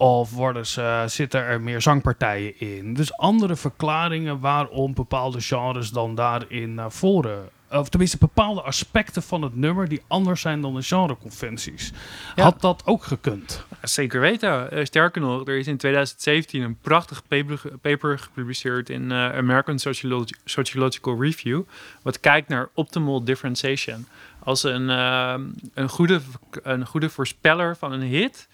Of 0.00 0.30
worden 0.32 0.66
ze, 0.66 1.04
zitten 1.06 1.40
er 1.40 1.60
meer 1.60 1.80
zangpartijen 1.82 2.60
in? 2.60 2.94
Dus 2.94 3.16
andere 3.16 3.56
verklaringen 3.56 4.40
waarom 4.40 4.94
bepaalde 4.94 5.40
genres 5.40 5.90
dan 5.90 6.14
daarin 6.14 6.74
naar 6.74 6.92
voren. 6.92 7.48
Of 7.70 7.88
tenminste 7.88 8.18
bepaalde 8.18 8.62
aspecten 8.62 9.22
van 9.22 9.42
het 9.42 9.56
nummer 9.56 9.88
die 9.88 10.00
anders 10.06 10.40
zijn 10.40 10.60
dan 10.60 10.74
de 10.74 10.82
genreconventies. 10.82 11.92
Ja. 12.36 12.42
Had 12.42 12.60
dat 12.60 12.82
ook 12.84 13.04
gekund? 13.04 13.64
Zeker 13.82 14.20
weten. 14.20 14.70
Eh, 14.70 14.84
sterker 14.84 15.20
nog, 15.20 15.46
er 15.48 15.58
is 15.58 15.66
in 15.66 15.76
2017 15.76 16.62
een 16.62 16.76
prachtig 16.80 17.22
paper, 17.28 17.58
ge- 17.58 17.76
paper 17.80 18.18
gepubliceerd 18.18 18.90
in 18.90 19.10
eh, 19.12 19.36
American 19.36 19.78
Sociologi- 19.78 20.34
Sociological 20.44 21.22
Review, 21.22 21.62
wat 22.02 22.20
kijkt 22.20 22.48
naar 22.48 22.68
optimal 22.74 23.24
differentiation. 23.24 24.06
Als 24.44 24.62
een, 24.62 24.90
eh, 24.90 25.34
een, 25.74 25.88
goede, 25.88 26.20
een 26.62 26.86
goede 26.86 27.10
voorspeller 27.10 27.76
van 27.76 27.92
een 27.92 28.02
hit 28.02 28.48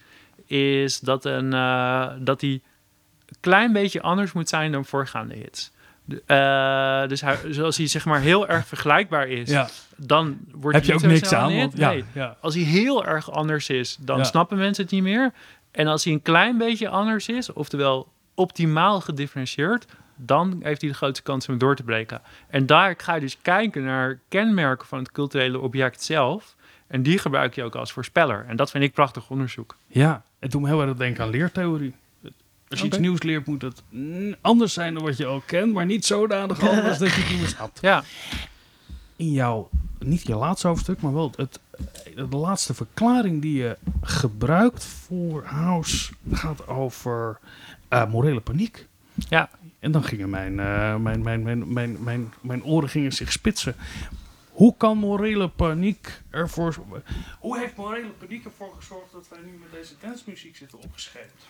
is 0.47 0.99
dat, 0.99 1.25
een, 1.25 1.53
eh, 1.53 2.07
dat 2.19 2.39
die 2.39 2.61
een 3.25 3.37
klein 3.39 3.73
beetje 3.73 4.01
anders 4.01 4.31
moet 4.31 4.49
zijn 4.49 4.71
dan 4.71 4.85
voorgaande 4.85 5.35
hits. 5.35 5.71
Eh, 6.25 7.07
dus 7.07 7.21
hij, 7.21 7.37
zoals 7.49 7.77
hij 7.77 7.87
zeg 7.87 8.05
maar 8.05 8.19
heel 8.19 8.47
erg 8.47 8.67
vergelijkbaar 8.67 9.27
is, 9.27 9.51
dan 9.97 10.37
wordt 10.51 10.75
Heb 10.77 10.85
je 10.85 10.91
hij 10.93 11.01
ook 11.03 11.09
niks 11.11 11.33
aan? 11.33 11.55
Want, 11.55 11.77
ja, 11.77 11.89
Nee. 11.89 12.03
ja. 12.13 12.37
Als 12.41 12.53
hij 12.55 12.63
heel 12.63 13.05
erg 13.05 13.31
anders 13.31 13.69
is, 13.69 13.97
dan 13.99 14.17
Ja. 14.17 14.23
snappen 14.23 14.57
mensen 14.57 14.83
het 14.83 14.91
niet 14.93 15.03
meer. 15.03 15.33
En 15.71 15.87
als 15.87 16.03
hij 16.03 16.13
een 16.13 16.21
klein 16.21 16.57
beetje 16.57 16.89
anders 16.89 17.27
is, 17.27 17.53
oftewel 17.53 18.07
optimaal 18.35 19.01
gedifferentieerd, 19.01 19.85
dan 20.15 20.59
heeft 20.63 20.81
hij 20.81 20.89
de 20.89 20.95
grootste 20.95 21.23
kans 21.23 21.49
om 21.49 21.57
door 21.57 21.75
te 21.75 21.83
breken. 21.83 22.21
En 22.47 22.65
daar 22.65 22.93
ga 22.97 23.13
je 23.15 23.21
dus 23.21 23.37
kijken 23.41 23.83
naar 23.83 24.19
kenmerken 24.29 24.87
van 24.87 24.99
het 24.99 25.11
culturele 25.11 25.59
object 25.59 26.03
zelf. 26.03 26.55
En 26.87 27.03
die 27.03 27.17
gebruik 27.17 27.55
je 27.55 27.63
ook 27.63 27.75
als 27.75 27.91
voorspeller. 27.91 28.45
En 28.47 28.55
dat 28.55 28.71
vind 28.71 28.83
ik 28.83 28.93
prachtig 28.93 29.29
onderzoek. 29.29 29.75
Ja, 29.87 30.23
het 30.39 30.51
doet 30.51 30.61
me 30.61 30.67
heel 30.67 30.81
erg 30.81 30.95
denken 30.97 31.23
aan 31.23 31.29
leertheorie. 31.29 31.93
Als 32.69 32.79
je 32.79 32.85
iets 32.85 32.97
nieuws 32.97 33.21
leert, 33.21 33.45
moet 33.45 33.61
het 33.61 33.83
anders 34.41 34.73
zijn 34.73 34.93
dan 34.93 35.03
wat 35.03 35.17
je 35.17 35.25
al 35.25 35.43
kent, 35.45 35.73
maar 35.73 35.85
niet 35.85 36.05
zodanig 36.05 36.69
anders 36.69 36.97
dat 36.99 37.13
je 37.13 37.21
het 37.21 37.29
niet 37.29 37.39
meer 37.39 37.47
snapt. 37.47 37.79
Ja, 37.81 38.03
In 39.15 39.31
jouw, 39.31 39.69
niet 39.99 40.27
je 40.27 40.35
laatste 40.35 40.67
hoofdstuk, 40.67 41.01
maar 41.01 41.13
wel 41.13 41.31
het, 41.35 41.59
de 42.15 42.37
laatste 42.37 42.73
verklaring 42.73 43.41
die 43.41 43.57
je 43.57 43.77
gebruikt 44.01 44.83
voor 44.83 45.43
House 45.45 46.13
gaat 46.31 46.67
over 46.67 47.39
eh, 47.87 48.09
morele 48.09 48.39
paniek. 48.39 48.87
ja. 49.15 49.49
En 49.79 49.91
dan 49.91 50.03
gingen 50.03 50.29
mijn, 50.29 50.59
eh, 50.59 50.95
mijn, 50.95 51.21
mijn, 51.21 51.43
mijn, 51.43 51.73
mijn, 51.73 52.03
mijn, 52.03 52.33
mijn 52.41 52.63
oren 52.63 52.89
gingen 52.89 53.11
zich 53.13 53.31
spitsen. 53.31 53.75
Hoe 54.57 54.77
kan 54.77 54.97
morele 54.97 55.47
paniek 55.47 56.21
ervoor... 56.29 56.75
Hoe 57.39 57.59
heeft 57.59 57.75
morele 57.75 58.09
paniek 58.09 58.45
ervoor 58.45 58.73
gezorgd 58.75 59.11
dat 59.11 59.27
wij 59.29 59.39
nu 59.45 59.57
met 59.57 59.71
deze 59.71 59.93
dancemuziek 60.01 60.55
zitten 60.55 60.79
opgescheept? 60.79 61.47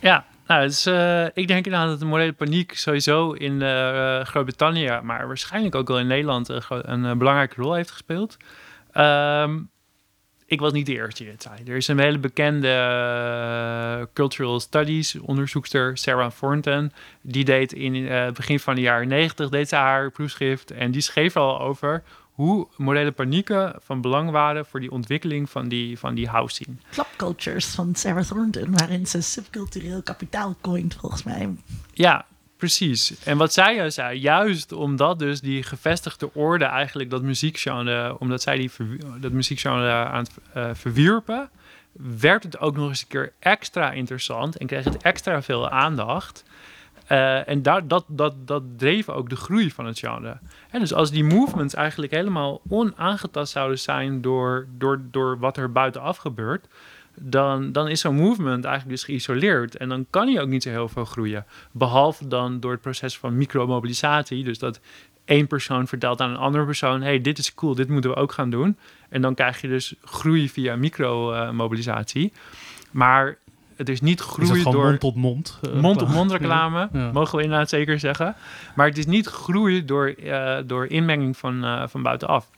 Ja, 0.00 0.26
nou, 0.46 0.70
eh, 0.84 1.24
ik 1.24 1.48
denk 1.48 1.64
inderdaad 1.64 1.88
dat 1.88 1.98
de 1.98 2.04
morele 2.04 2.32
paniek 2.32 2.74
sowieso 2.74 3.32
in 3.32 3.62
eh, 3.62 4.20
Groot-Brittannië, 4.20 5.00
maar 5.02 5.26
waarschijnlijk 5.26 5.74
ook 5.74 5.88
wel 5.88 5.98
in 5.98 6.06
Nederland, 6.06 6.48
een, 6.48 6.62
een, 6.68 7.04
eh, 7.04 7.16
belangrijke 7.16 7.60
rol 7.60 7.74
heeft 7.74 7.90
gespeeld. 7.90 8.36
Ehm, 8.92 9.58
ik 10.46 10.60
was 10.60 10.72
niet 10.72 10.86
de 10.86 10.92
eerste 10.92 11.22
die 11.22 11.32
dit 11.32 11.42
zei. 11.42 11.54
Er 11.66 11.76
is 11.76 11.88
een 11.88 11.98
hele 11.98 12.18
bekende 12.18 12.68
eh, 12.68 14.06
cultural 14.12 14.60
studies 14.60 15.20
onderzoekster, 15.20 15.98
Sarah 15.98 16.30
Thornton. 16.30 16.92
Die 17.20 17.44
deed 17.44 17.72
in 17.72 18.08
eh, 18.08 18.24
het 18.24 18.34
begin 18.34 18.60
van 18.60 18.74
de 18.74 18.80
jaren 18.80 19.08
negentig 19.08 19.48
deed 19.48 19.68
ze 19.68 19.76
haar 19.76 20.10
proefschrift. 20.10 20.70
En 20.70 20.90
die 20.90 21.00
schreef 21.00 21.36
al 21.36 21.60
over 21.60 22.02
hoe 22.32 22.68
morele 22.76 23.12
panieken 23.12 23.74
van 23.82 24.00
belang 24.00 24.30
waren 24.30 24.66
voor 24.66 24.80
die 24.80 24.90
ontwikkeling 24.90 25.50
van 25.50 25.68
die, 25.68 25.98
van 25.98 26.14
die 26.14 26.28
house 26.28 26.54
scene. 26.54 26.76
Clubcultures 26.90 27.66
van 27.66 27.94
Sarah 27.94 28.24
Thornton, 28.24 28.70
waarin 28.70 29.06
ze 29.06 29.20
subcultureel 29.20 30.02
kapitaal 30.02 30.56
coint, 30.60 30.94
volgens 30.94 31.22
mij. 31.22 31.54
Ja, 31.92 32.26
precies. 32.56 33.24
En 33.24 33.36
wat 33.36 33.52
zij 33.52 33.74
juist 33.74 33.94
zei, 33.94 34.18
juist 34.18 34.72
omdat 34.72 35.18
dus 35.18 35.40
die 35.40 35.62
gevestigde 35.62 36.34
orde 36.34 36.64
eigenlijk 36.64 37.10
dat 37.10 37.22
muziekgenre, 37.22 38.18
omdat 38.18 38.42
zij 38.42 38.56
die 38.56 38.70
dat 39.20 39.32
muziekgenre 39.32 39.90
aan 39.90 40.24
het 40.24 40.32
eh, 40.52 40.70
verwierpen, 40.72 41.50
werd 42.18 42.42
het 42.42 42.58
ook 42.58 42.76
nog 42.76 42.88
eens 42.88 43.00
een 43.00 43.08
keer 43.08 43.32
extra 43.38 43.92
interessant 43.92 44.56
en 44.56 44.66
kreeg 44.66 44.84
het 44.84 45.02
extra 45.02 45.42
veel 45.42 45.68
aandacht. 45.68 46.44
Eh, 47.06 47.48
en 47.48 47.62
daar, 47.62 47.88
dat, 47.88 48.04
dat, 48.08 48.46
dat 48.46 48.62
dreef 48.76 49.08
ook 49.08 49.28
de 49.28 49.36
groei 49.36 49.70
van 49.70 49.86
het 49.86 49.98
genre. 49.98 50.38
En 50.70 50.80
dus 50.80 50.92
als 50.92 51.10
die 51.10 51.24
movements 51.24 51.74
eigenlijk 51.74 52.12
helemaal 52.12 52.60
onaangetast 52.68 53.52
zouden 53.52 53.78
zijn 53.78 54.20
door, 54.20 54.66
door, 54.78 55.00
door 55.10 55.38
wat 55.38 55.56
er 55.56 55.72
buitenaf 55.72 56.16
gebeurt, 56.16 56.66
dan, 57.20 57.72
dan 57.72 57.88
is 57.88 58.00
zo'n 58.00 58.14
movement 58.14 58.64
eigenlijk 58.64 58.96
dus 58.96 59.04
geïsoleerd. 59.04 59.76
En 59.76 59.88
dan 59.88 60.06
kan 60.10 60.28
hij 60.28 60.40
ook 60.42 60.48
niet 60.48 60.62
zo 60.62 60.70
heel 60.70 60.88
veel 60.88 61.04
groeien. 61.04 61.44
Behalve 61.72 62.28
dan 62.28 62.60
door 62.60 62.70
het 62.72 62.80
proces 62.80 63.18
van 63.18 63.36
micromobilisatie. 63.36 64.44
Dus 64.44 64.58
dat 64.58 64.80
één 65.24 65.46
persoon 65.46 65.86
vertelt 65.86 66.20
aan 66.20 66.30
een 66.30 66.36
andere 66.36 66.64
persoon: 66.64 67.02
hey, 67.02 67.20
dit 67.20 67.38
is 67.38 67.54
cool, 67.54 67.74
dit 67.74 67.88
moeten 67.88 68.10
we 68.10 68.16
ook 68.16 68.32
gaan 68.32 68.50
doen. 68.50 68.76
En 69.08 69.20
dan 69.22 69.34
krijg 69.34 69.60
je 69.60 69.68
dus 69.68 69.94
groei 70.04 70.48
via 70.48 70.76
micromobilisatie. 70.76 72.32
maar 72.90 73.38
het 73.76 73.88
is 73.88 74.00
niet 74.00 74.20
Is 74.20 74.26
groei 74.26 74.48
gewoon 74.62 74.72
door 74.72 74.84
mond 74.86 75.00
tot 75.00 75.14
mond? 75.14 75.58
eh, 75.62 75.80
mond-op-mond 75.80 76.30
Ja. 76.30 76.36
reclame, 76.36 76.88
Ja. 76.92 77.10
mogen 77.12 77.36
we 77.36 77.42
inderdaad 77.42 77.68
zeker 77.68 77.98
zeggen. 78.00 78.34
Maar 78.74 78.86
het 78.86 78.98
is 78.98 79.06
niet 79.06 79.26
groei 79.26 79.84
door, 79.84 80.06
eh, 80.08 80.56
door 80.66 80.86
inmenging 80.86 81.36
van, 81.36 81.64
eh, 81.64 81.82
van 81.88 82.02
buitenaf. 82.02 82.48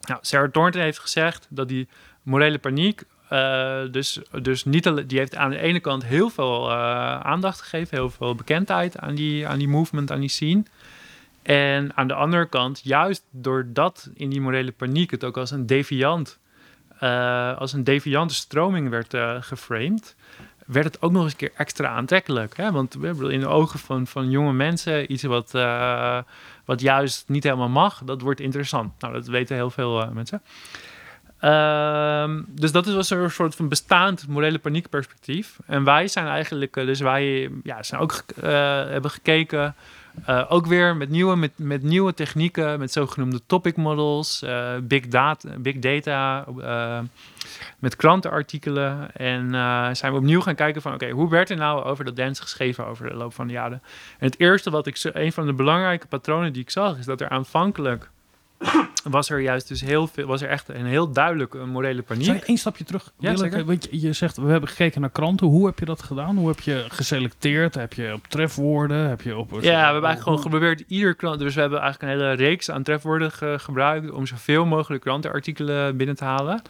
Nou, 0.00 0.18
Sarah 0.22 0.50
Thornton 0.50 0.80
heeft 0.82 0.98
gezegd 0.98 1.46
dat 1.50 1.68
die 1.68 1.88
morele 2.22 2.58
paniek, 2.58 3.02
eh, 3.32 3.80
dus, 3.90 4.20
dus 4.42 4.64
niet 4.64 4.86
alle, 4.86 5.06
die 5.06 5.18
heeft 5.18 5.36
aan 5.36 5.50
de 5.50 5.58
ene 5.58 5.80
kant 5.80 6.04
heel 6.04 6.30
veel 6.30 6.70
eh, 6.70 7.20
aandacht 7.20 7.60
gegeven, 7.60 7.96
heel 7.96 8.10
veel 8.10 8.34
bekendheid 8.34 8.98
aan 8.98 9.14
die, 9.14 9.46
aan 9.46 9.58
die 9.58 9.68
movement, 9.68 10.10
aan 10.10 10.20
die 10.20 10.28
scene. 10.28 10.62
En 11.42 11.96
aan 11.96 12.08
de 12.08 12.14
andere 12.14 12.46
kant, 12.46 12.80
juist 12.84 13.24
doordat 13.30 14.10
in 14.14 14.30
die 14.30 14.40
morele 14.40 14.72
paniek 14.72 15.10
het 15.10 15.24
ook 15.24 15.36
als 15.36 15.50
een 15.50 15.66
deviant, 15.66 16.38
eh, 16.98 17.58
als 17.58 17.72
een 17.72 17.84
deviante 17.84 18.34
stroming 18.34 18.88
werd 18.88 19.44
geframed, 19.44 20.16
werd 20.66 20.86
het 20.86 21.02
ook 21.02 21.12
nog 21.12 21.22
eens 21.22 21.32
een 21.32 21.38
keer 21.38 21.52
extra 21.56 21.88
aantrekkelijk. 21.88 22.56
Hè? 22.56 22.72
Want 22.72 22.94
in 23.04 23.40
de 23.40 23.48
ogen 23.48 23.78
van, 23.78 24.06
van 24.06 24.30
jonge 24.30 24.52
mensen 24.52 25.12
iets 25.12 25.22
wat, 25.22 25.50
wat 26.64 26.80
juist 26.80 27.28
niet 27.28 27.44
helemaal 27.44 27.68
mag, 27.68 28.02
dat 28.04 28.20
wordt 28.20 28.40
interessant. 28.40 29.00
Nou, 29.00 29.12
dat 29.12 29.26
weten 29.26 29.56
heel 29.56 29.70
veel 29.70 30.10
mensen. 30.12 30.42
Uh, 31.44 32.30
dus 32.48 32.72
dat 32.72 32.86
was 32.86 33.10
een 33.10 33.30
soort 33.30 33.54
van 33.54 33.68
bestaand 33.68 34.28
morele 34.28 34.58
paniekperspectief. 34.58 35.58
En 35.66 35.84
wij 35.84 36.08
zijn 36.08 36.26
eigenlijk, 36.26 36.74
dus 36.74 37.00
wij 37.00 37.50
ja, 37.62 37.82
zijn 37.82 38.00
ook 38.00 38.22
hebben 38.90 39.10
gekeken 39.10 39.74
uh, 40.28 40.44
ook 40.48 40.66
weer 40.66 40.96
met 40.96 41.08
nieuwe, 41.08 41.36
met, 41.36 41.50
met 41.56 41.82
nieuwe 41.82 42.14
technieken, 42.14 42.78
met 42.78 42.92
zogenoemde 42.92 43.40
topic 43.46 43.76
models, 43.76 44.44
big, 44.82 45.08
data, 45.08 45.48
big 45.58 45.78
data, 45.78 46.44
met 47.78 47.96
krantenartikelen. 47.96 49.14
En 49.14 49.50
zijn 49.96 50.12
we 50.12 50.18
opnieuw 50.18 50.40
gaan 50.40 50.54
kijken 50.54 50.82
van, 50.82 50.94
oké, 50.94 51.10
hoe 51.10 51.30
werd 51.30 51.50
er 51.50 51.56
nou 51.56 51.84
over 51.84 52.04
dat 52.04 52.16
dance 52.16 52.42
geschreven 52.42 52.86
over 52.86 53.08
de 53.08 53.14
loop 53.14 53.34
van 53.34 53.46
de 53.46 53.52
jaren? 53.52 53.82
En 54.18 54.26
het 54.26 54.40
eerste 54.40 54.70
wat 54.70 54.86
ik, 54.86 55.00
een 55.02 55.32
van 55.32 55.46
de 55.46 55.52
belangrijke 55.52 56.06
patronen 56.06 56.52
die 56.52 56.62
ik 56.62 56.70
zag, 56.70 56.98
is 56.98 57.04
dat 57.04 57.20
er 57.20 57.28
aanvankelijk 57.28 58.10
was 59.02 59.30
er 59.30 59.40
juist 59.40 59.68
dus 59.68 59.80
heel 59.80 60.06
veel, 60.06 60.26
was 60.26 60.42
er 60.42 60.48
echt 60.48 60.68
een 60.68 60.86
heel 60.86 61.12
duidelijke 61.12 61.58
morele 61.58 62.02
paniek. 62.02 62.24
Zou 62.24 62.36
je 62.36 62.44
één 62.44 62.56
stapje 62.56 62.84
terug 62.84 63.12
ja, 63.18 63.34
willen? 63.34 63.66
Want 63.66 63.88
je, 63.90 64.00
je 64.00 64.12
zegt, 64.12 64.36
we 64.36 64.50
hebben 64.50 64.68
gekeken 64.68 65.00
naar 65.00 65.10
kranten. 65.10 65.46
Hoe 65.46 65.66
heb 65.66 65.78
je 65.78 65.84
dat 65.84 66.02
gedaan? 66.02 66.36
Hoe 66.36 66.48
heb 66.48 66.60
je 66.60 66.84
geselecteerd? 66.88 67.74
Heb 67.74 67.92
je 67.92 68.12
op 68.12 68.26
trefwoorden? 68.26 69.08
Heb 69.08 69.20
je 69.20 69.36
op... 69.36 69.50
Ja, 69.50 69.58
we 69.58 69.68
hebben 69.68 69.78
eigenlijk 69.78 70.22
gewoon 70.22 70.38
geprobeerd 70.38 70.84
ieder 70.86 71.14
krant... 71.14 71.38
Dus 71.38 71.54
we 71.54 71.60
hebben 71.60 71.80
eigenlijk 71.80 72.12
een 72.12 72.18
hele 72.18 72.32
reeks 72.32 72.70
aan 72.70 72.82
trefwoorden 72.82 73.32
ge 73.32 73.54
gebruikt... 73.58 74.10
om 74.10 74.26
zoveel 74.26 74.64
mogelijk 74.64 75.02
krantenartikelen 75.02 75.96
binnen 75.96 76.16
te 76.16 76.24
halen. 76.24 76.62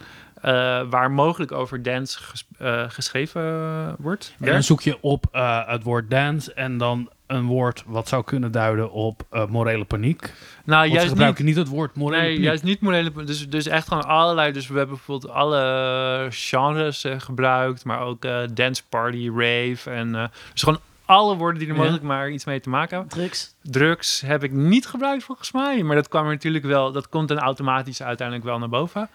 Uh, 0.45 0.51
waar 0.89 1.11
mogelijk 1.11 1.51
over 1.51 1.83
dance 1.83 2.19
ges 2.19 2.47
uh, 2.61 2.83
geschreven 2.87 3.95
wordt. 3.99 4.35
En 4.39 4.51
dan 4.51 4.63
zoek 4.63 4.81
je 4.81 4.97
op 5.01 5.25
uh, 5.33 5.67
het 5.67 5.83
woord 5.83 6.09
dance 6.09 6.53
en 6.53 6.77
dan 6.77 7.09
een 7.33 7.45
woord 7.45 7.83
wat 7.85 8.07
zou 8.07 8.23
kunnen 8.23 8.51
duiden 8.51 8.91
op 8.91 9.23
uh, 9.33 9.45
morele 9.45 9.85
paniek. 9.85 10.33
Nou, 10.63 10.87
juist 10.87 11.07
gebruik 11.07 11.37
niet. 11.37 11.47
niet 11.47 11.55
het 11.55 11.67
woord 11.67 11.95
morele 11.95 12.21
nee, 12.21 12.31
paniek. 12.31 12.45
juist 12.45 12.63
niet 12.63 12.81
morele 12.81 13.11
paniek. 13.11 13.27
Dus, 13.27 13.49
dus 13.49 13.67
echt 13.67 13.87
gewoon 13.87 14.05
allerlei. 14.05 14.51
Dus 14.51 14.67
we 14.67 14.77
hebben 14.77 14.95
bijvoorbeeld 14.95 15.33
alle 15.33 16.27
genres 16.29 17.05
uh, 17.05 17.19
gebruikt, 17.19 17.85
maar 17.85 18.01
ook 18.01 18.25
uh, 18.25 18.39
dance 18.53 18.83
party, 18.89 19.29
rave 19.35 19.89
en 19.89 20.31
dus 20.51 20.63
gewoon 20.63 20.79
alle 21.05 21.35
woorden 21.35 21.59
die 21.59 21.69
er 21.69 21.75
mogelijk 21.75 22.01
ja. 22.01 22.07
maar 22.07 22.29
iets 22.29 22.45
mee 22.45 22.59
te 22.59 22.69
maken 22.69 22.97
hebben. 22.97 23.17
Drugs. 23.17 23.55
Drugs 23.61 24.21
heb 24.21 24.43
ik 24.43 24.51
niet 24.51 24.85
gebruikt 24.85 25.23
volgens 25.23 25.51
mij, 25.51 25.83
maar 25.83 25.95
dat 25.95 26.07
kwam 26.07 26.25
er 26.25 26.31
natuurlijk 26.31 26.65
wel. 26.65 26.91
Dat 26.91 27.09
komt 27.09 27.27
dan 27.27 27.39
automatisch 27.39 28.03
uiteindelijk 28.03 28.47
wel 28.47 28.59
naar 28.59 28.69
boven. 28.69 29.09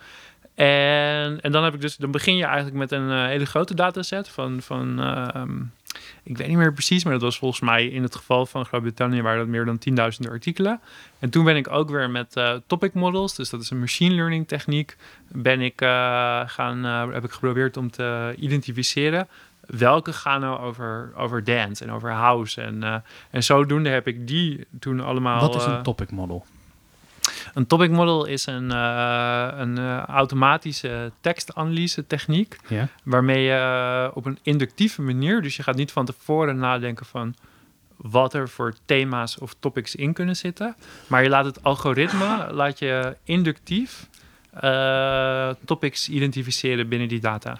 En, 0.55 1.41
en 1.41 1.53
dan 1.53 1.65
heb 1.65 1.75
ik 1.75 1.81
dus, 1.81 1.97
dan 1.97 2.11
begin 2.11 2.37
je 2.37 2.45
eigenlijk 2.45 2.77
met 2.77 2.93
een 2.93 3.09
uh, 3.11 3.25
hele 3.27 3.47
grote 3.47 3.75
dataset 3.75 4.29
van, 4.29 4.63
van 4.63 5.01
uh, 5.01 5.43
ik 6.23 6.37
weet 6.37 6.49
niet 6.49 6.57
meer 6.57 6.73
precies, 6.73 7.05
maar 7.05 7.13
dat 7.13 7.23
was 7.23 7.39
volgens 7.39 7.61
mij 7.61 7.87
in 7.87 8.03
het 8.03 8.17
geval 8.17 8.47
van 8.47 8.65
Groot-Brittannië 8.65 9.23
waren 9.23 9.39
dat 9.39 9.49
meer 9.49 9.65
dan 9.65 9.79
10.000 10.25 10.31
artikelen. 10.31 10.81
En 11.19 11.31
toen 11.31 11.45
ben 11.45 11.57
ik 11.57 11.71
ook 11.71 11.91
weer 11.91 12.11
met 12.11 12.37
uh, 12.37 12.55
topic 12.67 12.95
models, 12.95 13.35
dus 13.35 13.51
dat 13.51 13.61
is 13.61 13.71
een 13.71 13.81
machine 13.81 14.15
learning 14.15 14.49
techniek, 14.49 14.97
ben 15.29 15.61
ik 15.61 15.81
gaan, 16.47 16.85
heb 17.13 17.25
ik 17.25 17.31
geprobeerd 17.31 17.77
om 17.77 17.91
te 17.91 18.35
identificeren 18.39 19.29
welke 19.67 20.13
gaan 20.13 20.41
nou 20.41 20.61
over, 20.61 21.13
over 21.17 21.45
dance 21.45 21.85
en 21.85 21.93
over 21.93 22.11
house. 22.11 22.61
En, 22.61 23.05
en 23.31 23.45
zodoende 23.45 23.89
heb 23.89 24.07
ik 24.07 24.27
die 24.27 24.67
toen 24.81 25.01
allemaal. 25.01 25.41
Wat 25.41 25.55
is 25.55 25.65
een 25.65 25.83
topic 25.83 26.11
model? 26.11 26.45
Een 27.55 27.67
topic 27.67 27.91
model 27.91 28.27
is 28.27 28.47
een, 28.47 28.71
uh, 28.71 29.49
een 29.57 29.79
uh, 29.79 30.05
automatische 30.05 31.13
tekstanalyse 31.21 32.07
techniek. 32.07 32.57
Ja. 32.69 32.89
Waarmee 33.03 33.43
je 33.43 34.07
uh, 34.11 34.17
op 34.17 34.27
een 34.27 34.39
inductieve 34.43 35.03
manier, 35.03 35.43
dus 35.43 35.57
je 35.57 35.63
gaat 35.63 35.77
niet 35.77 35.93
van 35.93 36.07
tevoren 36.07 36.59
nadenken 36.59 37.07
van 37.07 37.35
wat 37.97 38.35
er 38.35 38.49
voor 38.49 38.75
thema's 38.85 39.41
of 39.41 39.55
topics 39.59 39.95
in 39.95 40.13
kunnen 40.13 40.37
zitten. 40.37 40.77
Maar 41.07 41.23
je 41.23 41.29
laat 41.29 41.45
het 41.45 41.63
algoritme, 41.63 42.47
laat 42.53 42.79
je 42.79 43.17
inductief 43.25 44.09
uh, 44.65 45.51
topics 45.65 46.09
identificeren 46.09 46.89
binnen 46.89 47.09
die 47.09 47.21
data. 47.21 47.59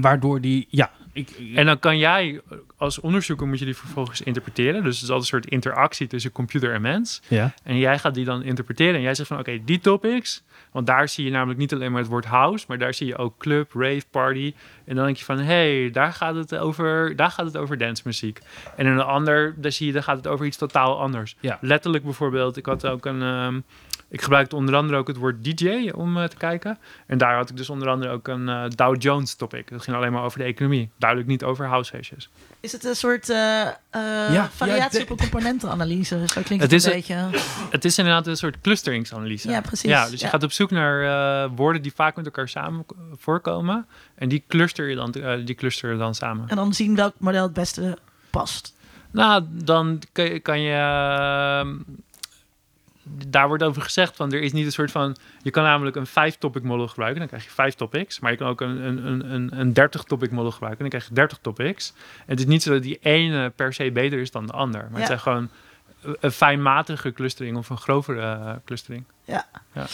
Waardoor 0.00 0.40
die, 0.40 0.66
ja. 0.70 0.90
Ik, 1.14 1.30
ik, 1.30 1.56
en 1.56 1.66
dan 1.66 1.78
kan 1.78 1.98
jij 1.98 2.40
als 2.76 3.00
onderzoeker 3.00 3.46
moet 3.46 3.58
je 3.58 3.64
die 3.64 3.76
vervolgens 3.76 4.22
interpreteren. 4.22 4.82
Dus 4.82 4.94
het 4.94 5.04
is 5.04 5.10
altijd 5.10 5.32
een 5.32 5.40
soort 5.40 5.52
interactie 5.52 6.06
tussen 6.06 6.32
computer 6.32 6.72
en 6.72 6.82
mens. 6.82 7.22
Ja. 7.28 7.54
En 7.62 7.78
jij 7.78 7.98
gaat 7.98 8.14
die 8.14 8.24
dan 8.24 8.42
interpreteren. 8.42 8.94
En 8.94 9.00
jij 9.00 9.14
zegt 9.14 9.28
van 9.28 9.38
oké, 9.38 9.50
okay, 9.50 9.62
die 9.64 9.80
topics. 9.80 10.42
Want 10.72 10.86
daar 10.86 11.08
zie 11.08 11.24
je 11.24 11.30
namelijk 11.30 11.58
niet 11.58 11.72
alleen 11.72 11.90
maar 11.92 12.00
het 12.00 12.10
woord 12.10 12.24
house, 12.24 12.64
maar 12.68 12.78
daar 12.78 12.94
zie 12.94 13.06
je 13.06 13.16
ook 13.16 13.38
club, 13.38 13.72
rave, 13.72 14.02
party. 14.10 14.54
En 14.84 14.94
dan 14.96 15.04
denk 15.04 15.16
je 15.16 15.24
van 15.24 15.38
hé, 15.38 15.44
hey, 15.80 15.90
daar 15.90 16.12
gaat 16.12 16.34
het 16.34 16.56
over, 16.56 17.16
daar 17.16 17.30
gaat 17.30 17.46
het 17.46 17.56
over 17.56 17.78
dancemuziek. 17.78 18.38
En 18.76 18.86
in 18.86 18.92
een 18.92 19.00
ander, 19.00 19.54
daar 19.56 19.72
zie 19.72 19.86
je, 19.86 19.92
daar 19.92 20.02
gaat 20.02 20.16
het 20.16 20.26
over 20.26 20.46
iets 20.46 20.56
totaal 20.56 21.00
anders. 21.00 21.36
Ja. 21.40 21.58
Letterlijk 21.60 22.04
bijvoorbeeld, 22.04 22.56
ik 22.56 22.66
had 22.66 22.86
ook 22.86 23.06
een. 23.06 23.22
Um, 23.22 23.64
ik 24.08 24.22
gebruikte 24.22 24.56
onder 24.56 24.74
andere 24.74 24.98
ook 24.98 25.06
het 25.06 25.16
woord 25.16 25.44
DJ 25.44 25.90
om 25.94 26.16
uh, 26.16 26.24
te 26.24 26.36
kijken. 26.36 26.78
En 27.06 27.18
daar 27.18 27.36
had 27.36 27.50
ik 27.50 27.56
dus 27.56 27.70
onder 27.70 27.88
andere 27.88 28.12
ook 28.12 28.28
een 28.28 28.48
uh, 28.48 28.64
Dow 28.68 29.02
Jones 29.02 29.34
topic. 29.34 29.70
Dat 29.70 29.82
ging 29.82 29.96
alleen 29.96 30.12
maar 30.12 30.22
over 30.22 30.38
de 30.38 30.44
economie. 30.44 30.90
Duidelijk 31.04 31.30
niet 31.30 31.44
over 31.44 31.66
housefeestjes. 31.66 32.28
Is 32.60 32.72
het 32.72 32.84
een 32.84 32.96
soort 32.96 33.28
uh, 33.28 33.36
ja, 33.36 34.50
variatie 34.54 34.98
ja, 34.98 35.04
op 35.04 35.10
een 35.10 35.16
componentenanalyse? 35.16 36.24
Zo 36.26 36.40
klinkt 36.42 36.48
het, 36.48 36.60
het 36.60 36.72
een 36.72 36.76
is 36.76 36.84
beetje. 36.84 37.28
Het 37.70 37.84
is 37.84 37.98
inderdaad 37.98 38.26
een 38.26 38.36
soort 38.36 38.60
clusteringsanalyse. 38.60 39.48
Ja, 39.48 39.60
precies. 39.60 39.90
Ja, 39.90 40.08
dus 40.08 40.20
je 40.20 40.26
gaat 40.26 40.42
op 40.42 40.52
zoek 40.52 40.70
naar 40.70 41.48
woorden 41.50 41.82
die 41.82 41.92
vaak 41.94 42.16
met 42.16 42.24
elkaar 42.24 42.48
samen 42.48 42.84
voorkomen. 43.16 43.86
En 44.14 44.28
die 44.28 44.44
cluster 44.48 44.88
je 44.88 44.94
dan, 44.96 45.10
die 45.44 45.54
cluster 45.54 45.92
je 45.92 45.98
dan 45.98 46.14
samen. 46.14 46.48
En 46.48 46.56
dan 46.56 46.74
zien 46.74 46.94
welk 46.94 47.14
model 47.18 47.42
het 47.42 47.52
beste 47.52 47.98
past. 48.30 48.74
Nou, 49.10 49.44
dan 49.48 50.02
kan 50.12 50.24
je, 50.24 50.40
kan 50.40 50.60
je 50.60 50.72
ehm, 50.72 51.76
daar 53.28 53.48
wordt 53.48 53.62
over 53.62 53.82
gezegd 53.82 54.16
van 54.16 54.32
er 54.32 54.42
is 54.42 54.52
niet 54.52 54.66
een 54.66 54.72
soort 54.72 54.90
van. 54.90 55.16
Je 55.42 55.50
kan 55.50 55.62
namelijk 55.62 55.96
een 55.96 56.06
vijf 56.06 56.36
topic 56.36 56.62
model 56.62 56.88
gebruiken, 56.88 57.18
dan 57.18 57.28
krijg 57.28 57.44
je 57.44 57.50
vijf 57.50 57.74
topics. 57.74 58.20
Maar 58.20 58.30
je 58.30 58.36
kan 58.36 58.48
ook 58.48 58.60
een, 58.60 58.86
een, 58.86 59.32
een, 59.32 59.60
een 59.60 59.72
30 59.72 60.02
topic 60.02 60.30
model 60.30 60.50
gebruiken, 60.50 60.80
dan 60.80 60.90
krijg 60.90 61.08
je 61.08 61.14
30 61.14 61.38
topics. 61.38 61.92
En 62.18 62.24
het 62.26 62.38
is 62.38 62.46
niet 62.46 62.62
zo 62.62 62.72
dat 62.72 62.82
die 62.82 62.98
ene 63.02 63.50
per 63.50 63.72
se 63.72 63.90
beter 63.92 64.18
is 64.18 64.30
dan 64.30 64.46
de 64.46 64.52
ander. 64.52 64.80
Maar 64.80 64.90
ja. 64.92 64.96
het 64.98 65.06
zijn 65.06 65.20
gewoon 65.20 65.48
een 66.20 66.32
fijnmatige 66.32 67.12
clustering 67.12 67.56
of 67.56 67.70
een 67.70 67.78
grovere 67.78 68.20
uh, 68.20 68.52
clustering. 68.64 69.04
Ja. 69.24 69.46
ja. 69.72 69.86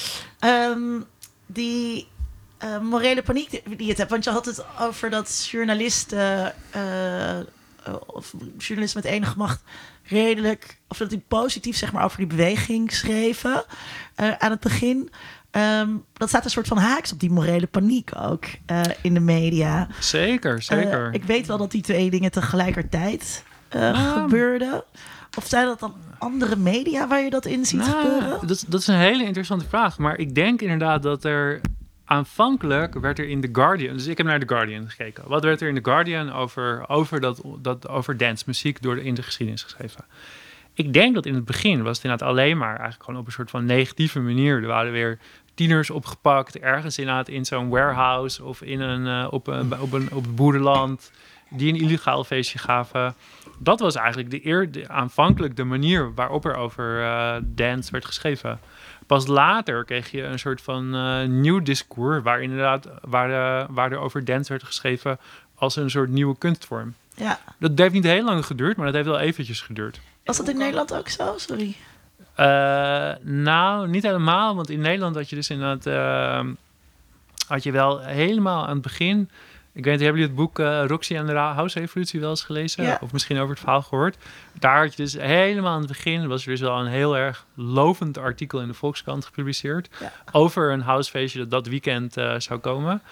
Um, 0.71 1.05
die 1.47 2.09
uh, 2.65 2.81
morele 2.81 3.23
paniek 3.23 3.51
die 3.51 3.63
je 3.83 3.89
het 3.89 3.99
hebt, 3.99 4.11
want 4.11 4.25
je 4.25 4.31
had 4.31 4.47
het 4.47 4.65
over 4.81 5.11
dat 5.11 5.49
journalisten. 5.51 6.55
Uh, 6.77 7.39
of 8.07 8.35
journalisten 8.59 9.03
met 9.03 9.13
enige 9.13 9.35
macht 9.37 9.63
redelijk, 10.11 10.79
of 10.89 10.99
dat 10.99 11.11
die 11.11 11.25
positief 11.29 11.77
zeg 11.77 11.93
maar 11.93 12.05
over 12.05 12.19
die 12.19 12.27
beweging 12.27 12.93
schreven 12.93 13.65
uh, 14.17 14.31
aan 14.39 14.51
het 14.51 14.61
begin. 14.61 15.11
Um, 15.81 16.05
dat 16.13 16.29
staat 16.29 16.45
een 16.45 16.51
soort 16.51 16.69
van 16.69 16.79
haaks 16.79 17.13
op 17.13 17.21
die 17.21 17.31
morele 17.31 17.67
paniek 17.67 18.11
ook 18.17 18.45
uh, 18.45 18.81
in 19.03 19.15
de 19.15 19.21
media. 19.21 19.89
Zeker, 20.01 20.63
zeker. 20.63 21.09
Uh, 21.09 21.15
ik 21.15 21.25
weet 21.25 21.47
wel 21.47 21.59
dat 21.59 21.71
die 21.71 21.83
twee 21.83 22.11
dingen 22.11 22.31
tegelijkertijd 22.31 23.45
Nou, 23.71 23.97
gebeurden. 23.97 24.85
Of 25.37 25.47
zijn 25.47 25.67
dat 25.67 25.81
dan 25.81 25.95
andere 26.19 26.57
media 26.57 27.09
waar 27.09 27.21
je 27.21 27.31
dat 27.31 27.47
in 27.47 27.67
ziet 27.67 27.81
nou, 27.81 27.91
gebeuren? 27.91 28.47
Dat, 28.47 28.65
dat 28.69 28.81
is 28.81 28.87
een 28.87 28.95
hele 28.95 29.25
interessante 29.25 29.69
vraag. 29.69 29.99
Maar 29.99 30.19
ik 30.19 30.35
denk 30.35 30.61
inderdaad 30.61 31.03
dat 31.03 31.25
er 31.25 31.61
aanvankelijk 32.11 32.95
werd 32.95 33.19
er 33.19 33.29
in 33.29 33.41
The 33.41 33.49
Guardian, 33.53 33.97
dus 33.97 34.07
ik 34.07 34.17
heb 34.17 34.27
naar 34.27 34.41
The 34.41 34.49
Guardian 34.49 34.89
gekeken. 34.89 35.29
Wat 35.29 35.45
werd 35.45 35.61
er 35.61 35.69
in 35.69 35.75
The 35.75 35.91
Guardian 35.91 36.33
over, 36.33 36.89
over, 36.89 37.21
dat, 37.21 37.43
dat, 37.59 37.89
over 37.89 38.17
dance, 38.17 38.45
muziek 38.47 38.83
door 38.83 38.95
de, 38.95 39.05
in 39.05 39.15
de 39.15 39.23
geschiedenis 39.23 39.63
geschreven? 39.63 40.05
Ik 40.75 40.93
denk 40.93 41.15
dat 41.15 41.27
in 41.27 41.35
het 41.35 41.45
begin 41.45 41.83
was 41.83 41.97
het 41.97 42.05
inderdaad 42.05 42.29
alleen 42.29 42.59
maar 42.59 42.75
eigenlijk 42.75 43.05
gewoon 43.05 43.21
op 43.21 43.27
een 43.27 43.33
soort 43.33 43.51
van 43.51 43.65
negatieve 43.65 44.21
manier. 44.21 44.63
Er 44.63 44.67
waren 44.67 44.93
weer 44.93 45.19
tieners 45.55 45.91
opgepakt, 45.91 46.59
ergens 46.59 46.99
inderdaad 46.99 47.29
in 47.29 47.45
zo'n 47.45 47.69
warehouse 47.69 48.45
of 48.45 48.63
in 48.63 48.81
een, 48.81 49.07
uh, 49.07 49.33
op, 49.33 49.47
een, 49.47 49.81
op, 49.81 49.93
een, 49.93 50.13
op 50.13 50.23
het 50.23 50.35
boerenland, 50.35 51.13
die 51.51 51.73
een 51.73 51.81
illegaal 51.81 52.25
feestje 52.25 52.59
gaven. 52.59 53.15
Dat 53.59 53.81
was 53.81 53.95
eigenlijk 53.95 54.31
de 54.31 54.47
eer, 54.47 54.71
de, 54.71 54.89
aanvankelijk 54.89 55.57
de 55.57 55.65
manier 55.65 56.15
waarop 56.15 56.45
er 56.45 56.55
over 56.55 57.01
uh, 57.01 57.37
dance 57.45 57.91
werd 57.91 58.05
geschreven. 58.05 58.61
Pas 59.11 59.27
later 59.27 59.85
kreeg 59.85 60.11
je 60.11 60.23
een 60.23 60.39
soort 60.39 60.61
van 60.61 60.95
uh, 60.95 61.29
nieuw 61.29 61.63
discours, 61.63 62.23
waar 62.23 62.43
inderdaad 62.43 62.89
waar, 63.01 63.31
uh, 63.31 63.69
waar 63.71 63.93
er 63.93 63.99
over 63.99 64.25
dance 64.25 64.49
werd 64.49 64.63
geschreven 64.63 65.19
als 65.55 65.77
een 65.77 65.91
soort 65.91 66.11
nieuwe 66.11 66.39
kunstvorm. 66.39 66.95
Ja. 67.15 67.41
Dat 67.59 67.79
heeft 67.79 67.93
niet 67.93 68.05
heel 68.05 68.25
lang 68.25 68.47
geduurd, 68.47 68.77
maar 68.77 68.87
dat 68.87 68.95
heeft 68.95 69.07
wel 69.07 69.19
eventjes 69.19 69.61
geduurd. 69.61 70.01
Was 70.25 70.37
dat 70.37 70.49
in 70.49 70.59
Nederland 70.59 70.95
ook 70.95 71.09
zo? 71.09 71.35
Sorry. 71.37 71.77
Uh, 72.37 73.13
nou, 73.21 73.89
niet 73.89 74.03
helemaal, 74.03 74.57
want 74.57 74.71
in 74.71 74.81
Nederland 74.81 75.15
had 75.17 75.29
je 75.29 75.37
dus 75.37 75.51
inderdaad 75.51 75.85
had 77.47 77.63
je 77.63 77.73
wel 77.73 78.01
helemaal 78.01 78.67
aan 78.67 78.73
het 78.73 78.83
begin. 78.83 79.31
Ik 79.73 79.85
weet 79.85 79.93
niet, 79.95 80.03
hebben 80.03 80.21
jullie 80.21 80.37
het 80.37 80.45
boek 80.45 80.59
uh, 80.59 80.85
Roxy 80.87 81.15
en 81.15 81.27
de 81.27 81.33
House-evolutie 81.33 82.21
wel 82.21 82.31
eens 82.31 82.45
gelezen? 82.45 82.85
Ja. 82.85 82.99
Of 83.01 83.13
misschien 83.13 83.39
over 83.39 83.51
het 83.51 83.59
verhaal 83.59 83.83
gehoord? 83.83 84.17
Daar 84.59 84.79
had 84.79 84.95
je 84.95 85.03
dus 85.03 85.13
helemaal 85.13 85.73
aan 85.73 85.79
het 85.79 85.89
begin... 85.89 86.29
was 86.29 86.43
er 86.43 86.51
dus 86.51 86.61
wel 86.61 86.79
een 86.79 86.87
heel 86.87 87.17
erg 87.17 87.47
lovend 87.55 88.19
artikel 88.19 88.61
in 88.61 88.69
de 88.69 88.75
Volkskrant 88.75 89.25
gepubliceerd... 89.25 89.89
Ja. 90.01 90.13
over 90.33 90.73
een 90.73 90.81
housefeestje 90.81 91.39
dat 91.39 91.51
dat 91.51 91.67
weekend 91.67 92.17
uh, 92.17 92.35
zou 92.39 92.61
komen. 92.61 93.03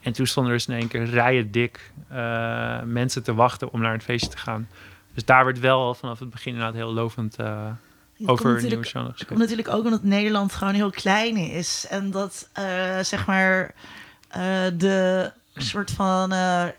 En 0.00 0.12
toen 0.12 0.26
stonden 0.26 0.52
er 0.52 0.58
dus 0.58 0.68
in 0.68 0.74
één 0.74 0.88
keer 0.88 1.04
rijen 1.04 1.50
dik 1.50 1.92
eh, 2.08 2.82
mensen 2.82 3.22
te 3.22 3.34
wachten 3.34 3.72
om 3.72 3.80
naar 3.80 3.92
het 3.92 4.02
feestje 4.02 4.30
te 4.30 4.38
gaan. 4.38 4.68
Dus 5.14 5.24
daar 5.24 5.44
werd 5.44 5.60
wel 5.60 5.94
vanaf 5.94 6.18
het 6.18 6.30
begin 6.30 6.52
inderdaad 6.52 6.74
heel 6.74 6.92
lovend 6.92 7.36
over 8.26 8.62
nieuwe 8.62 8.84
genre 8.84 8.84
Het 8.84 8.86
komt 8.86 9.12
geschreven. 9.12 9.38
natuurlijk 9.38 9.68
ook 9.68 9.84
omdat 9.84 10.02
Nederland 10.02 10.52
gewoon 10.52 10.74
heel 10.74 10.90
klein 10.90 11.36
is. 11.36 11.86
En 11.88 12.10
dat, 12.10 12.48
eh, 12.52 12.98
zeg 13.00 13.26
maar, 13.26 13.74
eh, 14.28 14.42
de 14.76 15.32
soort 15.62 15.90
van 15.90 16.32
eh, 16.32 16.64
eh, 16.64 16.72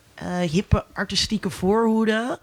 hippe 0.52 0.86
artistieke 0.94 1.50
voorhoede. 1.50 2.40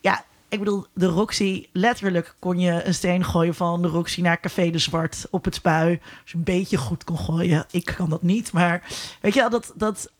Ja, 0.00 0.24
ik 0.48 0.58
bedoel, 0.58 0.86
de 0.92 1.06
Roxy, 1.06 1.66
letterlijk 1.72 2.34
kon 2.38 2.58
je 2.58 2.84
een 2.84 2.94
steen 2.94 3.24
gooien 3.24 3.54
van 3.54 3.82
de 3.82 3.88
Roxy 3.88 4.20
naar 4.20 4.40
Café 4.40 4.70
de 4.70 4.78
Zwart 4.78 5.26
op 5.30 5.44
het 5.44 5.54
spui. 5.54 6.00
Als 6.22 6.30
je 6.30 6.36
een 6.36 6.44
beetje 6.44 6.76
goed 6.76 7.04
kon 7.04 7.18
gooien. 7.18 7.66
Ik 7.70 7.84
kan 7.96 8.10
dat 8.10 8.22
niet, 8.22 8.52
maar 8.52 8.82
weet 9.20 9.34
je 9.34 9.40
wel, 9.40 9.50
dat... 9.50 9.72
dat 9.76 10.10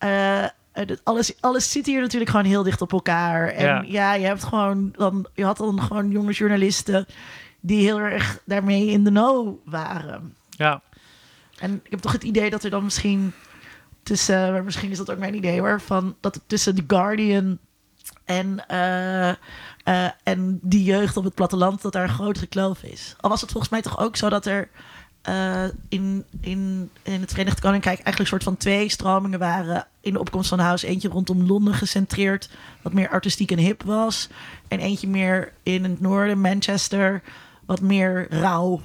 dat 0.86 1.00
alles, 1.04 1.40
alles 1.40 1.70
zit 1.70 1.86
hier 1.86 2.00
natuurlijk 2.00 2.30
gewoon 2.30 2.46
heel 2.46 2.62
dicht 2.62 2.80
op 2.80 2.92
elkaar. 2.92 3.48
En 3.48 3.64
Ja. 3.64 3.84
ja, 3.86 4.14
je 4.14 4.26
hebt 4.26 4.44
gewoon 4.44 4.92
dan, 4.96 5.26
je 5.34 5.44
had 5.44 5.56
dan 5.56 5.82
gewoon 5.82 6.10
jonge 6.10 6.32
journalisten 6.32 7.06
die 7.60 7.84
heel 7.84 7.98
erg 7.98 8.42
daarmee 8.44 8.86
in 8.86 9.04
de 9.04 9.10
know 9.10 9.56
waren. 9.64 10.34
Ja, 10.50 10.82
En 11.58 11.80
ik 11.84 11.90
heb 11.90 12.00
toch 12.00 12.12
het 12.12 12.22
idee 12.22 12.50
dat 12.50 12.64
er 12.64 12.70
dan 12.70 12.84
misschien 12.84 13.32
tussen, 14.02 14.52
maar 14.52 14.64
misschien 14.64 14.90
is 14.90 14.98
dat 14.98 15.10
ook 15.10 15.18
mijn 15.18 15.34
idee 15.34 15.60
hoor, 15.60 15.80
van 15.80 16.16
dat 16.20 16.40
tussen 16.46 16.74
The 16.74 16.84
Guardian 16.86 17.58
en, 18.24 18.68
eh, 18.68 19.28
eh, 19.84 20.10
en 20.22 20.58
die 20.62 20.84
jeugd 20.84 21.16
op 21.16 21.24
het 21.24 21.34
platteland, 21.34 21.82
dat 21.82 21.92
daar 21.92 22.02
een 22.02 22.14
grotere 22.14 22.46
kloof 22.46 22.82
is. 22.82 23.14
Al 23.20 23.30
was 23.30 23.40
het 23.40 23.50
volgens 23.50 23.72
mij 23.72 23.82
toch 23.82 23.98
ook 23.98 24.16
zo 24.16 24.28
dat 24.28 24.46
er 24.46 24.68
eh, 25.22 25.64
in, 25.88 26.24
in, 26.40 26.90
in 27.02 27.20
het 27.20 27.30
Verenigd 27.30 27.60
Koninkrijk 27.60 28.00
eigenlijk 28.00 28.18
een 28.18 28.26
soort 28.26 28.42
van 28.42 28.56
twee 28.56 28.88
stromingen 28.88 29.38
waren 29.38 29.86
in 30.00 30.12
de 30.12 30.18
opkomst 30.18 30.48
van 30.48 30.58
House. 30.58 30.86
Eentje 30.86 31.08
rondom 31.08 31.46
Londen 31.46 31.74
gecentreerd, 31.74 32.50
wat 32.82 32.92
meer 32.92 33.08
artistiek 33.08 33.50
en 33.50 33.58
hip 33.58 33.82
was. 33.82 34.28
En 34.68 34.78
eentje 34.78 35.08
meer 35.08 35.52
in 35.62 35.84
het 35.84 36.00
noorden, 36.00 36.40
Manchester, 36.40 37.22
wat 37.66 37.80
meer 37.80 38.26
rauw. 38.30 38.80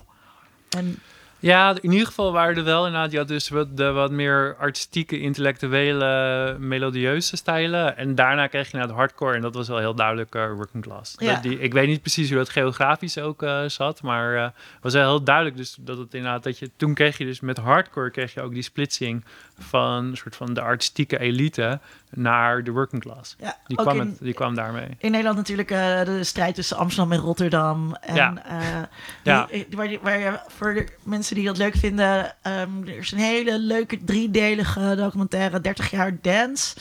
En 0.70 1.00
Ja, 1.46 1.76
in 1.82 1.92
ieder 1.92 2.08
geval 2.08 2.32
waren 2.32 2.58
er 2.58 2.64
wel 2.64 2.86
inderdaad, 2.86 3.12
je 3.12 3.18
had 3.18 3.28
dus 3.28 3.50
wat, 3.50 3.78
de 3.78 3.92
wat 3.92 4.12
meer 4.12 4.56
artistieke, 4.60 5.20
intellectuele, 5.20 6.56
melodieuze 6.60 7.36
stijlen. 7.36 7.98
En 7.98 8.16
daarna 8.16 8.48
kreeg 8.48 8.72
je 8.72 8.78
naar 8.78 8.86
het 8.86 8.96
hardcore 8.96 9.36
en 9.36 9.42
dat 9.42 9.54
was 9.54 9.68
wel 9.68 9.78
heel 9.78 9.96
duidelijk 9.96 10.36
eh, 10.36 10.52
working 10.52 10.84
class. 10.84 11.16
Ja. 11.18 11.34
Dat 11.34 11.44
Die, 11.44 11.60
ik 11.60 11.74
weet 11.74 11.88
niet 11.88 12.02
precies 12.02 12.30
hoe 12.30 12.38
dat 12.38 12.50
geografisch 12.50 13.18
ook 13.18 13.44
eh, 13.44 13.64
zat, 13.68 14.02
maar 14.02 14.36
eh, 14.36 14.44
het 14.44 14.82
was 14.82 14.94
wel 14.94 15.10
heel 15.10 15.24
duidelijk 15.24 15.58
dus 15.58 15.78
dat 15.80 15.98
het 15.98 16.14
inderdaad, 16.14 16.44
dat 16.44 16.60
je, 16.60 16.72
toen 16.76 16.94
kreeg 16.94 17.18
je 17.18 17.26
dus 17.26 17.40
met 17.40 17.58
hardcore 17.58 18.12
kreeg 18.12 18.34
je 18.34 18.42
ook 18.42 18.54
die 18.54 18.64
splitsing 18.64 19.24
van 19.58 20.04
een 20.06 20.18
soort 20.18 20.36
van 20.36 20.54
de 20.54 20.62
artistieke 20.62 21.20
elite 21.20 21.80
naar 22.10 22.64
de 22.64 22.72
working 22.72 23.02
class. 23.02 23.36
ja, 23.40 23.58
Die, 23.68 23.78
kwam, 23.78 24.00
in, 24.00 24.08
het, 24.08 24.18
die 24.20 24.34
kwam 24.34 24.56
daarmee. 24.56 24.88
In 24.98 25.12
Nederland 25.12 25.38
natuurlijk 25.38 25.72
eh, 25.72 26.04
de 26.04 26.24
strijd 26.24 26.56
tussen 26.56 26.78
Amsterdam 26.78 27.12
en 27.12 27.20
Rotterdam. 27.20 27.96
En 28.02 28.16
Ja. 28.16 28.34
eh, 28.46 28.82
Ja. 29.24 29.46
die- 29.52 29.68
waar, 29.70 29.90
je- 29.90 30.00
waar 30.02 30.44
voor 30.48 30.74
de 30.74 30.88
mensen 31.04 31.36
die 31.36 31.46
dat 31.46 31.58
leuk 31.58 31.76
vinden, 31.76 32.34
ehm, 32.42 32.82
er 32.88 32.98
is 32.98 33.12
een 33.12 33.18
hele 33.18 33.60
leuke 33.60 34.04
driedelige 34.04 34.94
documentaire 34.98 35.62
30 35.62 35.92
jaar 35.92 36.18
dance. 36.22 36.76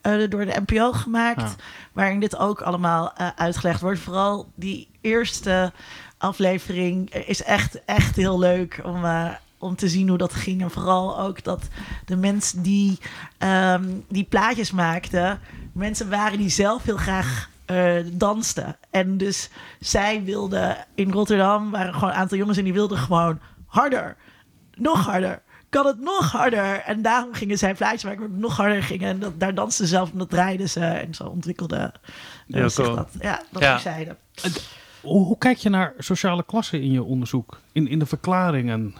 eh, 0.00 0.28
door 0.28 0.44
de 0.44 0.60
NPO 0.66 0.92
gemaakt. 0.92 1.40
Ja. 1.40 1.54
Waarin 1.92 2.20
dit 2.20 2.36
ook 2.36 2.60
allemaal 2.62 3.12
eh, 3.16 3.28
uitgelegd 3.36 3.80
wordt. 3.80 3.98
Vooral 4.00 4.52
die 4.54 4.88
eerste 5.00 5.72
aflevering 6.18 7.14
is 7.14 7.42
echt, 7.42 7.84
echt 7.84 8.16
heel 8.16 8.38
leuk 8.38 8.80
om, 8.84 9.04
eh, 9.04 9.30
om 9.58 9.76
te 9.76 9.88
zien 9.88 10.08
hoe 10.08 10.18
dat 10.18 10.34
ging. 10.34 10.62
En 10.62 10.70
vooral 10.70 11.20
ook 11.20 11.44
dat 11.44 11.68
de 12.04 12.16
mensen 12.16 12.62
die 12.62 12.98
ehm, 13.38 13.84
die 14.08 14.24
plaatjes 14.24 14.70
maakten, 14.70 15.40
mensen 15.72 16.10
waren 16.10 16.38
die 16.38 16.48
zelf 16.48 16.82
heel 16.82 16.96
graag 16.96 17.50
eh, 17.64 17.94
dansten. 18.12 18.76
En 18.90 19.16
dus 19.16 19.50
zij 19.80 20.22
wilden 20.24 20.76
in 20.94 21.10
Rotterdam, 21.12 21.70
waren 21.70 21.94
gewoon 21.94 22.08
een 22.10 22.14
aantal 22.16 22.38
jongens 22.38 22.58
en 22.58 22.64
die 22.64 22.72
wilden 22.72 22.98
gewoon 22.98 23.40
harder. 23.66 24.16
Nog 24.74 25.04
harder. 25.06 25.42
Kan 25.68 25.86
het 25.86 26.00
nog 26.00 26.32
harder? 26.32 26.80
En 26.80 27.02
daarom 27.02 27.34
gingen 27.34 27.58
zij 27.58 27.74
plaatjes 27.74 28.04
maken 28.04 28.38
nog 28.38 28.56
harder 28.56 28.82
gingen. 28.82 29.08
En 29.08 29.18
dat, 29.18 29.40
daar 29.40 29.54
dansten 29.54 29.84
ze 29.86 29.90
zelf 29.90 30.12
en 30.12 30.18
dat 30.18 30.30
draaiden 30.30 30.68
ze. 30.68 30.80
En 30.80 31.14
zo 31.14 31.24
ontwikkelde 31.24 31.92
eh, 32.48 32.66
cool. 32.66 32.94
dat. 32.94 33.08
Ja, 33.20 33.42
dat 33.50 33.62
Ja. 33.62 33.76
is 33.76 33.82
zeiden. 33.82 34.16
Hoe, 35.00 35.24
hoe 35.24 35.38
kijk 35.38 35.56
je 35.56 35.68
naar 35.68 35.94
sociale 35.98 36.44
klassen 36.44 36.82
in 36.82 36.90
je 36.90 37.02
onderzoek? 37.02 37.60
In, 37.72 37.88
in 37.88 37.98
de 37.98 38.06
verklaringen? 38.06 38.94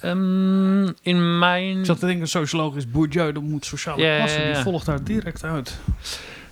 Ehm, 0.00 0.86
in 1.02 1.38
mijn... 1.38 1.78
Ik 1.78 1.84
zat 1.84 1.98
te 1.98 2.06
denken, 2.06 2.28
sociologisch 2.28 2.90
Bourdieu, 2.90 3.32
dat 3.32 3.42
moet 3.42 3.64
sociale 3.64 4.02
Ja, 4.02 4.10
ja, 4.10 4.16
klasse. 4.16 4.40
ja. 4.40 4.52
Die 4.52 4.62
volgt 4.62 4.86
daar 4.86 5.04
direct 5.04 5.44
uit. 5.44 5.78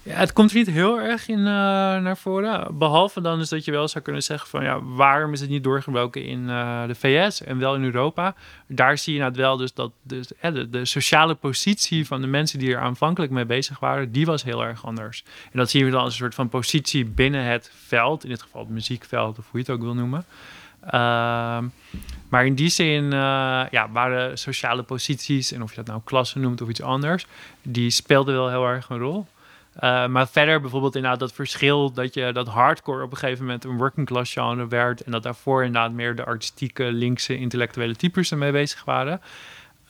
Ja, 0.05 0.15
het 0.15 0.33
komt 0.33 0.55
niet 0.55 0.67
heel 0.67 1.01
erg 1.01 1.29
in 1.29 1.39
eh, 1.39 1.45
naar 1.45 2.17
voren. 2.17 2.79
Behalve 2.79 3.21
dan 3.21 3.41
is 3.41 3.49
dat 3.49 3.65
je 3.65 3.71
wel 3.71 3.89
zou 3.89 4.05
kunnen 4.05 4.23
zeggen 4.23 4.49
van 4.49 4.65
ja, 4.65 4.83
waarom 4.83 5.33
is 5.33 5.41
het 5.41 5.51
niet 5.51 5.65
doorgebroken 5.65 6.25
in 6.25 6.51
eh, 6.51 6.87
de 6.87 6.95
VS 6.95 7.43
en 7.43 7.59
wel 7.59 7.75
in 7.75 7.85
Europa? 7.85 8.35
Daar 8.67 8.99
zie 8.99 9.15
je 9.15 9.21
nou 9.21 9.33
wel 9.35 9.57
dus 9.57 9.75
dat 9.75 9.93
dus, 10.03 10.29
de 10.71 10.85
sociale 10.85 11.35
positie 11.35 12.07
van 12.07 12.21
de 12.21 12.27
mensen 12.27 12.59
die 12.59 12.75
er 12.75 12.81
aanvankelijk 12.81 13.33
mee 13.33 13.45
bezig 13.47 13.79
waren, 13.79 14.13
die 14.13 14.27
was 14.27 14.45
heel 14.45 14.65
erg 14.65 14.87
anders. 14.87 15.25
En 15.53 15.59
dat 15.59 15.71
zien 15.71 15.85
we 15.85 15.91
dan 15.91 16.01
als 16.01 16.13
een 16.13 16.19
soort 16.19 16.35
van 16.35 16.49
positie 16.49 17.05
binnen 17.05 17.45
het 17.45 17.71
veld, 17.87 18.25
in 18.25 18.31
dit 18.31 18.43
geval 18.43 18.61
het 18.61 18.71
muziekveld 18.71 19.39
of 19.39 19.51
hoe 19.51 19.61
je 19.61 19.67
het 19.67 19.71
ook 19.71 19.83
wil 19.83 19.95
noemen. 19.95 20.25
Ehm, 20.87 21.65
maar 22.29 22.47
in 22.47 22.55
die 22.55 22.69
zin 22.69 23.05
eh, 23.13 23.19
ja, 23.71 23.89
waren 23.93 24.39
sociale 24.39 24.83
posities, 24.83 25.53
en 25.53 25.63
of 25.63 25.71
je 25.71 25.77
dat 25.77 25.87
nou 25.87 26.01
klasse 26.05 26.39
noemt 26.39 26.61
of 26.61 26.69
iets 26.69 26.83
anders, 26.83 27.27
die 27.63 27.91
speelden 27.91 28.35
wel 28.35 28.49
heel 28.49 28.67
erg 28.67 28.89
een 28.89 28.99
rol. 28.99 29.27
Uh, 29.81 30.07
maar 30.07 30.29
verder 30.29 30.61
bijvoorbeeld 30.61 30.95
inderdaad 30.95 31.21
dat 31.21 31.33
verschil 31.33 31.93
dat 31.93 32.15
je 32.15 32.33
dat 32.33 32.49
hardcore 32.49 33.03
op 33.03 33.11
een 33.11 33.17
gegeven 33.17 33.45
moment 33.45 33.65
een 33.65 33.77
working 33.77 34.07
class 34.07 34.33
genre 34.33 34.69
werd 34.69 35.01
en 35.01 35.13
dat 35.13 35.23
daarvoor 35.23 35.65
inderdaad 35.65 35.93
meer 35.93 36.17
de 36.17 36.25
artistieke 36.25 36.85
linkse 36.85 37.39
intellectuele 37.39 37.97
types 37.97 38.31
ermee 38.31 38.53
bezig 38.53 38.85
waren. 38.85 39.21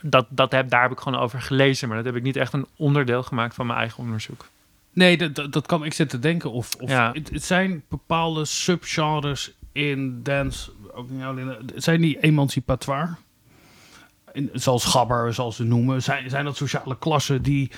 Dat, 0.00 0.26
dat 0.28 0.52
heb, 0.52 0.68
daar 0.70 0.82
heb 0.82 0.90
ik 0.90 0.98
gewoon 1.00 1.20
over 1.20 1.40
gelezen, 1.42 1.88
maar 1.88 1.96
dat 1.96 2.06
heb 2.06 2.16
ik 2.16 2.22
niet 2.22 2.36
echt 2.36 2.52
een 2.52 2.66
onderdeel 2.76 3.22
gemaakt 3.22 3.54
van 3.54 3.66
mijn 3.66 3.78
eigen 3.78 3.98
onderzoek. 3.98 4.46
Nee, 4.92 5.16
dat, 5.16 5.34
dat, 5.34 5.52
dat 5.52 5.66
kan 5.66 5.84
ik 5.84 5.92
zitten 5.92 6.20
denken. 6.20 6.52
Of, 6.52 6.74
of 6.80 6.90
Ja. 6.90 7.10
het, 7.12 7.30
het 7.30 7.44
zijn 7.44 7.82
bepaalde 7.88 8.44
subgenres 8.44 9.52
in 9.74 10.22
dance. 10.22 10.70
Ook 10.92 11.10
niet 11.10 11.22
alleen, 11.22 11.70
zijn 11.74 12.00
die 12.00 12.20
emancipatoire. 12.20 13.14
In, 14.32 14.50
zoals 14.52 14.84
gabber, 14.84 15.34
zoals 15.34 15.56
ze 15.56 15.64
noemen. 15.64 16.02
Zijn, 16.02 16.30
zijn 16.30 16.44
dat 16.44 16.56
sociale 16.56 16.98
klassen 16.98 17.42
die 17.42 17.70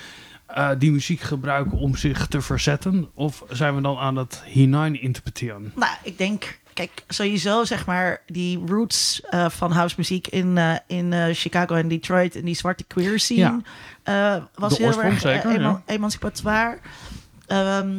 eh, 0.45 0.69
die 0.77 0.91
muziek 0.91 1.21
gebruiken 1.21 1.77
om 1.77 1.95
zich 1.95 2.27
te 2.27 2.41
verzetten? 2.41 3.09
Of 3.13 3.43
zijn 3.49 3.75
we 3.75 3.81
dan 3.81 3.97
aan 3.97 4.15
het 4.15 4.41
hinein 4.45 5.01
interpreteren? 5.01 5.71
Nou, 5.75 5.91
ik 6.03 6.17
denk, 6.17 6.59
kijk, 6.73 7.03
sowieso 7.07 7.63
zeg 7.63 7.85
maar 7.85 8.21
die 8.27 8.59
roots 8.65 9.21
eh, 9.21 9.49
van 9.49 9.71
house 9.71 9.95
muziek 9.97 10.27
in, 10.27 10.57
eh, 10.57 10.75
in 10.87 11.35
Chicago 11.35 11.75
en 11.75 11.87
Detroit 11.87 12.35
en 12.35 12.45
die 12.45 12.55
zwarte 12.55 12.83
queer 12.83 13.19
scene 13.19 13.61
was 14.55 14.77
De 14.77 14.83
heel 14.83 15.03
erg 15.03 15.19
zeker, 15.19 15.51
ema- 15.51 15.61
ja. 15.61 15.81
emancipatoire. 15.85 16.77
Ehm, 17.47 17.89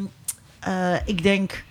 eh, 0.61 0.95
ik 1.07 1.23
denk 1.23 1.65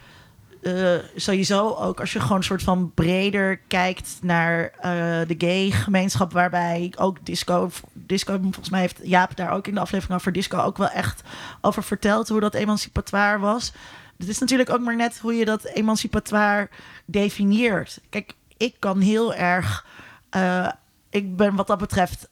eh, 0.67 0.93
sowieso 1.15 1.73
ook 1.73 1.99
als 1.99 2.13
je 2.13 2.19
gewoon 2.19 2.37
een 2.37 2.43
soort 2.43 2.63
van 2.63 2.91
breder 2.93 3.57
kijkt 3.57 4.17
naar 4.21 4.71
eh, 4.79 4.91
de 5.27 5.35
gay 5.37 5.71
gemeenschap, 5.71 6.31
waarbij 6.31 6.93
ook 6.97 7.25
disco, 7.25 7.69
disco, 7.93 8.37
volgens 8.41 8.69
mij 8.69 8.79
heeft 8.79 8.99
Jaap 9.03 9.35
daar 9.35 9.51
ook 9.51 9.67
in 9.67 9.73
de 9.73 9.79
aflevering 9.79 10.19
over 10.19 10.31
disco 10.31 10.57
ook 10.57 10.77
wel 10.77 10.89
echt 10.89 11.21
over 11.61 11.83
verteld 11.83 12.27
hoe 12.27 12.39
dat 12.39 12.53
emancipatoire 12.53 13.39
was. 13.39 13.71
Het 14.17 14.27
is 14.27 14.39
natuurlijk 14.39 14.69
ook 14.69 14.81
maar 14.81 14.95
net 14.95 15.19
hoe 15.19 15.33
je 15.33 15.45
dat 15.45 15.63
emancipatoire 15.63 16.69
definieert. 17.05 17.99
Kijk, 18.09 18.33
ik 18.57 18.75
kan 18.79 18.99
heel 18.99 19.33
erg. 19.33 19.85
eh, 20.29 20.71
ik 21.09 21.35
ben 21.35 21.55
wat 21.55 21.67
dat 21.67 21.77
betreft 21.77 22.29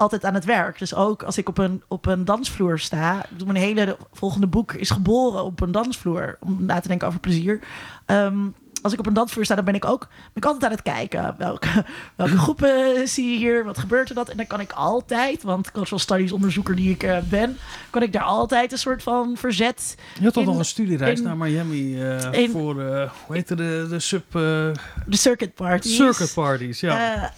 altijd 0.00 0.24
aan 0.24 0.34
het 0.34 0.44
werk. 0.44 0.78
Dus 0.78 0.94
ook 0.94 1.22
als 1.22 1.38
ik 1.38 1.48
op 1.48 1.58
een, 1.58 1.82
op 1.88 2.06
een 2.06 2.24
dansvloer 2.24 2.78
sta. 2.78 3.24
Mijn 3.44 3.56
hele 3.56 3.96
volgende 4.12 4.46
boek 4.46 4.72
is 4.72 4.90
geboren 4.90 5.44
op 5.44 5.60
een 5.60 5.72
dansvloer. 5.72 6.36
Om 6.40 6.56
na 6.64 6.80
te 6.80 6.88
denken 6.88 7.06
over 7.08 7.20
plezier. 7.20 7.60
Ehm, 8.06 8.38
als 8.82 8.92
ik 8.92 8.98
op 8.98 9.06
een 9.06 9.12
dansvloer 9.12 9.44
sta, 9.44 9.54
dan 9.54 9.64
ben 9.64 9.74
ik 9.74 9.84
ook 9.84 10.00
ben 10.08 10.08
ik 10.34 10.44
altijd 10.44 10.64
aan 10.64 10.70
het 10.70 10.82
kijken. 10.82 11.34
Welke, 11.38 11.68
welke 12.16 12.38
groepen 12.38 13.08
zie 13.08 13.30
je 13.30 13.36
hier? 13.36 13.64
Wat 13.64 13.78
gebeurt 13.78 14.08
er 14.08 14.14
dat? 14.14 14.28
En 14.28 14.36
dan 14.36 14.46
kan 14.46 14.60
ik 14.60 14.72
altijd, 14.72 15.42
want 15.42 15.70
cultural 15.72 15.98
studies 15.98 16.32
onderzoeker 16.32 16.76
die 16.76 16.90
ik 16.90 17.02
eh, 17.02 17.18
ben, 17.28 17.56
kan 17.90 18.02
ik 18.02 18.12
daar 18.12 18.22
altijd 18.22 18.72
een 18.72 18.78
soort 18.78 19.02
van 19.02 19.36
verzet 19.36 19.94
Je 20.18 20.24
had 20.24 20.32
toch 20.32 20.42
In- 20.42 20.48
nog 20.48 20.58
een 20.58 20.64
studiereis 20.64 21.18
in- 21.18 21.24
naar 21.24 21.36
Miami 21.36 22.02
eh, 22.02 22.32
in- 22.32 22.50
voor, 22.50 22.80
eh, 22.82 23.10
hoe 23.26 23.36
heet 23.36 23.48
de, 23.48 23.86
de 23.88 23.98
sub... 23.98 24.32
de 24.32 24.72
circuit 25.08 25.54
parties. 25.54 25.96
circuit 25.96 26.34
parties, 26.34 26.80
ja. 26.80 27.32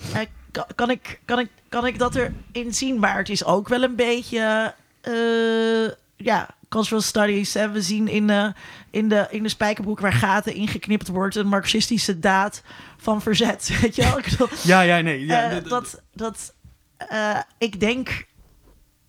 Eh, 0.52 0.60
eh, 0.60 0.66
kan, 0.66 0.66
kan, 0.74 0.90
ik, 0.90 1.20
kan, 1.24 1.38
ik, 1.38 1.48
kan 1.68 1.86
ik 1.86 1.98
dat 1.98 2.14
erin 2.14 2.74
zien? 2.74 2.98
Maar 2.98 3.16
het 3.16 3.28
is 3.28 3.44
ook 3.44 3.68
wel 3.68 3.82
een 3.82 3.96
beetje... 3.96 4.74
eh, 5.00 5.88
ja, 6.16 6.48
cultural 6.68 7.00
studies. 7.00 7.54
Hè. 7.54 7.70
We 7.70 7.82
zien 7.82 8.08
in 8.08 8.26
de, 8.26 8.52
in, 8.90 9.08
de, 9.08 9.26
in 9.30 9.42
de 9.42 9.48
spijkerbroek 9.48 10.00
waar 10.00 10.12
gaten 10.12 10.54
ingeknipt 10.54 11.08
wordt... 11.08 11.36
een 11.36 11.46
marxistische 11.46 12.18
daad 12.18 12.62
van 12.96 13.22
verzet. 13.22 13.70
Weet 13.80 13.94
je 13.96 14.02
wel? 14.02 14.18
Ik 14.18 14.24
bedoel, 14.30 14.48
ja, 14.62 14.80
ja, 14.80 15.00
nee. 15.00 15.26
Ja, 15.26 15.50
eh, 15.50 15.64
dat... 15.68 16.02
dat 16.12 16.54
eh, 16.96 17.38
ik 17.58 17.80
denk. 17.80 18.26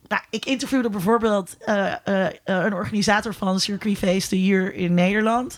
Nou, 0.08 0.22
ik 0.30 0.46
interviewde 0.46 0.90
bijvoorbeeld 0.90 1.58
eh, 1.58 1.92
eh, 2.04 2.26
eh, 2.26 2.34
een 2.44 2.74
organisator 2.74 3.34
van 3.34 3.60
circuitfeesten 3.60 4.38
hier 4.38 4.74
in 4.74 4.94
Nederland. 4.94 5.58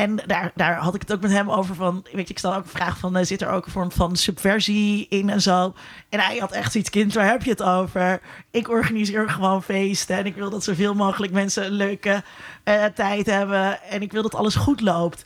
En 0.00 0.16
daar, 0.26 0.52
daar 0.54 0.76
had 0.76 0.94
ik 0.94 1.00
het 1.00 1.12
ook 1.12 1.20
met 1.20 1.30
hem 1.30 1.50
over 1.50 1.74
van, 1.74 2.06
weet 2.12 2.26
je, 2.26 2.32
ik 2.32 2.38
stel 2.38 2.54
ook 2.54 2.64
een 2.64 2.70
vraag 2.70 2.98
van, 2.98 3.16
eh, 3.16 3.24
zit 3.24 3.42
er 3.42 3.50
ook 3.50 3.66
een 3.66 3.72
vorm 3.72 3.92
van 3.92 4.16
subversie 4.16 5.06
in 5.08 5.30
en 5.30 5.42
zo? 5.42 5.74
En 6.08 6.20
hij 6.20 6.36
had 6.38 6.52
echt 6.52 6.72
zoiets, 6.72 6.90
kind, 6.90 7.14
waar 7.14 7.30
heb 7.30 7.42
je 7.42 7.50
het 7.50 7.62
over? 7.62 8.20
Ik 8.50 8.68
organiseer 8.68 9.30
gewoon 9.30 9.62
feesten 9.62 10.16
en 10.16 10.26
ik 10.26 10.34
wil 10.34 10.50
dat 10.50 10.64
zoveel 10.64 10.94
mogelijk 10.94 11.32
mensen 11.32 11.64
een 11.64 11.72
leuke 11.72 12.22
eh, 12.64 12.84
tijd 12.84 13.26
hebben 13.26 13.82
en 13.82 14.02
ik 14.02 14.12
wil 14.12 14.22
dat 14.22 14.34
alles 14.34 14.54
goed 14.54 14.80
loopt. 14.80 15.24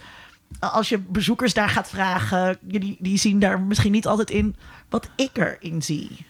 Als 0.61 0.89
je 0.89 0.99
bezoekers 0.99 1.55
daar 1.55 1.69
gaat 1.69 1.89
vragen, 1.89 2.59
die, 2.61 2.97
die 3.01 3.19
zien 3.19 3.39
daar 3.39 3.61
misschien 3.61 3.93
niet 3.93 4.07
altijd 4.07 4.31
in 4.31 4.57
wat 4.89 5.09
ik 5.17 5.31
erin 5.37 5.83
zie. 5.83 6.27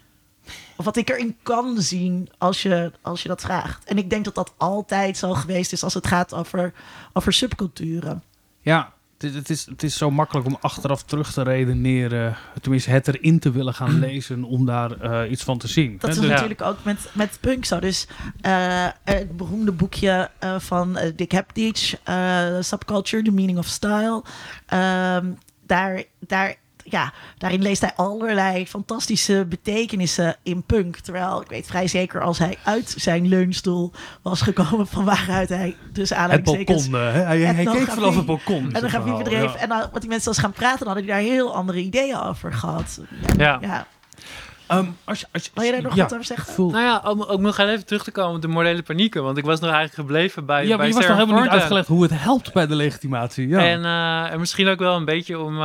Of 0.76 0.84
wat 0.84 0.96
ik 0.96 1.10
erin 1.10 1.36
kan 1.42 1.80
zien 1.80 2.28
als 2.38 2.62
je, 2.62 2.92
als 3.02 3.22
je 3.22 3.28
dat 3.28 3.40
vraagt. 3.40 3.84
En 3.84 3.98
ik 3.98 4.10
denk 4.10 4.24
dat 4.24 4.34
dat 4.34 4.54
altijd 4.56 5.16
zo 5.16 5.34
geweest 5.34 5.72
is 5.72 5.84
als 5.84 5.94
het 5.94 6.06
gaat 6.06 6.34
over, 6.34 6.72
over 7.12 7.32
subculturen. 7.32 8.22
Ja, 8.64 8.92
het 9.12 9.22
is, 9.22 9.34
het, 9.34 9.50
is, 9.50 9.66
het 9.66 9.82
is 9.82 9.96
zo 9.96 10.10
makkelijk 10.10 10.46
om 10.46 10.56
achteraf 10.60 11.02
terug 11.02 11.32
te 11.32 11.42
redeneren. 11.42 12.36
Tenminste, 12.60 12.90
het 12.90 13.08
erin 13.08 13.38
te 13.38 13.50
willen 13.50 13.74
gaan 13.74 13.98
lezen 14.08 14.44
om 14.44 14.66
daar 14.66 15.00
eh, 15.00 15.30
iets 15.30 15.42
van 15.42 15.58
te 15.58 15.68
zien. 15.68 15.96
Dat 15.98 16.10
is 16.10 16.18
dus- 16.18 16.28
natuurlijk 16.28 16.62
ook 16.62 16.76
met, 16.82 17.10
met 17.12 17.38
punk 17.40 17.64
zo. 17.64 17.80
Dus 17.80 18.08
eh, 18.40 18.86
het 19.04 19.36
beroemde 19.36 19.72
boekje 19.72 20.30
eh, 20.38 20.58
van 20.58 20.98
Dick 21.16 21.32
Heptich, 21.32 21.96
eh, 22.02 22.56
Subculture, 22.60 23.22
The 23.22 23.30
Meaning 23.30 23.58
of 23.58 23.66
Style. 23.66 24.22
Ehm, 24.66 25.26
daar, 25.66 26.02
daar, 26.18 26.56
ja, 26.84 27.12
daarin 27.38 27.62
leest 27.62 27.80
hij 27.80 27.92
allerlei 27.96 28.66
fantastische 28.66 29.46
betekenissen 29.48 30.36
in 30.42 30.62
punk. 30.62 30.96
Terwijl 30.96 31.42
ik 31.42 31.48
weet 31.48 31.66
vrij 31.66 31.88
zeker 31.88 32.20
als 32.22 32.38
hij 32.38 32.56
uit 32.64 32.94
zijn 32.96 33.28
leunstoel 33.28 33.92
was 34.22 34.40
gekomen 34.40 34.86
van 34.86 35.04
waaruit 35.04 35.48
hij 35.48 35.76
dus 35.92 36.08
het 36.08 36.18
aanhalingstekens... 36.18 36.88
balkon. 36.88 37.08
eh, 37.08 37.14
hè? 37.14 37.20
hij, 37.20 37.40
hij 37.40 37.64
keek 37.64 37.90
vanaf 37.90 38.16
het 38.16 38.26
balkon. 38.26 38.72
En 38.72 38.80
dan 38.80 39.18
bedreef. 39.18 39.52
Ja. 39.52 39.58
En 39.58 39.68
dan, 39.68 39.88
wat 39.92 40.00
die 40.00 40.10
mensen 40.10 40.28
als 40.28 40.38
gaan 40.38 40.52
praten, 40.52 40.78
dan 40.78 40.86
hadden 40.86 41.04
die 41.04 41.12
daar 41.14 41.22
heel 41.22 41.54
andere 41.54 41.78
ideeën 41.80 42.16
over 42.16 42.52
gehad. 42.52 43.00
Ja. 43.36 43.58
ja. 43.60 43.86
Ehm, 44.66 44.86
als 45.04 45.20
je, 45.20 45.26
als 45.32 45.50
Wil 45.54 45.64
je 45.64 45.72
daar 45.72 45.82
nog 45.82 45.94
ja, 45.94 46.02
wat 46.02 46.12
over 46.12 46.24
zeggen? 46.24 46.52
Voel, 46.52 46.70
Nou 46.70 46.84
ja, 46.84 47.10
om, 47.10 47.22
om 47.22 47.42
nog 47.42 47.58
even 47.58 47.86
terug 47.86 48.04
te 48.04 48.10
komen 48.10 48.34
op 48.34 48.42
de 48.42 48.48
morele 48.48 48.82
panieken. 48.82 49.22
Want 49.22 49.38
ik 49.38 49.44
was 49.44 49.60
nog 49.60 49.70
eigenlijk 49.70 50.00
gebleven 50.00 50.46
bij, 50.46 50.62
ja, 50.62 50.68
maar 50.68 50.78
bij 50.78 50.86
je 50.86 50.94
was 50.94 51.06
nog 51.06 51.16
helemaal 51.16 51.42
niet 51.42 51.50
uitgelegd 51.50 51.88
hoe 51.88 52.02
het 52.02 52.12
helpt 52.14 52.52
bij 52.52 52.66
de 52.66 52.74
legitimatie. 52.74 53.48
Ja. 53.48 53.64
En, 53.64 53.84
eh, 53.84 54.32
en 54.32 54.38
misschien 54.38 54.68
ook 54.68 54.78
wel 54.78 54.96
een 54.96 55.04
beetje 55.04 55.38
om, 55.38 55.54
eh, 55.54 55.60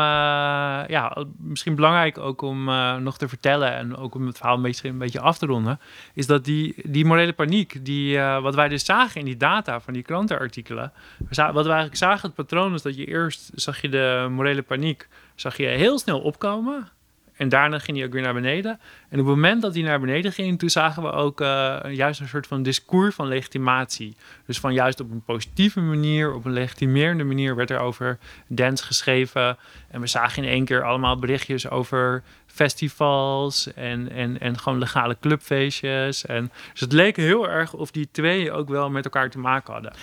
ja, 0.87 1.25
misschien 1.37 1.75
belangrijk 1.75 2.17
ook 2.17 2.41
om 2.41 2.69
eh, 2.69 2.95
nog 2.95 3.17
te 3.17 3.27
vertellen 3.27 3.75
en 3.75 3.95
ook 3.95 4.15
om 4.15 4.25
het 4.27 4.37
verhaal 4.37 4.55
een 4.55 4.61
beetje, 4.61 4.89
een 4.89 4.97
beetje 4.97 5.19
af 5.19 5.37
te 5.37 5.45
ronden, 5.45 5.79
is 6.13 6.27
dat 6.27 6.45
die, 6.45 6.75
die 6.83 7.05
morele 7.05 7.33
paniek, 7.33 7.85
die, 7.85 8.17
eh, 8.17 8.41
wat 8.41 8.55
wij 8.55 8.67
dus 8.67 8.85
zagen 8.85 9.19
in 9.19 9.25
die 9.25 9.37
data 9.37 9.79
van 9.79 9.93
die 9.93 10.03
krantenartikelen, 10.03 10.91
wat 11.29 11.53
we 11.53 11.53
eigenlijk 11.53 11.95
zagen, 11.95 12.21
het 12.21 12.35
patroon 12.35 12.73
is 12.73 12.81
dat 12.81 12.95
je 12.95 13.05
eerst 13.05 13.51
zag 13.53 13.81
je 13.81 13.89
de 13.89 14.27
morele 14.31 14.61
paniek, 14.61 15.07
zag 15.35 15.57
je 15.57 15.65
heel 15.65 15.99
snel 15.99 16.19
opkomen. 16.19 16.87
En 17.39 17.49
daarna 17.49 17.79
ging 17.79 17.97
die 17.97 18.05
ook 18.05 18.13
weer 18.13 18.21
naar 18.21 18.33
beneden. 18.33 18.71
En 19.09 19.19
op 19.19 19.25
het 19.25 19.35
moment 19.35 19.61
dat 19.61 19.73
die 19.73 19.83
naar 19.83 19.99
beneden 19.99 20.31
ging, 20.31 20.59
toen 20.59 20.69
zagen 20.69 21.03
we 21.03 21.11
ook 21.11 21.41
eh, 21.41 21.79
juist 21.91 22.19
een 22.19 22.27
soort 22.27 22.47
van 22.47 22.63
discours 22.63 23.15
van 23.15 23.27
legitimatie. 23.27 24.15
Dus 24.45 24.59
van 24.59 24.73
juist 24.73 24.99
op 24.99 25.11
een 25.11 25.23
positieve 25.23 25.79
manier, 25.79 26.33
op 26.33 26.45
een 26.45 26.51
legitimerende 26.51 27.23
manier 27.23 27.55
werd 27.55 27.69
er 27.69 27.79
over 27.79 28.17
dance 28.47 28.83
geschreven. 28.83 29.57
En 29.91 30.01
we 30.01 30.07
zagen 30.07 30.43
in 30.43 30.49
één 30.49 30.65
keer 30.65 30.83
allemaal 30.83 31.19
berichtjes 31.19 31.69
over 31.69 32.23
festivals 32.45 33.73
en, 33.73 34.11
en, 34.11 34.39
en 34.39 34.59
gewoon 34.59 34.79
legale 34.79 35.17
clubfeestjes. 35.21 36.25
En, 36.25 36.51
dus 36.71 36.79
het 36.79 36.93
leek 36.93 37.15
heel 37.15 37.49
erg 37.49 37.73
of 37.73 37.91
die 37.91 38.09
twee 38.11 38.51
ook 38.51 38.69
wel 38.69 38.89
met 38.89 39.05
elkaar 39.05 39.29
te 39.29 39.39
maken 39.39 39.73
hadden. 39.73 39.93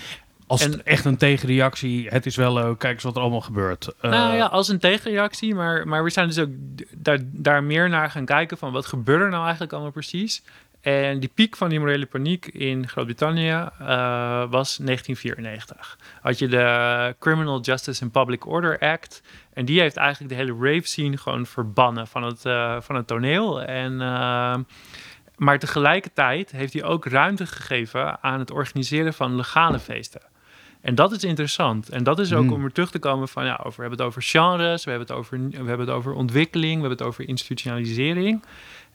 Als 0.46 0.62
en- 0.62 0.84
echt 0.84 1.04
een 1.04 1.16
tegenreactie, 1.16 2.08
het 2.08 2.26
is 2.26 2.36
wel 2.36 2.52
leuk, 2.52 2.78
kijk 2.78 2.94
eens 2.94 3.02
wat 3.02 3.16
er 3.16 3.20
allemaal 3.20 3.40
gebeurt. 3.40 3.94
Eh, 4.00 4.10
nou 4.10 4.34
ja, 4.36 4.46
als 4.46 4.68
een 4.68 4.78
tegenreactie, 4.78 5.54
maar, 5.54 5.88
maar 5.88 6.04
we 6.04 6.10
zijn 6.10 6.26
dus 6.26 6.38
ook 6.38 6.50
daar, 6.96 7.18
daar 7.22 7.62
meer 7.64 7.88
naar 7.88 8.10
gaan 8.10 8.24
kijken 8.24 8.58
van 8.58 8.72
wat 8.72 8.86
gebeurt 8.86 9.22
er 9.22 9.30
nou 9.30 9.42
eigenlijk 9.42 9.72
allemaal 9.72 9.90
precies. 9.90 10.42
En 10.80 11.20
die 11.20 11.30
piek 11.34 11.56
van 11.56 11.68
die 11.68 11.78
morele 11.78 12.06
paniek 12.06 12.46
in 12.46 12.88
Groot-Brittannië 12.88 13.50
eh, 13.50 14.44
was 14.50 14.76
1994. 14.76 15.98
Had 16.20 16.38
je 16.38 16.48
de 16.48 17.14
Criminal 17.18 17.60
Justice 17.60 18.02
and 18.02 18.12
Public 18.12 18.46
Order 18.46 18.78
Act. 18.78 19.22
En 19.52 19.64
die 19.64 19.80
heeft 19.80 19.96
eigenlijk 19.96 20.30
de 20.30 20.36
hele 20.40 20.72
rave 20.72 20.86
scene 20.86 21.16
gewoon 21.16 21.46
verbannen 21.46 22.06
van 22.06 22.22
het, 22.22 22.44
eh, 22.44 22.76
van 22.80 22.94
het 22.94 23.06
toneel. 23.06 23.62
En, 23.62 24.00
eh, 24.00 24.56
maar 25.36 25.58
tegelijkertijd 25.58 26.50
heeft 26.50 26.72
hij 26.72 26.84
ook 26.84 27.04
ruimte 27.04 27.46
gegeven 27.46 28.22
aan 28.22 28.38
het 28.38 28.50
organiseren 28.50 29.14
van 29.14 29.36
legale 29.36 29.78
feesten. 29.78 30.22
En 30.86 30.94
dat 30.94 31.12
is 31.12 31.24
interessant. 31.24 31.88
En 31.88 32.04
dat 32.04 32.18
is 32.18 32.32
ook 32.32 32.44
Hmm. 32.44 32.52
om 32.52 32.64
er 32.64 32.72
terug 32.72 32.90
te 32.90 32.98
komen 32.98 33.28
van, 33.28 33.44
ja, 33.44 33.60
over, 33.64 33.74
we 33.74 33.80
hebben 33.80 33.98
het 33.98 34.08
over 34.08 34.22
genres, 34.22 34.84
we 34.84 34.90
hebben 34.90 35.08
het 35.08 35.16
over, 35.16 35.38
we 35.48 35.56
hebben 35.56 35.86
het 35.86 35.96
over 35.96 36.12
ontwikkeling, 36.12 36.74
we 36.74 36.80
hebben 36.80 36.98
het 36.98 37.06
over 37.06 37.28
institutionalisering. 37.28 38.44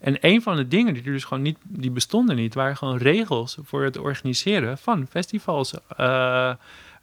En 0.00 0.16
een 0.20 0.42
van 0.42 0.56
de 0.56 0.68
dingen 0.68 0.94
die 0.94 1.02
er 1.02 1.12
dus 1.12 1.24
gewoon 1.24 1.42
niet, 1.42 1.58
die 1.62 1.90
bestonden 1.90 2.36
niet, 2.36 2.54
waren 2.54 2.76
gewoon 2.76 2.96
regels 2.96 3.58
voor 3.62 3.82
het 3.82 3.98
organiseren 3.98 4.78
van 4.78 5.06
festivals. 5.10 5.74
Eh, 5.96 6.52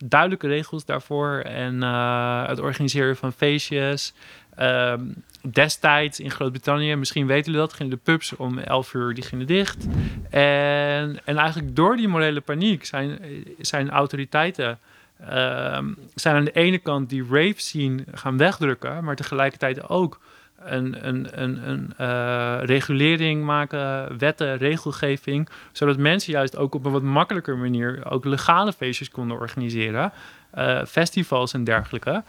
duidelijke 0.06 0.48
regels 0.48 0.86
daarvoor 0.86 1.40
en 1.40 1.84
eh, 1.84 2.48
het 2.48 2.60
organiseren 2.60 3.16
van 3.16 3.34
feestjes. 3.34 4.14
Ehm, 4.56 5.02
destijds 5.41 6.20
in 6.20 6.32
Groot-Brittannië, 6.32 6.95
misschien 6.95 7.28
weten 7.28 7.52
jullie 7.52 7.68
dat, 7.68 7.74
gingen 7.74 7.91
de 7.91 8.02
pubs 8.03 8.36
om 8.36 8.57
11 8.57 8.94
uur 8.94 9.14
die 9.14 9.24
gingen 9.24 9.48
dicht. 9.48 9.88
En, 10.30 11.20
en 11.26 11.38
eigenlijk 11.38 11.76
door 11.76 11.95
die 11.95 12.07
morele 12.07 12.41
paniek 12.41 12.86
zijn, 12.86 13.20
zijn 13.60 13.90
autoriteiten 13.90 14.80
ehm, 15.28 15.86
zijn 16.16 16.36
aan 16.36 16.45
de 16.45 16.52
ene 16.52 16.78
kant 16.78 17.10
die 17.10 17.24
rave 17.30 17.53
scene 17.61 18.03
gaan 18.14 18.38
wegdrukken, 18.38 19.03
maar 19.03 19.16
tegelijkertijd 19.16 19.90
ook 19.90 20.20
een, 20.66 21.07
een, 21.07 21.41
een, 21.41 21.70
een 21.70 21.94
eh, 21.98 22.60
regulering 22.61 23.44
maken, 23.44 24.18
wetten, 24.18 24.57
regelgeving, 24.57 25.49
zodat 25.72 25.98
mensen 25.98 26.34
juist 26.34 26.57
ook 26.57 26.76
op 26.76 26.86
een 26.86 26.91
wat 26.91 27.02
makkelijker 27.02 27.57
manier 27.57 28.02
ook 28.10 28.26
legale 28.26 28.74
feestjes 28.74 29.10
konden 29.10 29.38
organiseren, 29.38 30.11
eh, 30.52 30.86
festivals 30.86 31.53
en 31.53 31.64
dergelijke. 31.64 32.24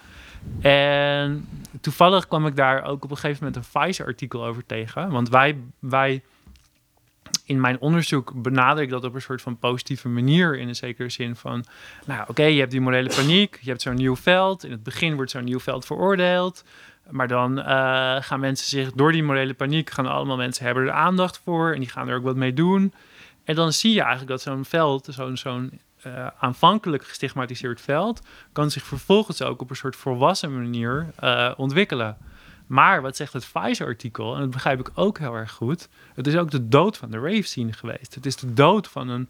En 0.60 1.48
toevallig 1.80 2.28
kwam 2.28 2.46
ik 2.46 2.56
daar 2.56 2.84
ook 2.84 3.04
op 3.04 3.10
een 3.10 3.16
gegeven 3.16 3.44
moment 3.44 3.64
een 3.64 3.82
Vice-artikel 3.82 4.44
over 4.44 4.66
tegen. 4.66 5.10
Want 5.10 5.28
wij, 5.28 5.56
wij, 5.78 6.22
in 7.44 7.60
mijn 7.60 7.80
onderzoek 7.80 8.42
benader 8.42 8.82
ik 8.82 8.90
dat 8.90 9.04
op 9.04 9.14
een 9.14 9.22
soort 9.22 9.42
van 9.42 9.58
positieve 9.58 10.08
manier. 10.08 10.58
In 10.58 10.68
een 10.68 10.76
zekere 10.76 11.10
zin 11.10 11.36
van, 11.36 11.64
nou 12.06 12.24
oké, 12.28 12.42
je 12.42 12.58
hebt 12.58 12.70
die 12.70 12.80
morele 12.80 13.10
paniek. 13.16 13.58
Je 13.60 13.68
hebt 13.68 13.82
zo'n 13.82 13.94
nieuw 13.94 14.16
veld. 14.16 14.64
In 14.64 14.70
het 14.70 14.82
begin 14.82 15.14
wordt 15.14 15.30
zo'n 15.30 15.44
nieuw 15.44 15.60
veld 15.60 15.86
veroordeeld. 15.86 16.64
Maar 17.10 17.28
dan 17.28 17.58
eh, 17.58 18.16
gaan 18.20 18.40
mensen 18.40 18.68
zich, 18.68 18.92
door 18.92 19.12
die 19.12 19.22
morele 19.22 19.54
paniek, 19.54 19.90
gaan 19.90 20.06
allemaal 20.06 20.36
mensen 20.36 20.64
hebben 20.64 20.84
er 20.84 20.90
aandacht 20.90 21.40
voor. 21.44 21.72
En 21.72 21.80
die 21.80 21.88
gaan 21.88 22.08
er 22.08 22.16
ook 22.16 22.22
wat 22.22 22.36
mee 22.36 22.52
doen. 22.52 22.92
En 23.44 23.54
dan 23.54 23.72
zie 23.72 23.92
je 23.92 24.00
eigenlijk 24.00 24.30
dat 24.30 24.42
zo'n 24.42 24.64
veld, 24.64 25.08
zo'n 25.10 25.36
zo'n 25.36 25.80
eh, 26.02 26.26
aanvankelijk 26.38 27.04
gestigmatiseerd 27.04 27.80
veld, 27.80 28.20
kan 28.52 28.70
zich 28.70 28.82
vervolgens 28.82 29.42
ook 29.42 29.60
op 29.60 29.70
een 29.70 29.76
soort 29.76 29.96
volwassen 29.96 30.62
manier 30.62 31.06
eh, 31.16 31.52
ontwikkelen. 31.56 32.16
Maar 32.66 33.02
wat 33.02 33.16
zegt 33.16 33.32
het 33.32 33.44
Vice-artikel, 33.44 34.34
en 34.34 34.40
dat 34.40 34.50
begrijp 34.50 34.80
ik 34.80 34.90
ook 34.94 35.18
heel 35.18 35.34
erg 35.34 35.52
goed, 35.52 35.88
het 36.14 36.26
is 36.26 36.36
ook 36.36 36.50
de 36.50 36.68
dood 36.68 36.96
van 36.96 37.10
de 37.10 37.18
rave 37.18 37.42
scene 37.42 37.72
geweest. 37.72 38.14
Het 38.14 38.26
is 38.26 38.36
de 38.36 38.54
dood 38.54 38.88
van 38.88 39.08
een 39.08 39.28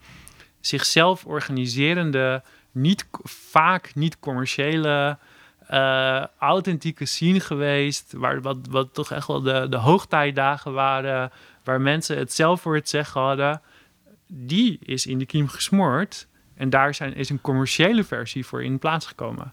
zichzelf 0.60 1.24
organiserende, 1.24 2.42
niet, 2.72 3.06
vaak 3.22 3.94
niet 3.94 4.18
commerciële, 4.18 5.18
eh, 5.66 6.24
authentieke 6.38 7.05
scene 7.05 7.40
geweest, 7.40 8.12
waar 8.12 8.40
wat, 8.40 8.56
wat 8.70 8.94
toch 8.94 9.10
echt 9.10 9.26
wel 9.26 9.40
de, 9.42 9.66
de 9.68 9.76
hoogtijdagen 9.76 10.72
waren, 10.72 11.32
waar 11.64 11.80
mensen 11.80 12.18
het 12.18 12.32
zelf 12.32 12.60
voor 12.60 12.74
het 12.74 12.88
zeggen 12.88 13.20
hadden. 13.20 13.62
Die 14.26 14.78
is 14.82 15.06
in 15.06 15.18
de 15.18 15.26
kiem 15.26 15.48
gesmoord. 15.48 16.28
En 16.61 16.70
daar 16.70 16.95
zijn, 16.95 17.15
is 17.15 17.31
een 17.31 17.41
commerciële 17.41 18.05
versie 18.05 18.47
voor 18.47 18.65
in 18.65 18.78
plaats 18.78 19.07
gekomen. 19.07 19.53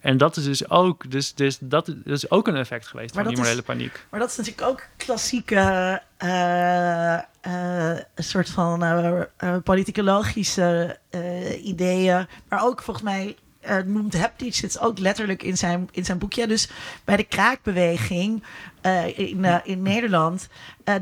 En 0.00 0.16
dat 0.16 0.36
is 0.36 0.44
dus 0.44 0.70
ook, 0.70 1.10
dus, 1.10 1.34
dus 1.34 1.58
dat, 1.60 1.94
is 2.04 2.30
ook 2.30 2.48
een 2.48 2.56
effect 2.56 2.86
geweest 2.86 3.14
Maar 3.14 3.24
van 3.24 3.32
die 3.32 3.42
is- 3.42 3.48
morele 3.48 3.66
paniek. 3.66 4.06
Maar 4.10 4.20
dat 4.20 4.30
is 4.30 4.36
natuurlijk 4.36 4.66
ook 4.68 4.82
klassieke 4.96 6.00
eh, 6.16 7.14
eh, 7.40 7.98
soort 8.16 8.50
van 8.50 8.82
eh, 8.82 9.56
politicologische 9.64 10.98
ideeën. 11.62 12.26
Maar 12.48 12.64
ook 12.64 12.82
volgens 12.82 13.04
mij 13.04 13.36
uh, 13.68 13.76
noemt 13.84 14.12
Heptich 14.12 14.60
dit 14.60 14.80
ook 14.80 14.98
letterlijk 14.98 15.42
in 15.42 15.56
zijn, 15.56 15.88
in 15.92 16.04
zijn 16.04 16.18
boekje. 16.18 16.46
Dus 16.46 16.68
bij 17.04 17.16
de 17.16 17.24
kraakbeweging 17.24 18.42
uh, 18.82 19.18
in, 19.18 19.38
uh, 19.44 19.56
in 19.64 19.82
Nederland 19.82 20.48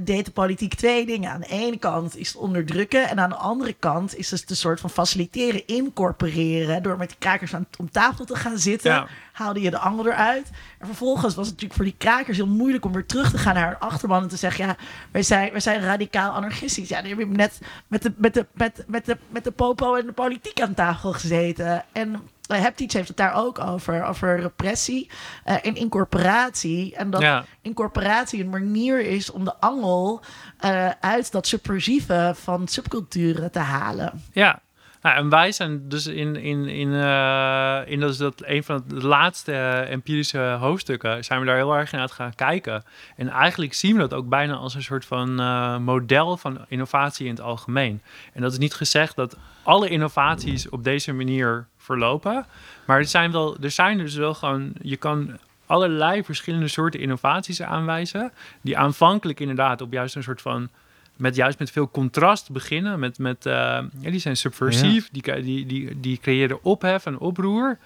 deed 0.01 0.25
de 0.25 0.31
politiek 0.31 0.75
twee 0.75 1.07
dingen. 1.07 1.31
Aan 1.31 1.41
de 1.41 1.47
ene 1.47 1.79
kant 1.79 2.17
is 2.17 2.29
het 2.29 2.37
onderdrukken 2.37 3.09
en 3.09 3.21
aan 3.21 3.29
de 3.29 3.35
andere 3.35 3.73
kant 3.73 4.17
is 4.17 4.31
het 4.31 4.51
een 4.51 4.57
soort 4.57 4.81
van 4.81 4.91
faciliteren, 4.91 5.67
incorporeren. 5.67 6.83
Door 6.83 6.97
met 6.97 7.11
de 7.11 7.17
krakers 7.19 7.55
aan, 7.55 7.67
om 7.79 7.91
tafel 7.91 8.25
te 8.25 8.37
gaan 8.37 8.59
zitten, 8.59 8.91
ja. 8.91 9.07
haalde 9.33 9.61
je 9.61 9.71
de 9.71 9.79
angel 9.79 10.07
eruit. 10.07 10.51
En 10.79 10.87
vervolgens 10.87 11.35
was 11.35 11.47
het 11.47 11.55
natuurlijk 11.55 11.75
voor 11.75 11.85
die 11.85 11.95
krakers 11.99 12.37
heel 12.37 12.47
moeilijk 12.47 12.85
om 12.85 12.93
weer 12.93 13.07
terug 13.07 13.31
te 13.31 13.39
gaan 13.39 13.55
naar 13.55 13.67
hun 13.67 13.79
achterban 13.79 14.23
en 14.23 14.29
te 14.29 14.37
zeggen: 14.37 14.67
ja, 14.67 14.77
wij 15.11 15.23
zijn, 15.23 15.51
wij 15.51 15.61
zijn 15.61 15.81
radicaal 15.81 16.33
anarchistisch. 16.33 16.89
Ja, 16.89 17.01
die 17.01 17.15
hebben 17.15 17.37
net 17.37 17.59
met 17.87 18.03
de, 18.03 18.13
met, 18.17 18.35
de, 18.35 18.47
met, 18.53 18.85
met, 18.87 19.07
de, 19.07 19.17
met 19.29 19.45
de 19.45 19.51
popo 19.51 19.95
en 19.95 20.07
de 20.07 20.13
politiek 20.13 20.61
aan 20.61 20.75
tafel 20.75 21.13
gezeten. 21.13 21.85
En 21.93 22.23
uh, 22.53 22.59
Heptich 22.59 22.93
heeft 22.93 23.09
het 23.09 23.17
daar 23.17 23.35
ook 23.35 23.59
over, 23.59 24.05
over 24.05 24.41
repressie 24.41 25.11
uh, 25.47 25.67
en 25.67 25.75
incorporatie. 25.75 26.97
En 26.97 27.11
dat 27.11 27.21
ja. 27.21 27.45
incorporatie 27.63 28.43
een 28.43 28.51
manier 28.51 29.01
is 29.01 29.31
om 29.31 29.45
de 29.45 29.57
angel 29.61 30.21
uh, 30.65 30.89
uit 31.01 31.33
dat 31.33 31.47
subversieve 31.47 32.33
van 32.37 32.69
subculturen 32.69 33.51
te 33.51 33.59
halen. 33.59 34.23
Ja, 34.33 34.63
nou, 35.05 35.17
en 35.17 35.29
wij 35.29 35.53
zijn 35.53 35.89
dus 35.89 36.07
in, 36.07 36.37
in, 36.37 36.69
in, 36.69 36.89
uh, 36.89 37.81
in 37.85 38.01
dat, 38.01 38.17
dat 38.17 38.43
een 38.45 38.65
van 38.65 38.85
de 38.87 39.07
laatste 39.07 39.53
uh, 39.53 39.91
empirische 39.91 40.39
hoofdstukken, 40.39 41.25
zijn 41.25 41.41
we 41.41 41.47
daar 41.47 41.57
heel 41.57 41.77
erg 41.77 41.93
naar 41.93 42.09
gaan 42.09 42.35
kijken. 42.35 42.85
En 43.17 43.29
eigenlijk 43.29 43.75
zien 43.75 43.95
we 43.95 44.01
dat 44.01 44.15
ook 44.15 44.29
bijna 44.29 44.55
als 44.55 44.75
een 44.75 44.83
soort 44.83 45.05
van 45.05 45.41
uh, 45.41 45.79
model 45.79 46.37
van 46.37 46.65
innovatie 46.69 47.27
in 47.27 47.33
het 47.33 47.41
algemeen. 47.41 48.03
En 48.33 48.43
dat 48.43 48.53
is 48.53 48.59
niet 48.59 48.75
gezegd 48.75 49.17
dat 49.17 49.37
alle 49.63 49.89
innovaties 49.89 50.69
op 50.69 50.85
deze 50.85 51.13
manier 51.13 51.69
verlopen. 51.85 52.47
Maar 52.87 52.99
er 52.99 53.05
zijn, 53.05 53.33
wel, 53.33 53.57
er 53.61 53.71
zijn 53.71 53.99
dus 53.99 54.15
wel 54.15 54.35
gewoon, 54.35 54.73
je 54.83 54.97
kan 54.97 55.39
allerlei 55.67 56.25
verschillende 56.25 56.69
soorten 56.69 57.01
innovaties 57.01 57.63
aanwijzen. 57.63 58.33
Die 58.61 58.79
aanvankelijk 58.79 59.41
inderdaad 59.41 59.81
op 59.81 59.93
juist 59.93 60.17
een 60.17 60.23
soort 60.23 60.43
van 60.43 60.69
met 61.17 61.37
juist 61.37 61.59
met 61.59 61.71
veel 61.71 61.91
contrast 61.91 62.51
beginnen. 62.51 62.99
Met, 62.99 63.19
met, 63.19 63.47
uh, 63.47 63.53
ja, 64.01 64.11
die 64.11 64.19
zijn 64.19 64.37
subversief, 64.37 65.09
ja. 65.13 65.35
die, 65.35 65.43
die, 65.43 65.67
die, 65.67 66.01
die 66.01 66.19
creëren 66.19 66.65
ophef 66.65 67.07
en 67.07 67.19
oproer. 67.19 67.79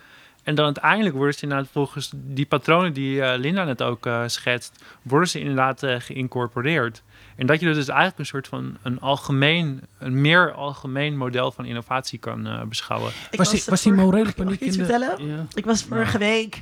En 0.42 0.54
dan 0.54 0.64
uiteindelijk 0.64 1.16
worden 1.16 1.34
ze 1.34 1.42
inderdaad 1.42 1.68
volgens 1.72 2.10
die 2.14 2.46
patronen 2.46 2.92
die 2.92 3.16
uh, 3.16 3.32
Linda 3.36 3.64
net 3.64 3.82
ook 3.82 4.06
uh, 4.06 4.22
schetst, 4.26 4.84
worden 5.02 5.28
ze 5.28 5.40
inderdaad 5.40 5.82
geïncorporeerd. 5.98 7.02
En 7.38 7.46
dat 7.46 7.60
je 7.60 7.66
dus 7.66 7.88
eigenlijk 7.88 8.18
een 8.18 8.26
soort 8.26 8.48
van 8.48 8.76
een 8.82 9.00
algemeen, 9.00 9.82
een 9.98 10.20
meer 10.20 10.52
algemeen 10.52 11.16
model 11.16 11.52
van 11.52 11.64
innovatie 11.64 12.18
kan 12.18 12.66
beschouwen. 12.68 13.12
Ik 13.30 13.38
was, 13.38 13.50
die, 13.50 13.62
was 13.66 13.82
die 13.82 13.92
morele 13.92 14.32
paniek 14.32 14.60
in 14.60 14.72
de... 14.72 14.78
vertellen? 14.78 15.26
Ja. 15.26 15.46
Ik 15.54 15.64
was 15.64 15.84
vorige 15.84 16.18
week 16.18 16.60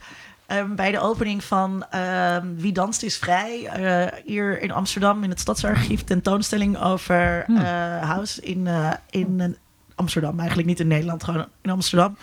Um, 0.53 0.75
bij 0.75 0.91
de 0.91 1.01
opening 1.01 1.45
van 1.45 1.85
um, 1.95 2.57
Wie 2.57 2.73
danst 2.73 3.03
is 3.03 3.19
vrij. 3.19 3.71
Uh, 3.79 4.19
hier 4.25 4.61
in 4.63 4.71
Amsterdam 4.71 5.23
in 5.23 5.31
het 5.31 5.41
Stadsarchief. 5.41 6.05
Tentoonstelling 6.05 6.83
over 6.83 7.43
hmm. 7.47 7.57
uh, 7.57 8.03
house 8.03 8.41
in, 8.41 8.67
uh, 8.67 8.93
in 9.11 9.57
Amsterdam. 9.95 10.39
Eigenlijk 10.39 10.69
niet 10.69 10.81
in 10.81 10.87
Nederland, 10.89 11.25
gewoon 11.25 11.47
in 11.63 11.71
Amsterdam. 11.71 12.17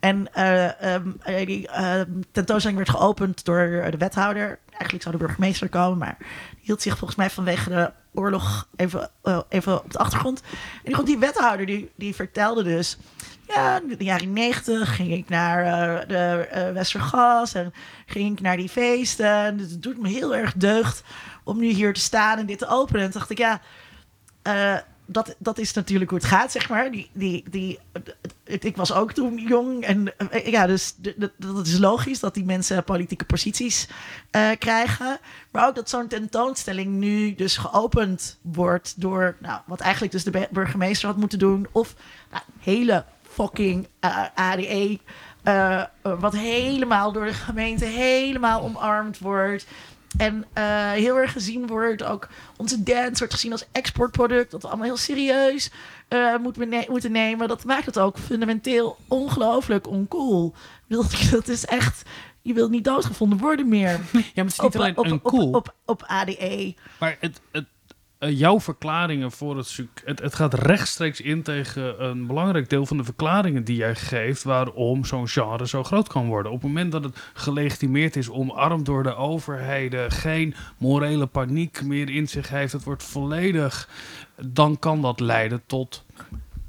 En 0.00 0.28
um, 0.94 1.20
die 1.44 1.68
tentoonstelling 2.32 2.78
werd 2.78 2.90
geopend 2.90 3.44
door 3.44 3.86
de 3.90 3.98
wethouder. 3.98 4.58
Eigenlijk 4.70 5.02
zou 5.02 5.16
de 5.16 5.24
burgemeester 5.24 5.68
komen, 5.68 5.98
maar 5.98 6.16
die 6.18 6.60
hield 6.60 6.82
zich 6.82 6.98
volgens 6.98 7.18
mij 7.18 7.30
vanwege 7.30 7.70
de 7.70 7.92
oorlog 8.14 8.68
even, 8.76 9.10
even 9.48 9.84
op 9.84 9.92
de 9.92 9.98
achtergrond. 9.98 10.42
En 10.84 11.04
die, 11.04 11.18
wethouder 11.18 11.66
die, 11.66 11.90
die 11.96 12.14
vertelde 12.14 12.62
dus 12.62 12.98
ja, 13.46 13.80
in 13.80 13.96
de 13.98 14.04
jaren 14.04 14.32
negentig 14.32 14.96
ging 14.96 15.12
ik 15.12 15.28
naar 15.28 15.64
uh, 15.64 16.08
de 16.08 16.48
uh, 16.54 16.72
Westergas 16.72 17.54
en 17.54 17.72
ging 18.06 18.32
ik 18.32 18.40
naar 18.40 18.56
die 18.56 18.68
feesten. 18.68 19.26
En 19.26 19.58
het 19.58 19.82
doet 19.82 19.98
me 20.00 20.08
heel 20.08 20.36
erg 20.36 20.54
deugd 20.54 21.02
om 21.44 21.58
nu 21.58 21.66
hier 21.66 21.92
te 21.92 22.00
staan 22.00 22.38
en 22.38 22.46
dit 22.46 22.58
te 22.58 22.68
openen. 22.68 23.02
En 23.02 23.10
dacht 23.10 23.30
ik, 23.30 23.38
ja, 23.38 23.60
dat, 25.12 25.34
dat 25.38 25.58
is 25.58 25.72
natuurlijk 25.72 26.10
hoe 26.10 26.18
het 26.18 26.28
gaat, 26.28 26.52
zeg 26.52 26.68
maar. 26.68 26.90
Die, 26.90 27.10
die, 27.12 27.44
die, 27.50 27.78
ik 28.44 28.76
was 28.76 28.92
ook 28.92 29.12
toen 29.12 29.38
jong. 29.38 29.84
En 29.84 30.12
ja, 30.44 30.66
dus 30.66 30.94
dat 31.36 31.66
is 31.66 31.78
logisch 31.78 32.20
dat 32.20 32.34
die 32.34 32.44
mensen 32.44 32.84
politieke 32.84 33.24
posities 33.24 33.88
krijgen. 34.58 35.18
Maar 35.50 35.66
ook 35.66 35.74
dat 35.74 35.90
zo'n 35.90 36.08
tentoonstelling 36.08 36.90
nu 36.90 37.34
dus 37.34 37.56
geopend 37.56 38.38
wordt 38.42 38.94
door, 38.96 39.36
nou, 39.40 39.60
wat 39.66 39.80
eigenlijk 39.80 40.12
dus 40.12 40.24
de 40.24 40.48
burgemeester 40.50 41.08
had 41.08 41.16
moeten 41.16 41.38
doen. 41.38 41.66
Of 41.72 41.94
nou, 42.30 42.42
hele 42.60 43.04
fucking 43.22 43.88
uh, 44.04 44.24
ADE. 44.34 44.98
Wat 46.02 46.36
helemaal 46.36 47.12
door 47.12 47.24
de 47.24 47.32
gemeente 47.32 47.84
helemaal 47.84 48.62
omarmd 48.62 49.18
wordt. 49.18 49.66
En 50.16 50.44
uh, 50.58 50.90
heel 50.90 51.16
erg 51.16 51.32
gezien 51.32 51.66
wordt. 51.66 52.02
Ook 52.02 52.28
onze 52.56 52.82
dance 52.82 53.18
wordt 53.18 53.34
gezien 53.34 53.52
als 53.52 53.66
exportproduct. 53.72 54.50
Dat 54.50 54.62
we 54.62 54.68
allemaal 54.68 54.86
heel 54.86 54.96
serieus 54.96 55.70
uh, 56.08 56.36
moeten, 56.36 56.68
ne 56.68 56.86
moeten 56.88 57.12
nemen. 57.12 57.48
Dat 57.48 57.64
maakt 57.64 57.86
het 57.86 57.98
ook 57.98 58.18
fundamenteel 58.18 58.96
ongelooflijk 59.08 59.86
oncool. 59.86 60.54
Dat 61.30 61.48
is 61.48 61.64
echt... 61.64 62.02
Je 62.42 62.52
wilt 62.52 62.70
niet 62.70 62.84
doodgevonden 62.84 63.38
worden 63.38 63.68
meer. 63.68 63.90
Ja, 63.90 63.98
maar 64.12 64.22
het 64.34 64.52
is 64.52 64.58
niet 64.58 64.76
alleen 64.76 64.96
op, 64.96 65.06
uncool. 65.06 65.48
Op, 65.48 65.54
op, 65.54 65.74
op, 65.84 66.02
ADE. 66.06 66.74
Maar 66.98 67.16
het, 67.20 67.40
het, 67.50 67.64
uh, 68.20 68.38
jouw 68.38 68.60
verklaringen 68.60 69.32
voor 69.32 69.56
het, 69.56 69.78
het, 70.04 70.20
het 70.20 70.34
gaat 70.34 70.54
rechtstreeks 70.54 71.20
in 71.20 71.42
tegen 71.42 72.04
een 72.04 72.26
belangrijk 72.26 72.70
deel 72.70 72.86
van 72.86 72.96
de 72.96 73.04
verklaringen 73.04 73.64
die 73.64 73.76
jij 73.76 73.94
geeft 73.94 74.42
waarom 74.42 75.04
zo'n 75.04 75.28
genre 75.28 75.66
zo 75.66 75.84
groot 75.84 76.08
kan 76.08 76.26
worden. 76.26 76.52
Op 76.52 76.62
het 76.62 76.66
moment 76.66 76.92
dat 76.92 77.04
het 77.04 77.18
gelegitimeerd 77.34 78.16
is, 78.16 78.30
omarmd 78.30 78.86
door 78.86 79.02
de 79.02 79.14
overheden, 79.14 80.10
geen 80.10 80.54
morele 80.78 81.26
paniek 81.26 81.82
meer 81.82 82.10
in 82.10 82.28
zich 82.28 82.48
heeft, 82.48 82.72
het 82.72 82.84
wordt 82.84 83.02
volledig, 83.02 83.88
dan 84.36 84.78
kan 84.78 85.02
dat 85.02 85.20
leiden 85.20 85.62
tot 85.66 86.04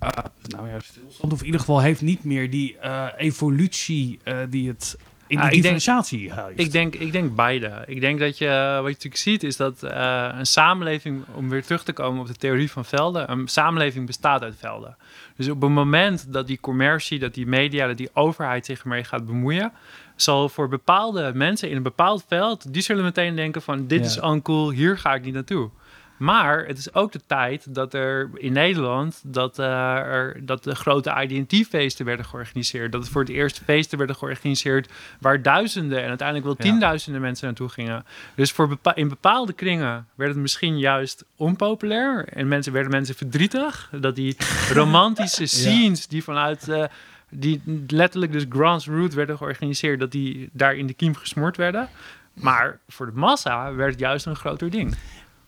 uh, 0.04 0.10
nou 0.48 0.68
ja, 0.68 0.80
stilstand. 0.80 1.34
Of 1.34 1.40
in 1.40 1.46
ieder 1.46 1.60
geval 1.60 1.82
heeft 1.82 2.02
niet 2.02 2.24
meer 2.24 2.50
die 2.50 2.78
uh, 2.84 3.08
evolutie 3.18 4.20
die 4.50 4.68
het 4.68 4.98
in 5.32 5.40
die 5.40 5.50
differentiatie 5.50 6.24
ik 6.24 6.36
denk, 6.36 6.56
ik 6.56 6.72
denk, 6.72 6.96
ik 6.96 7.12
denk 7.12 7.36
beide. 7.36 7.84
Ik 7.88 8.02
denk 8.02 8.20
dat 8.20 8.38
je, 8.38 8.48
wat 8.82 8.86
je 8.86 8.94
natuurlijk 8.94 9.16
ziet, 9.16 9.44
is 9.44 9.58
dat 9.58 9.84
uh, 9.84 10.30
een 10.38 10.46
samenleving, 10.46 11.24
om 11.34 11.50
weer 11.50 11.64
terug 11.64 11.84
te 11.84 11.94
komen 11.94 12.22
op 12.22 12.28
de 12.28 12.36
theorie 12.36 12.72
van 12.72 12.86
velden, 12.86 13.32
een 13.32 13.48
samenleving 13.48 14.06
bestaat 14.06 14.42
uit 14.42 14.56
velden. 14.58 14.98
Dus 15.36 15.50
op 15.50 15.62
het 15.62 15.70
moment 15.70 16.34
dat 16.34 16.48
die 16.48 16.60
commercie, 16.60 17.20
dat 17.20 17.34
die 17.34 17.48
media, 17.48 17.88
dat 17.88 17.98
die 17.98 18.10
overheid 18.14 18.66
zich 18.66 18.82
ermee 18.82 19.04
gaat 19.04 19.26
bemoeien, 19.26 19.72
zal 20.16 20.50
voor 20.50 20.68
bepaalde 20.68 21.32
mensen 21.34 21.70
in 21.70 21.76
een 21.76 21.84
bepaald 21.84 22.26
veld, 22.28 22.74
die 22.74 22.82
zullen 22.82 23.04
meteen 23.04 23.36
denken 23.36 23.62
van 23.62 23.88
dit 23.88 24.00
ja. 24.00 24.06
is 24.06 24.18
uncool, 24.18 24.72
hier 24.72 24.98
ga 24.98 25.14
ik 25.14 25.24
niet 25.24 25.34
naartoe. 25.34 25.70
Maar 26.22 26.66
het 26.66 26.78
is 26.78 26.94
ook 26.94 27.12
de 27.12 27.22
tijd 27.26 27.76
dat 27.76 27.94
er 27.94 28.30
in 28.34 28.54
Nederland 28.54 29.22
dat, 29.24 29.60
uh, 29.60 29.66
er, 29.96 30.46
dat 30.46 30.64
de 30.64 30.76
grote 30.76 31.28
IDT-feesten 31.28 32.06
werden 32.06 32.26
georganiseerd. 32.26 32.92
Dat 32.92 33.02
het 33.02 33.12
voor 33.12 33.22
het 33.22 33.30
eerst 33.30 33.62
feesten 33.66 33.98
werden 33.98 34.16
georganiseerd 34.16 34.92
waar 35.20 35.42
duizenden 35.42 36.02
en 36.02 36.08
uiteindelijk 36.08 36.48
wel 36.48 36.56
tienduizenden 36.56 37.22
mensen 37.22 37.46
naartoe 37.46 37.70
gingen. 37.70 38.06
Dus 38.36 38.52
voor 38.52 38.68
bepa 38.68 38.96
in 38.96 39.08
bepaalde 39.08 39.54
kringen 39.54 40.08
werd 40.16 40.32
het 40.32 40.40
misschien 40.40 40.80
juist 40.80 41.26
onpopulair 41.36 42.28
en 42.28 42.48
mensen 42.48 42.74
werden 42.74 42.92
mensen 42.92 43.16
verdrietig. 43.16 43.90
Dat 44.00 44.16
die 44.16 44.38
romantische 44.74 45.46
scenes 45.46 46.08
die 46.08 46.24
vanuit 46.24 46.68
uh, 46.68 46.84
die 47.30 47.62
letterlijk 47.88 48.32
dus 48.32 48.46
Grants 48.50 48.88
Root 48.88 49.14
werden 49.14 49.38
georganiseerd, 49.38 50.00
dat 50.00 50.12
die 50.12 50.50
daar 50.52 50.76
in 50.76 50.88
de 50.88 50.94
kiem 50.94 51.16
gesmoord 51.16 51.58
werden. 51.58 51.90
Maar 52.34 52.80
voor 52.88 53.06
de 53.06 53.12
massa 53.16 53.74
werd 53.74 53.92
het 53.92 54.00
juist 54.00 54.26
een 54.26 54.36
groter 54.36 54.70
ding 54.70 54.96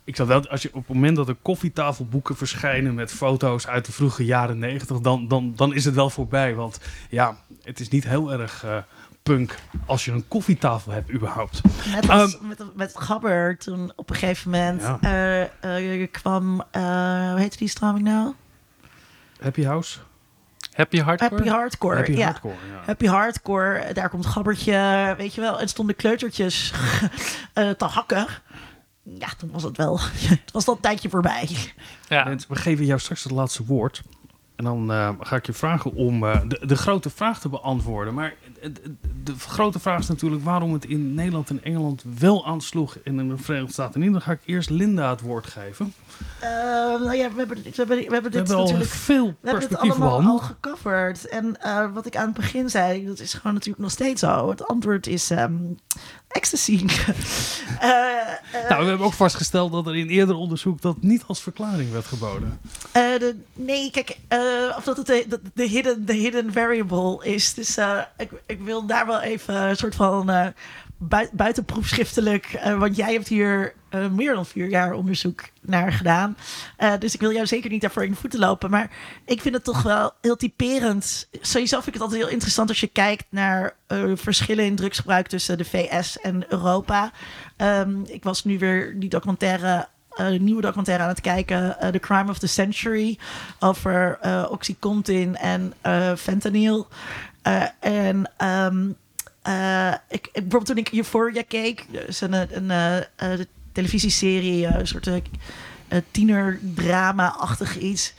ik 0.03 0.15
zal 0.15 0.25
wel, 0.25 0.47
als 0.47 0.61
je 0.61 0.69
op 0.73 0.88
het 0.88 0.95
moment 0.95 1.15
dat 1.15 1.27
er 1.27 1.35
koffietafelboeken 1.41 2.35
verschijnen 2.35 2.93
met 2.93 3.11
foto's 3.11 3.67
uit 3.67 3.85
de 3.85 3.91
vroege 3.91 4.25
jaren 4.25 4.57
negentig, 4.57 4.99
dan, 4.99 5.27
dan, 5.27 5.53
dan 5.55 5.73
is 5.73 5.85
het 5.85 5.95
wel 5.95 6.09
voorbij. 6.09 6.55
Want 6.55 6.80
ja, 7.09 7.38
het 7.63 7.80
is 7.80 7.89
niet 7.89 8.03
heel 8.03 8.31
erg 8.31 8.63
uh, 8.65 8.77
punk 9.23 9.55
als 9.85 10.05
je 10.05 10.11
een 10.11 10.27
koffietafel 10.27 10.91
hebt 10.91 11.11
überhaupt. 11.11 11.61
Net 11.91 12.09
als 12.09 12.34
um, 12.34 12.47
met, 12.47 12.75
met 12.75 12.91
Gabber 12.97 13.57
toen 13.57 13.91
op 13.95 14.09
een 14.09 14.15
gegeven 14.15 14.51
moment 14.51 14.81
ja. 14.81 15.49
uh, 15.63 15.99
uh, 16.01 16.07
kwam, 16.11 16.63
hoe 16.71 17.35
heette 17.35 17.57
die 17.57 17.67
stroming 17.67 18.05
nou? 18.05 18.34
Happy 19.39 19.63
House? 19.63 19.99
Happy 20.73 20.99
Hardcore? 20.99 21.35
Happy 21.35 21.49
Hardcore, 21.49 21.95
Happy 21.95 22.11
ja. 22.11 22.25
Hardcore, 22.25 22.53
ja. 22.53 22.81
Happy 22.85 23.05
Hardcore, 23.05 23.93
daar 23.93 24.09
komt 24.09 24.25
Gabbertje, 24.25 25.13
weet 25.17 25.34
je 25.34 25.41
wel. 25.41 25.59
En 25.59 25.67
stonden 25.67 25.95
kleutertjes 25.95 26.73
te 27.77 27.85
hakken 27.85 28.27
ja, 29.03 29.27
toen 29.38 29.51
was 29.51 29.63
het 29.63 29.77
wel. 29.77 29.99
het 30.43 30.51
was 30.51 30.65
dat 30.65 30.81
tijdje 30.81 31.09
voorbij. 31.09 31.49
Ja. 32.07 32.35
we 32.47 32.55
geven 32.55 32.85
jou 32.85 32.99
straks 32.99 33.23
het 33.23 33.31
laatste 33.31 33.65
woord. 33.65 34.01
En 34.55 34.63
En 34.63 34.63
dan 34.63 34.91
uh, 34.91 35.09
ga 35.19 35.35
ik 35.35 35.45
je 35.45 35.53
vragen 35.53 35.93
om 35.93 36.23
uh, 36.23 36.41
de, 36.47 36.65
de, 36.65 36.75
grote 36.75 37.09
vraag 37.09 37.39
te 37.39 37.49
beantwoorden. 37.49 38.13
Maar 38.13 38.34
de, 39.23 39.34
grote 39.38 39.80
vraag 39.80 39.99
is 39.99 40.07
natuurlijk 40.07 40.44
waarom 40.44 40.73
het 40.73 40.85
in 40.85 41.14
Nederland 41.14 41.49
en 41.49 41.64
Engeland 41.64 42.03
wel 42.19 42.45
aansloeg 42.45 42.98
en 43.03 43.19
in 43.19 43.30
de 43.30 43.38
Verenigde 43.38 43.73
Staten 43.73 43.99
niet. 43.99 44.11
Dan 44.11 44.22
ga 44.22 44.31
ik 44.31 44.41
eerst 44.45 44.69
Linda 44.69 45.10
het 45.10 45.22
woord 45.22 45.48
geven. 45.48 45.94
Uh, 46.44 46.49
nou 47.03 47.14
ja, 47.14 47.31
we 47.31 47.38
hebben, 47.38 47.64
we 47.64 47.72
hebben, 47.76 47.98
we 47.98 48.14
hebben 48.14 48.31
dit 48.31 48.31
we 48.31 48.38
hebben 48.38 48.57
natuurlijk 48.57 48.90
veel 48.90 49.26
we 49.41 49.49
hebben 49.49 49.69
het 49.69 49.77
allemaal 49.77 50.22
al 50.22 50.38
gecoverd. 50.38 51.27
En 51.27 51.57
wat 51.94 52.06
ik 52.06 52.15
aan 52.15 52.26
het 52.26 52.35
begin 52.35 52.69
zei, 52.69 53.06
dat 53.06 53.19
is 53.19 53.34
gewoon 53.34 53.53
natuurlijk 53.53 53.84
nog 53.84 53.91
steeds 53.91 54.19
zo. 54.22 54.49
Het 54.49 54.68
antwoord 54.68 55.07
is 55.07 55.30
um, 55.30 55.80
ecstasy. 56.27 56.76
nou, 58.69 58.84
we 58.84 58.90
hebben 58.90 59.06
ook 59.06 59.14
vastgesteld 59.14 59.72
dat 59.72 59.88
er 59.88 59.95
in 59.95 60.07
eerder 60.07 60.35
onderzoek 60.35 60.81
dat 60.81 61.02
niet 61.02 61.23
als 61.27 61.41
verklaring 61.41 61.91
werd 61.91 62.06
geboden. 62.06 62.60
De, 62.91 63.35
nee, 63.53 63.91
kijk, 63.91 64.18
of 64.77 64.84
dat 64.84 64.98
het 64.98 65.06
de, 65.06 65.40
de, 65.53 65.64
hidden, 65.64 66.06
de 66.06 66.14
hidden 66.14 66.53
variable 66.53 67.26
is. 67.26 67.53
Dus 67.53 67.77
ik, 68.45 68.52
ik 68.53 68.61
wil 68.61 68.85
daar 68.85 69.05
wel 69.05 69.21
even 69.21 69.55
een 69.55 69.75
soort 69.75 69.95
van 69.95 70.30
uh, 70.30 70.47
buitenproefschriftelijk. 71.31 72.53
Uh, 72.53 72.80
want 72.80 72.95
jij 72.95 73.13
hebt 73.13 73.27
hier 73.27 73.73
uh, 73.91 74.07
meer 74.07 74.34
dan 74.34 74.45
vier 74.45 74.69
jaar 74.69 74.93
onderzoek 74.93 75.43
naar 75.61 75.91
gedaan. 75.91 76.38
dus 76.99 77.13
ik 77.13 77.19
wil 77.19 77.31
jou 77.31 77.47
zeker 77.47 77.69
niet 77.69 77.81
daarvoor 77.81 78.03
in 78.03 78.11
de 78.11 78.17
voeten 78.17 78.39
lopen. 78.39 78.69
Maar 78.69 78.91
ik 79.25 79.41
vind 79.41 79.55
het 79.55 79.63
toch 79.63 79.81
wel 79.81 80.11
heel 80.21 80.35
typerend. 80.35 81.27
Sowieso 81.41 81.75
vind 81.75 81.88
ik 81.88 81.93
het 81.93 82.01
altijd 82.01 82.21
heel 82.21 82.31
interessant 82.31 82.69
als 82.69 82.80
je 82.80 82.88
kijkt 82.88 83.25
naar 83.30 83.75
verschillen 84.13 84.65
in 84.65 84.75
drugsgebruik 84.75 85.27
tussen 85.27 85.57
de 85.57 85.65
VS 85.65 86.19
en 86.19 86.51
Europa. 86.51 87.11
Um, 87.57 88.03
ik 88.07 88.23
was 88.23 88.43
nu 88.43 88.59
weer 88.59 88.99
die 88.99 89.09
documentaire 89.09 89.88
nieuwe 90.39 90.61
documentaire 90.61 91.03
aan 91.03 91.09
het 91.09 91.21
kijken. 91.21 91.77
The 91.91 91.99
Crime 91.99 92.30
of 92.30 92.39
the 92.39 92.47
Century. 92.47 93.17
Over 93.59 94.19
uh, 94.25 94.45
Oxycontin 94.49 95.35
en 95.35 95.73
fentanyl. 96.17 96.88
En 97.80 98.32
um, 98.48 98.95
ik, 100.10 100.26
ik, 100.26 100.32
bijvoorbeeld 100.34 100.65
toen 100.65 100.78
ik 100.78 100.91
Euphoria 100.94 101.44
keek. 101.48 101.86
Dus 101.91 102.22
een, 102.22 102.34
een, 102.34 102.70
een 103.15 103.48
televisieserie. 103.72 104.65
Een 104.65 104.88
soort 104.88 105.10
tienerdrama-achtig 106.11 107.78
iets 107.78 108.14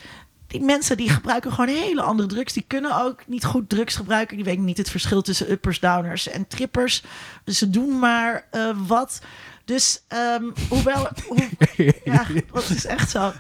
die 0.54 0.62
mensen 0.62 0.96
die 0.96 1.08
gebruiken 1.08 1.52
gewoon 1.52 1.74
hele 1.74 2.02
andere 2.02 2.28
drugs. 2.28 2.52
Die 2.52 2.64
kunnen 2.66 3.00
ook 3.02 3.22
niet 3.26 3.44
goed 3.44 3.68
drugs 3.68 3.96
gebruiken. 3.96 4.36
Die 4.36 4.44
weten 4.44 4.64
niet 4.64 4.76
het 4.76 4.90
verschil 4.90 5.22
tussen 5.22 5.50
uppers, 5.50 5.80
downers 5.80 6.28
en 6.28 6.46
trippers. 6.46 7.02
Dus 7.44 7.58
ze 7.58 7.70
doen 7.70 7.98
maar 7.98 8.46
uh, 8.52 8.76
wat. 8.86 9.20
Dus 9.64 10.02
um, 10.38 10.52
hoewel. 10.68 11.08
Hoe, 11.26 11.48
ja, 12.04 12.26
dat 12.52 12.68
is 12.68 12.86
echt 12.86 13.10
zo. 13.10 13.32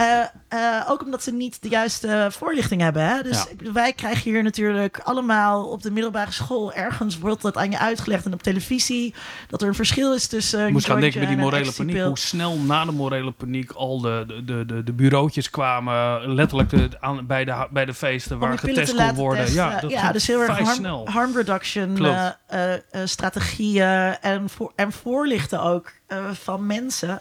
Uh, 0.00 0.24
uh, 0.54 0.90
ook 0.90 1.04
omdat 1.04 1.22
ze 1.22 1.32
niet 1.32 1.62
de 1.62 1.68
juiste 1.68 2.28
voorlichting 2.30 2.80
hebben. 2.80 3.06
Hè? 3.06 3.22
Dus 3.22 3.46
ja. 3.58 3.72
wij 3.72 3.92
krijgen 3.92 4.30
hier 4.30 4.42
natuurlijk 4.42 4.98
allemaal 4.98 5.64
op 5.64 5.82
de 5.82 5.90
middelbare 5.90 6.32
school. 6.32 6.72
Ergens 6.72 7.18
wordt 7.18 7.42
dat 7.42 7.56
aan 7.56 7.70
je 7.70 7.78
uitgelegd 7.78 8.24
en 8.24 8.32
op 8.32 8.42
televisie. 8.42 9.14
Dat 9.48 9.62
er 9.62 9.68
een 9.68 9.74
verschil 9.74 10.14
is 10.14 10.26
tussen. 10.26 10.66
Je 10.66 10.72
moest 10.72 10.86
gaan 10.86 11.00
denken 11.00 11.20
met 11.20 11.28
die 11.28 11.38
morele 11.38 11.72
paniek. 11.72 12.00
Hoe 12.00 12.18
snel 12.18 12.58
na 12.58 12.84
de 12.84 12.92
morele 12.92 13.30
paniek 13.30 13.72
al 13.72 14.00
de, 14.00 14.42
de, 14.44 14.66
de, 14.66 14.82
de 14.84 14.92
bureautjes 14.92 15.50
kwamen. 15.50 16.34
Letterlijk 16.34 16.70
de, 16.70 16.88
aan, 17.00 17.26
bij, 17.26 17.44
de, 17.44 17.66
bij 17.70 17.84
de 17.84 17.94
feesten 17.94 18.38
waar 18.38 18.58
getest 18.58 18.94
kon 18.94 19.14
worden. 19.14 19.44
Testen. 19.44 19.64
Ja, 19.64 19.80
dat 19.80 19.90
ja 19.90 20.12
dus 20.12 20.26
heel 20.26 20.40
erg 20.40 20.58
harm, 20.58 20.66
snel. 20.66 21.08
harm 21.08 21.36
reduction 21.36 22.04
uh, 22.04 22.72
strategieën 23.04 24.16
en, 24.20 24.48
voor, 24.48 24.72
en 24.74 24.92
voorlichten 24.92 25.62
ook 25.62 25.92
van 26.32 26.66
mensen. 26.66 27.20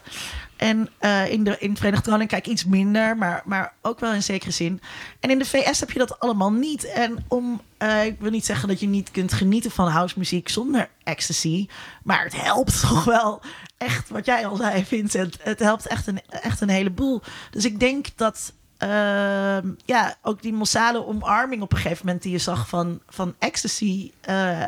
En 0.56 0.90
uh, 1.02 1.32
in, 1.32 1.44
de, 1.44 1.58
in 1.60 1.70
het 1.70 1.78
Verenigd 1.78 2.08
Koninkrijk 2.08 2.48
iets 2.48 2.66
minder, 2.66 3.18
maar, 3.18 3.42
maar 3.46 3.74
ook 3.82 4.00
wel 4.00 4.14
in 4.14 4.24
zekere 4.24 4.52
zin. 4.52 4.82
En 5.20 5.30
in 5.30 5.40
de 5.40 5.46
VS 5.46 5.80
heb 5.80 5.92
je 5.92 6.00
dat 6.00 6.20
allemaal 6.20 6.52
niet. 6.52 6.92
En 6.92 7.26
om, 7.28 7.62
uh, 7.80 8.06
ik 8.06 8.20
wil 8.20 8.32
niet 8.32 8.46
zeggen 8.46 8.68
dat 8.68 8.80
je 8.80 8.88
niet 8.88 9.12
kunt 9.12 9.34
genieten 9.34 9.72
van 9.72 9.88
housemuziek 9.88 10.50
zonder 10.50 10.90
ecstasy. 11.04 11.68
Maar 12.04 12.24
het 12.24 12.42
helpt 12.42 12.82
toch 12.88 13.04
wel 13.04 13.42
echt, 13.78 14.10
wat 14.10 14.26
jij 14.26 14.48
al 14.48 14.56
zei, 14.56 14.86
Vincent. 14.86 15.38
Het 15.42 15.60
helpt 15.60 15.88
echt 15.88 16.08
een, 16.08 16.22
echt 16.30 16.62
een 16.62 16.70
heleboel. 16.70 17.22
Dus 17.52 17.66
ik 17.66 17.80
denk 17.80 18.08
dat 18.16 18.54
uh, 18.84 19.58
ja, 19.86 20.16
ook 20.22 20.42
die 20.42 20.54
massale 20.54 21.06
omarming 21.06 21.62
op 21.62 21.72
een 21.72 21.78
gegeven 21.78 22.06
moment 22.06 22.24
die 22.24 22.32
je 22.32 22.38
zag 22.38 22.68
van, 22.68 23.02
van 23.08 23.36
ecstasy 23.40 24.12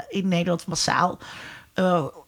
in 0.10 0.28
Nederland 0.28 0.66
massaal 0.66 1.20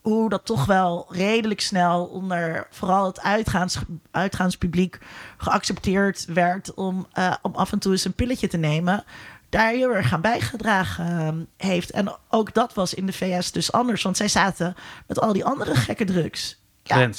hoe 0.09 0.29
dat 0.29 0.45
toch 0.45 0.65
wel 0.65 1.05
redelijk 1.09 1.61
snel 1.61 2.05
onder 2.05 2.67
vooral 2.69 3.05
het 3.05 3.21
uitgaans, 3.21 3.79
uitgaanspubliek 4.11 4.99
geaccepteerd 5.37 6.25
werd 6.25 6.73
om, 6.73 7.07
uh, 7.17 7.33
om 7.41 7.55
af 7.55 7.71
en 7.71 7.79
toe 7.79 7.91
eens 7.91 8.05
een 8.05 8.13
pilletje 8.13 8.47
te 8.47 8.57
nemen. 8.57 9.03
Daar 9.49 9.71
heel 9.71 9.95
erg 9.95 10.13
aan 10.13 10.21
bijgedragen 10.21 11.47
uh, 11.59 11.67
heeft. 11.67 11.91
En 11.91 12.15
ook 12.29 12.53
dat 12.53 12.73
was 12.73 12.93
in 12.93 13.05
de 13.05 13.13
VS 13.13 13.51
dus 13.51 13.71
anders, 13.71 14.03
want 14.03 14.17
zij 14.17 14.27
zaten 14.27 14.75
met 15.07 15.19
al 15.19 15.33
die 15.33 15.45
andere 15.45 15.75
gekke 15.75 16.05
drugs. 16.05 16.57
Ja. 16.83 17.09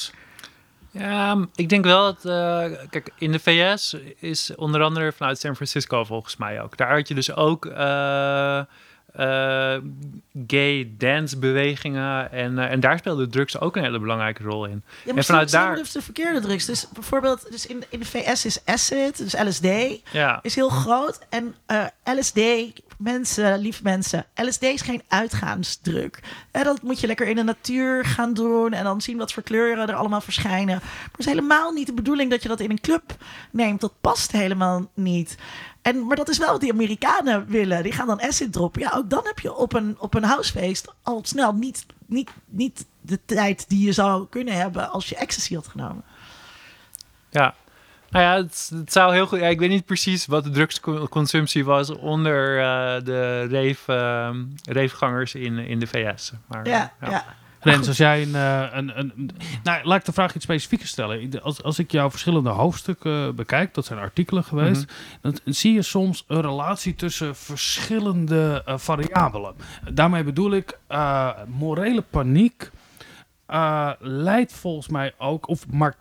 Ja, 0.92 1.48
ik 1.54 1.68
denk 1.68 1.84
wel 1.84 2.02
dat. 2.02 2.24
Uh, 2.24 2.78
kijk, 2.88 3.12
in 3.18 3.32
de 3.32 3.38
VS 3.38 3.96
is 4.16 4.54
onder 4.54 4.82
andere 4.82 5.12
vanuit 5.12 5.38
San 5.38 5.54
Francisco 5.54 6.04
volgens 6.04 6.36
mij 6.36 6.62
ook. 6.62 6.76
Daar 6.76 6.96
had 6.96 7.08
je 7.08 7.14
dus 7.14 7.34
ook. 7.34 7.64
Uh, 7.64 8.60
uh, 9.18 9.76
gay 10.46 10.90
dancebewegingen. 10.98 12.32
En, 12.32 12.52
uh, 12.52 12.70
en 12.70 12.80
daar 12.80 12.98
speelde 12.98 13.28
drugs 13.28 13.60
ook 13.60 13.76
een 13.76 13.82
hele 13.82 13.98
belangrijke 13.98 14.42
rol 14.42 14.64
in. 14.64 14.82
Ja, 15.04 15.14
en 15.14 15.24
vanuit 15.24 15.50
daar. 15.50 15.74
Dus 15.76 15.92
de 15.92 16.02
verkeerde 16.02 16.40
drugs. 16.40 16.64
Dus 16.64 16.88
bijvoorbeeld, 16.92 17.50
dus 17.50 17.66
in, 17.66 17.84
in 17.88 17.98
de 17.98 18.04
VS 18.04 18.44
is 18.44 18.64
acid, 18.64 19.16
dus 19.16 19.42
LSD, 19.42 19.66
ja. 20.12 20.38
is 20.42 20.54
heel 20.54 20.68
groot. 20.68 21.18
En 21.28 21.54
uh, 21.66 21.84
LSD, 22.04 22.40
mensen, 23.00 23.58
lieve 23.58 23.82
mensen, 23.82 24.26
LSD 24.34 24.62
is 24.62 24.80
geen 24.80 25.02
uitgaansdruk. 25.08 26.20
En 26.50 26.64
dat 26.64 26.82
moet 26.82 27.00
je 27.00 27.06
lekker 27.06 27.26
in 27.26 27.36
de 27.36 27.42
natuur 27.42 28.04
gaan 28.04 28.34
doen 28.34 28.72
en 28.72 28.84
dan 28.84 29.00
zien 29.00 29.16
wat 29.16 29.32
voor 29.32 29.42
kleuren 29.42 29.88
er 29.88 29.94
allemaal 29.94 30.20
verschijnen. 30.20 30.78
Maar 30.82 31.10
het 31.10 31.20
is 31.20 31.26
helemaal 31.26 31.72
niet 31.72 31.86
de 31.86 31.92
bedoeling 31.92 32.30
dat 32.30 32.42
je 32.42 32.48
dat 32.48 32.60
in 32.60 32.70
een 32.70 32.80
club 32.80 33.16
neemt. 33.50 33.80
Dat 33.80 34.00
past 34.00 34.32
helemaal 34.32 34.90
niet. 34.94 35.36
En, 35.82 36.06
maar 36.06 36.16
dat 36.16 36.28
is 36.28 36.38
wel 36.38 36.50
wat 36.50 36.60
die 36.60 36.72
Amerikanen 36.72 37.46
willen. 37.46 37.82
Die 37.82 37.92
gaan 37.92 38.06
dan 38.06 38.22
acid 38.22 38.52
droppen. 38.52 38.80
Ja, 38.80 38.92
ook 38.96 39.10
dan 39.10 39.24
heb 39.24 39.38
je 39.38 39.54
op 39.54 39.72
een, 39.72 39.96
op 39.98 40.14
een 40.14 40.24
housefeest 40.24 40.88
al 41.02 41.20
snel 41.24 41.52
niet, 41.52 41.86
niet, 42.06 42.30
niet 42.46 42.86
de 43.00 43.18
tijd 43.24 43.68
die 43.68 43.86
je 43.86 43.92
zou 43.92 44.26
kunnen 44.28 44.54
hebben 44.54 44.90
als 44.90 45.08
je 45.08 45.16
ecstasy 45.16 45.54
had 45.54 45.66
genomen. 45.66 46.04
Ja, 47.30 47.54
nou 48.10 48.24
ja, 48.24 48.36
het, 48.36 48.70
het, 48.74 48.92
zou 48.92 49.12
heel 49.12 49.26
goed. 49.26 49.38
Ja, 49.38 49.46
ik 49.46 49.58
weet 49.58 49.68
niet 49.68 49.84
precies 49.84 50.26
wat 50.26 50.44
de 50.44 50.50
drugsconsumptie 50.50 51.64
was 51.64 51.90
onder 51.90 52.58
uh, 52.58 53.04
de 53.04 53.42
reef, 53.42 53.88
uh, 53.88 54.30
reefgangers 54.64 55.34
in, 55.34 55.58
in 55.58 55.78
de 55.78 55.86
VS. 55.86 56.32
Maar, 56.46 56.66
ja, 56.66 56.92
ja. 57.00 57.10
ja. 57.10 57.24
Rens, 57.60 57.88
als 57.88 57.96
jij 57.96 58.22
een, 58.22 58.34
eh, 58.34 58.66
een, 58.70 58.98
een, 58.98 59.30
Nou, 59.62 59.84
laat 59.84 59.98
ik 59.98 60.04
de 60.04 60.12
vraag 60.12 60.34
iets 60.34 60.44
specifieker 60.44 60.86
stellen. 60.86 61.42
Als, 61.42 61.62
als 61.62 61.78
ik 61.78 61.90
jouw 61.90 62.10
verschillende 62.10 62.50
hoofdstukken 62.50 63.34
bekijk, 63.34 63.74
dat 63.74 63.84
zijn 63.84 63.98
artikelen 63.98 64.44
geweest, 64.44 64.86
mhm. 64.86 64.94
dan 65.20 65.54
zie 65.54 65.72
je 65.72 65.82
soms 65.82 66.24
een 66.26 66.40
relatie 66.40 66.94
tussen 66.94 67.36
verschillende 67.36 68.62
uh, 68.68 68.78
variabelen. 68.78 69.54
Daarmee 69.92 70.24
bedoel 70.24 70.52
ik, 70.52 70.78
morele 71.46 72.02
paniek 72.10 72.70
leidt 73.98 74.52
volgens 74.52 74.88
mij 74.88 75.14
ook, 75.18 75.48
of 75.48 75.66
maar, 75.70 75.96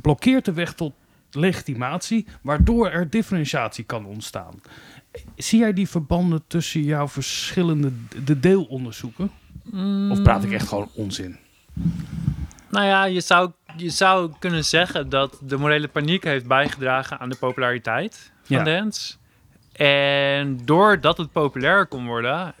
blokkeert 0.00 0.44
de 0.44 0.52
weg 0.52 0.72
tot 0.72 0.92
legitimatie, 1.30 2.26
waardoor 2.42 2.88
er 2.90 3.10
differentiatie 3.10 3.84
kan 3.84 4.06
ontstaan. 4.06 4.60
Zie 5.36 5.58
jij 5.58 5.72
die 5.72 5.88
verbanden 5.88 6.42
tussen 6.46 6.82
jouw 6.82 7.08
verschillende 7.08 7.92
de 8.24 8.40
deelonderzoeken? 8.40 9.30
Of 10.10 10.22
praat 10.22 10.44
ik 10.44 10.52
echt 10.52 10.68
gewoon 10.68 10.90
onzin? 10.94 11.36
Nou 12.70 12.86
ja, 12.86 13.04
je 13.04 13.20
zou, 13.20 13.50
je 13.76 13.90
zou 13.90 14.32
kunnen 14.38 14.64
zeggen 14.64 15.08
dat 15.08 15.38
de 15.42 15.56
morele 15.56 15.88
paniek 15.88 16.24
heeft 16.24 16.46
bijgedragen 16.46 17.18
aan 17.18 17.28
de 17.28 17.36
populariteit 17.36 18.32
van 18.42 18.56
ja. 18.56 18.64
dance. 18.64 19.14
En 19.72 20.60
doordat 20.64 21.18
het 21.18 21.32
populair 21.32 21.86
kon 21.86 22.06
worden, 22.06 22.54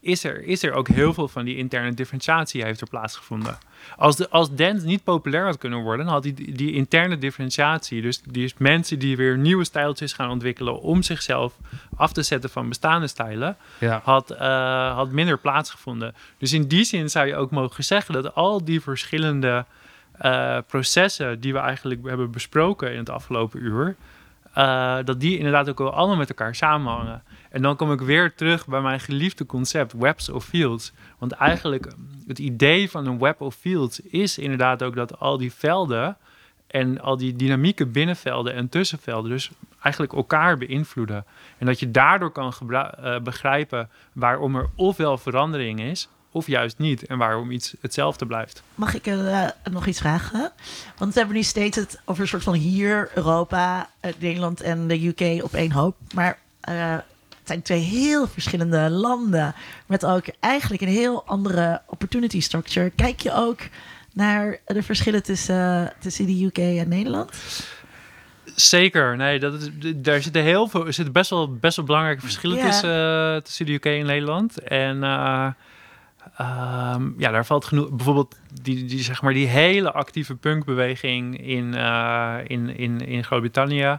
is 0.00 0.24
er, 0.24 0.42
is 0.42 0.62
er 0.62 0.72
ook 0.72 0.88
heel 0.88 1.14
veel 1.14 1.28
van 1.28 1.44
die 1.44 1.56
interne 1.56 1.94
differentiatie 1.94 2.64
heeft 2.64 2.80
er 2.80 2.88
plaatsgevonden. 2.88 3.58
Als, 3.96 4.16
de, 4.16 4.30
als 4.30 4.54
dance 4.54 4.86
niet 4.86 5.04
populair 5.04 5.44
had 5.44 5.58
kunnen 5.58 5.78
worden, 5.78 6.04
dan 6.04 6.14
had 6.14 6.22
die, 6.22 6.52
die 6.52 6.72
interne 6.72 7.18
differentiatie, 7.18 8.02
dus 8.02 8.22
die 8.22 8.44
is 8.44 8.54
mensen 8.56 8.98
die 8.98 9.16
weer 9.16 9.38
nieuwe 9.38 9.64
stijltjes 9.64 10.12
gaan 10.12 10.30
ontwikkelen 10.30 10.80
om 10.80 11.02
zichzelf 11.02 11.54
af 11.96 12.12
te 12.12 12.22
zetten 12.22 12.50
van 12.50 12.68
bestaande 12.68 13.06
stijlen, 13.06 13.56
ja. 13.78 14.00
had, 14.04 14.30
uh, 14.32 14.94
had 14.94 15.10
minder 15.10 15.38
plaatsgevonden. 15.38 16.14
Dus 16.38 16.52
in 16.52 16.68
die 16.68 16.84
zin 16.84 17.10
zou 17.10 17.26
je 17.26 17.36
ook 17.36 17.50
mogen 17.50 17.84
zeggen 17.84 18.14
dat 18.14 18.34
al 18.34 18.64
die 18.64 18.80
verschillende 18.80 19.64
uh, 20.22 20.58
processen 20.66 21.40
die 21.40 21.52
we 21.52 21.58
eigenlijk 21.58 22.06
hebben 22.06 22.30
besproken 22.30 22.92
in 22.92 22.98
het 22.98 23.10
afgelopen 23.10 23.62
uur, 23.62 23.96
uh, 24.58 24.96
dat 25.04 25.20
die 25.20 25.36
inderdaad 25.36 25.68
ook 25.68 25.78
wel 25.78 25.92
allemaal 25.92 26.16
met 26.16 26.28
elkaar 26.28 26.54
samenhangen. 26.54 27.22
En 27.54 27.62
dan 27.62 27.76
kom 27.76 27.92
ik 27.92 28.00
weer 28.00 28.34
terug 28.34 28.66
bij 28.66 28.80
mijn 28.80 29.00
geliefde 29.00 29.46
concept, 29.46 29.92
webs 29.92 30.28
of 30.28 30.44
fields. 30.44 30.92
Want 31.18 31.32
eigenlijk 31.32 31.92
het 32.26 32.38
idee 32.38 32.90
van 32.90 33.06
een 33.06 33.18
web 33.18 33.40
of 33.40 33.54
fields 33.54 34.00
is 34.00 34.38
inderdaad 34.38 34.82
ook 34.82 34.94
dat 34.94 35.18
al 35.18 35.38
die 35.38 35.52
velden 35.52 36.16
en 36.66 37.00
al 37.00 37.16
die 37.16 37.36
dynamieke 37.36 37.86
binnenvelden 37.86 38.54
en 38.54 38.68
tussenvelden 38.68 39.30
dus 39.30 39.50
eigenlijk 39.80 40.12
elkaar 40.12 40.58
beïnvloeden. 40.58 41.24
En 41.58 41.66
dat 41.66 41.80
je 41.80 41.90
daardoor 41.90 42.30
kan 42.30 42.54
uh, 42.68 43.18
begrijpen 43.20 43.90
waarom 44.12 44.56
er 44.56 44.68
ofwel 44.74 45.18
verandering 45.18 45.80
is, 45.80 46.08
of 46.30 46.46
juist 46.46 46.78
niet. 46.78 47.06
En 47.06 47.18
waarom 47.18 47.50
iets 47.50 47.74
hetzelfde 47.80 48.26
blijft. 48.26 48.62
Mag 48.74 48.94
ik 48.94 49.06
uh, 49.06 49.48
nog 49.70 49.86
iets 49.86 50.00
vragen? 50.00 50.52
Want 50.98 51.12
we 51.12 51.18
hebben 51.18 51.36
nu 51.36 51.42
steeds 51.42 51.76
het 51.76 52.00
over 52.04 52.22
een 52.22 52.28
soort 52.28 52.42
van 52.42 52.54
hier, 52.54 53.10
Europa, 53.14 53.90
Nederland 54.18 54.60
en 54.60 54.88
de 54.88 55.06
UK 55.06 55.44
op 55.44 55.54
één 55.54 55.72
hoop. 55.72 55.96
Maar 56.14 56.38
het 57.44 57.52
zijn 57.52 57.62
twee 57.62 58.00
heel 58.00 58.26
verschillende 58.26 58.90
landen. 58.90 59.54
Met 59.86 60.04
ook 60.04 60.24
eigenlijk 60.40 60.82
een 60.82 60.88
heel 60.88 61.24
andere 61.26 61.82
opportunity 61.86 62.40
structure. 62.40 62.90
Kijk 62.90 63.20
je 63.20 63.34
ook 63.34 63.60
naar 64.12 64.58
de 64.66 64.82
verschillen 64.82 65.22
tussen, 65.22 65.92
tussen 66.00 66.26
de 66.26 66.44
UK 66.44 66.58
en 66.58 66.88
Nederland? 66.88 67.30
Zeker, 68.54 69.16
nee, 69.16 69.38
dat 69.38 69.54
is, 69.54 69.68
daar 69.96 70.22
zitten 70.22 70.42
heel 70.42 70.68
veel, 70.68 70.86
er 70.86 70.92
zitten 70.92 71.12
best 71.12 71.30
wel, 71.30 71.54
best 71.54 71.76
wel 71.76 71.84
belangrijke 71.84 72.20
verschillen 72.20 72.60
tussen, 72.60 73.34
uh, 73.34 73.36
tussen 73.36 73.66
de 73.66 73.72
UK 73.72 73.84
en 73.84 74.06
Nederland. 74.06 74.58
En 74.58 74.96
uh, 74.96 75.46
um, 76.40 77.14
ja, 77.18 77.30
daar 77.30 77.46
valt 77.46 77.64
genoeg, 77.64 77.90
bijvoorbeeld 77.90 78.38
die, 78.62 78.84
die, 78.84 79.02
zeg 79.02 79.22
maar, 79.22 79.32
die 79.32 79.46
hele 79.46 79.92
actieve 79.92 80.34
punkbeweging 80.34 81.46
in, 81.46 81.74
uh, 81.74 82.36
in, 82.46 82.76
in, 82.76 83.00
in 83.00 83.24
Groot-Brittannië 83.24 83.98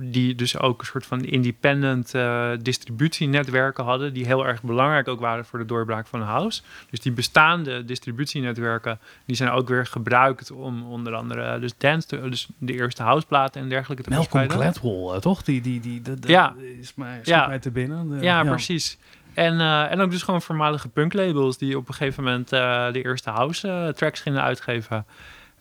die 0.00 0.34
dus 0.34 0.58
ook 0.58 0.80
een 0.80 0.86
soort 0.86 1.06
van 1.06 1.24
independent 1.24 2.14
uh, 2.14 2.50
distributienetwerken 2.60 3.84
hadden, 3.84 4.12
die 4.12 4.26
heel 4.26 4.46
erg 4.46 4.62
belangrijk 4.62 5.08
ook 5.08 5.20
waren 5.20 5.44
voor 5.44 5.58
de 5.58 5.64
doorbraak 5.64 6.06
van 6.06 6.22
house. 6.22 6.62
Dus 6.90 7.00
die 7.00 7.12
bestaande 7.12 7.84
distributienetwerken, 7.84 8.98
die 9.24 9.36
zijn 9.36 9.50
ook 9.50 9.68
weer 9.68 9.86
gebruikt 9.86 10.50
om 10.50 10.82
onder 10.82 11.14
andere 11.14 11.58
dus 11.58 11.72
dance, 11.78 12.08
te, 12.08 12.28
dus 12.28 12.48
de 12.58 12.72
eerste 12.72 13.02
houseplaten 13.02 13.60
en 13.60 13.68
dergelijke 13.68 14.02
te 14.02 14.10
Malcolm 14.10 14.50
Gladwell, 14.50 15.14
uh, 15.14 15.16
toch? 15.16 15.42
Die, 15.42 15.60
die, 15.60 15.80
die, 15.80 16.02
de, 16.02 16.18
de, 16.18 16.28
ja. 16.28 16.54
is 16.80 16.94
mij, 16.94 17.20
ja. 17.22 17.46
mij 17.46 17.58
te 17.58 17.70
binnen. 17.70 18.08
De, 18.08 18.14
ja, 18.14 18.42
ja, 18.42 18.50
precies. 18.50 18.98
En, 19.34 19.54
uh, 19.54 19.90
en 19.90 20.00
ook 20.00 20.10
dus 20.10 20.22
gewoon 20.22 20.42
voormalige 20.42 20.88
punklabels 20.88 21.58
die 21.58 21.76
op 21.76 21.88
een 21.88 21.94
gegeven 21.94 22.24
moment 22.24 22.48
de 22.48 23.02
eerste 23.02 23.30
house 23.30 23.92
tracks 23.96 24.20
gingen 24.20 24.42
uitgeven. 24.42 25.06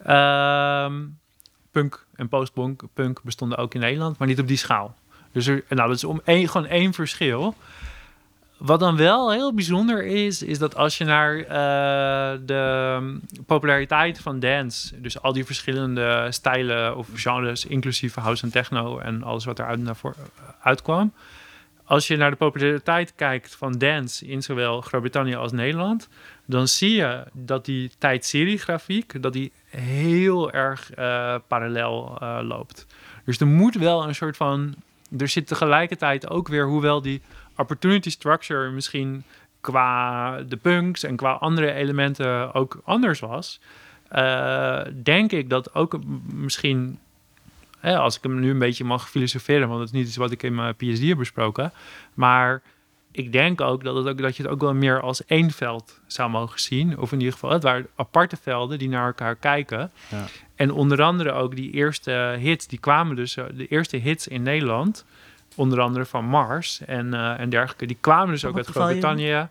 Ehm, 0.03 0.93
punk 1.72 2.06
en 2.22 2.27
postpunk 2.27 2.84
punk 2.93 3.22
bestonden 3.23 3.57
ook 3.57 3.73
in 3.73 3.80
Nederland, 3.80 4.18
maar 4.18 4.27
niet 4.27 4.39
op 4.39 4.48
die 4.48 4.57
schaal. 4.57 4.95
Dus 5.31 5.48
er, 5.48 5.64
nou, 5.69 5.88
dat 5.88 5.98
is 5.98 6.03
om 6.03 6.22
één, 6.23 6.49
gewoon 6.49 6.68
één 6.68 6.93
verschil. 6.93 7.56
Wat 8.57 8.80
dan 8.80 8.98
wel 8.98 9.31
heel 9.31 9.53
bijzonder 9.53 10.06
is, 10.06 10.43
is 10.43 10.60
dat 10.60 10.76
als 10.76 10.98
je 10.98 11.03
naar 11.03 11.38
uh, 11.38 12.39
de 12.45 13.19
populariteit 13.45 14.19
van 14.19 14.39
dance, 14.39 15.02
dus 15.02 15.22
al 15.22 15.34
die 15.34 15.45
verschillende 15.45 16.27
stijlen 16.30 16.98
of 16.98 17.07
genres, 17.14 17.65
inclusief 17.65 18.15
house 18.15 18.43
en 18.43 18.52
techno 18.52 18.99
en 18.99 19.23
alles 19.23 19.45
wat 19.45 19.60
eruit 19.60 19.80
naar 19.80 19.95
voor, 19.95 20.15
uitkwam. 20.61 21.14
Als 21.84 22.08
je 22.08 22.18
naar 22.18 22.30
de 22.30 22.36
populariteit 22.36 23.14
kijkt 23.16 23.56
van 23.56 23.72
dance 23.72 24.26
in 24.28 24.44
zowel 24.44 24.82
Groot-Brittannië 24.82 25.36
als 25.36 25.52
Nederland, 25.52 26.10
dan 26.45 26.68
zie 26.68 26.95
je 26.95 27.24
dat 27.34 27.66
die 27.66 27.91
tijdseriegrafiek 27.98 29.22
dat 29.22 29.34
die 29.34 29.52
heel 29.70 30.52
erg 30.52 30.91
uh, 30.98 31.36
parallel 31.48 32.18
uh, 32.22 32.40
loopt. 32.41 32.88
Dus 33.26 33.40
er 33.40 33.48
moet 33.48 33.76
wel 33.76 34.08
een 34.08 34.16
soort 34.16 34.38
van. 34.38 34.76
Er 35.18 35.28
zit 35.28 35.48
tegelijkertijd 35.48 36.30
ook 36.30 36.48
weer, 36.48 36.66
hoewel 36.66 37.02
die 37.02 37.22
opportunity 37.58 38.10
structure 38.10 38.70
misschien 38.70 39.24
qua 39.62 40.41
de 40.41 40.58
punks 40.58 41.03
en 41.03 41.16
qua 41.16 41.32
andere 41.32 41.72
elementen 41.74 42.53
ook 42.53 42.82
anders 42.84 43.20
was, 43.20 43.60
uh, 44.16 44.82
denk 45.03 45.32
ik 45.32 45.49
dat 45.49 45.76
ook 45.76 45.99
misschien, 46.34 46.99
als 47.82 48.18
ik 48.18 48.24
hem 48.24 48.40
nu 48.40 48.49
een 48.49 48.60
beetje 48.60 48.84
mag 48.84 49.10
filosoferen, 49.10 49.68
want 49.68 49.80
het 49.80 49.90
is 49.90 49.95
niet 49.95 50.08
iets 50.08 50.18
wat 50.18 50.32
ik 50.32 50.44
in 50.44 50.56
mijn 50.56 50.76
PhD 50.76 51.08
heb 51.08 51.18
besproken, 51.18 51.74
maar 52.14 52.62
ik 53.12 53.32
denk 53.32 53.62
ook 53.62 53.84
dat, 53.84 53.95
het 53.95 54.08
ook 54.08 54.18
dat 54.18 54.38
je 54.38 54.44
het 54.44 54.52
ook 54.52 54.62
wel 54.62 54.74
meer 54.74 55.02
als 55.02 55.26
één 55.26 55.52
veld 55.52 55.99
zou 56.08 56.30
mogen 56.30 56.60
zien. 56.60 56.98
Of 56.98 57.12
in 57.12 57.18
ieder 57.18 57.34
geval, 57.34 57.49
het 57.49 57.64
waren 57.64 57.88
aparte 57.95 58.38
velden 58.41 58.80
die 58.80 58.90
naar 58.90 59.06
elkaar 59.06 59.36
kijken. 59.36 59.91
Ja. 60.10 60.26
En 60.56 60.72
onder 60.72 61.02
andere 61.02 61.32
ook 61.32 61.56
die 61.56 61.72
eerste 61.72 62.12
hits, 62.40 62.68
die 62.68 62.80
kwamen 62.80 63.16
dus, 63.16 63.38
eh, 63.38 63.45
de 63.53 63.68
eerste 63.68 63.98
hits 63.98 64.28
in 64.28 64.44
Nederland, 64.44 65.06
onder 65.56 65.82
andere 65.82 66.06
van 66.06 66.26
Mars 66.26 66.82
en, 66.86 67.08
uh, 67.08 67.40
en 67.40 67.49
dergelijke, 67.49 67.86
die 67.86 67.98
kwamen 68.02 68.34
dus 68.34 68.45
ook 68.45 68.58
uit 68.58 68.68
Groot-Brittannië. 68.68 69.48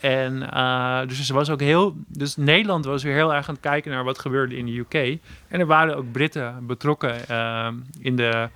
En 0.00 0.50
uh, 0.54 1.00
dus, 1.06 1.28
was 1.28 1.50
ook 1.50 1.60
heel, 1.60 1.96
dus 2.06 2.36
Nederland 2.36 2.84
was 2.84 3.02
weer 3.02 3.14
heel 3.14 3.34
erg 3.34 3.48
aan 3.48 3.54
het 3.54 3.62
kijken 3.62 3.90
naar 3.90 4.04
wat 4.04 4.18
gebeurde 4.18 4.56
in 4.56 4.66
de 4.66 4.78
UK. 4.78 5.18
En 5.48 5.60
er 5.60 5.66
waren 5.66 5.96
ook 5.96 6.12
Britten 6.12 6.66
betrokken 6.66 7.16
uh, 7.30 7.68
in 8.00 8.16
de 8.16 8.48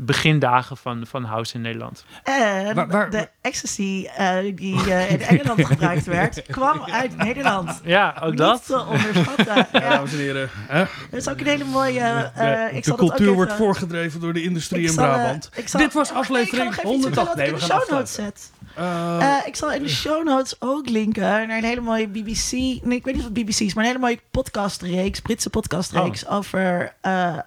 begindagen 0.00 0.76
van, 0.76 1.06
van 1.06 1.24
House 1.24 1.54
in 1.54 1.60
Nederland. 1.60 2.04
En 2.22 2.74
de 3.10 3.28
ecstasy 3.40 4.08
uh, 4.18 4.36
die 4.54 4.74
uh, 4.86 5.10
in 5.10 5.20
Engeland 5.20 5.66
gebruikt 5.72 6.06
werd, 6.06 6.42
kwam 6.42 6.84
uit 6.84 7.16
Nederland. 7.16 7.80
Ja, 7.84 8.16
ook 8.20 8.30
Niet 8.30 8.38
dat. 8.38 8.66
te 8.66 8.84
onderschatten. 8.86 9.56
ja. 9.72 9.80
Dames 9.80 10.12
en 10.12 10.18
heren. 10.18 10.50
Hè? 10.52 10.84
Dat 11.10 11.20
is 11.20 11.28
ook 11.28 11.40
een 11.40 11.46
hele 11.46 11.64
mooie... 11.64 12.32
Uh, 12.38 12.76
ik 12.76 12.84
de 12.84 12.94
cultuur 12.94 13.32
wordt 13.32 13.52
voorgedreven 13.52 14.20
door 14.20 14.32
de 14.32 14.42
industrie 14.42 14.88
in 14.88 14.94
Brabant. 14.94 15.50
Dit 15.72 15.92
was 15.92 16.12
aflevering 16.12 16.74
108. 16.74 17.34
Nee, 17.34 17.52
we 17.52 17.60
gaan 17.60 17.80
afsluiten. 17.80 18.24
Uh, 18.24 18.57
uh, 18.78 19.36
ik 19.46 19.56
zal 19.56 19.72
in 19.72 19.82
de 19.82 19.88
show 19.88 20.24
notes 20.24 20.56
ook 20.58 20.88
linken 20.88 21.22
naar 21.22 21.58
een 21.58 21.64
hele 21.64 21.80
mooie 21.80 22.08
BBC. 22.08 22.52
Nee, 22.52 22.96
ik 22.96 23.04
weet 23.04 23.04
niet 23.04 23.18
of 23.18 23.24
het 23.24 23.32
BBC 23.32 23.60
is, 23.60 23.74
maar 23.74 23.84
een 23.84 23.90
hele 23.90 24.02
mooie 24.02 24.20
podcastreeks, 24.30 25.20
Britse 25.20 25.50
podcastreeks 25.50 26.24
oh. 26.24 26.34
over 26.34 26.94
uh, 27.06 27.38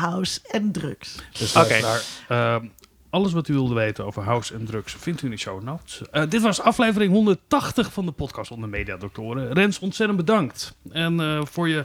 house 0.00 0.40
en 0.50 0.72
drugs. 0.72 1.18
Dus 1.38 1.56
Oké. 1.56 1.66
Okay. 1.66 2.00
Ehm, 2.28 2.66
alles 3.10 3.32
wat 3.32 3.48
u 3.48 3.52
wilde 3.52 3.74
weten 3.74 4.04
over 4.04 4.22
house 4.22 4.54
en 4.54 4.64
drugs 4.64 4.96
vindt 4.98 5.22
u 5.22 5.24
in 5.24 5.30
de 5.30 5.36
show 5.36 5.62
notes. 5.62 6.02
dit 6.28 6.42
was 6.42 6.60
aflevering 6.60 7.12
180 7.12 7.92
van 7.92 8.06
de 8.06 8.12
podcast 8.12 8.50
onder 8.50 8.68
Mediadoktoren. 8.68 9.52
Rens, 9.52 9.78
ontzettend 9.78 10.18
bedankt. 10.18 10.74
En 10.92 11.46
voor 11.50 11.68
je 11.68 11.84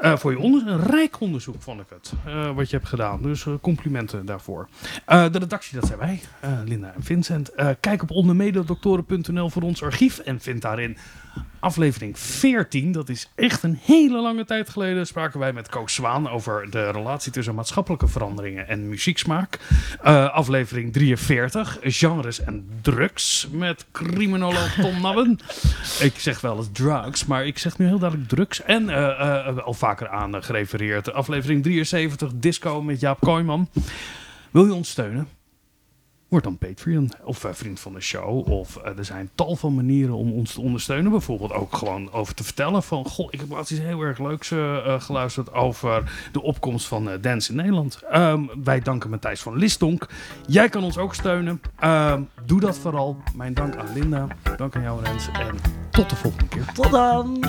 uh, 0.00 0.16
voor 0.16 0.30
je 0.30 0.38
onderzoek, 0.38 0.68
een 0.68 0.82
rijk 0.82 1.20
onderzoek 1.20 1.62
vond 1.62 1.80
ik 1.80 1.86
het, 1.88 2.12
uh, 2.26 2.50
wat 2.54 2.70
je 2.70 2.76
hebt 2.76 2.88
gedaan. 2.88 3.22
Dus 3.22 3.44
uh, 3.44 3.54
complimenten 3.60 4.26
daarvoor. 4.26 4.68
de 5.06 5.38
redactie, 5.38 5.80
dat 5.80 5.86
zijn 5.86 5.98
wij, 5.98 6.20
Linda 6.64 6.92
en 6.96 7.02
Vincent. 7.02 7.50
kijk 7.80 8.02
op 8.02 8.10
ondermededoktoren.nl 8.10 9.50
voor 9.50 9.62
ons 9.62 9.82
archief 9.82 10.18
en 10.18 10.40
vind 10.40 10.62
daarin 10.62 10.96
aflevering 11.60 12.18
14. 12.18 12.92
Dat 12.92 13.08
is 13.08 13.30
echt 13.34 13.62
een 13.62 13.78
hele 13.82 14.20
lange 14.20 14.44
tijd 14.44 14.68
geleden. 14.68 15.06
Spraken 15.06 15.40
wij 15.40 15.52
met 15.52 15.68
Koos 15.68 15.94
Zwaan 15.94 16.28
over 16.28 16.70
de 16.70 16.90
relatie 16.90 17.32
tussen 17.32 17.54
maatschappelijke 17.54 18.08
veranderingen 18.08 18.68
en 18.68 18.88
muzieksmaak. 18.88 19.58
Uh, 20.04 20.32
aflevering 20.32 20.92
43, 20.92 21.78
genres 21.82 22.40
en 22.40 22.68
drugs. 22.82 23.48
Met 23.50 23.86
criminoloog 23.92 24.74
Tom 24.74 25.00
Nabben. 25.00 25.38
ik 26.00 26.18
zeg 26.18 26.40
wel 26.40 26.56
eens 26.56 26.68
drugs, 26.72 27.26
maar 27.26 27.46
ik 27.46 27.58
zeg 27.58 27.78
nu 27.78 27.86
heel 27.86 27.98
duidelijk 27.98 28.28
drugs. 28.28 28.62
En 28.62 28.82
uh, 28.82 28.96
uh, 28.96 29.58
al 29.58 29.74
vaker 29.74 30.08
aan 30.08 30.42
gerefereerd. 30.42 31.12
Aflevering 31.12 31.62
73, 31.62 32.30
disco 32.34 32.82
met 32.82 33.00
Jaap 33.00 33.20
Kooijman. 33.20 33.68
Wil 34.50 34.64
je 34.64 34.74
ons 34.74 34.90
steunen? 34.90 35.28
Word 36.36 36.58
dan 36.58 36.68
Patreon 36.68 37.10
of 37.24 37.44
uh, 37.44 37.50
vriend 37.52 37.80
van 37.80 37.92
de 37.92 38.00
show. 38.00 38.48
Of 38.50 38.78
uh, 38.84 38.98
er 38.98 39.04
zijn 39.04 39.30
tal 39.34 39.56
van 39.56 39.74
manieren 39.74 40.14
om 40.14 40.32
ons 40.32 40.52
te 40.52 40.60
ondersteunen. 40.60 41.10
Bijvoorbeeld 41.10 41.52
ook 41.52 41.76
gewoon 41.76 42.12
over 42.12 42.34
te 42.34 42.44
vertellen 42.44 42.82
van... 42.82 43.04
Goh, 43.04 43.28
ik 43.30 43.40
heb 43.40 43.50
laatst 43.50 43.72
iets 43.72 43.80
heel 43.80 44.00
erg 44.00 44.18
leuks 44.18 44.50
uh, 44.50 45.00
geluisterd 45.00 45.52
over 45.52 46.12
de 46.32 46.42
opkomst 46.42 46.86
van 46.86 47.08
dance 47.20 47.50
in 47.50 47.56
Nederland. 47.56 48.00
Um, 48.14 48.50
wij 48.64 48.80
danken 48.80 49.10
Matthijs 49.10 49.40
van 49.40 49.56
Listonk. 49.56 50.08
Jij 50.46 50.68
kan 50.68 50.84
ons 50.84 50.98
ook 50.98 51.14
steunen. 51.14 51.60
Um, 51.84 52.28
doe 52.44 52.60
dat 52.60 52.78
vooral. 52.78 53.16
Mijn 53.34 53.54
dank 53.54 53.76
aan 53.76 53.92
Linda. 53.94 54.26
Dank 54.56 54.76
aan 54.76 54.82
jou 54.82 55.02
Rens. 55.04 55.28
En 55.32 55.56
tot 55.90 56.10
de 56.10 56.16
volgende 56.16 56.48
keer. 56.48 56.64
Tot 56.72 56.90
dan. 56.90 57.44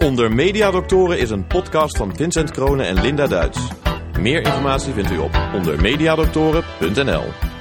Onder 0.00 0.32
Mediadoktoren 0.32 1.18
is 1.18 1.30
een 1.30 1.46
podcast 1.46 1.96
van 1.96 2.16
Vincent 2.16 2.50
Kronen 2.50 2.86
en 2.86 3.00
Linda 3.00 3.26
Duits. 3.26 3.68
Meer 4.20 4.42
informatie 4.42 4.92
vindt 4.92 5.10
u 5.10 5.18
op 5.18 5.38
ondermediadoktoren.nl 5.54 7.55